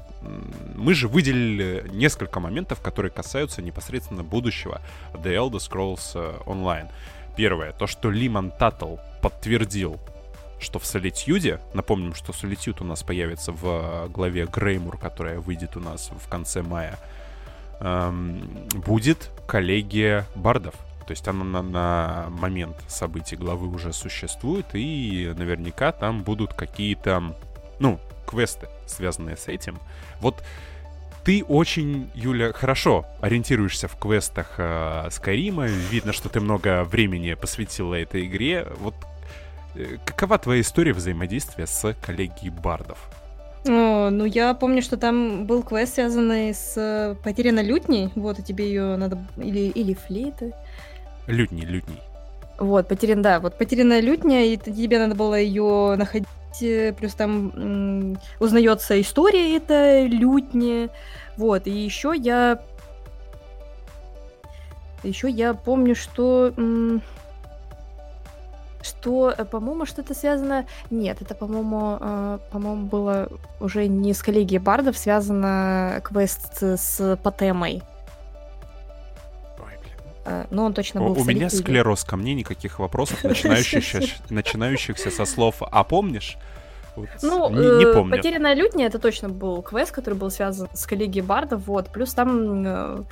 Мы 0.75 0.93
же 0.93 1.07
выделили 1.07 1.87
несколько 1.91 2.39
моментов, 2.39 2.81
которые 2.81 3.11
касаются 3.11 3.61
непосредственно 3.61 4.23
будущего 4.23 4.81
The 5.13 5.35
Elder 5.35 5.59
Scrolls 5.59 6.43
Online. 6.45 6.89
Первое, 7.35 7.73
то, 7.73 7.85
что 7.85 8.09
Лимон 8.09 8.51
Таттл 8.51 8.95
подтвердил 9.21 9.99
что 10.65 10.79
в 10.79 10.83
Solitude, 10.83 11.61
напомним, 11.73 12.13
что 12.13 12.33
Solitude 12.33 12.77
у 12.81 12.83
нас 12.83 13.03
появится 13.03 13.51
в 13.51 13.63
э, 13.63 14.07
главе 14.09 14.45
Греймур, 14.45 14.97
которая 14.97 15.39
выйдет 15.39 15.77
у 15.77 15.79
нас 15.79 16.11
в 16.11 16.27
конце 16.27 16.61
мая, 16.61 16.99
эм, 17.79 18.41
будет 18.73 19.31
коллегия 19.47 20.25
бардов. 20.35 20.75
То 21.07 21.11
есть 21.11 21.27
она 21.27 21.43
на, 21.43 21.61
на 21.61 22.25
момент 22.29 22.75
событий 22.87 23.35
главы 23.35 23.67
уже 23.67 23.93
существует, 23.93 24.65
и 24.73 25.31
наверняка 25.37 25.91
там 25.91 26.23
будут 26.23 26.53
какие-то, 26.53 27.35
ну, 27.79 27.99
квесты, 28.25 28.67
связанные 28.87 29.37
с 29.37 29.47
этим. 29.47 29.79
Вот 30.19 30.43
ты 31.23 31.43
очень, 31.43 32.09
Юля, 32.13 32.53
хорошо 32.53 33.05
ориентируешься 33.21 33.87
в 33.87 33.97
квестах 33.97 34.55
э, 34.57 35.07
Скайрима. 35.11 35.65
Видно, 35.65 36.13
что 36.13 36.29
ты 36.29 36.39
много 36.39 36.83
времени 36.83 37.33
посвятила 37.33 37.95
этой 37.95 38.25
игре. 38.25 38.67
Вот 38.79 38.95
какова 40.05 40.37
твоя 40.37 40.61
история 40.61 40.93
взаимодействия 40.93 41.67
с 41.67 41.95
коллегией 42.01 42.49
бардов? 42.49 42.97
О, 43.67 44.09
ну 44.11 44.25
я 44.25 44.53
помню, 44.53 44.81
что 44.81 44.95
там 44.95 45.45
был 45.45 45.63
квест, 45.63 45.95
связанный 45.95 46.53
с 46.53 46.73
э, 46.77 47.15
потерянной 47.23 47.63
лютней. 47.63 48.11
Вот, 48.15 48.37
и 48.37 48.43
тебе 48.43 48.67
ее 48.67 48.95
надо... 48.95 49.17
Или, 49.37 49.69
или 49.69 49.93
флейты. 49.93 50.53
Лютни, 51.25 51.61
лютней. 51.61 51.99
Вот, 52.59 52.87
потерян, 52.87 53.21
да, 53.21 53.39
вот 53.39 53.57
потерянная 53.57 54.01
лютня, 54.01 54.45
и 54.45 54.57
тебе 54.57 54.99
надо 54.99 55.15
было 55.15 55.35
ее 55.35 55.95
находить, 55.97 56.27
э, 56.61 56.93
плюс 56.93 57.13
там 57.15 57.51
м- 57.55 58.19
узнается 58.39 59.01
история 59.01 59.57
этой 59.57 60.07
лютни. 60.07 60.89
Вот, 61.35 61.65
и 61.65 61.71
еще 61.71 62.13
я... 62.15 62.61
Еще 65.03 65.29
я 65.29 65.55
помню, 65.55 65.95
что... 65.95 66.53
М- 66.55 67.01
что, 68.85 69.33
э, 69.35 69.45
по-моему, 69.45 69.85
что-то 69.85 70.13
связано... 70.13 70.65
Нет, 70.91 71.21
это, 71.21 71.35
по-моему, 71.35 71.97
э, 71.99 72.39
по-моему, 72.51 72.85
было 72.85 73.29
уже 73.59 73.87
не 73.87 74.13
с 74.13 74.21
коллегией 74.21 74.59
бардов, 74.59 74.97
связано 74.97 76.01
квест 76.03 76.61
с 76.61 77.17
Патемой. 77.23 77.83
Э, 80.25 80.45
но 80.49 80.65
он 80.65 80.73
точно 80.73 81.01
был 81.01 81.19
У 81.19 81.23
меня 81.23 81.49
склероз 81.49 82.03
ко 82.03 82.17
мне, 82.17 82.33
никаких 82.33 82.79
вопросов, 82.79 83.23
начинающихся, 83.23 84.01
начинающихся 84.29 85.11
со 85.11 85.25
слов 85.25 85.61
«а 85.61 85.83
помнишь?» 85.83 86.37
Вот, 86.95 87.09
ну, 87.21 87.49
не, 87.49 87.85
не 87.85 87.93
помню. 87.93 88.15
Потерянная 88.15 88.53
лютня 88.53 88.85
это 88.85 88.99
точно 88.99 89.29
был 89.29 89.61
квест, 89.61 89.91
который 89.91 90.15
был 90.15 90.31
связан 90.31 90.69
с 90.73 90.85
коллегией 90.85 91.23
Бардов, 91.23 91.67
вот. 91.67 91.89
Плюс 91.89 92.13
там 92.13 92.65
э, 92.65 93.03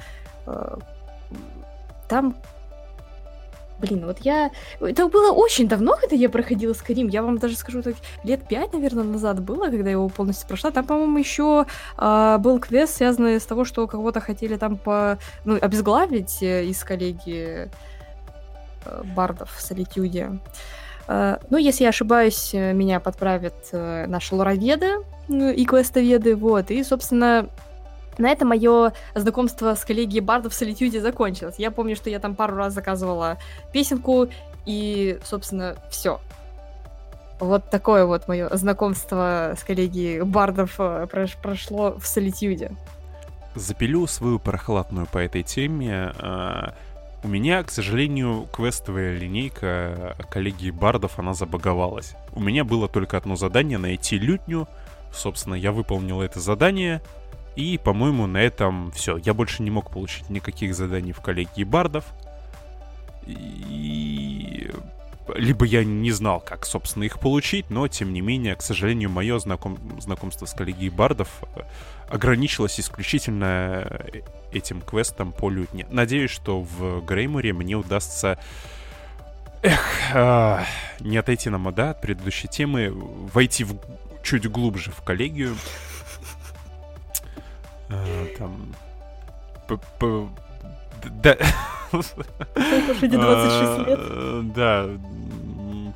э, 0.47 0.77
там 2.07 2.35
Блин, 3.83 4.05
вот 4.05 4.19
я... 4.21 4.49
Это 4.79 5.09
было 5.09 5.33
очень 5.33 5.67
давно, 5.67 5.97
когда 5.99 6.15
я 6.15 6.29
проходила 6.29 6.71
Скарим. 6.71 7.09
Я 7.09 7.21
вам 7.21 7.37
даже 7.37 7.57
скажу, 7.57 7.81
так 7.81 7.95
лет 8.23 8.47
пять, 8.47 8.71
наверное, 8.71 9.03
назад 9.03 9.41
было, 9.41 9.65
когда 9.65 9.89
я 9.89 9.91
его 9.91 10.07
полностью 10.07 10.47
прошла. 10.47 10.71
Там, 10.71 10.85
по-моему, 10.85 11.17
еще 11.17 11.65
э, 11.97 12.37
был 12.39 12.59
квест, 12.59 12.95
связанный 12.95 13.41
с 13.41 13.45
того, 13.45 13.65
что 13.65 13.85
кого-то 13.87 14.21
хотели 14.21 14.55
там 14.55 14.77
по... 14.77 15.17
Ну, 15.43 15.57
обезглавить 15.59 16.41
э, 16.41 16.63
из 16.63 16.81
коллеги 16.81 17.69
э, 18.85 19.03
бардов 19.15 19.51
в 19.53 19.61
Солитюде. 19.61 20.39
Э, 21.09 21.39
ну, 21.49 21.57
если 21.57 21.83
я 21.83 21.89
ошибаюсь, 21.89 22.53
э, 22.53 22.71
меня 22.71 23.01
подправят 23.01 23.67
э, 23.73 24.05
наши 24.07 24.33
лороведы 24.33 24.91
э, 25.27 25.53
и 25.53 25.65
квестоведы, 25.65 26.37
вот. 26.37 26.71
И, 26.71 26.81
собственно, 26.85 27.49
на 28.17 28.29
этом 28.29 28.49
мое 28.49 28.93
знакомство 29.15 29.75
с 29.75 29.83
коллегией 29.83 30.21
Бардов 30.21 30.53
в 30.53 30.61
Solitude 30.61 31.01
закончилось. 31.01 31.55
Я 31.57 31.71
помню, 31.71 31.95
что 31.95 32.09
я 32.09 32.19
там 32.19 32.35
пару 32.35 32.55
раз 32.55 32.73
заказывала 32.73 33.37
песенку, 33.71 34.29
и, 34.65 35.19
собственно, 35.23 35.75
все. 35.89 36.19
Вот 37.39 37.69
такое 37.69 38.05
вот 38.05 38.27
мое 38.27 38.49
знакомство 38.55 39.55
с 39.57 39.63
коллегией 39.63 40.21
Бардов 40.21 40.75
э, 40.77 41.07
прошло 41.41 41.97
в 41.99 42.03
Solitude. 42.03 42.75
Запилю 43.55 44.07
свою 44.07 44.39
прохладную 44.39 45.07
по 45.07 45.17
этой 45.17 45.43
теме. 45.43 46.13
А, 46.17 46.73
у 47.23 47.27
меня, 47.27 47.63
к 47.63 47.71
сожалению, 47.71 48.47
квестовая 48.53 49.17
линейка 49.17 50.15
коллегии 50.29 50.71
Бардов, 50.71 51.19
она 51.19 51.33
забаговалась. 51.33 52.15
У 52.33 52.39
меня 52.39 52.63
было 52.63 52.87
только 52.87 53.17
одно 53.17 53.35
задание— 53.35 53.77
найти 53.79 54.17
лютню. 54.17 54.67
Собственно, 55.13 55.55
я 55.55 55.71
выполнил 55.71 56.21
это 56.21 56.39
задание— 56.39 57.01
и, 57.55 57.77
по-моему, 57.77 58.27
на 58.27 58.37
этом 58.37 58.91
все. 58.91 59.17
Я 59.17 59.33
больше 59.33 59.63
не 59.63 59.71
мог 59.71 59.91
получить 59.91 60.29
никаких 60.29 60.75
заданий 60.75 61.11
в 61.11 61.21
коллегии 61.21 61.63
бардов. 61.63 62.05
И... 63.25 64.71
Либо 65.35 65.65
я 65.65 65.85
не 65.85 66.11
знал, 66.11 66.41
как, 66.41 66.65
собственно, 66.65 67.03
их 67.03 67.17
получить, 67.19 67.69
но, 67.69 67.87
тем 67.87 68.11
не 68.11 68.19
менее, 68.19 68.55
к 68.55 68.61
сожалению, 68.61 69.09
мое 69.09 69.39
знаком... 69.39 69.77
знакомство 70.01 70.45
с 70.45 70.53
коллегией 70.53 70.89
бардов 70.89 71.29
э, 71.55 71.61
ограничилось 72.09 72.77
исключительно 72.79 73.85
э, 73.85 74.21
этим 74.51 74.81
квестом 74.81 75.31
по 75.31 75.49
лютне. 75.49 75.87
Надеюсь, 75.89 76.31
что 76.31 76.61
в 76.61 77.05
Грейморе 77.05 77.53
мне 77.53 77.75
удастся 77.75 78.37
Эх, 79.61 79.79
э, 80.13 80.59
не 80.99 81.15
отойти 81.15 81.49
на 81.49 81.57
мода 81.57 81.91
от 81.91 82.01
предыдущей 82.01 82.49
темы, 82.49 82.91
войти 82.91 83.63
в, 83.63 83.77
чуть 84.21 84.45
глубже 84.51 84.91
в 84.91 85.01
коллегию, 85.03 85.55
там... 88.37 88.73
Да. 91.21 91.37
Лошади 91.91 93.17
26 93.17 93.87
лет. 93.87 94.53
Да, 94.53 94.89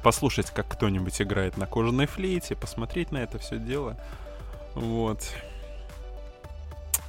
послушать, 0.04 0.52
как 0.52 0.68
кто-нибудь 0.68 1.22
играет 1.22 1.58
на 1.58 1.66
кожаной 1.66 2.06
флейте, 2.06 2.56
посмотреть 2.56 3.12
на 3.12 3.18
это 3.18 3.40
все 3.40 3.58
дело. 3.58 3.98
Вот. 4.76 5.24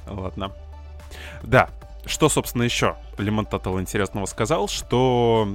Ладно. 0.07 0.51
Да, 1.43 1.69
что, 2.05 2.29
собственно, 2.29 2.63
еще 2.63 2.95
Лемон 3.17 3.45
Таттл 3.45 3.79
интересного 3.79 4.25
сказал, 4.25 4.67
что 4.67 5.47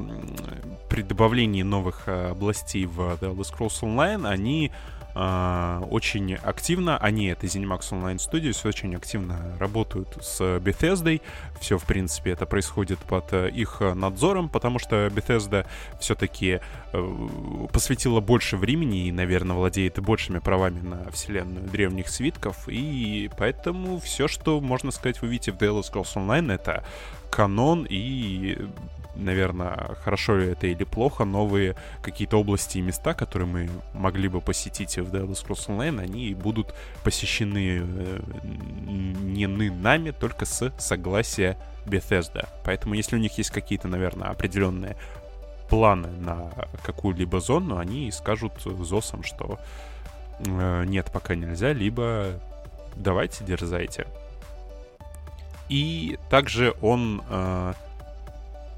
при 0.89 1.03
добавлении 1.03 1.63
новых 1.63 2.05
э, 2.07 2.31
областей 2.31 2.87
в 2.87 3.01
The 3.01 3.35
Elder 3.35 3.41
Scrolls 3.41 3.83
Online 3.83 4.29
они 4.29 4.71
очень 5.15 6.35
активно, 6.35 6.99
они, 6.99 7.27
это 7.27 7.47
ZeniMax 7.47 7.91
Online 7.93 8.17
Studios, 8.17 8.67
очень 8.67 8.97
активно 8.97 9.57
работают 9.59 10.19
с 10.21 10.41
Bethesda. 10.59 11.21
Все, 11.61 11.79
в 11.79 11.85
принципе, 11.85 12.33
это 12.33 12.47
происходит 12.47 12.99
под 12.99 13.33
э, 13.33 13.49
их 13.51 13.81
надзором, 13.81 14.49
потому 14.49 14.79
что 14.79 15.07
Bethesda 15.07 15.67
все-таки 16.01 16.61
э, 16.93 17.29
посвятила 17.73 18.21
больше 18.21 18.57
времени 18.57 19.07
и, 19.07 19.13
наверное, 19.13 19.57
владеет 19.57 20.01
большими 20.01 20.41
правами 20.41 20.81
на 20.81 21.11
вселенную 21.13 21.69
древних 21.69 22.09
свитков, 22.09 22.69
и 22.69 23.31
поэтому 23.39 24.01
все, 24.01 24.27
что, 24.27 24.61
можно 24.61 24.91
сказать, 24.91 25.23
вы 25.23 25.29
видите 25.29 25.53
в 25.53 25.57
The 25.57 25.69
Elder 25.69 25.83
Scrolls 25.83 26.15
Online, 26.17 26.53
это 26.53 26.85
канон 27.31 27.87
и 27.89 28.59
наверное, 29.17 29.95
хорошо 30.03 30.37
ли 30.37 30.49
это 30.49 30.67
или 30.67 30.85
плохо, 30.85 31.25
новые 31.25 31.77
какие-то 32.03 32.39
области 32.39 32.79
и 32.79 32.83
места, 32.83 33.15
которые 33.15 33.49
мы 33.49 33.71
могли 33.93 34.29
бы 34.29 34.41
посетить 34.41 34.97
в 34.97 35.15
The 35.15 35.27
Elder 35.27 35.33
Scrolls 35.33 35.69
Online, 35.69 36.01
они 36.01 36.35
будут 36.35 36.75
посещены 37.03 37.83
э, 37.83 38.21
не 38.85 39.47
нами, 39.47 40.11
только 40.11 40.47
с 40.47 40.73
согласия 40.79 41.57
Bethesda. 41.87 42.49
Поэтому 42.65 42.95
если 42.95 43.17
у 43.17 43.19
них 43.19 43.37
есть 43.39 43.51
какие-то, 43.51 43.89
наверное, 43.89 44.29
определенные 44.29 44.97
планы 45.69 46.09
на 46.09 46.51
какую-либо 46.83 47.41
зону, 47.41 47.79
они 47.79 48.11
скажут 48.11 48.53
ЗОСам, 48.63 49.23
что 49.23 49.59
э, 50.41 50.85
нет, 50.87 51.11
пока 51.13 51.35
нельзя, 51.35 51.73
либо 51.73 52.41
давайте, 52.97 53.45
дерзайте. 53.45 54.07
И 55.69 56.19
также 56.31 56.75
он 56.83 57.23
э, 57.29 57.73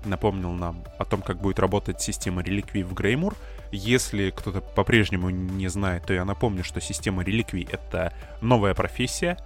напомнил 0.06 0.52
нам 0.52 0.84
о 0.98 1.04
том, 1.04 1.22
как 1.22 1.38
будет 1.38 1.58
работать 1.58 2.00
система 2.00 2.42
реликвий 2.42 2.82
в 2.82 2.94
Греймур. 2.94 3.34
Если 3.72 4.30
кто-то 4.30 4.60
по-прежнему 4.60 5.30
не 5.30 5.68
знает, 5.68 6.06
то 6.06 6.14
я 6.14 6.24
напомню, 6.24 6.64
что 6.64 6.80
система 6.80 7.22
реликвий— 7.22 7.68
это 7.70 8.12
новая 8.40 8.74
профессия, 8.74 9.36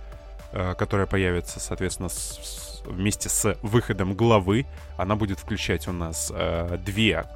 э, 0.52 0.74
которая 0.78 1.06
появится, 1.06 1.60
соответственно, 1.60 2.08
с, 2.08 2.82
вместе 2.86 3.28
с 3.28 3.56
выходом 3.62 4.14
главы. 4.14 4.66
Она 4.96 5.16
будет 5.16 5.38
включать 5.38 5.88
у 5.88 5.92
нас 5.92 6.32
э, 6.34 6.78
две 6.84 7.26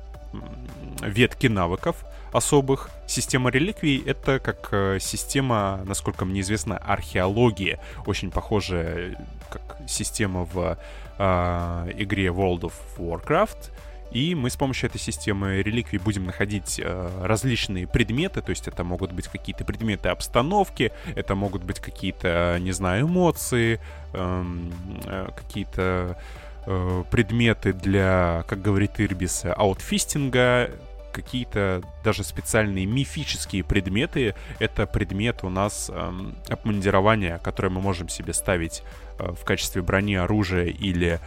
ветки 1.01 1.47
навыков 1.47 2.05
особых. 2.33 2.91
Система 3.07 3.51
реликвий— 3.51 4.03
это 4.07 4.41
как 4.41 4.69
э, 4.73 4.99
система, 5.01 5.81
насколько 5.85 6.25
мне 6.25 6.41
известно, 6.41 6.77
археологии. 6.77 7.79
Очень 8.07 8.31
похожая 8.31 9.17
как 9.51 9.79
система 9.89 10.45
в 10.45 10.77
э, 11.19 11.93
игре 11.97 12.27
World 12.27 12.61
of 12.61 12.73
Warcraft. 12.99 13.71
И 14.15 14.37
мы 14.37 14.49
с 14.49 14.57
помощью 14.57 14.89
этой 14.89 15.01
системы 15.01 15.61
реликвий 15.61 15.99
будем 15.99 16.25
находить 16.25 16.81
э, 16.83 17.11
различные 17.23 17.89
предметы, 17.89 18.43
то 18.43 18.51
есть 18.51 18.69
это 18.69 18.85
могут 18.85 19.11
быть 19.11 19.27
какие-то 19.27 19.65
предметы 19.65 20.09
обстановки, 20.09 20.93
это 21.17 21.35
могут 21.35 21.65
быть 21.65 21.81
какие-то, 21.81 22.57
не 22.61 22.71
знаю, 22.71 23.07
эмоции, 23.07 23.81
эм, 24.13 24.73
э, 25.05 25.31
какие-то 25.37 26.17
э, 26.65 27.05
предметы 27.11 27.73
для, 27.73 28.45
как 28.47 28.63
говорит 28.63 29.01
Ирбис, 29.01 29.47
аутфистинга, 29.47 30.71
какие-то 31.15 31.83
даже 32.03 32.25
специальные 32.25 32.87
мифические 32.87 33.65
предметы. 33.65 34.35
Это 34.59 34.87
предмет 34.87 35.45
у 35.45 35.49
нас 35.49 35.91
эм, 35.93 36.37
обмундирования, 36.49 37.39
которое 37.39 37.71
мы 37.71 37.81
можем 37.81 38.09
себе 38.09 38.35
ставить 38.35 38.83
э, 39.19 39.33
в 39.33 39.45
качестве 39.45 39.81
брони, 39.81 40.17
оружия 40.17 40.67
или 40.67 41.21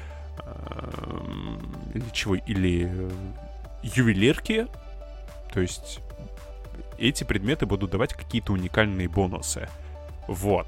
или 1.94 2.04
чего, 2.14 2.36
или 2.36 2.90
э, 2.92 3.10
ювелирки. 3.84 4.68
То 5.54 5.62
есть 5.62 6.00
эти 6.98 7.24
предметы 7.24 7.66
будут 7.66 7.92
давать 7.92 8.14
какие-то 8.14 8.54
уникальные 8.54 9.08
бонусы. 9.08 9.68
Вот. 10.28 10.68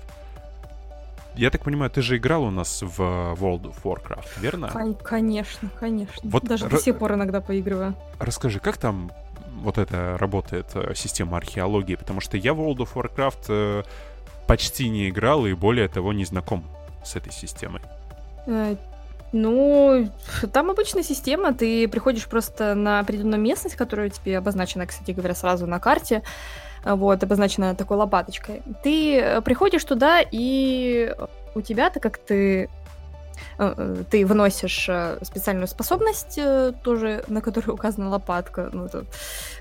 Я 1.39 1.51
так 1.51 1.63
понимаю, 1.63 1.89
ты 1.89 2.01
же 2.01 2.17
играл 2.17 2.43
у 2.43 2.51
нас 2.51 2.81
в 2.81 2.99
World 2.99 3.73
of 3.73 3.75
Warcraft, 3.83 4.41
верно? 4.41 4.67
Конечно, 5.01 5.69
конечно. 5.79 6.29
Вот 6.29 6.43
Даже 6.43 6.67
до 6.67 6.77
сих 6.77 6.97
пор 6.97 7.13
иногда 7.13 7.39
поигрываю. 7.39 7.95
Расскажи, 8.19 8.59
как 8.59 8.75
там 8.75 9.09
вот 9.61 9.77
это 9.77 10.17
работает, 10.19 10.65
э, 10.73 10.91
система 10.95 11.37
археологии? 11.37 11.95
Потому 11.95 12.19
что 12.19 12.35
я 12.35 12.53
в 12.53 12.59
World 12.59 12.79
of 12.79 12.93
Warcraft 12.93 13.45
э, 13.47 13.83
почти 14.47 14.89
не 14.89 15.07
играл 15.07 15.45
и 15.45 15.53
более 15.53 15.87
того 15.87 16.11
не 16.11 16.25
знаком 16.25 16.65
с 17.05 17.15
этой 17.15 17.31
системой. 17.31 17.81
Ну, 19.31 20.11
там 20.51 20.71
обычная 20.71 21.03
система, 21.03 21.53
ты 21.53 21.87
приходишь 21.87 22.27
просто 22.27 22.75
на 22.75 22.99
определенную 22.99 23.39
местность, 23.39 23.77
которая 23.77 24.09
тебе 24.09 24.37
обозначена, 24.39 24.85
кстати 24.85 25.11
говоря, 25.11 25.35
сразу 25.35 25.67
на 25.67 25.79
карте, 25.79 26.21
вот, 26.83 27.23
обозначена 27.23 27.75
такой 27.75 27.97
лопаточкой. 27.97 28.61
Ты 28.83 29.19
э, 29.19 29.41
приходишь 29.41 29.83
туда, 29.83 30.21
и 30.31 31.13
у 31.55 31.61
тебя, 31.61 31.89
так 31.89 32.03
как 32.03 32.17
ты 32.17 32.69
Э, 33.57 33.73
э, 33.75 34.03
ты 34.09 34.25
выносишь 34.25 34.89
специальную 35.21 35.67
способность, 35.67 36.39
тоже 36.83 37.23
на 37.27 37.41
которой 37.41 37.69
указана 37.71 38.09
лопатка, 38.09 38.69
ну, 38.71 38.85
это 38.85 39.05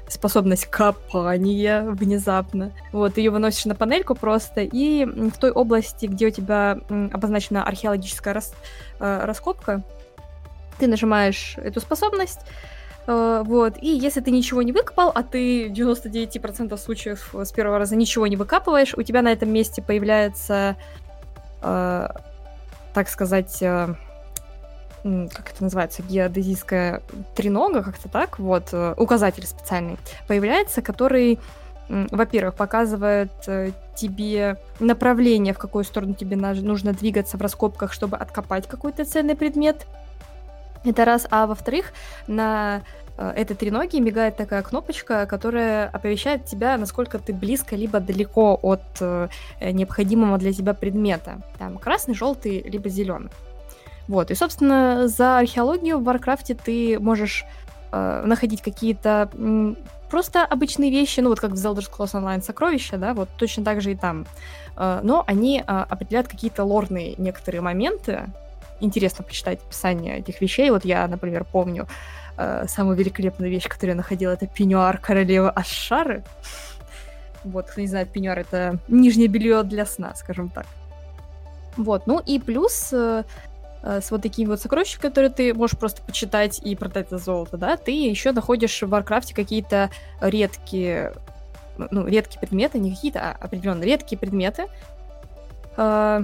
способность 0.08 0.66
копания 0.66 1.82
внезапно. 1.82 2.72
Вот, 2.92 3.18
ее 3.18 3.30
выносишь 3.30 3.64
на 3.64 3.74
панельку 3.74 4.14
просто, 4.14 4.60
и 4.60 5.04
в 5.04 5.36
той 5.38 5.50
области, 5.50 6.06
где 6.06 6.28
у 6.28 6.30
тебя 6.30 6.78
обозначена 7.12 7.64
археологическая 7.64 8.34
рас, 8.34 8.54
раскопка, 8.98 9.82
ты 10.78 10.86
нажимаешь 10.86 11.56
эту 11.58 11.80
способность, 11.80 12.40
вот, 13.08 13.74
и 13.80 13.88
если 13.88 14.20
ты 14.20 14.30
ничего 14.30 14.62
не 14.62 14.72
выкопал, 14.72 15.10
а 15.14 15.22
ты 15.22 15.68
в 15.68 15.72
99% 15.72 16.76
случаев 16.76 17.34
с 17.34 17.52
первого 17.52 17.78
раза 17.78 17.96
ничего 17.96 18.26
не 18.26 18.36
выкапываешь, 18.36 18.94
у 18.94 19.02
тебя 19.02 19.22
на 19.22 19.32
этом 19.32 19.50
месте 19.50 19.80
появляется 19.82 20.76
так 22.98 23.08
сказать, 23.08 23.58
э, 23.62 23.94
как 25.04 25.52
это 25.52 25.62
называется, 25.62 26.02
геодезийская 26.02 27.02
тренога, 27.36 27.82
как-то 27.82 28.08
так, 28.08 28.38
вот, 28.38 28.70
э, 28.72 28.94
указатель 28.96 29.46
специальный 29.46 29.96
появляется, 30.26 30.82
который, 30.82 31.38
во-первых, 31.88 32.56
показывает 32.56 33.30
э, 33.46 33.70
тебе 33.96 34.56
направление, 34.80 35.54
в 35.54 35.58
какую 35.58 35.84
сторону 35.84 36.14
тебе 36.14 36.36
нужно 36.36 36.92
двигаться 36.92 37.36
в 37.36 37.40
раскопках, 37.40 37.92
чтобы 37.92 38.16
откопать 38.16 38.66
какой-то 38.66 39.04
ценный 39.04 39.36
предмет. 39.36 39.86
Это 40.84 41.04
раз. 41.04 41.26
А 41.30 41.46
во-вторых, 41.46 41.92
на 42.26 42.82
этой 43.16 43.56
треноге 43.56 43.98
мигает 43.98 44.36
такая 44.36 44.62
кнопочка, 44.62 45.26
которая 45.26 45.88
оповещает 45.88 46.44
тебя, 46.44 46.76
насколько 46.78 47.18
ты 47.18 47.32
близко 47.32 47.74
либо 47.74 47.98
далеко 47.98 48.56
от 48.62 48.82
э, 49.00 49.28
необходимого 49.60 50.38
для 50.38 50.52
тебя 50.52 50.72
предмета. 50.72 51.40
Там 51.58 51.78
красный, 51.78 52.14
желтый, 52.14 52.62
либо 52.62 52.88
зеленый. 52.88 53.30
Вот, 54.06 54.30
и, 54.30 54.34
собственно, 54.34 55.08
за 55.08 55.38
археологию 55.38 55.98
в 55.98 56.04
Варкрафте 56.04 56.54
ты 56.54 56.98
можешь 57.00 57.44
э, 57.92 58.22
находить 58.24 58.62
какие-то 58.62 59.30
просто 60.10 60.44
обычные 60.44 60.90
вещи, 60.90 61.20
ну 61.20 61.28
вот 61.28 61.40
как 61.40 61.50
в 61.50 61.54
Elder 61.54 61.80
Scrolls 61.80 62.14
Online 62.14 62.42
сокровища, 62.42 62.96
да, 62.96 63.12
вот 63.12 63.28
точно 63.36 63.64
так 63.64 63.82
же 63.82 63.92
и 63.92 63.96
там. 63.96 64.26
Э, 64.76 65.00
но 65.02 65.24
они 65.26 65.58
э, 65.58 65.62
определяют 65.66 66.28
какие-то 66.28 66.64
лорные 66.64 67.16
некоторые 67.18 67.60
моменты. 67.60 68.30
Интересно 68.80 69.24
почитать 69.24 69.60
описание 69.64 70.18
этих 70.18 70.40
вещей. 70.40 70.70
Вот 70.70 70.84
я, 70.84 71.06
например, 71.08 71.44
помню, 71.44 71.88
э, 72.36 72.66
самую 72.68 72.96
великолепную 72.96 73.50
вещь, 73.50 73.68
которую 73.68 73.90
я 73.90 73.96
находила, 73.96 74.32
это 74.32 74.46
пеньюар 74.46 74.98
королевы 74.98 75.50
Азшары. 75.50 76.22
Вот, 77.44 77.66
кто 77.70 77.80
не 77.80 77.86
знает, 77.86 78.10
пеньюар— 78.10 78.38
это 78.40 78.78
нижнее 78.88 79.28
белье 79.28 79.62
для 79.62 79.86
сна, 79.86 80.14
скажем 80.14 80.48
так. 80.48 80.66
Вот, 81.76 82.06
ну 82.06 82.18
и 82.18 82.40
плюс 82.40 82.92
э, 82.92 83.24
э, 83.82 84.00
с 84.00 84.10
вот 84.10 84.22
такими 84.22 84.48
вот 84.48 84.60
сокровищами, 84.60 85.00
которые 85.00 85.30
ты 85.30 85.54
можешь 85.54 85.78
просто 85.78 86.02
почитать 86.02 86.60
и 86.60 86.74
продать 86.74 87.10
за 87.10 87.18
золото, 87.18 87.56
да, 87.56 87.76
ты 87.76 87.92
еще 87.92 88.32
находишь 88.32 88.82
в 88.82 88.88
Варкрафте 88.88 89.34
какие-то 89.34 89.90
редкие, 90.20 91.12
ну, 91.76 92.06
редкие 92.06 92.40
предметы, 92.40 92.78
не 92.80 92.94
какие-то, 92.94 93.20
а 93.20 93.36
определенно 93.40 93.84
редкие 93.84 94.18
предметы, 94.18 94.66
э, 95.76 96.22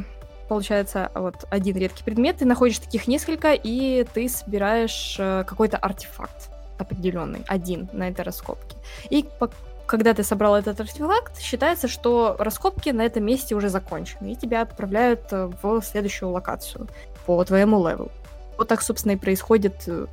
получается, 0.49 1.11
вот 1.15 1.47
один 1.51 1.77
редкий 1.77 2.05
предмет, 2.05 2.39
ты 2.39 2.45
находишь 2.45 2.79
таких 2.79 3.09
несколько, 3.09 3.53
и 3.53 4.05
ты 4.15 4.29
собираешь 4.29 5.17
э, 5.19 5.45
какой-то 5.47 5.77
артефакт 5.77 6.51
определенный, 6.79 7.45
один 7.47 7.89
на 7.93 8.09
этой 8.09 8.23
раскопке. 8.23 8.77
И 9.11 9.25
по 9.39 9.51
когда 9.87 10.15
ты 10.15 10.23
собрал 10.23 10.57
этот 10.57 10.81
артефакт, 10.81 11.39
считается, 11.39 11.89
что 11.89 12.37
раскопки 12.39 12.89
на 12.89 13.03
этом 13.03 13.25
месте 13.25 13.55
уже 13.55 13.69
закончены, 13.69 14.33
и 14.33 14.37
тебя 14.37 14.63
отправляют 14.63 15.31
э, 15.31 15.51
в 15.63 15.83
следующую 15.83 16.31
локацию 16.31 16.89
по 17.27 17.45
твоему 17.45 17.87
левелу. 17.87 18.11
Вот 18.57 18.69
так, 18.69 18.83
собственно, 18.83 19.13
и 19.13 19.17
происходит 19.17 19.75
э, 19.87 20.07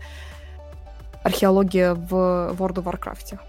археология 1.24 1.94
в 1.94 2.14
World 2.58 2.76
of 2.76 2.84
Warcraft. 2.84 3.40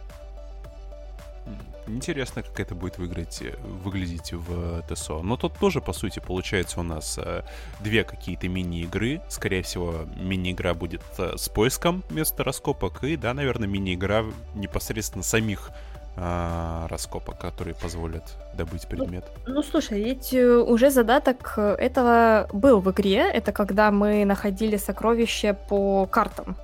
Интересно, 1.93 2.43
как 2.43 2.59
это 2.59 2.74
будет 2.74 2.98
выглядеть, 2.98 3.43
э, 3.43 3.55
выглядеть 3.85 4.32
в 4.32 4.82
ТСО. 4.89 5.23
Но 5.23 5.36
тут 5.36 5.52
тоже, 5.59 5.81
по 5.81 5.93
сути, 5.93 6.20
получается 6.20 6.81
у 6.81 6.82
нас 6.82 7.19
э, 7.19 7.43
две 7.81 8.02
какие-то 8.02 8.48
мини-игры. 8.48 9.20
Скорее 9.28 9.62
всего, 9.62 10.06
мини-игра 10.16 10.74
будет 10.74 11.02
э, 11.19 11.36
с 11.36 11.48
поиском 11.48 12.02
вместо 12.09 12.44
раскопок. 12.44 13.05
И, 13.05 13.16
да, 13.16 13.35
наверное, 13.35 13.69
мини-игра 13.69 14.24
непосредственно 14.55 15.23
самих 15.23 15.70
э, 16.16 16.86
раскопок, 16.89 17.39
которые 17.39 17.74
позволят 17.74 18.24
добыть 18.55 18.89
предмет. 18.89 19.24
Ну, 19.47 19.55
ну, 19.55 19.62
слушай, 19.62 20.02
ведь 20.02 20.32
э, 20.32 20.56
уже 20.56 20.90
задаток 20.90 21.59
этого 21.59 22.48
был 22.55 22.81
в 22.81 22.90
игре. 22.90 23.31
Это 23.31 23.52
когда 23.52 23.90
мы 23.90 24.24
находили 24.24 24.78
сокровища 24.78 25.55
по 25.69 26.06
картам. 26.06 26.56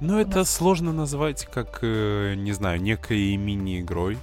Но 0.00 0.20
это 0.20 0.44
сложно 0.44 0.92
назвать 0.92 1.46
как, 1.46 1.80
э, 1.82 2.34
не 2.36 2.52
знаю, 2.52 2.80
некой 2.80 3.36
мини-игрой. 3.36 4.18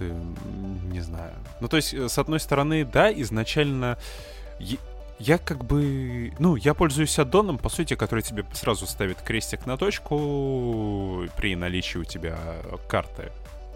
Не 0.00 1.00
знаю. 1.00 1.32
Ну, 1.60 1.68
то 1.68 1.76
есть, 1.76 1.94
э, 1.94 2.08
с 2.08 2.18
одной 2.18 2.40
стороны, 2.40 2.84
да, 2.84 3.12
изначально 3.12 3.98
я 5.18 5.38
как 5.38 5.64
бы... 5.64 6.32
Ну, 6.38 6.56
я 6.56 6.74
пользуюсь 6.74 7.16
аддоном, 7.18 7.58
по 7.58 7.68
сути, 7.68 7.94
который 7.94 8.22
тебе 8.22 8.44
сразу 8.52 8.86
ставит 8.86 9.22
крестик 9.22 9.66
на 9.66 9.76
точку 9.76 11.28
при 11.36 11.54
наличии 11.54 11.98
у 11.98 12.04
тебя 12.04 12.36
карты 12.88 13.30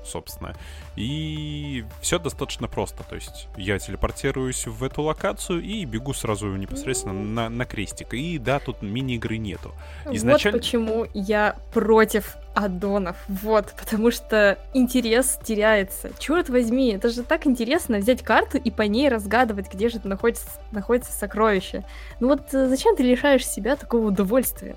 собственно. 0.07 0.55
И 0.97 1.85
все 2.01 2.19
достаточно 2.19 2.69
просто. 2.69 3.05
То 3.05 3.15
есть 3.15 3.49
я 3.57 3.79
телепортируюсь 3.79 4.67
в 4.67 4.83
эту 4.83 5.03
локацию 5.03 5.63
и 5.63 5.85
бегу 5.85 6.15
сразу 6.15 6.49
непосредственно 6.57 7.15
на, 7.15 7.49
на 7.49 7.65
крестик. 7.65 8.15
И 8.15 8.39
да, 8.39 8.59
тут 8.59 8.83
мини-игры 8.83 9.37
нету. 9.37 9.73
Изначально... 10.11 10.59
Вот 10.59 10.65
почему 10.65 11.07
я 11.15 11.57
против 11.73 12.37
аддонов. 12.57 13.17
Вот, 13.29 13.75
потому 13.79 14.11
что 14.11 14.59
интерес 14.73 15.39
теряется. 15.45 16.11
Черт 16.19 16.49
возьми, 16.49 16.95
это 16.95 17.11
же 17.11 17.23
так 17.23 17.47
интересно 17.47 17.99
взять 17.99 18.23
карту 18.23 18.57
и 18.57 18.71
по 18.71 18.83
ней 18.83 19.11
разгадывать, 19.11 19.73
где 19.73 19.91
же 19.91 20.01
находится, 20.03 20.47
находится 20.73 21.13
сокровище. 21.13 21.85
Ну 22.19 22.29
вот 22.29 22.55
э, 22.55 22.69
зачем 22.69 22.97
ты 22.97 23.03
лишаешь 23.03 23.47
себя 23.47 23.77
такого 23.77 24.07
удовольствия? 24.07 24.75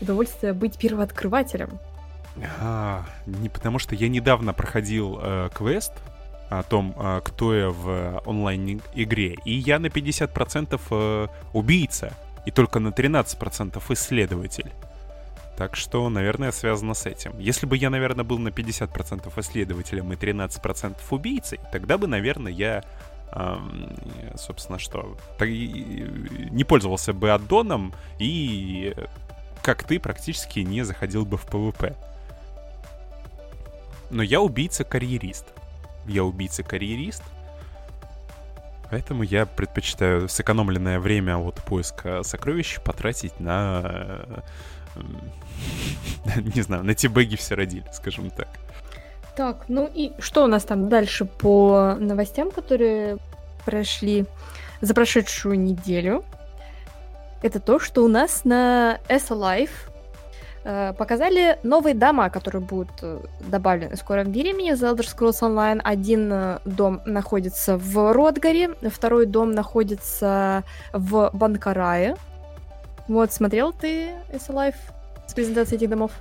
Удовольствие 0.00 0.52
быть 0.52 0.78
первооткрывателем. 0.78 1.80
А, 2.60 3.04
не 3.26 3.48
потому 3.48 3.78
что 3.78 3.94
я 3.94 4.08
недавно 4.08 4.52
проходил 4.52 5.18
э, 5.20 5.50
квест 5.52 5.92
о 6.48 6.62
том, 6.62 6.94
э, 6.96 7.20
кто 7.24 7.54
я 7.54 7.70
в 7.70 8.22
онлайн-игре. 8.24 9.36
И 9.44 9.52
я 9.52 9.78
на 9.78 9.86
50% 9.86 10.80
э, 10.90 11.26
убийца, 11.52 12.12
и 12.46 12.50
только 12.50 12.78
на 12.78 12.88
13% 12.88 13.82
исследователь. 13.90 14.70
Так 15.56 15.76
что, 15.76 16.08
наверное, 16.08 16.52
связано 16.52 16.94
с 16.94 17.04
этим. 17.04 17.38
Если 17.38 17.66
бы 17.66 17.76
я, 17.76 17.90
наверное, 17.90 18.24
был 18.24 18.38
на 18.38 18.48
50% 18.48 19.30
исследователем 19.40 20.12
и 20.12 20.16
13% 20.16 20.96
убийцей, 21.10 21.60
тогда 21.70 21.98
бы, 21.98 22.06
наверное, 22.06 22.52
я 22.52 22.82
собственно, 24.34 24.80
что 24.80 25.16
не 25.38 26.64
пользовался 26.64 27.12
бы 27.12 27.30
аддоном 27.30 27.94
и, 28.18 28.92
как 29.62 29.84
ты, 29.84 30.00
практически 30.00 30.58
не 30.58 30.82
заходил 30.82 31.24
бы 31.24 31.36
в 31.36 31.46
PvP. 31.46 31.94
Но 34.10 34.22
я 34.22 34.40
убийца-карьерист. 34.40 35.46
Я 36.06 36.24
убийца-карьерист, 36.24 37.22
Поэтому 38.90 39.22
я 39.22 39.46
предпочитаю 39.46 40.28
сэкономленное 40.28 40.98
время 40.98 41.38
от 41.38 41.62
поиска 41.62 42.24
сокровищ 42.24 42.80
потратить 42.80 43.38
на... 43.38 44.44
Не 46.54 46.62
знаю, 46.62 46.82
на 46.82 46.94
тибеги 46.94 47.36
все 47.36 47.54
родили, 47.54 47.84
скажем 47.92 48.30
так. 48.30 48.48
Так, 49.36 49.64
ну 49.68 49.88
и 49.94 50.12
что 50.18 50.44
у 50.44 50.48
нас 50.48 50.64
там 50.64 50.88
дальше 50.88 51.24
по 51.24 51.94
новостям, 52.00 52.50
которые 52.50 53.18
прошли 53.64 54.26
за 54.80 54.92
прошедшую 54.92 55.58
неделю? 55.58 56.24
Это 57.42 57.60
то, 57.60 57.78
что 57.78 58.04
у 58.04 58.08
нас 58.08 58.44
на 58.44 58.98
S 59.08 59.30
Life 59.30 59.70
э, 59.86 59.89
показали 60.62 61.58
новые 61.62 61.94
дома, 61.94 62.28
которые 62.30 62.62
будут 62.62 62.90
э, 63.02 63.20
добавлены 63.40 63.96
в 63.96 63.98
скором 63.98 64.30
времени. 64.30 64.72
The 64.72 64.94
Elder 64.94 65.06
Scrolls 65.06 65.40
Online. 65.40 65.80
Один 65.82 66.32
э, 66.32 66.58
дом 66.64 67.00
находится 67.06 67.76
в 67.78 68.12
Ротгаре, 68.12 68.70
второй 68.90 69.26
дом 69.26 69.52
находится 69.52 70.64
в 70.92 71.30
Банкарае. 71.32 72.16
Вот, 73.08 73.32
смотрел 73.32 73.72
ты 73.72 74.10
S 74.32 74.48
Life 74.50 74.76
с 75.26 75.32
презентацией 75.32 75.78
этих 75.78 75.90
домов? 75.90 76.12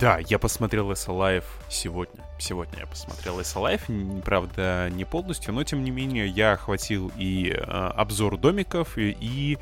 Да, 0.00 0.18
я 0.28 0.38
посмотрел 0.38 0.90
S 0.92 1.08
Alive 1.08 1.44
сегодня. 1.68 2.24
Сегодня 2.38 2.78
я 2.80 2.86
посмотрел 2.86 3.38
S 3.40 3.54
Alive, 3.54 4.22
правда, 4.22 4.88
не 4.90 5.04
полностью, 5.04 5.52
но 5.52 5.62
тем 5.62 5.84
не 5.84 5.90
менее 5.90 6.26
я 6.26 6.52
охватил 6.52 7.12
и 7.18 7.50
э, 7.50 7.60
обзор 7.60 8.38
домиков, 8.38 8.96
и, 8.96 9.14
и 9.20 9.58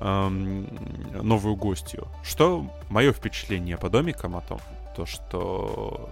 э, 0.00 0.28
новую 1.22 1.56
гостью. 1.56 2.08
Что 2.22 2.66
мое 2.88 3.12
впечатление 3.12 3.76
по 3.76 3.88
домикам 3.88 4.36
о 4.36 4.40
том, 4.40 4.60
то 4.94 5.06
что 5.06 6.10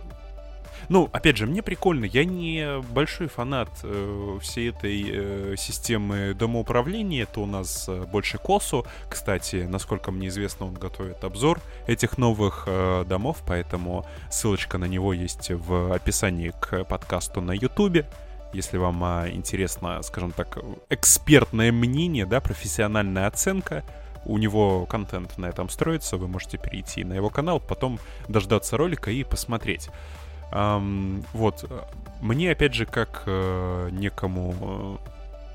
ну, 0.89 1.09
опять 1.13 1.37
же, 1.37 1.47
мне 1.47 1.63
прикольно. 1.63 2.05
Я 2.05 2.25
не 2.25 2.81
большой 2.93 3.29
фанат 3.29 3.71
э, 3.83 4.39
всей 4.43 4.71
этой 4.71 5.05
э, 5.07 5.55
системы 5.57 6.35
домоуправления. 6.35 7.23
Это 7.23 7.41
у 7.41 7.47
нас 7.47 7.87
э, 7.89 8.05
больше 8.05 8.39
Косу. 8.39 8.87
Кстати, 9.09 9.67
насколько 9.69 10.11
мне 10.11 10.29
известно, 10.29 10.67
он 10.67 10.75
готовит 10.75 11.25
обзор 11.25 11.61
этих 11.87 12.19
новых 12.19 12.65
э, 12.67 13.05
домов, 13.07 13.43
поэтому 13.47 14.07
ссылочка 14.31 14.79
на 14.79 14.87
него 14.87 15.13
есть 15.13 15.51
в 15.51 15.95
описании 15.95 16.53
к 16.61 16.85
подкасту 16.85 17.41
на 17.41 17.53
Ютубе. 17.53 18.07
Если 18.55 18.79
вам 18.79 19.03
а, 19.03 19.29
интересно, 19.29 20.01
скажем 20.03 20.31
так, 20.31 20.59
экспертное 20.89 21.73
мнение, 21.73 22.25
да, 22.25 22.41
профессиональная 22.41 23.27
оценка, 23.27 23.83
у 24.25 24.39
него 24.39 24.87
контент 24.87 25.37
на 25.39 25.47
этом 25.47 25.69
строится, 25.69 26.17
вы 26.17 26.29
можете 26.29 26.57
перейти 26.57 27.05
на 27.05 27.15
его 27.15 27.31
канал, 27.31 27.61
потом 27.61 27.99
дождаться 28.29 28.77
ролика 28.77 29.11
и 29.11 29.25
посмотреть. 29.25 29.91
Um, 30.53 31.25
вот. 31.33 31.69
Мне, 32.21 32.53
опять 32.53 32.75
же, 32.75 32.87
как 32.87 33.25
э, 33.27 33.89
некому... 33.91 35.01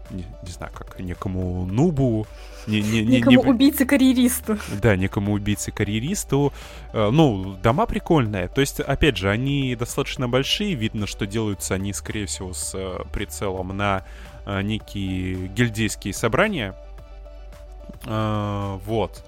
Не, 0.10 0.26
не 0.44 0.52
знаю, 0.52 0.72
как 0.74 1.00
некому 1.00 1.66
нубу... 1.66 2.26
Не, 2.68 2.82
не, 2.82 3.02
не, 3.02 3.18
некому 3.18 3.44
не... 3.44 3.50
убийце-карьеристу. 3.50 4.58
Да, 4.82 4.96
некому 4.96 5.34
убийце-карьеристу. 5.34 6.52
Э, 6.94 7.10
ну, 7.12 7.56
дома 7.64 7.86
прикольные. 7.86 8.48
То 8.48 8.62
есть, 8.62 8.80
опять 8.80 9.18
же, 9.18 9.30
они 9.30 9.76
достаточно 9.76 10.28
большие. 10.28 10.74
Видно, 10.76 11.08
что 11.08 11.26
делаются 11.26 11.76
они, 11.76 11.94
скорее 11.94 12.26
всего, 12.26 12.54
с 12.54 12.74
э, 12.76 13.04
прицелом 13.14 13.76
на 13.76 14.04
э, 14.46 14.62
некие 14.62 15.48
гильдейские 15.48 16.14
собрания. 16.14 16.76
Вот. 18.06 19.26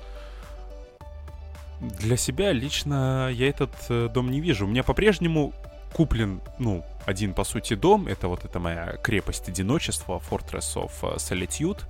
Для 1.81 2.15
себя 2.15 2.53
лично 2.53 3.29
я 3.33 3.49
этот 3.49 3.71
дом 4.13 4.31
не 4.31 4.39
вижу. 4.39 4.65
У 4.65 4.69
меня 4.69 4.83
по-прежнему 4.83 5.51
куплен, 5.93 6.41
ну, 6.59 6.83
один, 7.05 7.33
по 7.33 7.43
сути, 7.43 7.75
дом. 7.75 8.07
Это 8.07 8.27
вот 8.27 8.45
эта 8.45 8.59
моя 8.59 8.97
крепость 9.03 9.49
одиночества, 9.49 10.21
Fortress 10.29 10.75
of 10.75 10.91
э, 11.01 11.15
Solitude, 11.17 11.81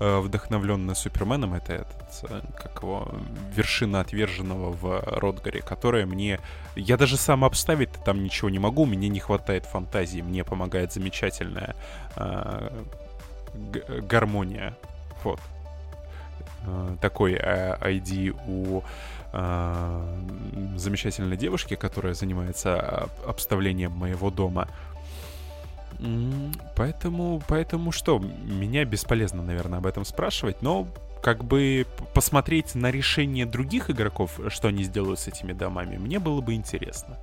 э, 0.00 0.18
вдохновленная 0.18 0.94
Суперменом. 0.94 1.54
Это 1.54 1.72
этот, 1.74 2.52
как 2.56 2.82
его, 2.82 3.08
вершина 3.54 4.00
отверженного 4.00 4.70
в 4.72 5.02
Ротгаре, 5.06 5.60
которая 5.60 6.06
мне... 6.06 6.40
Я 6.76 6.96
даже 6.96 7.16
сам 7.16 7.44
обставить 7.44 7.90
там 8.04 8.22
ничего 8.22 8.50
не 8.50 8.58
могу, 8.58 8.86
мне 8.86 9.08
не 9.08 9.20
хватает 9.20 9.64
фантазии, 9.64 10.20
мне 10.20 10.44
помогает 10.44 10.92
замечательная 10.92 11.74
э, 12.16 12.70
гармония. 14.02 14.76
Вот. 15.22 15.40
Э, 16.66 16.96
такой 17.00 17.34
э, 17.34 17.76
ID 17.80 18.36
у 18.46 18.80
э, 18.80 18.82
замечательной 20.76 21.36
девушки, 21.36 21.74
которая 21.74 22.14
занимается 22.14 23.08
обставлением 23.26 23.92
моего 23.92 24.30
дома. 24.30 24.68
Поэтому, 26.76 27.42
поэтому 27.48 27.92
что, 27.92 28.18
меня 28.18 28.84
бесполезно, 28.84 29.42
наверное, 29.42 29.78
об 29.78 29.86
этом 29.86 30.04
спрашивать, 30.04 30.62
но 30.62 30.86
как 31.22 31.42
бы 31.42 31.86
посмотреть 32.12 32.74
на 32.74 32.90
решение 32.90 33.46
других 33.46 33.90
игроков, 33.90 34.38
что 34.48 34.68
они 34.68 34.82
сделают 34.84 35.18
с 35.20 35.28
этими 35.28 35.52
домами, 35.52 35.96
мне 35.96 36.18
было 36.18 36.40
бы 36.40 36.54
интересно. 36.54 37.16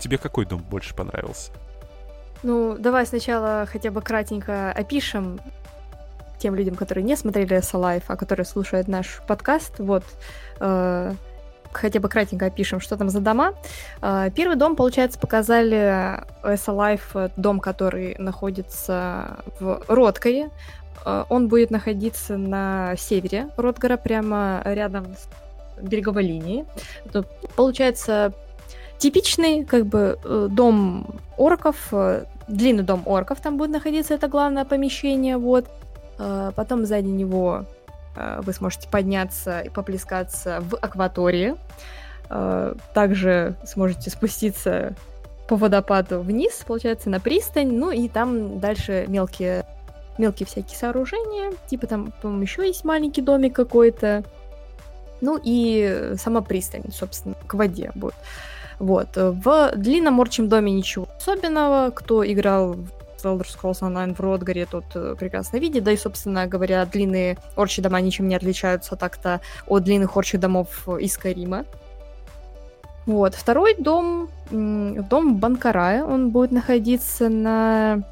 Тебе 0.00 0.16
какой 0.16 0.46
дом 0.46 0.62
больше 0.62 0.94
понравился? 0.94 1.52
Ну, 2.42 2.76
давай 2.78 3.06
сначала 3.06 3.66
хотя 3.70 3.90
бы 3.90 4.00
кратенько 4.00 4.72
опишем 4.72 5.40
тем 6.40 6.54
людям, 6.54 6.74
которые 6.74 7.04
не 7.04 7.16
смотрели 7.16 7.56
S 7.56 7.74
Life, 7.74 8.04
а 8.08 8.16
которые 8.16 8.46
слушают 8.46 8.88
наш 8.88 9.20
подкаст. 9.26 9.78
Вот 9.78 10.04
э, 10.58 11.12
хотя 11.72 12.00
бы 12.00 12.08
кратенько 12.08 12.46
опишем, 12.46 12.80
что 12.80 12.96
там 12.96 13.10
за 13.10 13.20
дома. 13.20 13.54
Э, 14.02 14.30
первый 14.34 14.56
дом, 14.56 14.74
получается, 14.74 15.18
показали 15.18 16.20
S 16.42 16.66
Life, 16.68 17.30
дом, 17.36 17.60
который 17.60 18.16
находится 18.18 19.38
в 19.60 19.82
Роткое. 19.86 20.50
Э, 21.04 21.24
он 21.28 21.48
будет 21.48 21.70
находиться 21.70 22.36
на 22.36 22.94
севере 22.96 23.48
Ротгара, 23.56 23.96
прямо 23.96 24.62
рядом 24.64 25.14
с 25.14 25.28
береговой 25.82 26.22
линией. 26.22 26.64
Это, 27.04 27.24
получается, 27.56 28.32
типичный 28.98 29.64
как 29.64 29.86
бы 29.86 30.18
э, 30.24 30.48
дом 30.50 31.06
орков, 31.36 31.88
э, 31.92 32.24
длинный 32.48 32.82
дом 32.82 33.02
орков 33.06 33.40
там 33.40 33.56
будет 33.56 33.70
находиться, 33.70 34.14
это 34.14 34.28
главное 34.28 34.64
помещение, 34.64 35.36
вот. 35.36 35.66
Э, 36.20 36.52
потом 36.54 36.84
сзади 36.84 37.08
него 37.08 37.64
э, 38.14 38.40
вы 38.42 38.52
сможете 38.52 38.88
подняться 38.88 39.60
и 39.60 39.70
поплескаться 39.70 40.60
в 40.60 40.76
акватории. 40.76 41.56
Э, 42.28 42.74
также 42.94 43.56
сможете 43.64 44.10
спуститься 44.10 44.94
по 45.48 45.56
водопаду 45.56 46.20
вниз, 46.20 46.62
получается, 46.66 47.08
на 47.08 47.20
пристань. 47.20 47.72
Ну 47.72 47.90
и 47.90 48.08
там 48.08 48.60
дальше 48.60 49.06
мелкие, 49.08 49.64
мелкие 50.18 50.46
всякие 50.46 50.76
сооружения. 50.76 51.52
Типа 51.68 51.86
там, 51.86 52.12
по-моему, 52.20 52.42
еще 52.42 52.66
есть 52.66 52.84
маленький 52.84 53.22
домик 53.22 53.56
какой-то. 53.56 54.22
Ну 55.22 55.40
и 55.42 56.14
сама 56.18 56.42
пристань, 56.42 56.92
собственно, 56.92 57.34
к 57.46 57.54
воде 57.54 57.92
будет. 57.94 58.14
Вот. 58.78 59.08
В 59.14 59.72
длинном 59.74 60.18
орчем 60.20 60.48
доме 60.48 60.72
ничего 60.72 61.06
особенного. 61.16 61.90
Кто 61.90 62.30
играл 62.30 62.74
в 62.74 62.99
Elder 63.24 63.46
Scrolls 63.46 63.80
Online 63.80 64.14
в 64.14 64.20
Ротгаре 64.20 64.66
тот 64.66 64.84
э, 64.94 65.14
прекрасно 65.18 65.58
видит, 65.58 65.84
да 65.84 65.92
и, 65.92 65.96
собственно 65.96 66.46
говоря, 66.46 66.84
длинные 66.86 67.38
орчи 67.56 67.82
дома 67.82 68.00
ничем 68.00 68.28
не 68.28 68.34
отличаются 68.34 68.96
так-то 68.96 69.40
от 69.66 69.84
длинных 69.84 70.16
орчих 70.16 70.40
домов 70.40 70.88
из 70.98 71.16
Карима. 71.16 71.64
Вот. 73.06 73.34
Второй 73.34 73.74
дом, 73.74 74.28
дом 74.50 75.36
Банкарая, 75.36 76.04
он 76.04 76.30
будет 76.30 76.52
находиться 76.52 77.28
на 77.28 78.02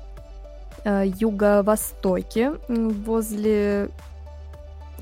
э, 0.84 1.04
юго-востоке, 1.06 2.54
возле 2.68 3.90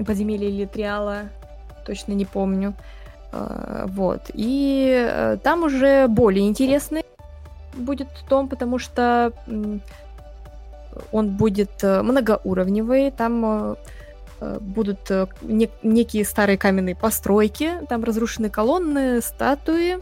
подземелья 0.05 0.51
Литриала, 0.51 1.29
точно 1.87 2.13
не 2.13 2.25
помню. 2.25 2.75
Э, 3.33 3.87
вот. 3.89 4.23
И 4.35 4.93
э, 5.09 5.39
там 5.43 5.63
уже 5.63 6.09
более 6.09 6.47
интересный 6.47 7.05
будет 7.77 8.09
дом, 8.29 8.49
потому 8.49 8.79
что 8.79 9.33
он 11.13 11.31
будет 11.31 11.83
э, 11.83 12.03
многоуровневый, 12.03 13.11
там 13.11 13.45
э, 13.45 13.75
э, 14.41 14.59
будут 14.61 15.11
некие 15.43 16.25
старые 16.25 16.59
каменные 16.59 16.97
постройки, 16.97 17.73
там 17.89 18.05
разрушены 18.05 18.51
колонны, 18.51 19.21
статуи, 19.21 19.99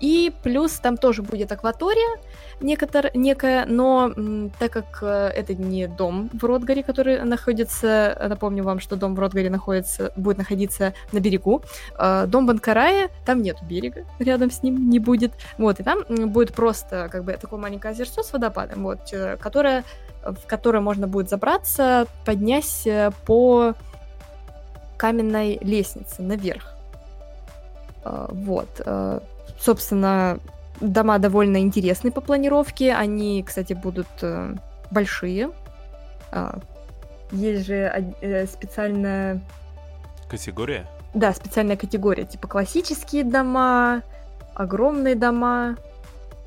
и 0.00 0.32
плюс 0.42 0.72
там 0.72 0.96
тоже 0.96 1.22
будет 1.22 1.52
акватория 1.52 2.18
некотор, 2.60 3.10
некая, 3.14 3.66
но 3.66 4.12
так 4.58 4.72
как 4.72 4.98
э, 5.02 5.32
это 5.34 5.54
не 5.54 5.86
дом 5.86 6.30
в 6.32 6.44
Ротгаре, 6.44 6.82
который 6.82 7.22
находится, 7.24 8.26
напомню 8.28 8.64
вам, 8.64 8.80
что 8.80 8.96
дом 8.96 9.14
в 9.14 9.20
Ротгаре 9.20 9.50
находится, 9.50 10.12
будет 10.16 10.38
находиться 10.38 10.94
на 11.12 11.20
берегу, 11.20 11.62
э, 11.98 12.26
дом 12.26 12.46
Банкарая, 12.46 13.10
там 13.24 13.42
нет 13.42 13.56
берега, 13.62 14.04
рядом 14.18 14.50
с 14.50 14.62
ним 14.62 14.90
не 14.90 14.98
будет, 14.98 15.32
вот, 15.58 15.80
и 15.80 15.82
там 15.82 16.04
будет 16.08 16.54
просто 16.54 17.08
как 17.10 17.24
бы 17.24 17.32
такое 17.32 17.58
маленькое 17.58 17.92
озерцо 17.92 18.22
с 18.22 18.32
водопадом, 18.32 18.84
вот, 18.84 19.12
которое, 19.40 19.84
в 20.22 20.46
которое 20.46 20.80
можно 20.80 21.06
будет 21.06 21.28
забраться, 21.28 22.06
подняться 22.24 23.12
по 23.26 23.74
каменной 24.96 25.58
лестнице 25.62 26.22
наверх. 26.22 26.74
Вот 28.04 28.68
Собственно, 29.60 30.38
дома 30.80 31.18
довольно 31.18 31.58
интересные 31.58 32.12
по 32.12 32.20
планировке. 32.20 32.94
Они, 32.94 33.42
кстати, 33.42 33.72
будут 33.72 34.08
э, 34.22 34.54
большие. 34.90 35.50
А, 36.32 36.58
есть 37.32 37.66
же 37.66 38.14
э, 38.20 38.46
специальная... 38.46 39.40
Категория? 40.28 40.86
Да, 41.14 41.32
специальная 41.32 41.76
категория. 41.76 42.24
Типа 42.24 42.48
классические 42.48 43.24
дома, 43.24 44.02
огромные 44.54 45.14
дома. 45.14 45.76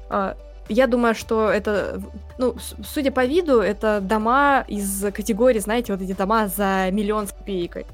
А, 0.09 0.35
я 0.69 0.87
думаю, 0.87 1.13
что 1.15 1.49
это, 1.49 2.01
ну, 2.37 2.55
судя 2.83 3.11
по 3.11 3.25
виду, 3.25 3.59
это 3.59 3.99
дома 4.01 4.63
из 4.67 5.03
категории, 5.13 5.59
знаете, 5.59 5.93
вот 5.93 6.01
эти 6.01 6.13
дома 6.13 6.47
за 6.47 6.89
миллион 6.91 7.27
с 7.27 7.33
копейкой. 7.33 7.85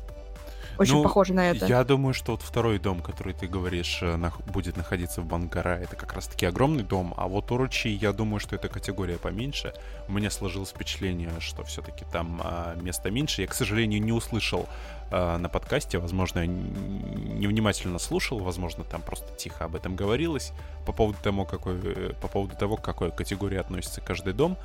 Очень 0.79 0.95
ну, 0.95 1.03
похоже 1.03 1.33
на 1.33 1.51
это. 1.51 1.65
Я 1.65 1.83
думаю, 1.83 2.13
что 2.13 2.31
вот 2.31 2.41
второй 2.41 2.79
дом, 2.79 3.01
который 3.01 3.33
ты 3.33 3.47
говоришь, 3.47 3.99
э, 4.01 4.15
на, 4.15 4.31
будет 4.47 4.77
находиться 4.77 5.21
в 5.21 5.25
Бангара, 5.25 5.77
это 5.77 5.97
как 5.97 6.13
раз-таки 6.13 6.45
огромный 6.45 6.83
дом, 6.83 7.13
а 7.17 7.27
вот 7.27 7.51
Уручи, 7.51 7.89
я 7.89 8.13
думаю, 8.13 8.39
что 8.39 8.55
это 8.55 8.69
категория 8.69 9.17
поменьше. 9.17 9.73
У 10.07 10.13
меня 10.13 10.31
сложилось 10.31 10.69
впечатление, 10.69 11.31
что 11.39 11.65
все-таки 11.65 12.05
там 12.09 12.39
а, 12.41 12.75
места 12.75 13.11
меньше. 13.11 13.41
Я, 13.41 13.47
к 13.47 13.55
сожалению, 13.55 14.01
не 14.01 14.13
услышал 14.13 14.69
а, 15.11 15.37
на 15.37 15.49
подкасте, 15.49 15.97
возможно, 15.97 16.47
невнимательно 16.47 17.99
слушал, 17.99 18.39
возможно, 18.39 18.85
там 18.85 19.01
просто 19.01 19.35
тихо 19.35 19.65
об 19.65 19.75
этом 19.75 19.97
говорилось 19.97 20.53
по 20.85 20.93
поводу 20.93 21.17
того, 21.21 21.43
какой, 21.43 21.75
э, 21.83 22.13
по 22.21 22.29
поводу 22.29 22.55
того, 22.55 22.77
к 22.77 22.81
какой 22.81 23.11
категории 23.11 23.57
относится 23.57 23.99
каждый 23.99 24.31
дом. 24.31 24.55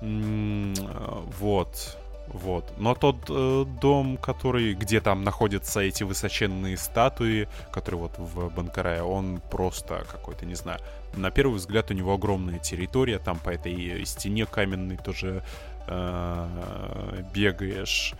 Вот. 0.00 1.96
Вот. 2.32 2.72
Но 2.78 2.94
тот 2.94 3.26
э, 3.28 3.64
дом, 3.80 4.16
который, 4.16 4.72
где 4.74 5.00
там 5.00 5.22
находятся 5.22 5.80
эти 5.80 6.02
высоченные 6.02 6.76
статуи, 6.76 7.48
которые 7.70 8.02
вот 8.02 8.18
в 8.18 8.48
Банкарае, 8.54 9.02
он 9.02 9.40
просто 9.50 10.04
какой-то, 10.10 10.46
не 10.46 10.54
знаю, 10.54 10.80
на 11.14 11.30
первый 11.30 11.56
взгляд 11.56 11.90
у 11.90 11.94
него 11.94 12.14
огромная 12.14 12.58
территория, 12.58 13.18
там 13.18 13.38
по 13.38 13.50
этой 13.50 14.04
стене 14.06 14.46
каменной 14.46 14.96
тоже 14.96 15.42
э, 15.86 17.22
бегаешь. 17.34 18.14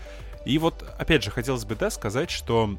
И 0.44 0.58
вот, 0.58 0.84
опять 0.98 1.22
же, 1.22 1.30
хотелось 1.30 1.64
бы, 1.64 1.74
да, 1.74 1.88
сказать, 1.90 2.30
что 2.30 2.76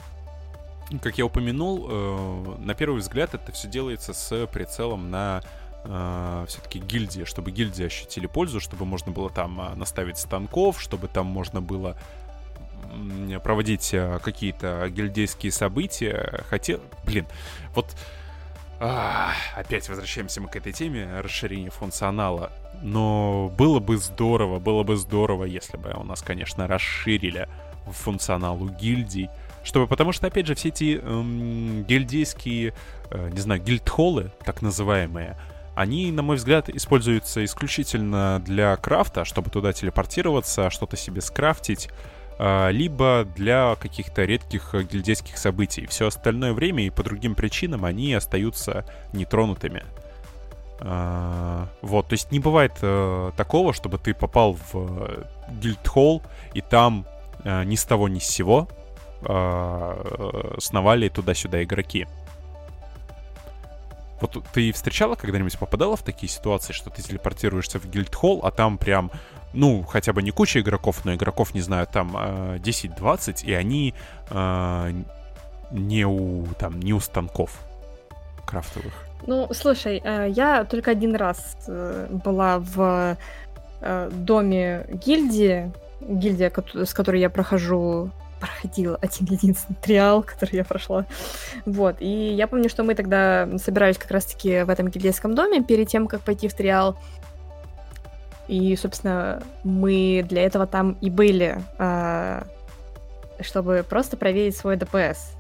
как 1.02 1.18
я 1.18 1.26
упомянул, 1.26 1.88
э, 1.90 2.56
на 2.60 2.76
первый 2.76 3.00
взгляд 3.00 3.34
это 3.34 3.52
все 3.52 3.68
делается 3.68 4.14
с 4.14 4.46
прицелом 4.48 5.10
на 5.10 5.42
э, 5.84 6.46
все-таки 6.48 6.80
гильдия, 6.80 7.26
чтобы 7.26 7.52
гильдии 7.52 7.86
ощутили 7.86 8.28
пользу, 8.28 8.60
чтобы 8.60 8.86
можно 8.86 9.12
было 9.12 9.30
там 9.30 9.60
э, 9.60 9.76
наставить 9.76 10.18
станков, 10.18 10.82
чтобы 10.82 11.08
там 11.08 11.26
можно 11.26 11.62
было 11.62 11.96
проводить 13.44 13.94
э, 13.94 14.20
какие-то 14.24 14.88
гильдейские 14.90 15.52
события. 15.52 16.44
Хотел, 16.50 16.82
блин, 17.06 17.26
вот 17.74 17.96
а, 18.80 19.32
опять 19.56 19.88
возвращаемся 19.88 20.42
мы 20.42 20.50
к 20.50 20.56
этой 20.56 20.74
теме 20.74 21.08
расширения 21.22 21.70
функционала. 21.70 22.52
Но 22.82 23.52
было 23.58 23.80
бы 23.80 23.98
здорово, 23.98 24.60
было 24.60 24.84
бы 24.84 24.98
здорово, 24.98 25.46
если 25.46 25.78
бы 25.78 25.94
у 25.96 26.04
нас, 26.04 26.22
конечно, 26.22 26.68
расширили 26.68 27.48
функционал 27.88 28.62
у 28.62 28.70
гильдий, 28.70 29.30
чтобы, 29.64 29.88
потому 29.88 30.12
что, 30.12 30.28
опять 30.28 30.48
же, 30.48 30.56
все 30.56 30.70
эти 30.70 31.00
эм, 31.02 31.84
гильдейские, 31.84 32.74
э, 33.10 33.30
не 33.30 33.40
знаю, 33.40 33.62
гильдхоллы, 33.62 34.32
так 34.44 34.62
называемые, 34.62 35.38
они, 35.76 36.12
на 36.12 36.22
мой 36.22 36.38
взгляд, 36.38 36.70
используются 36.70 37.44
исключительно 37.44 38.42
для 38.46 38.76
крафта, 38.76 39.26
чтобы 39.26 39.50
туда 39.50 39.74
телепортироваться, 39.74 40.70
что-то 40.70 40.98
себе 40.98 41.22
скрафтить, 41.22 41.90
а, 42.40 42.70
либо 42.70 43.26
для 43.36 43.76
каких-то 43.76 44.24
редких 44.26 44.74
гильдейских 44.74 45.38
событий. 45.38 45.86
Все 45.88 46.08
остальное 46.08 46.54
время 46.54 46.86
и 46.86 46.90
по 46.90 47.04
другим 47.04 47.36
причинам 47.36 47.86
они 47.86 48.14
остаются 48.14 48.86
нетронутыми. 49.14 49.84
А, 50.80 51.68
вот, 51.82 52.08
то 52.08 52.14
есть 52.14 52.32
не 52.32 52.40
бывает 52.40 52.74
э, 52.82 53.32
такого, 53.38 53.74
чтобы 53.74 53.98
ты 53.98 54.14
попал 54.14 54.58
в 54.72 55.26
гильдхолл, 55.62 56.22
и 56.54 56.62
там 56.62 57.06
э, 57.44 57.64
ни 57.64 57.76
с 57.76 57.86
того 57.86 58.10
ни 58.10 58.20
с 58.20 58.26
сего 58.26 58.68
а, 59.26 60.58
сновали 60.60 61.10
туда-сюда 61.10 61.64
игроки. 61.64 62.08
Вот 64.22 64.44
ты 64.54 64.72
встречала 64.72 65.16
когда-нибудь, 65.16 65.58
попадала 65.58 65.96
в 65.96 66.04
такие 66.04 66.30
ситуации, 66.30 66.74
что 66.74 66.90
ты 66.90 67.02
телепортируешься 67.02 67.80
в 67.80 67.86
гильдхолл, 67.90 68.42
а 68.44 68.52
там 68.52 68.78
прям, 68.78 69.12
ну, 69.54 69.84
хотя 69.84 70.14
бы 70.14 70.22
не 70.22 70.32
куча 70.32 70.60
игроков, 70.60 71.04
но 71.06 71.14
игроков, 71.14 71.54
не 71.54 71.62
знаю, 71.62 71.88
там 71.88 72.16
10-20, 72.16 73.44
э, 73.44 73.48
и 73.48 73.54
они 73.54 73.94
э, 74.30 74.94
не 75.72 76.06
у, 76.06 76.46
там, 76.58 76.80
не 76.80 76.94
у 76.94 77.00
станков 77.00 77.60
крафтовых? 78.46 78.94
Ну, 79.26 79.48
слушай, 79.54 80.02
э, 80.04 80.28
я 80.30 80.64
только 80.64 80.92
один 80.92 81.16
раз 81.16 81.58
была 82.26 82.60
в 82.60 83.18
доме 84.12 84.86
гильдии, 85.06 85.74
гильдия, 86.00 86.52
с 86.74 86.94
которой 86.94 87.20
я 87.20 87.30
прохожу 87.30 88.12
проходила 88.44 88.98
один 89.02 89.28
единственный 89.28 89.78
триал, 89.82 90.22
который 90.24 90.58
я 90.58 90.66
прошла. 90.66 91.06
Вот. 91.66 91.96
И 92.00 92.34
я 92.34 92.48
помню, 92.48 92.70
что 92.70 92.84
мы 92.84 92.94
тогда 92.96 93.48
собирались 93.58 93.98
как 93.98 94.12
раз-таки 94.12 94.64
в 94.64 94.70
этом 94.70 94.90
гильдейском 94.90 95.34
доме 95.34 95.64
перед 95.64 95.88
тем, 95.88 96.08
как 96.08 96.22
пойти 96.22 96.48
в 96.50 96.54
триал. 96.54 96.98
И, 98.50 98.76
собственно, 98.76 99.42
мы 99.64 100.26
для 100.28 100.44
этого 100.44 100.68
там 100.68 100.98
и 101.00 101.10
были, 101.10 101.62
а, 101.78 102.46
чтобы 103.40 103.86
просто 103.88 104.18
проверить 104.18 104.58
свой 104.58 104.76
ДПС. 104.76 105.32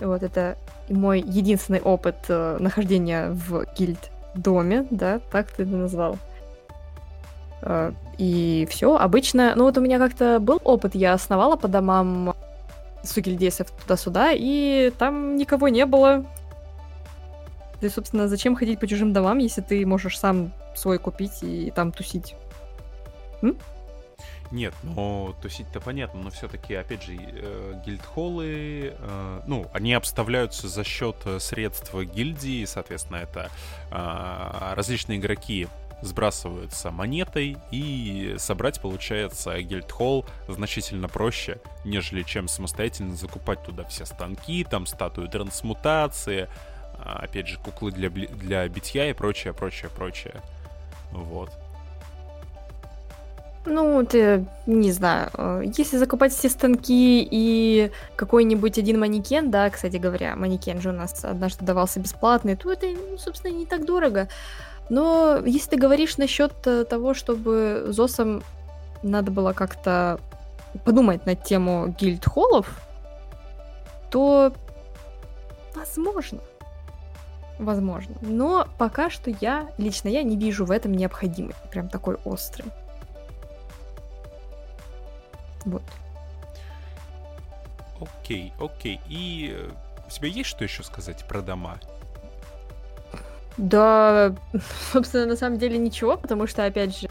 Вот 0.00 0.22
это 0.22 0.56
мой 0.88 1.20
единственный 1.20 1.80
опыт 1.80 2.16
э, 2.28 2.58
нахождения 2.60 3.30
в 3.30 3.64
гильд-доме, 3.76 4.86
да, 4.90 5.20
так 5.32 5.48
ты 5.50 5.64
это 5.64 5.72
назвал. 5.72 6.18
Э, 8.18 8.22
и 8.22 8.66
все, 8.70 8.96
обычно, 8.96 9.54
ну 9.56 9.64
вот 9.64 9.76
у 9.78 9.80
меня 9.80 9.98
как-то 9.98 10.38
был 10.40 10.60
опыт, 10.64 10.94
я 10.94 11.12
основала 11.12 11.56
по 11.56 11.68
домам 11.68 12.34
сугильдейцев 13.02 13.70
туда-сюда, 13.70 14.30
и 14.32 14.92
там 14.98 15.36
никого 15.36 15.68
не 15.68 15.86
было. 15.86 16.24
И, 17.80 17.88
собственно, 17.88 18.26
зачем 18.26 18.56
ходить 18.56 18.80
по 18.80 18.86
чужим 18.86 19.12
домам, 19.12 19.38
если 19.38 19.60
ты 19.60 19.84
можешь 19.84 20.18
сам 20.18 20.50
свой 20.74 20.98
купить 20.98 21.42
и 21.42 21.70
там 21.70 21.92
тусить? 21.92 22.34
М? 23.42 23.56
Нет, 24.50 24.74
но 24.82 25.34
тусить-то 25.42 25.80
понятно, 25.80 26.22
но 26.22 26.30
все-таки, 26.30 26.74
опять 26.74 27.02
же, 27.02 27.16
э, 27.18 27.82
гильдхоллы, 27.84 28.94
э, 28.96 29.40
ну, 29.46 29.66
они 29.72 29.92
обставляются 29.92 30.68
за 30.68 30.84
счет 30.84 31.16
средств 31.40 31.92
гильдии, 31.94 32.64
соответственно, 32.64 33.16
это 33.16 33.50
э, 33.90 34.74
различные 34.74 35.18
игроки 35.18 35.68
сбрасываются 36.02 36.90
монетой, 36.90 37.56
и 37.70 38.36
собрать 38.38 38.80
получается 38.80 39.60
гильдхолл 39.60 40.26
значительно 40.48 41.08
проще, 41.08 41.58
нежели 41.84 42.22
чем 42.22 42.48
самостоятельно 42.48 43.16
закупать 43.16 43.62
туда 43.64 43.84
все 43.84 44.04
станки, 44.04 44.64
там 44.64 44.86
статуи 44.86 45.26
трансмутации, 45.26 46.48
а, 46.98 47.20
опять 47.24 47.48
же, 47.48 47.58
куклы 47.58 47.92
для, 47.92 48.10
для 48.10 48.68
битья 48.68 49.08
и 49.08 49.12
прочее, 49.12 49.52
прочее, 49.52 49.90
прочее. 49.94 50.34
Вот. 51.12 51.50
Ну, 53.66 54.04
ты, 54.06 54.46
не 54.66 54.92
знаю, 54.92 55.30
э, 55.34 55.62
если 55.76 55.96
закупать 55.96 56.32
все 56.32 56.48
станки 56.48 57.26
и 57.28 57.90
какой-нибудь 58.14 58.78
один 58.78 59.00
манекен, 59.00 59.50
да, 59.50 59.68
кстати 59.70 59.96
говоря, 59.96 60.36
манекен 60.36 60.80
же 60.80 60.90
у 60.90 60.92
нас 60.92 61.24
однажды 61.24 61.64
давался 61.64 61.98
бесплатный, 61.98 62.54
то 62.54 62.72
это, 62.72 62.86
ну, 62.86 63.18
собственно, 63.18 63.52
не 63.52 63.66
так 63.66 63.84
дорого. 63.84 64.28
Но 64.88 65.40
если 65.44 65.70
ты 65.70 65.76
говоришь 65.76 66.16
насчет 66.16 66.52
э, 66.66 66.84
того, 66.84 67.14
чтобы 67.14 67.86
ЗОСам 67.88 68.42
надо 69.02 69.30
было 69.30 69.52
как-то 69.52 70.20
подумать 70.84 71.26
над 71.26 71.42
тему 71.42 71.94
гильдхоллов, 71.98 72.80
то 74.10 74.52
возможно. 75.74 76.38
Возможно. 77.58 78.14
Но 78.20 78.68
пока 78.78 79.08
что 79.10 79.30
я, 79.40 79.70
лично 79.78 80.08
я, 80.08 80.22
не 80.22 80.36
вижу 80.36 80.64
в 80.64 80.70
этом 80.70 80.92
необходимости. 80.92 81.60
Прям 81.70 81.88
такой 81.88 82.16
острый. 82.24 82.66
Вот. 85.64 85.82
Окей, 88.00 88.52
окей. 88.60 89.00
И 89.08 89.56
э, 89.56 89.70
у 90.06 90.10
тебя 90.10 90.28
есть 90.28 90.50
что 90.50 90.64
еще 90.64 90.82
сказать 90.82 91.26
про 91.26 91.40
дома? 91.40 91.78
Да, 93.56 94.34
собственно, 94.92 95.26
на 95.26 95.36
самом 95.36 95.58
деле 95.58 95.78
ничего, 95.78 96.16
потому 96.16 96.46
что, 96.46 96.64
опять 96.64 96.98
же, 96.98 97.08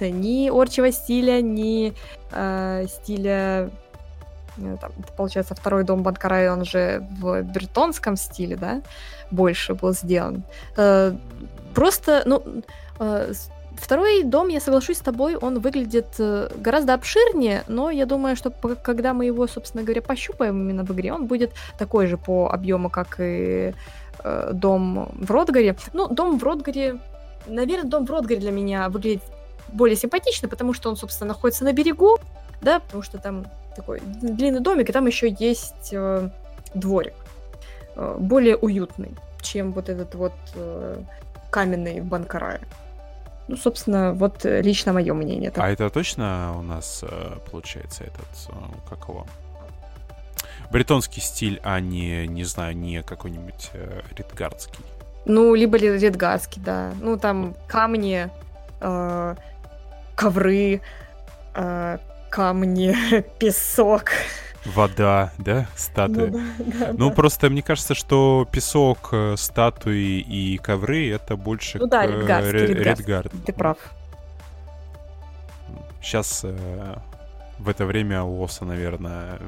ни 0.00 0.48
орчего 0.48 0.90
стиля, 0.92 1.40
ни 1.40 1.92
э, 2.30 2.86
стиля 2.88 3.70
э, 4.58 4.76
там, 4.80 4.92
получается, 5.16 5.54
второй 5.54 5.84
дом 5.84 6.02
Банкарай, 6.02 6.50
он 6.50 6.64
же 6.64 7.04
в 7.20 7.42
бертонском 7.42 8.16
стиле, 8.16 8.56
да, 8.56 8.82
больше 9.30 9.74
был 9.74 9.92
сделан. 9.92 10.44
Э, 10.76 11.14
просто, 11.74 12.22
ну, 12.26 12.42
э, 13.00 13.32
второй 13.76 14.22
дом, 14.22 14.48
я 14.48 14.60
соглашусь 14.60 14.98
с 14.98 15.00
тобой, 15.00 15.36
он 15.36 15.58
выглядит 15.58 16.06
э, 16.18 16.48
гораздо 16.56 16.94
обширнее, 16.94 17.64
но 17.68 17.90
я 17.90 18.06
думаю, 18.06 18.36
что 18.36 18.50
когда 18.82 19.12
мы 19.14 19.26
его, 19.26 19.46
собственно 19.46 19.82
говоря, 19.82 20.02
пощупаем 20.02 20.60
именно 20.60 20.84
в 20.84 20.90
игре, 20.92 21.12
он 21.12 21.26
будет 21.26 21.52
такой 21.78 22.06
же 22.06 22.16
по 22.16 22.50
объему, 22.52 22.90
как 22.90 23.16
и 23.18 23.74
э, 24.24 24.50
дом 24.52 25.10
в 25.12 25.30
Ротгаре. 25.30 25.76
Ну, 25.92 26.08
дом 26.08 26.38
в 26.38 26.44
Ротгаре, 26.44 26.98
наверное, 27.46 27.88
дом 27.90 28.06
в 28.06 28.10
Ротгаре 28.10 28.40
для 28.40 28.50
меня 28.50 28.88
выглядит 28.88 29.22
более 29.72 29.96
симпатично, 29.96 30.48
потому 30.48 30.72
что 30.72 30.88
он, 30.88 30.96
собственно, 30.96 31.28
находится 31.28 31.64
на 31.64 31.72
берегу, 31.72 32.18
да, 32.60 32.80
потому 32.80 33.02
что 33.02 33.18
там 33.18 33.46
такой 33.76 34.00
длинный 34.00 34.60
домик, 34.60 34.88
и 34.88 34.92
там 34.92 35.06
еще 35.06 35.34
есть 35.38 35.90
э, 35.92 36.28
дворик, 36.74 37.14
э, 37.96 38.16
более 38.18 38.56
уютный, 38.56 39.14
чем 39.42 39.72
вот 39.72 39.88
этот 39.88 40.14
вот 40.14 40.32
э, 40.54 41.00
каменный 41.50 42.00
в 42.00 42.06
Банкарае. 42.06 42.60
Ну, 43.48 43.56
собственно, 43.56 44.12
вот 44.12 44.44
лично 44.44 44.92
мое 44.92 45.14
мнение. 45.14 45.50
Так. 45.50 45.64
А 45.64 45.70
это 45.70 45.88
точно 45.88 46.54
у 46.58 46.62
нас 46.62 47.02
э, 47.02 47.36
получается 47.50 48.04
этот, 48.04 48.48
э, 48.48 48.52
как 48.90 49.08
его? 49.08 49.26
Бретонский 50.70 51.22
стиль, 51.22 51.60
а 51.62 51.80
не, 51.80 52.26
не 52.26 52.44
знаю, 52.44 52.76
не 52.76 53.02
какой-нибудь 53.02 53.70
э, 53.72 54.02
редгардский. 54.16 54.84
Ну, 55.24 55.54
либо 55.54 55.78
редгардский, 55.78 56.60
да. 56.62 56.92
Ну, 57.00 57.18
там 57.18 57.54
камни, 57.66 58.28
э, 58.80 59.34
ковры, 60.14 60.80
э, 61.54 61.98
камни, 62.30 62.94
песок. 63.38 64.10
Вода, 64.64 65.32
да, 65.38 65.66
статуи. 65.76 66.28
Ну, 66.28 66.40
да, 66.58 66.86
да, 66.86 66.92
ну 66.92 67.08
да. 67.08 67.14
просто 67.14 67.48
мне 67.48 67.62
кажется, 67.62 67.94
что 67.94 68.46
песок, 68.50 69.10
э, 69.12 69.36
статуи 69.38 70.20
и 70.20 70.58
ковры 70.58 71.10
это 71.10 71.36
больше 71.36 71.78
ну, 71.78 71.86
да, 71.86 72.06
Редгард, 72.06 72.52
Редгард. 72.52 73.32
Ты 73.46 73.52
прав. 73.52 73.78
Сейчас 76.02 76.40
э, 76.42 76.96
в 77.58 77.68
это 77.68 77.86
время 77.86 78.22
у 78.22 78.44
Оса, 78.44 78.64
наверное, 78.64 79.38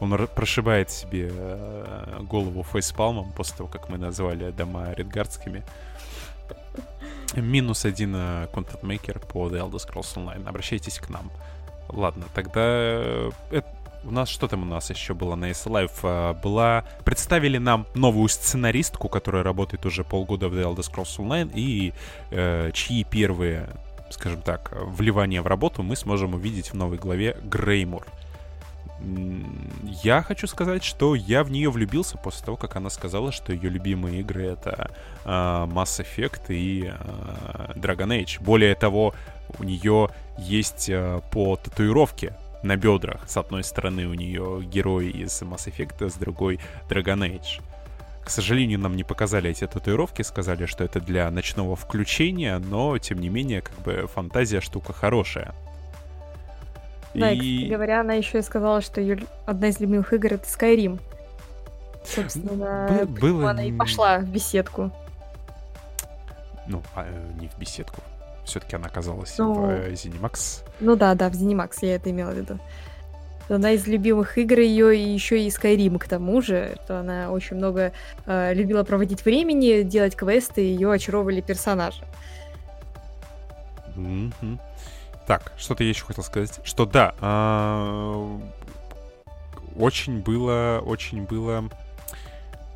он 0.00 0.28
прошибает 0.34 0.90
себе 0.90 1.30
э, 1.32 2.18
голову 2.22 2.62
фейспалмом 2.62 3.32
после 3.32 3.56
того, 3.56 3.68
как 3.68 3.88
мы 3.88 3.98
назвали 3.98 4.50
дома 4.50 4.92
редгардскими. 4.92 5.62
Минус 7.34 7.84
один 7.84 8.14
э, 8.16 8.48
контент-мейкер 8.52 9.18
по 9.18 9.48
The 9.48 9.60
Elder 9.60 9.80
Scrolls 9.80 10.14
Online. 10.16 10.48
Обращайтесь 10.48 10.98
к 10.98 11.08
нам. 11.08 11.30
Ладно, 11.88 12.26
тогда 12.34 12.62
э, 12.64 13.30
у 14.04 14.10
нас 14.10 14.28
что 14.28 14.48
там 14.48 14.62
у 14.62 14.66
нас 14.66 14.90
еще 14.90 15.14
было 15.14 15.34
на 15.34 15.50
S 15.50 15.66
Live? 15.66 15.98
Э, 16.02 16.34
была 16.34 16.84
представили 17.04 17.58
нам 17.58 17.86
новую 17.94 18.28
сценаристку, 18.28 19.08
которая 19.08 19.42
работает 19.42 19.86
уже 19.86 20.04
полгода 20.04 20.48
в 20.48 20.54
The 20.54 20.64
Elder 20.64 20.80
Scrolls 20.80 21.18
Online 21.18 21.50
и 21.54 21.92
э, 22.30 22.70
чьи 22.72 23.04
первые, 23.04 23.68
скажем 24.10 24.42
так, 24.42 24.72
вливания 24.72 25.42
в 25.42 25.46
работу 25.46 25.82
мы 25.82 25.96
сможем 25.96 26.34
увидеть 26.34 26.72
в 26.72 26.74
новой 26.74 26.98
главе 26.98 27.36
Греймур. 27.42 28.06
Я 29.00 30.22
хочу 30.22 30.46
сказать, 30.46 30.84
что 30.84 31.14
я 31.14 31.44
в 31.44 31.50
нее 31.50 31.70
влюбился 31.70 32.16
после 32.16 32.44
того, 32.44 32.56
как 32.56 32.76
она 32.76 32.90
сказала, 32.90 33.32
что 33.32 33.52
ее 33.52 33.68
любимые 33.68 34.20
игры 34.20 34.46
это 34.46 34.90
э, 35.24 35.28
Mass 35.28 36.00
Effect 36.00 36.46
и 36.48 36.86
э, 36.86 37.72
Dragon 37.74 38.08
Age. 38.08 38.42
Более 38.42 38.74
того, 38.74 39.14
у 39.58 39.64
нее 39.64 40.10
есть 40.38 40.88
э, 40.88 41.20
по 41.32 41.56
татуировке 41.56 42.34
на 42.62 42.76
бедрах. 42.76 43.28
С 43.28 43.36
одной 43.36 43.62
стороны 43.64 44.06
у 44.06 44.14
нее 44.14 44.62
герой 44.64 45.10
из 45.10 45.42
Mass 45.42 45.66
Effect, 45.68 46.08
с 46.08 46.14
другой 46.14 46.60
Dragon 46.88 47.20
Age. 47.20 47.60
К 48.24 48.30
сожалению, 48.30 48.78
нам 48.78 48.96
не 48.96 49.04
показали 49.04 49.50
эти 49.50 49.66
татуировки, 49.66 50.22
сказали, 50.22 50.64
что 50.64 50.82
это 50.82 50.98
для 50.98 51.30
ночного 51.30 51.76
включения, 51.76 52.58
но, 52.58 52.96
тем 52.96 53.18
не 53.18 53.28
менее, 53.28 53.60
как 53.60 53.78
бы 53.82 54.08
фантазия 54.12 54.62
штука 54.62 54.94
хорошая. 54.94 55.54
Да, 57.14 57.30
и, 57.30 57.38
кстати 57.38 57.70
говоря, 57.70 58.00
она 58.00 58.14
еще 58.14 58.38
и 58.38 58.42
сказала, 58.42 58.80
что 58.80 59.00
ее 59.00 59.18
одна 59.46 59.68
из 59.68 59.80
любимых 59.80 60.12
игр 60.12 60.34
это 60.34 60.44
Skyrim. 60.44 61.00
Собственно, 62.04 63.06
Бы- 63.06 63.06
было... 63.06 63.50
она 63.50 63.64
и 63.64 63.72
пошла 63.72 64.18
в 64.18 64.28
беседку. 64.28 64.90
Ну, 66.66 66.82
а, 66.94 67.06
не 67.40 67.48
в 67.48 67.58
беседку. 67.58 68.00
Все-таки 68.44 68.76
она 68.76 68.86
оказалась 68.86 69.36
ну, 69.38 69.54
в 69.54 69.70
э, 69.70 69.92
Zenimax. 69.92 70.64
Ну 70.80 70.96
да, 70.96 71.14
да, 71.14 71.30
в 71.30 71.32
Zenimax 71.32 71.78
я 71.82 71.94
это 71.96 72.10
имела 72.10 72.30
в 72.30 72.36
виду. 72.36 72.58
Одна 73.48 73.72
из 73.72 73.86
любимых 73.86 74.38
игр 74.38 74.60
ее 74.60 74.96
и 74.96 75.08
еще 75.08 75.42
и 75.42 75.48
Skyrim 75.48 75.98
к 75.98 76.08
тому 76.08 76.40
же, 76.40 76.76
что 76.84 77.00
она 77.00 77.30
очень 77.30 77.56
много 77.56 77.92
э, 78.26 78.54
любила 78.54 78.84
проводить 78.84 79.24
времени, 79.24 79.82
делать 79.82 80.16
квесты, 80.16 80.62
ее 80.62 80.92
очаровывали 80.92 81.40
персонажи. 81.40 82.02
Mm-hmm. 83.96 84.58
Так, 85.26 85.52
что-то 85.56 85.84
я 85.84 85.90
еще 85.90 86.04
хотел 86.04 86.22
сказать. 86.22 86.60
Что 86.64 86.84
да, 86.84 87.14
а, 87.20 88.40
очень 89.76 90.20
было, 90.20 90.82
очень 90.84 91.22
было... 91.22 91.68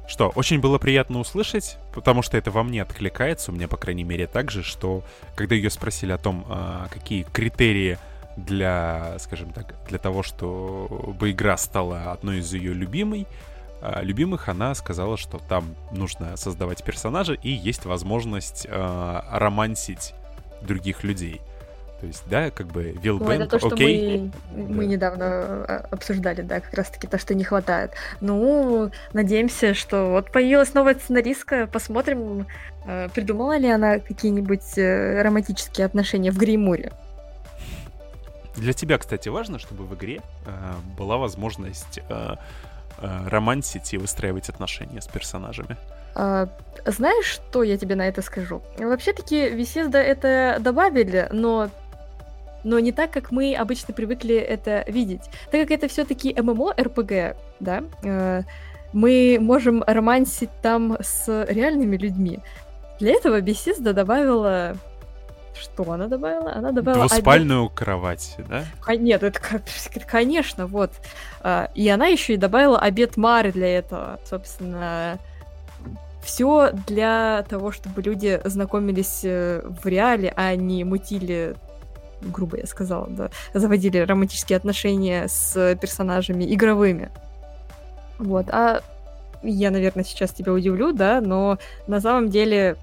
Что, 0.07 0.29
очень 0.31 0.59
было 0.59 0.79
приятно 0.79 1.19
услышать, 1.19 1.77
потому 1.93 2.23
что 2.23 2.39
это 2.39 2.51
во 2.51 2.63
мне 2.63 2.81
откликается, 2.81 3.53
у 3.53 3.55
меня, 3.55 3.69
по 3.69 3.77
крайней 3.77 4.05
мере, 4.05 4.27
так 4.27 4.51
же, 4.51 4.63
что 4.63 5.03
когда 5.35 5.55
ее 5.55 5.69
спросили 5.69 6.13
о 6.13 6.19
том, 6.19 6.47
а, 6.49 6.89
какие 6.91 7.25
критерии 7.25 7.99
для, 8.39 9.17
скажем 9.19 9.53
так, 9.53 9.75
для 9.87 9.99
того, 9.99 10.23
чтобы 10.23 11.31
игра 11.31 11.59
стала 11.59 12.13
одной 12.13 12.39
из 12.39 12.51
ее 12.55 12.73
любимой, 12.73 13.27
а, 13.83 14.01
любимых, 14.01 14.49
она 14.49 14.75
сказала, 14.75 15.19
что 15.19 15.39
там 15.47 15.75
нужно 15.93 16.39
создавать 16.39 16.83
персонажа 16.83 17.35
и 17.35 17.51
есть 17.51 17.85
возможность 17.85 18.67
романсить 18.71 20.15
других 20.63 21.05
людей. 21.05 21.43
То 22.01 22.07
есть, 22.07 22.23
да, 22.31 22.51
как 22.51 22.69
бы 22.69 22.97
Вилбэнк, 23.03 23.29
ну, 23.29 23.45
это 23.45 23.47
то, 23.47 23.59
что 23.59 23.75
окей. 23.75 24.31
Мы, 24.53 24.63
да. 24.63 24.75
мы 24.75 24.87
недавно 24.87 25.25
а, 25.27 25.87
обсуждали, 25.91 26.43
да, 26.43 26.61
как 26.61 26.73
раз-таки 26.75 27.09
то, 27.09 27.19
что 27.19 27.35
не 27.35 27.43
хватает. 27.43 27.93
Ну, 28.21 28.93
надеемся, 29.13 29.75
что 29.75 30.11
вот 30.11 30.31
появилась 30.31 30.75
новая 30.75 30.95
сценаристка, 30.95 31.67
посмотрим, 31.67 32.47
а, 32.87 33.09
придумала 33.09 33.59
ли 33.59 33.69
она 33.69 33.99
какие-нибудь 33.99 34.79
э, 34.79 35.23
романтические 35.23 35.87
отношения 35.87 36.31
в 36.31 36.39
Гримуре. 36.39 36.93
Для 38.55 38.73
тебя, 38.73 38.99
кстати, 38.99 39.29
важно, 39.29 39.59
чтобы 39.59 39.85
в 39.85 39.95
игре 39.95 40.21
э, 40.47 40.51
была 40.97 41.17
возможность 41.17 42.01
э, 42.09 42.35
э, 42.99 43.29
романсить 43.29 43.93
и 43.93 43.99
выстраивать 43.99 44.49
отношения 44.49 45.01
с 45.01 45.07
персонажами. 45.07 45.77
А, 46.15 46.49
знаешь, 46.85 47.27
что 47.27 47.63
я 47.63 47.77
тебе 47.77 47.95
на 47.95 48.09
это 48.09 48.23
скажу? 48.23 48.63
Вообще-таки 48.79 49.49
Висезда 49.51 49.99
это 49.99 50.59
добавили, 50.61 51.29
но 51.31 51.71
но 52.65 52.79
не 52.79 52.93
так, 52.93 53.11
как 53.11 53.31
мы 53.31 53.55
обычно 53.55 53.95
привыкли 53.95 54.37
это 54.37 54.85
видеть. 54.87 55.23
Так 55.51 55.63
как 55.63 55.71
это 55.71 55.89
все-таки 55.89 56.35
ММО 56.41 56.75
РПГ, 56.79 57.37
да, 57.61 57.85
э, 58.03 58.43
мы 58.93 59.39
можем 59.41 59.83
романсить 59.87 60.51
там 60.63 60.97
с 61.01 61.45
реальными 61.49 61.97
людьми. 61.97 62.41
Для 62.99 63.13
этого 63.13 63.41
Бесизда 63.41 63.93
добавила... 63.93 64.77
Что 65.55 65.91
она 65.91 66.07
добавила? 66.07 66.53
Она 66.53 66.71
добавила... 66.71 67.09
Двуспальную 67.09 67.65
один... 67.65 67.77
кровать, 67.77 68.37
да? 68.49 68.65
Нет, 68.95 69.23
это, 69.23 69.41
конечно, 70.07 70.67
вот. 70.67 70.93
А, 71.41 71.71
и 71.75 71.89
она 71.89 72.07
еще 72.07 72.35
и 72.35 72.37
добавила 72.37 72.79
обед 72.79 73.17
Мары 73.17 73.51
для 73.51 73.79
этого. 73.79 74.21
Собственно, 74.25 75.19
все 76.23 76.71
для 76.87 77.45
того, 77.49 77.73
чтобы 77.73 78.03
люди 78.03 78.41
знакомились 78.45 79.21
э, 79.25 79.63
в 79.65 79.87
реале, 79.87 80.33
а 80.37 80.55
не 80.55 80.85
мутили 80.85 81.57
грубо 82.21 82.59
я 82.59 82.67
сказала, 82.67 83.07
да, 83.09 83.31
заводили 83.55 83.99
романтические 83.99 84.57
отношения 84.57 85.29
с 85.29 85.77
персонажами 85.81 86.53
игровыми. 86.53 87.11
Вот, 88.19 88.49
а 88.51 88.83
я, 89.43 89.71
наверное, 89.71 90.05
сейчас 90.05 90.33
тебя 90.33 90.53
удивлю, 90.53 90.93
да, 90.93 91.21
но 91.21 91.59
на 91.87 92.01
самом 92.01 92.29
деле 92.29 92.77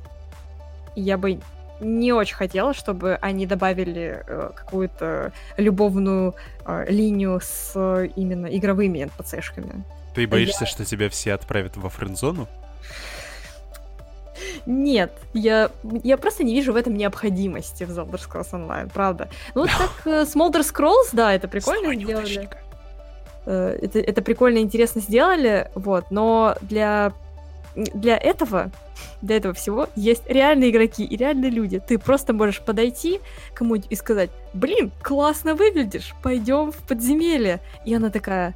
я 0.96 1.18
бы 1.18 1.40
не 1.82 2.14
очень 2.14 2.36
хотела, 2.36 2.74
чтобы 2.74 3.16
они 3.22 3.46
добавили 3.46 4.24
э, 4.26 4.52
какую-то 4.56 5.34
любовную 5.58 6.36
э, 6.66 6.86
линию 6.88 7.42
с 7.44 7.74
именно 8.16 8.48
игровыми 8.48 9.00
NPC-шками. 9.00 9.84
Ты 10.14 10.26
боишься, 10.28 10.64
я... 10.64 10.68
что 10.68 10.86
тебя 10.86 11.10
все 11.10 11.34
отправят 11.34 11.76
во 11.76 11.90
френдзону? 11.90 12.48
Нет, 14.66 15.12
я, 15.34 15.70
я 16.04 16.18
просто 16.18 16.44
не 16.44 16.54
вижу 16.54 16.74
в 16.74 16.76
этом 16.76 16.96
необходимости 16.96 17.84
в 17.84 17.90
Elder 17.90 18.20
Scrolls 18.20 18.52
Online, 18.52 18.92
правда. 18.92 19.30
Ну 19.54 19.62
вот 19.62 19.72
как 19.72 20.08
э, 20.08 20.24
Smolder 20.24 20.62
Scrolls, 20.62 21.10
да, 21.14 21.34
это 21.34 21.48
прикольно 21.48 21.94
сделали. 21.94 22.50
Э, 23.46 23.78
это, 23.82 24.00
это 24.00 24.22
прикольно, 24.22 24.60
интересно 24.60 25.02
сделали, 25.02 25.70
вот, 25.76 26.12
но 26.12 26.56
для 26.62 27.14
для 27.76 28.18
этого, 28.18 28.72
для 29.22 29.38
этого 29.38 29.54
всего 29.54 29.90
есть 29.96 30.24
реальные 30.28 30.70
игроки 30.70 31.04
и 31.04 31.18
реальные 31.18 31.52
люди. 31.52 31.82
Ты 31.86 32.00
просто 32.00 32.34
можешь 32.34 32.62
подойти 32.62 33.20
кому-нибудь 33.54 33.92
и 33.92 33.96
сказать, 33.96 34.30
блин, 34.54 34.92
классно 35.02 35.56
выглядишь, 35.56 36.14
пойдем 36.24 36.72
в 36.72 36.78
подземелье. 36.88 37.60
И 37.86 37.94
она 37.94 38.10
такая, 38.10 38.56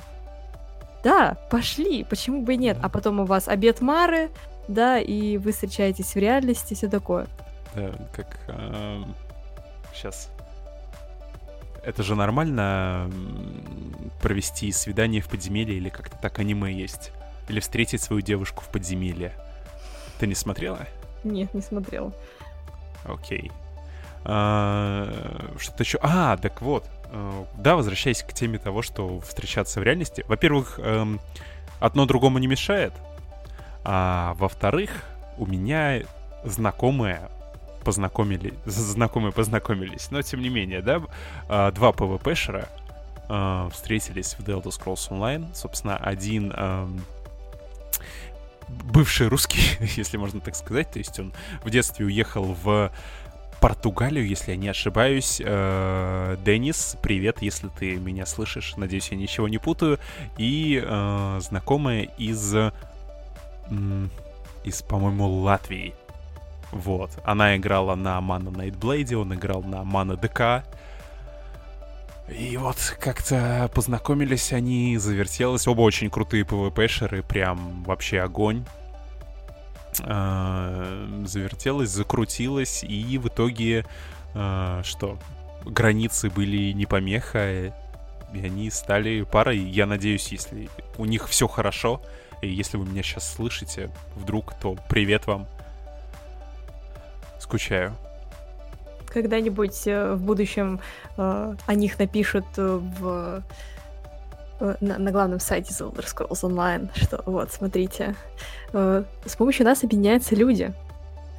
да, 1.04 1.38
пошли, 1.52 2.06
почему 2.10 2.42
бы 2.42 2.54
и 2.54 2.58
нет. 2.58 2.78
А 2.82 2.90
потом 2.90 3.20
у 3.20 3.26
вас 3.26 3.48
обед 3.48 3.82
Мары, 3.82 4.30
да, 4.70 5.00
и 5.00 5.38
вы 5.38 5.52
встречаетесь 5.52 6.14
в 6.14 6.18
реальности, 6.18 6.76
все 6.76 6.88
такое. 6.88 7.28
Да, 7.76 7.92
как... 8.14 8.40
Э, 8.48 9.04
сейчас. 9.94 10.30
Это 11.84 12.04
же 12.04 12.16
нормально 12.16 13.10
провести 14.22 14.72
свидание 14.72 15.22
в 15.22 15.28
подземелье 15.28 15.76
или 15.76 15.90
как-то 15.90 16.18
так 16.18 16.38
аниме 16.38 16.72
есть. 16.72 17.12
Или 17.48 17.60
встретить 17.60 18.02
свою 18.04 18.22
девушку 18.22 18.64
в 18.64 18.70
подземелье. 18.70 19.34
Ты 20.20 20.28
не 20.28 20.36
смотрела? 20.36 20.86
Нет, 21.24 21.52
не 21.56 21.62
смотрела. 21.62 22.14
Окей. 23.06 23.52
А, 24.24 25.12
что-то 25.58 25.82
еще. 25.82 25.98
А, 26.04 26.38
так 26.38 26.62
вот. 26.62 26.86
Э, 27.06 27.46
да, 27.58 27.76
возвращаясь 27.76 28.22
к 28.22 28.34
теме 28.34 28.60
того, 28.60 28.84
что 28.84 29.20
встречаться 29.22 29.80
в 29.80 29.84
реальности. 29.84 30.24
Во-первых, 30.28 30.80
эм, 30.80 31.20
одно 31.80 32.06
другому 32.06 32.38
не 32.38 32.46
мешает. 32.46 32.94
А 33.92 34.36
во-вторых, 34.36 34.92
у 35.40 35.48
меня 35.48 36.04
знакомые 36.44 37.28
познакомились, 37.84 38.54
знакомые 38.66 39.32
познакомились, 39.32 40.12
но 40.12 40.22
тем 40.22 40.44
не 40.44 40.50
менее, 40.50 40.84
да, 40.84 41.02
а, 41.48 41.72
два 41.72 41.90
PvP-шера 41.90 42.68
э, 43.30 43.70
встретились 43.74 44.36
в 44.36 44.42
The 44.42 44.62
Elder 44.62 44.66
Scrolls 44.66 45.10
Online. 45.10 45.56
Собственно, 45.56 45.98
один 45.98 46.54
эм, 46.56 47.02
бывший 48.68 49.28
русский, 49.28 49.60
если 49.98 50.18
можно 50.18 50.40
так 50.40 50.54
сказать. 50.54 50.92
То 50.92 51.00
есть 51.00 51.20
он 51.20 51.34
в 51.64 51.72
детстве 51.72 52.06
уехал 52.06 52.56
в 52.62 52.92
Португалию, 53.60 54.28
если 54.28 54.52
я 54.52 54.58
не 54.58 54.70
ошибаюсь. 54.70 55.38
Денис, 55.40 56.96
привет, 57.02 57.42
если 57.42 57.70
ты 57.70 57.96
меня 57.96 58.28
слышишь. 58.28 58.76
Надеюсь, 58.78 59.10
я 59.10 59.18
ничего 59.18 59.50
не 59.50 59.58
путаю. 59.58 60.00
И 60.38 60.80
э, 60.82 61.40
знакомая 61.42 62.04
из, 62.20 62.56
из, 64.64 64.82
по-моему, 64.82 65.28
Латвии. 65.42 65.94
Вот. 66.72 67.12
Она 67.24 67.58
играла 67.58 67.96
на 67.96 68.20
Mana 68.20 68.52
Nightblade, 68.52 69.16
он 69.16 69.34
играл 69.34 69.64
на 69.64 69.78
Mana 69.78 70.20
DK. 70.20 70.64
И 72.30 72.58
вот 72.58 72.78
как-то 73.00 73.72
познакомились 73.74 74.54
они, 74.54 74.98
завертелось. 74.98 75.68
Оба 75.68 75.82
очень 75.82 76.10
крутые 76.12 76.44
PvP-шеры, 76.44 77.24
прям 77.24 77.84
вообще 77.84 78.22
огонь. 78.22 78.66
А, 80.02 81.08
завертелось, 81.26 81.90
закрутилось, 81.90 82.84
и 82.84 83.18
в 83.18 83.28
итоге 83.28 83.86
а, 84.36 84.82
что? 84.84 85.18
Границы 85.66 86.30
были 86.30 86.72
не 86.72 86.86
помеха, 86.86 87.74
и 88.34 88.46
они 88.46 88.70
стали 88.70 89.24
парой. 89.24 89.58
Я 89.58 89.88
надеюсь, 89.88 90.28
если 90.32 90.70
у 90.98 91.06
них 91.06 91.28
все 91.28 91.48
хорошо, 91.48 92.02
и 92.42 92.50
если 92.50 92.78
вы 92.78 92.86
меня 92.86 93.04
сейчас 93.04 93.32
слышите, 93.32 93.90
вдруг, 94.16 94.54
то 94.60 94.78
привет 94.88 95.28
вам. 95.28 95.48
Скучаю 97.40 97.96
когда-нибудь 99.12 99.88
э, 99.88 100.14
в 100.14 100.22
будущем 100.22 100.80
э, 101.18 101.56
о 101.66 101.74
них 101.74 101.98
напишут 101.98 102.46
э, 102.58 102.80
в 103.00 103.44
на, 104.60 104.98
на 104.98 105.12
главном 105.12 105.40
сайте 105.40 105.74
The 105.74 105.92
Elder 105.92 106.06
Scrolls 106.06 106.44
Online, 106.44 106.90
что 106.96 107.24
вот, 107.26 107.52
смотрите, 107.52 108.16
э, 108.74 109.04
с 109.26 109.36
помощью 109.36 109.66
нас 109.66 109.84
объединяются 109.84 110.36
люди. 110.36 110.74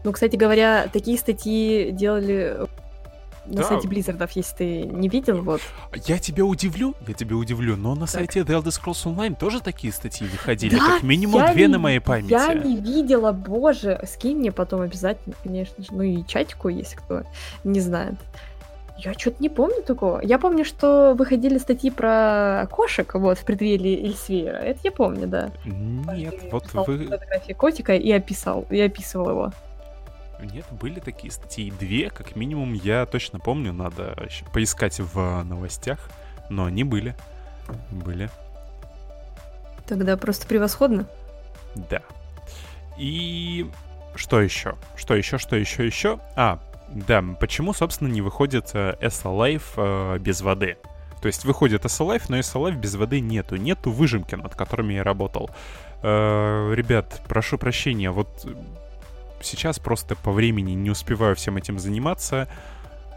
Ну, 0.05 0.13
кстати 0.13 0.37
говоря, 0.37 0.89
такие 0.91 1.19
статьи 1.19 1.91
делали 1.93 2.57
на 3.47 3.57
да. 3.57 3.65
сайте 3.65 3.89
Близзардов, 3.89 4.31
если 4.33 4.57
ты 4.57 4.83
не 4.83 5.09
видел, 5.09 5.43
вот. 5.43 5.61
Я 6.07 6.19
тебя 6.19 6.45
удивлю, 6.45 6.95
я 7.07 7.15
тебя 7.15 7.37
удивлю, 7.37 7.77
но 7.77 7.95
на 7.95 8.03
так. 8.03 8.11
сайте 8.11 8.41
The 8.41 8.62
Elder 8.62 8.69
Scrolls 8.69 9.05
Online 9.05 9.37
тоже 9.37 9.61
такие 9.61 9.93
статьи 9.93 10.27
выходили, 10.27 10.77
да, 10.77 10.95
как 10.95 11.03
минимум 11.03 11.53
две 11.53 11.67
не, 11.67 11.73
на 11.73 11.79
моей 11.79 12.01
памяти. 12.01 12.31
Я 12.31 12.55
не 12.55 12.77
видела, 12.77 13.33
боже, 13.33 14.01
скинь 14.07 14.39
мне 14.39 14.53
потом 14.53 14.83
обязательно, 14.83 15.35
конечно 15.43 15.83
же, 15.83 15.89
ну 15.93 16.03
и 16.03 16.25
чатику, 16.27 16.69
если 16.69 16.97
кто 16.97 17.23
не 17.65 17.81
знает. 17.81 18.15
Я 19.03 19.15
что-то 19.15 19.43
не 19.43 19.49
помню 19.49 19.83
такого. 19.83 20.21
Я 20.21 20.39
помню, 20.39 20.65
что 20.65 21.15
выходили 21.17 21.57
статьи 21.57 21.91
про 21.91 22.69
кошек 22.71 23.15
вот 23.15 23.39
в 23.39 23.45
преддверии 23.45 24.05
Эльсвейра. 24.05 24.57
Это 24.57 24.81
я 24.85 24.93
помню, 24.93 25.27
да. 25.27 25.51
Нет, 25.65 26.35
вот 26.53 26.71
вы... 26.75 27.07
фотографии 27.07 27.53
котика 27.55 27.95
и 27.95 28.12
описал, 28.12 28.67
и 28.69 28.79
описывал 28.79 29.31
его. 29.31 29.53
Нет, 30.43 30.67
были 30.71 31.01
такие 31.01 31.33
статьи. 31.33 31.71
Две, 31.71 32.11
как 32.11 32.37
минимум, 32.37 32.73
я 32.73 33.07
точно 33.07 33.39
помню. 33.39 33.73
Надо 33.73 34.15
поискать 34.53 35.01
в 35.01 35.43
новостях. 35.43 36.11
Но 36.49 36.65
они 36.65 36.85
были. 36.85 37.15
Были. 37.91 38.31
Тогда 39.87 40.17
просто 40.17 40.47
превосходно. 40.47 41.07
Да. 41.75 42.03
И 42.99 43.71
что 44.15 44.41
еще? 44.41 44.77
Что 44.97 45.15
еще, 45.15 45.39
что 45.39 45.57
еще, 45.57 45.87
еще? 45.87 46.19
А, 46.37 46.61
да, 46.89 47.23
почему, 47.39 47.73
собственно, 47.73 48.09
не 48.09 48.21
выходит 48.21 48.71
э, 48.75 48.97
SLife 49.01 49.62
э, 49.77 50.19
без 50.19 50.41
воды? 50.41 50.77
То 51.23 51.27
есть 51.27 51.45
выходит 51.45 51.85
SLife, 51.85 52.25
но 52.29 52.39
SLife 52.39 52.77
без 52.77 52.97
воды 52.97 53.21
нету. 53.21 53.57
Нету 53.57 53.91
выжимки, 53.91 54.35
над 54.35 54.55
которыми 54.55 54.95
я 54.95 55.05
работал. 55.05 55.51
Э, 56.03 56.73
ребят, 56.75 57.21
прошу 57.29 57.59
прощения, 57.59 58.11
вот 58.11 58.47
сейчас 59.43 59.79
просто 59.79 60.17
по 60.17 60.33
времени 60.33 60.73
не 60.73 60.91
успеваю 60.91 61.37
всем 61.37 61.57
этим 61.57 61.79
заниматься. 61.79 62.49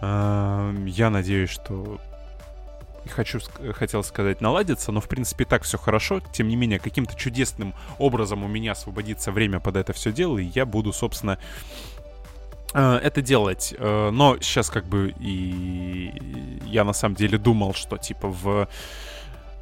Эм, 0.01 0.85
я 0.85 1.09
надеюсь, 1.09 1.49
что 1.49 1.99
хочу, 3.09 3.39
хотел 3.73 4.03
сказать, 4.03 4.41
наладится, 4.41 4.91
но 4.91 5.01
в 5.01 5.07
принципе 5.07 5.45
так 5.45 5.63
все 5.63 5.77
хорошо. 5.77 6.21
Тем 6.31 6.47
не 6.47 6.55
менее, 6.55 6.79
каким-то 6.79 7.15
чудесным 7.15 7.73
образом 7.97 8.43
у 8.43 8.47
меня 8.47 8.73
освободится 8.73 9.31
время 9.31 9.59
под 9.59 9.77
это 9.77 9.93
все 9.93 10.11
дело, 10.11 10.37
и 10.37 10.45
я 10.45 10.65
буду, 10.65 10.93
собственно, 10.93 11.37
э, 12.73 12.99
это 13.03 13.21
делать. 13.21 13.73
Э, 13.77 14.09
но 14.11 14.37
сейчас 14.41 14.69
как 14.69 14.85
бы 14.85 15.13
и 15.19 16.11
я 16.65 16.83
на 16.83 16.93
самом 16.93 17.15
деле 17.15 17.37
думал, 17.37 17.73
что 17.73 17.97
типа 17.97 18.27
в 18.27 18.67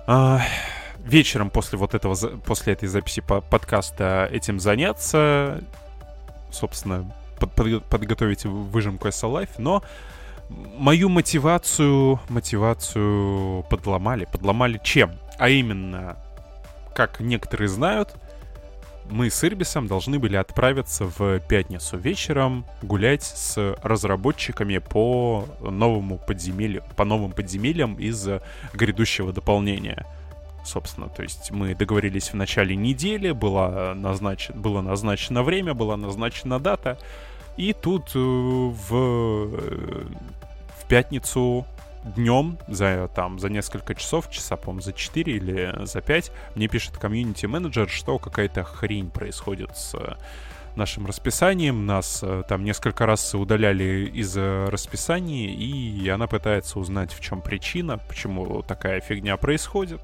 э, 0.08 0.38
вечером 1.00 1.50
после 1.50 1.78
вот 1.78 1.94
этого, 1.94 2.16
после 2.46 2.74
этой 2.74 2.88
записи 2.88 3.22
подкаста 3.22 4.30
этим 4.32 4.60
заняться, 4.60 5.62
собственно, 6.52 7.14
под, 7.40 7.52
под, 7.54 7.86
подготовить 7.86 8.46
выжимку 8.46 9.08
SL 9.08 9.42
Life, 9.42 9.52
но 9.58 9.84
мою 10.78 11.10
мотивацию, 11.10 12.20
мотивацию 12.30 13.64
подломали. 13.70 14.26
Подломали 14.32 14.80
чем? 14.84 15.14
А 15.38 15.50
именно, 15.50 16.18
как 16.94 17.20
некоторые 17.20 17.68
знают, 17.68 18.16
мы 19.10 19.30
с 19.30 19.44
Ирбисом 19.44 19.88
должны 19.88 20.20
были 20.20 20.36
отправиться 20.36 21.06
в 21.06 21.40
пятницу 21.40 21.98
вечером 21.98 22.66
гулять 22.82 23.24
с 23.24 23.76
разработчиками 23.82 24.78
по 24.78 25.46
новому 25.60 26.18
подземелью, 26.18 26.84
по 26.96 27.04
новым 27.04 27.32
подземельям 27.32 27.96
из 27.96 28.28
грядущего 28.74 29.34
дополнения 29.34 30.06
собственно. 30.64 31.10
То 31.10 31.24
есть 31.24 31.52
мы 31.52 31.76
договорились 31.76 32.32
в 32.32 32.36
начале 32.36 32.76
недели, 32.76 33.32
было, 33.32 33.94
назнач... 33.96 34.50
было 34.52 34.82
назначено 34.82 35.44
время, 35.44 35.74
была 35.74 35.98
назначена 35.98 36.60
дата, 36.60 36.98
и 37.58 37.74
тут 37.74 38.12
э, 38.16 38.20
в, 38.20 38.94
э, 38.94 40.06
в 40.80 40.88
пятницу 40.88 41.66
днем, 42.16 42.58
за, 42.68 43.10
там, 43.14 43.40
за 43.40 43.50
несколько 43.50 43.94
часов, 43.94 44.30
часа, 44.32 44.58
по 44.58 44.80
за 44.80 44.94
4 44.94 45.34
или 45.34 45.86
за 45.86 46.02
5, 46.02 46.32
мне 46.56 46.68
пишет 46.68 46.98
комьюнити-менеджер, 46.98 47.90
что 47.90 48.18
какая-то 48.18 48.64
хрень 48.64 49.10
происходит 49.10 49.78
с 49.78 49.96
нашим 50.76 51.06
расписанием. 51.06 51.86
Нас 51.86 52.22
э, 52.24 52.44
там 52.48 52.64
несколько 52.64 53.06
раз 53.06 53.36
удаляли 53.36 54.10
из 54.14 54.36
расписания, 54.38 55.50
и 55.50 56.08
она 56.10 56.28
пытается 56.28 56.80
узнать, 56.80 57.14
в 57.14 57.20
чем 57.20 57.42
причина, 57.42 57.98
почему 57.98 58.64
такая 58.64 59.02
фигня 59.02 59.36
происходит 59.38 60.02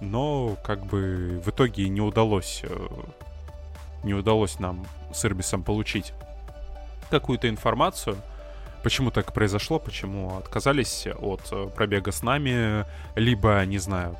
но 0.00 0.56
как 0.64 0.84
бы 0.86 1.40
в 1.44 1.50
итоге 1.50 1.88
не 1.88 2.00
удалось, 2.00 2.62
э, 2.62 2.88
не 4.02 4.14
удалось 4.14 4.58
нам 4.58 4.86
с 5.12 5.24
Ирбисом 5.24 5.62
получить 5.62 6.12
какую-то 7.10 7.48
информацию, 7.48 8.16
почему 8.82 9.10
так 9.10 9.32
произошло, 9.32 9.78
почему 9.78 10.36
отказались 10.38 11.06
от 11.06 11.42
э, 11.52 11.68
пробега 11.74 12.12
с 12.12 12.22
нами, 12.22 12.84
либо, 13.16 13.64
не 13.64 13.78
знаю, 13.78 14.16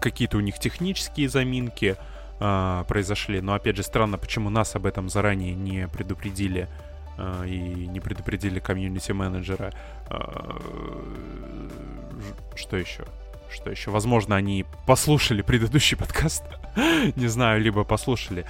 какие-то 0.00 0.38
у 0.38 0.40
них 0.40 0.58
технические 0.58 1.28
заминки 1.28 1.96
э, 2.40 2.84
произошли, 2.88 3.40
но 3.40 3.54
опять 3.54 3.76
же 3.76 3.82
странно, 3.82 4.18
почему 4.18 4.50
нас 4.50 4.74
об 4.76 4.86
этом 4.86 5.08
заранее 5.08 5.54
не 5.54 5.88
предупредили 5.88 6.68
э, 7.18 7.44
и 7.46 7.86
не 7.86 8.00
предупредили 8.00 8.60
комьюнити-менеджера. 8.60 9.72
Э, 10.10 10.60
что 12.54 12.76
еще? 12.76 13.04
Что 13.50 13.70
еще? 13.70 13.90
Возможно, 13.90 14.36
они 14.36 14.64
послушали 14.86 15.42
предыдущий 15.42 15.96
подкаст. 15.98 16.44
Не 17.16 17.26
знаю, 17.28 17.60
либо 17.60 17.84
послушали. 17.84 18.46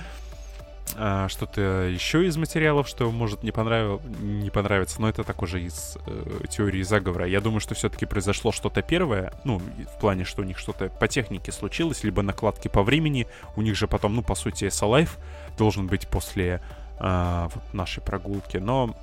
а, 0.96 1.28
что-то 1.28 1.88
еще 1.88 2.26
из 2.26 2.36
материалов, 2.36 2.88
что 2.88 3.10
может 3.10 3.42
не, 3.42 3.50
понравил, 3.50 4.00
не 4.20 4.50
понравиться, 4.50 5.00
но 5.00 5.08
это 5.08 5.24
так 5.24 5.42
уже 5.42 5.62
из 5.62 5.98
э, 6.06 6.46
теории 6.48 6.82
заговора. 6.82 7.26
Я 7.26 7.40
думаю, 7.40 7.60
что 7.60 7.74
все-таки 7.74 8.06
произошло 8.06 8.52
что-то 8.52 8.82
первое, 8.82 9.32
ну, 9.44 9.58
в 9.58 10.00
плане, 10.00 10.24
что 10.24 10.42
у 10.42 10.44
них 10.44 10.58
что-то 10.58 10.88
по 10.88 11.08
технике 11.08 11.52
случилось, 11.52 12.04
либо 12.04 12.22
накладки 12.22 12.68
по 12.68 12.82
времени. 12.82 13.26
У 13.56 13.62
них 13.62 13.76
же 13.76 13.88
потом, 13.88 14.16
ну, 14.16 14.22
по 14.22 14.34
сути, 14.34 14.64
SLife 14.64 15.10
должен 15.58 15.86
быть 15.86 16.06
после 16.08 16.60
э, 16.98 17.48
вот 17.52 17.74
нашей 17.74 18.02
прогулки, 18.02 18.58
но... 18.58 18.94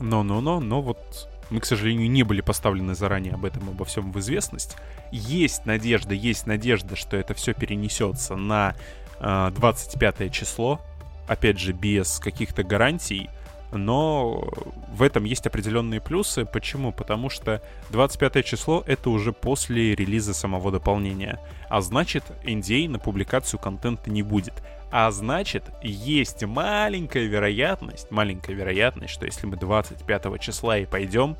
Но, 0.00 0.22
но, 0.22 0.40
но, 0.40 0.60
но 0.60 0.80
вот 0.80 1.28
мы, 1.50 1.60
к 1.60 1.64
сожалению, 1.64 2.10
не 2.10 2.22
были 2.22 2.40
поставлены 2.40 2.94
заранее 2.94 3.34
об 3.34 3.44
этом, 3.44 3.68
обо 3.68 3.84
всем 3.84 4.12
в 4.12 4.18
известность. 4.20 4.76
Есть 5.10 5.66
надежда, 5.66 6.14
есть 6.14 6.46
надежда, 6.46 6.96
что 6.96 7.16
это 7.16 7.34
все 7.34 7.54
перенесется 7.54 8.36
на 8.36 8.74
25 9.20 10.20
а, 10.20 10.28
число, 10.28 10.80
опять 11.26 11.58
же, 11.58 11.72
без 11.72 12.18
каких-то 12.18 12.62
гарантий, 12.62 13.30
но 13.72 14.48
в 14.92 15.02
этом 15.02 15.24
есть 15.24 15.46
определенные 15.46 16.00
плюсы. 16.00 16.44
Почему? 16.46 16.92
Потому 16.92 17.28
что 17.28 17.62
25 17.90 18.44
число— 18.44 18.82
это 18.86 19.10
уже 19.10 19.32
после 19.32 19.94
релиза 19.94 20.32
самого 20.32 20.70
дополнения. 20.70 21.38
А 21.68 21.80
значит, 21.80 22.24
NDA 22.44 22.88
на 22.88 22.98
публикацию 22.98 23.60
контента 23.60 24.10
не 24.10 24.22
будет. 24.22 24.54
А 24.90 25.10
значит, 25.10 25.64
есть 25.82 26.42
маленькая 26.44 27.24
вероятность, 27.24 28.10
маленькая 28.10 28.54
вероятность, 28.54 29.12
что 29.12 29.26
если 29.26 29.46
мы 29.46 29.56
25 29.56 30.40
числа 30.40 30.78
и 30.78 30.86
пойдем, 30.86 31.36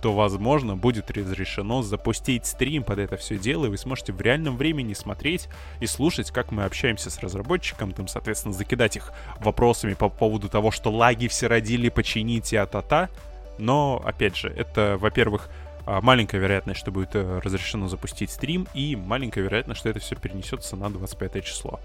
то, 0.00 0.12
возможно, 0.12 0.76
будет 0.76 1.10
разрешено 1.10 1.82
запустить 1.82 2.44
стрим 2.44 2.82
под 2.82 2.98
это 2.98 3.16
все 3.16 3.38
дело, 3.38 3.64
и 3.64 3.68
вы 3.70 3.78
сможете 3.78 4.12
в 4.12 4.20
реальном 4.20 4.58
времени 4.58 4.92
смотреть 4.92 5.48
и 5.80 5.86
слушать, 5.86 6.30
как 6.30 6.52
мы 6.52 6.64
общаемся 6.64 7.10
с 7.10 7.18
разработчиком, 7.20 7.92
там, 7.92 8.06
соответственно, 8.06 8.52
закидать 8.52 8.96
их 8.96 9.12
вопросами 9.40 9.94
по 9.94 10.10
поводу 10.10 10.50
того, 10.50 10.70
что 10.70 10.90
лаги 10.90 11.26
все 11.26 11.46
родили, 11.46 11.88
почините, 11.88 12.60
а-та-та. 12.60 13.08
Но, 13.56 14.02
опять 14.04 14.36
же, 14.36 14.50
это, 14.50 14.98
во-первых, 15.00 15.48
а, 15.86 16.00
маленькая 16.00 16.38
вероятность, 16.38 16.80
что 16.80 16.90
будет 16.90 17.14
э, 17.14 17.40
разрешено 17.42 17.88
запустить 17.88 18.30
стрим, 18.30 18.68
и 18.74 18.96
маленькая 18.96 19.40
вероятность, 19.40 19.80
что 19.80 19.88
это 19.88 20.00
все 20.00 20.16
перенесется 20.16 20.76
на 20.76 20.90
25 20.90 21.44
число. 21.44 21.80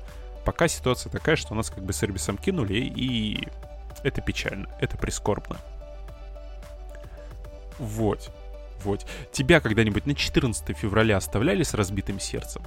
Пока 0.45 0.67
ситуация 0.67 1.09
такая, 1.09 1.35
что 1.35 1.55
нас 1.55 1.69
как 1.69 1.83
бы 1.83 1.93
сервисом 1.93 2.37
кинули, 2.37 2.75
и 2.75 3.47
это 4.03 4.21
печально, 4.21 4.67
это 4.79 4.97
прискорбно. 4.97 5.57
Вот. 7.77 8.31
Вот. 8.83 9.05
Тебя 9.31 9.59
когда-нибудь 9.59 10.05
на 10.05 10.15
14 10.15 10.77
февраля 10.77 11.17
оставляли 11.17 11.63
с 11.63 11.73
разбитым 11.73 12.19
сердцем? 12.19 12.61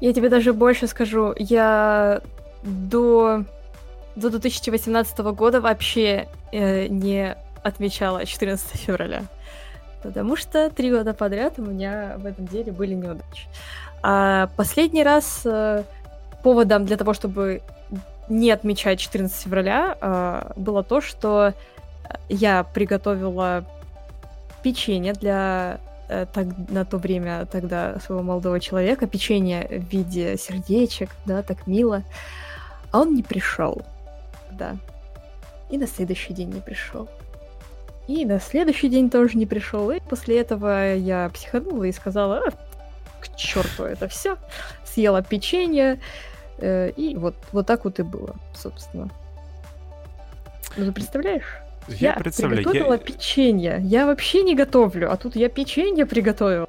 Я 0.00 0.12
тебе 0.12 0.28
даже 0.28 0.52
больше 0.52 0.86
скажу. 0.86 1.34
Я 1.36 2.20
до, 2.62 3.44
до 4.16 4.30
2018 4.30 5.18
года 5.18 5.60
вообще 5.60 6.28
э, 6.52 6.86
не 6.86 7.36
отмечала 7.62 8.24
14 8.24 8.76
февраля. 8.80 9.24
Потому 10.02 10.36
что 10.36 10.70
три 10.70 10.92
года 10.92 11.12
подряд 11.12 11.58
у 11.58 11.62
меня 11.62 12.16
в 12.18 12.26
этом 12.26 12.46
деле 12.46 12.70
были 12.70 12.94
неудачи. 12.94 13.48
А 14.02 14.48
последний 14.56 15.02
раз 15.02 15.42
э, 15.44 15.82
поводом 16.42 16.84
для 16.84 16.96
того, 16.96 17.14
чтобы 17.14 17.62
не 18.28 18.50
отмечать 18.50 19.00
14 19.00 19.42
февраля, 19.42 19.96
э, 20.00 20.52
было 20.56 20.82
то, 20.82 21.00
что 21.00 21.54
я 22.28 22.64
приготовила 22.64 23.64
печенье 24.62 25.12
для 25.12 25.80
э, 26.08 26.26
так, 26.32 26.46
на 26.68 26.84
то 26.84 26.98
время 26.98 27.46
тогда 27.46 27.98
своего 28.00 28.22
молодого 28.22 28.60
человека, 28.60 29.06
печенье 29.06 29.66
в 29.68 29.92
виде 29.92 30.36
сердечек, 30.36 31.10
да, 31.24 31.42
так 31.42 31.66
мило. 31.66 32.02
А 32.90 33.00
он 33.00 33.14
не 33.14 33.22
пришел, 33.22 33.82
да. 34.52 34.76
И 35.70 35.78
на 35.78 35.86
следующий 35.86 36.32
день 36.32 36.50
не 36.50 36.60
пришел. 36.60 37.08
И 38.06 38.24
на 38.24 38.40
следующий 38.40 38.88
день 38.88 39.10
тоже 39.10 39.36
не 39.36 39.44
пришел. 39.44 39.90
И 39.90 40.00
после 40.00 40.40
этого 40.40 40.94
я 40.94 41.28
психанула 41.28 41.84
и 41.84 41.92
сказала, 41.92 42.38
а, 42.38 42.50
к 43.20 43.36
черту 43.36 43.84
это 43.84 44.08
все. 44.08 44.38
Съела 44.84 45.22
печенье. 45.22 46.00
Э, 46.58 46.90
и 46.90 47.16
вот, 47.16 47.34
вот 47.52 47.66
так 47.66 47.84
вот 47.84 47.98
и 47.98 48.02
было, 48.02 48.34
собственно. 48.54 49.08
Ну, 50.76 50.86
ты 50.86 50.92
представляешь? 50.92 51.56
Я, 51.88 52.10
я 52.10 52.14
представляю. 52.14 52.62
приготовила 52.62 52.92
я... 52.92 52.98
печенье. 52.98 53.78
Я 53.82 54.06
вообще 54.06 54.42
не 54.42 54.54
готовлю, 54.54 55.10
а 55.10 55.16
тут 55.16 55.36
я 55.36 55.48
печенье 55.48 56.06
приготовила. 56.06 56.68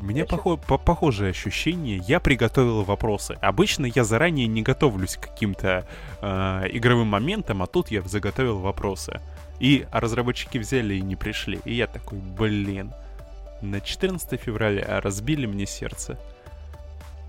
Мне 0.00 0.24
похо- 0.24 0.58
по 0.58 0.76
похожее 0.76 1.30
ощущение. 1.30 2.02
Я 2.06 2.20
приготовил 2.20 2.82
вопросы. 2.82 3.36
Обычно 3.40 3.86
я 3.86 4.04
заранее 4.04 4.46
не 4.46 4.62
готовлюсь 4.62 5.16
к 5.16 5.28
каким-то 5.28 5.86
э, 6.20 6.62
игровым 6.72 7.08
моментам, 7.08 7.62
а 7.62 7.66
тут 7.66 7.90
я 7.90 8.02
заготовил 8.02 8.58
вопросы. 8.58 9.20
И 9.60 9.86
разработчики 9.90 10.58
взяли 10.58 10.94
и 10.94 11.00
не 11.00 11.16
пришли. 11.16 11.60
И 11.64 11.74
я 11.74 11.86
такой, 11.86 12.18
блин, 12.18 12.92
на 13.62 13.80
14 13.80 14.40
февраля 14.40 15.00
разбили 15.00 15.46
мне 15.46 15.66
сердце. 15.66 16.18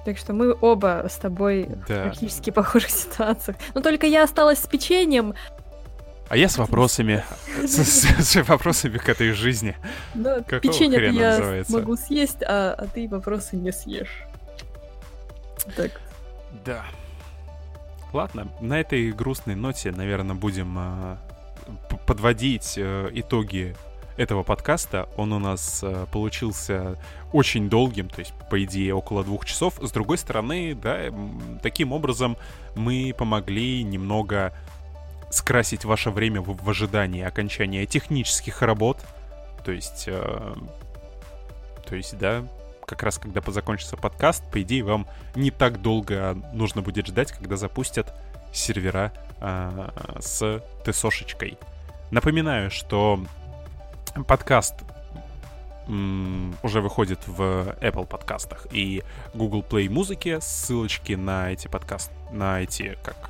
Так 0.05 0.17
что 0.17 0.33
мы 0.33 0.55
оба 0.61 1.07
с 1.09 1.15
тобой 1.15 1.67
да. 1.87 2.01
в 2.01 2.03
практически 2.03 2.51
похожих 2.51 2.91
ситуациях. 2.91 3.57
Но 3.73 3.81
только 3.81 4.05
я 4.05 4.23
осталась 4.23 4.59
с 4.59 4.67
печеньем, 4.67 5.33
а 6.27 6.37
я 6.37 6.49
с 6.49 6.57
вопросами. 6.57 7.23
С, 7.65 8.35
вопросами 8.47 8.97
к 8.97 9.07
этой 9.09 9.31
жизни. 9.31 9.75
Да, 10.15 10.41
печенье 10.41 11.13
я 11.13 11.63
могу 11.69 11.95
съесть, 11.95 12.41
а, 12.41 12.73
а 12.77 12.87
ты 12.87 13.07
вопросы 13.07 13.55
не 13.55 13.71
съешь. 13.71 14.23
Так. 15.75 16.01
Да. 16.65 16.85
Ладно, 18.11 18.47
на 18.59 18.79
этой 18.79 19.11
грустной 19.11 19.55
ноте, 19.55 19.91
наверное, 19.91 20.35
будем 20.35 20.77
э, 20.77 21.17
подводить 22.07 22.75
э, 22.77 23.09
итоги 23.13 23.75
этого 24.17 24.43
подкаста. 24.43 25.09
Он 25.17 25.33
у 25.33 25.39
нас 25.39 25.81
э, 25.83 26.05
получился 26.11 26.97
очень 27.33 27.69
долгим, 27.69 28.09
то 28.09 28.19
есть, 28.19 28.33
по 28.49 28.63
идее, 28.63 28.93
около 28.93 29.23
двух 29.23 29.45
часов. 29.45 29.75
С 29.81 29.91
другой 29.91 30.17
стороны, 30.17 30.75
да, 30.75 31.11
таким 31.61 31.91
образом 31.91 32.37
мы 32.75 33.13
помогли 33.17 33.83
немного 33.83 34.53
скрасить 35.31 35.85
ваше 35.85 36.11
время 36.11 36.41
в, 36.41 36.55
в 36.55 36.69
ожидании 36.69 37.23
окончания 37.23 37.85
технических 37.85 38.61
работ. 38.61 38.97
То 39.65 39.71
есть, 39.71 40.05
э, 40.07 40.55
то 41.87 41.95
есть, 41.95 42.17
да, 42.17 42.43
как 42.85 43.03
раз 43.03 43.17
когда 43.17 43.41
закончится 43.51 43.97
подкаст, 43.97 44.43
по 44.51 44.61
идее, 44.61 44.83
вам 44.83 45.07
не 45.35 45.51
так 45.51 45.81
долго 45.81 46.37
нужно 46.53 46.81
будет 46.81 47.07
ждать, 47.07 47.31
когда 47.31 47.57
запустят 47.57 48.13
сервера 48.53 49.11
э, 49.41 49.89
с 50.19 50.63
тесошечкой. 50.85 51.57
Напоминаю, 52.11 52.71
что 52.71 53.19
подкаст 54.23 54.75
уже 55.87 56.81
выходит 56.81 57.19
в 57.27 57.75
Apple 57.79 58.07
подкастах 58.07 58.67
и 58.71 59.03
Google 59.33 59.61
Play 59.61 59.89
музыки. 59.89 60.39
Ссылочки 60.41 61.13
на 61.13 61.51
эти 61.51 61.67
подкасты, 61.67 62.13
на 62.31 62.61
эти, 62.61 62.97
как, 63.03 63.29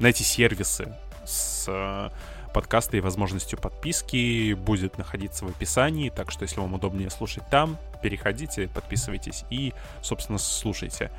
на 0.00 0.08
эти 0.08 0.22
сервисы 0.22 0.92
с 1.24 1.66
э, 1.68 2.10
подкаста 2.52 2.96
и 2.96 3.00
возможностью 3.00 3.58
подписки 3.58 4.54
будет 4.54 4.98
находиться 4.98 5.44
в 5.44 5.48
описании, 5.48 6.10
так 6.10 6.32
что 6.32 6.42
если 6.42 6.58
вам 6.58 6.74
удобнее 6.74 7.10
слушать 7.10 7.44
там, 7.50 7.78
переходите, 8.02 8.68
подписывайтесь 8.68 9.44
и, 9.50 9.72
собственно, 10.02 10.38
слушайте. 10.38 11.12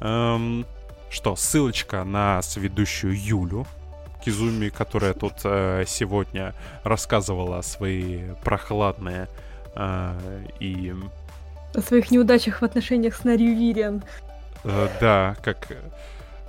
Эм, 0.00 0.66
что, 1.10 1.36
ссылочка 1.36 2.02
на 2.04 2.42
сведущую 2.42 3.16
Юлю 3.16 3.66
Кизуми, 4.24 4.68
которая 4.68 5.14
тут 5.14 5.34
э, 5.44 5.84
сегодня 5.86 6.54
рассказывала 6.84 7.62
свои 7.62 8.20
прохладные 8.44 9.28
э, 9.74 10.44
и... 10.60 10.94
О 11.74 11.80
своих 11.80 12.10
неудачах 12.10 12.60
в 12.60 12.64
отношениях 12.64 13.14
с 13.14 13.24
Нарью 13.24 13.56
Вириан. 13.56 14.02
Э, 14.64 14.88
да, 15.00 15.36
как 15.42 15.68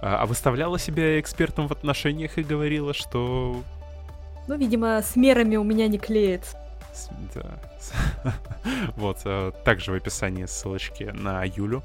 а, 0.04 0.24
а 0.24 0.26
выставляла 0.26 0.78
себя 0.78 1.18
экспертом 1.18 1.70
в 1.70 1.72
отношениях 1.72 2.38
и 2.38 2.44
говорила, 2.44 2.94
что... 2.94 3.64
Ну, 4.48 4.58
видимо, 4.58 5.02
с 5.02 5.16
мерами 5.16 5.56
у 5.56 5.64
меня 5.64 5.88
не 5.88 5.98
клеится. 5.98 6.58
Да. 7.34 8.34
вот, 8.98 9.20
а, 9.24 9.52
также 9.64 9.92
в 9.92 9.96
описании 9.96 10.46
ссылочки 10.46 11.04
на 11.04 11.46
Юлю. 11.46 11.84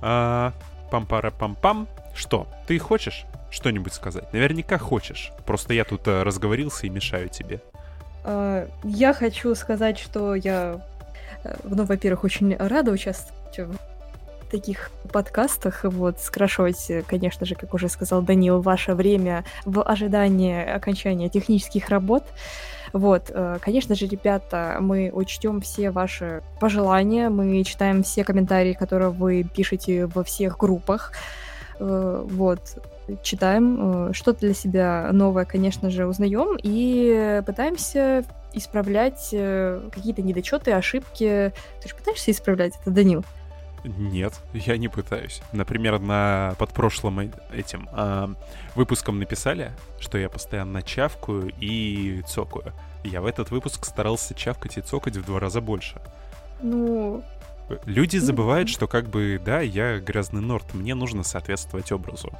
А, 0.00 0.54
пам-пара-пам-пам. 0.90 1.86
Что, 2.14 2.48
ты 2.66 2.78
хочешь 2.78 3.26
что-нибудь 3.50 3.92
сказать? 3.92 4.32
Наверняка 4.32 4.78
хочешь. 4.78 5.32
Просто 5.46 5.74
я 5.74 5.84
тут 5.84 6.02
а, 6.06 6.24
разговорился 6.24 6.86
и 6.86 6.90
мешаю 6.90 7.28
тебе. 7.28 7.60
Я 8.84 9.14
хочу 9.14 9.54
сказать, 9.54 9.98
что 9.98 10.34
я, 10.34 10.82
э, 11.44 11.56
ну, 11.64 11.84
во-первых, 11.84 12.24
очень 12.24 12.54
рада 12.56 12.90
участвовать 12.90 13.58
в 13.58 14.50
таких 14.50 14.90
подкастах, 15.12 15.84
вот, 15.84 16.20
скрашивать, 16.20 16.90
конечно 17.06 17.46
же, 17.46 17.54
как 17.54 17.72
уже 17.74 17.88
сказал 17.88 18.22
Данил, 18.22 18.60
ваше 18.60 18.94
время 18.94 19.44
в 19.64 19.82
ожидании 19.82 20.62
окончания 20.62 21.28
технических 21.28 21.88
работ. 21.88 22.24
Вот, 22.92 23.30
э, 23.30 23.58
конечно 23.60 23.94
же, 23.94 24.06
ребята, 24.06 24.78
мы 24.80 25.10
учтем 25.12 25.60
все 25.60 25.90
ваши 25.90 26.42
пожелания, 26.60 27.28
мы 27.28 27.62
читаем 27.64 28.02
все 28.02 28.24
комментарии, 28.24 28.72
которые 28.72 29.10
вы 29.10 29.42
пишете 29.42 30.06
во 30.06 30.24
всех 30.24 30.58
группах. 30.58 31.12
Э, 31.78 32.24
вот, 32.26 32.60
читаем, 33.22 34.08
э, 34.08 34.12
что-то 34.12 34.40
для 34.40 34.54
себя 34.54 35.10
новое, 35.12 35.44
конечно 35.44 35.90
же, 35.90 36.06
узнаем 36.06 36.58
и 36.62 37.42
пытаемся 37.46 38.24
исправлять 38.52 39.30
э, 39.32 39.80
какие-то 39.92 40.22
недочеты, 40.22 40.72
ошибки. 40.72 41.52
Ты 41.82 41.88
же 41.88 41.94
пытаешься 41.94 42.30
исправлять 42.30 42.74
это, 42.80 42.90
Данил? 42.90 43.24
Нет, 43.84 44.34
я 44.52 44.76
не 44.76 44.88
пытаюсь. 44.88 45.40
Например, 45.52 45.98
на 45.98 46.54
подпрошлом 46.58 47.30
этим 47.52 47.88
э, 47.92 48.28
выпуском 48.74 49.18
написали, 49.18 49.72
что 50.00 50.18
я 50.18 50.28
постоянно 50.28 50.82
чавкаю 50.82 51.52
и 51.60 52.22
цокаю. 52.26 52.72
Я 53.04 53.20
в 53.20 53.26
этот 53.26 53.50
выпуск 53.50 53.84
старался 53.84 54.34
чавкать 54.34 54.78
и 54.78 54.80
цокать 54.80 55.16
в 55.16 55.24
два 55.24 55.40
раза 55.40 55.60
больше. 55.60 56.00
Ну... 56.60 57.22
Люди 57.84 58.16
забывают, 58.16 58.70
что 58.70 58.86
как 58.86 59.08
бы, 59.10 59.40
да, 59.44 59.60
я 59.60 59.98
грязный 59.98 60.40
норт, 60.40 60.72
мне 60.72 60.94
нужно 60.94 61.22
соответствовать 61.22 61.92
образу. 61.92 62.32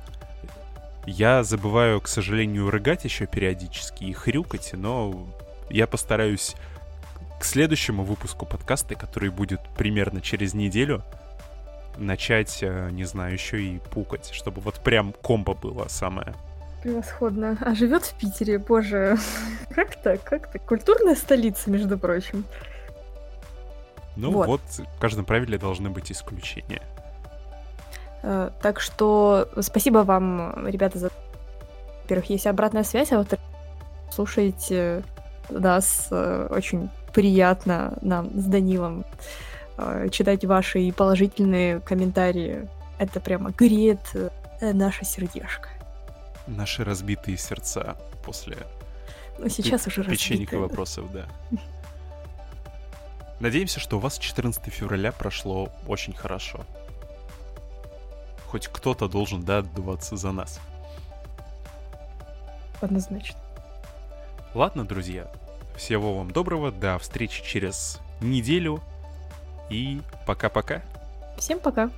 Я 1.09 1.43
забываю, 1.43 2.03
к 2.03 2.07
сожалению, 2.07 2.69
рыгать 2.69 3.05
еще 3.05 3.25
периодически 3.25 4.05
и 4.05 4.13
хрюкать, 4.13 4.73
но 4.75 5.27
я 5.71 5.87
постараюсь 5.87 6.55
к 7.41 7.45
следующему 7.45 8.05
выпуску 8.05 8.45
подкаста, 8.45 8.95
который 8.95 9.31
будет 9.31 9.61
примерно 9.75 10.21
через 10.21 10.53
неделю, 10.53 11.03
начать, 11.97 12.59
э, 12.61 12.91
не 12.93 13.05
знаю, 13.05 13.33
еще 13.33 13.63
и 13.63 13.79
пукать, 13.79 14.29
чтобы 14.35 14.61
вот 14.61 14.81
прям 14.81 15.15
комбо 15.15 15.55
было 15.55 15.89
самое. 15.89 16.35
Превосходно. 16.83 17.57
А 17.63 17.75
живет 17.75 18.05
в 18.05 18.13
Питере, 18.19 18.59
боже. 18.59 19.17
Как 19.71 19.97
так? 20.03 20.23
Как 20.23 20.53
так? 20.53 20.63
Культурная 20.67 21.15
столица, 21.15 21.71
между 21.71 21.97
прочим. 21.97 22.45
Ну 24.15 24.31
вот, 24.31 24.47
вот 24.47 24.61
в 24.79 25.01
каждом 25.01 25.25
правиле 25.25 25.57
должны 25.57 25.89
быть 25.89 26.13
исключения. 26.13 26.83
Uh, 28.23 28.53
так 28.61 28.81
что 28.81 29.49
спасибо 29.61 29.99
вам, 29.99 30.67
ребята, 30.67 30.99
за... 30.99 31.11
Во-первых, 32.03 32.31
есть 32.31 32.47
обратная 32.47 32.85
связь, 32.85 33.13
а 33.13 33.19
вот 33.19 33.39
слушаете 34.11 35.03
нас. 35.49 36.09
Uh, 36.11 36.53
очень 36.53 36.91
приятно 37.13 37.97
нам 38.03 38.31
с 38.39 38.45
Данилом 38.45 39.05
uh, 39.77 40.09
читать 40.11 40.45
ваши 40.45 40.93
положительные 40.93 41.81
комментарии. 41.81 42.69
Это 42.99 43.21
прямо 43.21 43.51
греет 43.51 44.01
наше 44.61 45.05
сердечко 45.05 45.69
наши 46.49 46.85
разбитые 46.85 47.37
сердца 47.37 47.97
после 48.25 48.57
ну, 49.39 49.49
сейчас 49.49 49.87
уже 49.87 50.03
печенька 50.03 50.59
вопросов, 50.59 51.13
да. 51.13 51.27
Надеемся, 53.39 53.79
что 53.79 53.99
у 53.99 54.01
вас 54.01 54.19
14 54.19 54.65
февраля 54.73 55.13
прошло 55.13 55.73
очень 55.87 56.13
хорошо. 56.13 56.67
Хоть 58.51 58.69
кто-то 58.69 59.09
должен, 59.09 59.43
да, 59.43 59.59
отдуваться 59.59 60.17
за 60.17 60.33
нас. 60.33 60.61
Однозначно. 62.81 63.39
Ладно, 64.55 64.87
друзья. 64.87 65.31
Всего 65.77 66.17
вам 66.17 66.31
доброго. 66.31 66.73
До 66.73 66.99
встречи 66.99 67.45
через 67.45 68.01
неделю. 68.21 68.83
И 69.69 70.01
пока-пока. 70.27 70.83
Всем 71.37 71.61
пока. 71.61 71.91